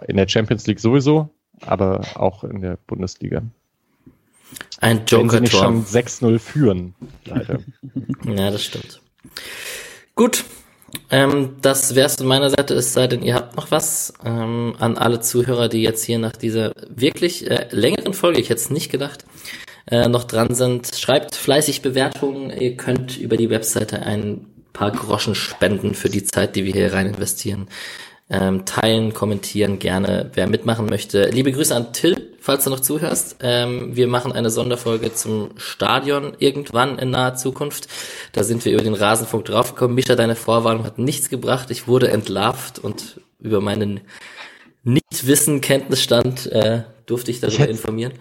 In 0.08 0.16
der 0.16 0.26
Champions 0.26 0.66
League 0.66 0.80
sowieso, 0.80 1.30
aber 1.60 2.00
auch 2.16 2.42
in 2.42 2.60
der 2.60 2.78
Bundesliga. 2.88 3.42
Ein 4.80 5.02
Joker-Tor. 5.06 5.22
Wenn 5.22 5.30
sie 5.30 5.40
nicht 5.40 5.52
schon 5.52 5.84
6-0 5.84 6.38
führen, 6.40 6.94
leider. 7.26 7.60
ja, 8.24 8.50
das 8.50 8.64
stimmt. 8.64 9.00
Gut, 10.16 10.44
ähm, 11.10 11.56
das 11.62 11.94
wär's 11.94 12.16
von 12.16 12.26
meiner 12.26 12.50
Seite, 12.50 12.74
es 12.74 12.92
sei 12.92 13.06
denn, 13.06 13.22
ihr 13.22 13.34
habt 13.34 13.56
noch 13.56 13.70
was 13.70 14.14
ähm, 14.24 14.74
an 14.78 14.96
alle 14.96 15.20
Zuhörer, 15.20 15.68
die 15.68 15.82
jetzt 15.82 16.04
hier 16.04 16.18
nach 16.18 16.36
dieser 16.36 16.72
wirklich 16.88 17.50
äh, 17.50 17.68
längeren 17.70 18.14
Folge, 18.14 18.40
ich 18.40 18.50
hätte 18.50 18.60
es 18.60 18.70
nicht 18.70 18.90
gedacht, 18.90 19.24
äh, 19.86 20.08
noch 20.08 20.24
dran 20.24 20.54
sind. 20.54 20.94
Schreibt 20.96 21.34
fleißig 21.34 21.82
Bewertungen. 21.82 22.50
Ihr 22.50 22.76
könnt 22.76 23.18
über 23.18 23.36
die 23.36 23.50
Webseite 23.50 24.02
ein 24.02 24.46
paar 24.72 24.90
Groschen 24.90 25.34
spenden 25.34 25.94
für 25.94 26.08
die 26.08 26.24
Zeit, 26.24 26.56
die 26.56 26.64
wir 26.64 26.72
hier 26.72 26.92
rein 26.92 27.06
investieren. 27.06 27.68
Ähm, 28.30 28.64
teilen, 28.64 29.12
kommentieren 29.12 29.78
gerne, 29.78 30.30
wer 30.32 30.46
mitmachen 30.46 30.86
möchte. 30.86 31.28
Liebe 31.28 31.52
Grüße 31.52 31.76
an 31.76 31.92
Till, 31.92 32.32
falls 32.40 32.64
du 32.64 32.70
noch 32.70 32.80
zuhörst. 32.80 33.36
Ähm, 33.40 33.94
wir 33.94 34.06
machen 34.08 34.32
eine 34.32 34.48
Sonderfolge 34.48 35.12
zum 35.12 35.50
Stadion 35.58 36.34
irgendwann 36.38 36.98
in 36.98 37.10
naher 37.10 37.34
Zukunft. 37.34 37.86
Da 38.32 38.42
sind 38.42 38.64
wir 38.64 38.72
über 38.72 38.82
den 38.82 38.94
Rasenfunk 38.94 39.44
draufgekommen. 39.44 39.94
Mischa, 39.94 40.16
deine 40.16 40.36
Vorwarnung 40.36 40.84
hat 40.84 40.98
nichts 40.98 41.28
gebracht. 41.28 41.70
Ich 41.70 41.86
wurde 41.86 42.08
entlarvt 42.08 42.78
und 42.78 43.20
über 43.40 43.60
meinen 43.60 44.00
Nichtwissen, 44.84 45.60
Kenntnisstand 45.60 46.50
äh, 46.50 46.84
durfte 47.04 47.30
ich 47.30 47.40
darüber 47.40 47.64
ich 47.64 47.70
informieren. 47.70 48.14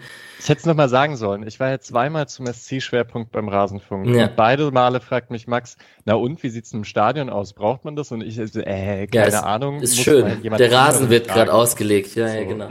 Ich 0.44 0.50
hätte 0.50 0.60
es 0.60 0.66
nochmal 0.66 0.90
sagen 0.90 1.16
sollen. 1.16 1.46
Ich 1.46 1.58
war 1.58 1.70
ja 1.70 1.78
zweimal 1.78 2.28
zum 2.28 2.46
SC-Schwerpunkt 2.46 3.32
beim 3.32 3.48
Rasenfunk. 3.48 4.14
Ja. 4.14 4.26
Und 4.26 4.36
beide 4.36 4.70
Male 4.72 5.00
fragt 5.00 5.30
mich 5.30 5.46
Max, 5.46 5.78
na 6.04 6.16
und, 6.16 6.42
wie 6.42 6.50
sieht's 6.50 6.70
im 6.74 6.84
Stadion 6.84 7.30
aus? 7.30 7.54
Braucht 7.54 7.86
man 7.86 7.96
das? 7.96 8.12
Und 8.12 8.20
ich, 8.20 8.38
äh, 8.38 9.06
keine 9.06 9.08
ja, 9.10 9.22
ist, 9.22 9.34
Ahnung. 9.42 9.80
Ist 9.80 9.98
schön. 9.98 10.42
Der 10.42 10.70
Rasen 10.70 11.08
wird 11.08 11.28
gerade 11.28 11.50
ausgelegt. 11.50 12.14
Ja, 12.14 12.28
so, 12.28 12.34
ja, 12.34 12.44
genau. 12.44 12.68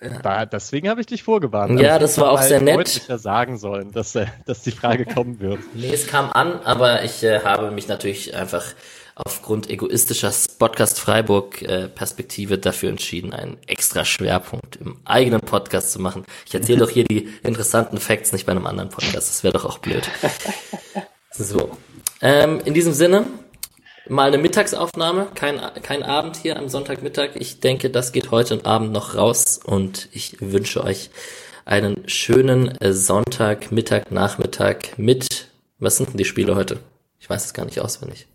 Ja. 0.00 0.10
Da, 0.22 0.46
deswegen 0.46 0.88
habe 0.88 1.02
ich 1.02 1.06
dich 1.06 1.22
vorgewarnt. 1.22 1.78
Ja, 1.78 1.98
das 1.98 2.16
war 2.16 2.32
auch 2.32 2.40
sehr 2.40 2.62
nett. 2.62 2.76
deutlicher 2.76 3.18
sagen 3.18 3.58
sollen, 3.58 3.92
dass, 3.92 4.14
äh, 4.14 4.24
dass 4.46 4.62
die 4.62 4.72
Frage 4.72 5.04
kommen 5.04 5.38
wird. 5.38 5.60
Nee, 5.74 5.92
es 5.92 6.06
kam 6.06 6.32
an, 6.32 6.60
aber 6.64 7.04
ich 7.04 7.22
äh, 7.22 7.40
habe 7.40 7.70
mich 7.70 7.88
natürlich 7.88 8.34
einfach 8.34 8.64
aufgrund 9.14 9.68
egoistischer 9.68 10.32
Podcast 10.58 10.98
Freiburg 10.98 11.62
äh, 11.62 11.88
Perspektive 11.88 12.58
dafür 12.58 12.90
entschieden, 12.90 13.32
einen 13.32 13.58
extra 13.66 14.04
Schwerpunkt 14.04 14.76
im 14.76 14.98
eigenen 15.04 15.40
Podcast 15.40 15.92
zu 15.92 16.00
machen. 16.00 16.24
Ich 16.46 16.54
erzähle 16.54 16.78
doch 16.78 16.90
hier 16.90 17.04
die 17.04 17.28
interessanten 17.42 17.98
Facts 17.98 18.32
nicht 18.32 18.46
bei 18.46 18.52
einem 18.52 18.66
anderen 18.66 18.90
Podcast. 18.90 19.28
Das 19.28 19.44
wäre 19.44 19.54
doch 19.54 19.64
auch 19.64 19.78
blöd. 19.78 20.08
So. 21.34 21.70
Ähm, 22.20 22.60
in 22.66 22.74
diesem 22.74 22.92
Sinne, 22.92 23.26
mal 24.06 24.28
eine 24.28 24.38
Mittagsaufnahme, 24.38 25.28
kein, 25.34 25.60
kein 25.82 26.02
Abend 26.02 26.36
hier 26.36 26.58
am 26.58 26.68
Sonntagmittag. 26.68 27.30
Ich 27.36 27.60
denke, 27.60 27.90
das 27.90 28.12
geht 28.12 28.30
heute 28.30 28.64
Abend 28.66 28.92
noch 28.92 29.14
raus 29.14 29.58
und 29.64 30.08
ich 30.12 30.36
wünsche 30.40 30.84
euch 30.84 31.10
einen 31.64 32.06
schönen 32.08 32.68
äh, 32.80 32.92
Sonntag, 32.92 33.72
Mittag, 33.72 34.10
Nachmittag 34.10 34.98
mit, 34.98 35.48
was 35.78 35.96
sind 35.96 36.10
denn 36.10 36.18
die 36.18 36.24
Spiele 36.24 36.54
heute? 36.54 36.80
Ich 37.18 37.30
weiß 37.30 37.44
es 37.44 37.54
gar 37.54 37.64
nicht 37.64 37.80
auswendig. 37.80 38.26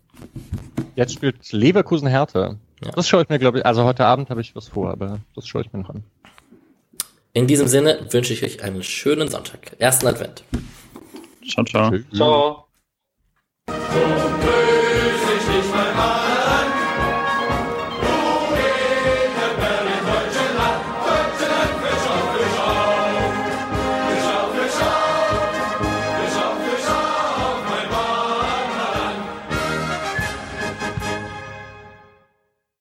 Jetzt 0.96 1.14
spielt 1.14 1.52
Leverkusen 1.52 2.08
Härte. 2.08 2.58
Ja. 2.84 2.90
Das 2.92 3.08
schaue 3.08 3.22
ich 3.22 3.28
mir, 3.28 3.38
glaube 3.38 3.58
ich, 3.58 3.66
also 3.66 3.84
heute 3.84 4.04
Abend 4.04 4.30
habe 4.30 4.40
ich 4.40 4.54
was 4.54 4.68
vor, 4.68 4.90
aber 4.90 5.20
das 5.34 5.46
schaue 5.46 5.62
ich 5.62 5.72
mir 5.72 5.80
noch 5.80 5.90
an. 5.90 6.02
In 7.32 7.46
diesem 7.46 7.68
Sinne 7.68 8.06
wünsche 8.10 8.32
ich 8.32 8.42
euch 8.42 8.62
einen 8.62 8.82
schönen 8.82 9.28
Sonntag, 9.28 9.76
ersten 9.78 10.06
Advent. 10.06 10.42
Ciao, 11.48 11.64
ciao. 11.64 11.90
Tschüss. 11.90 12.04
ciao. 12.14 12.66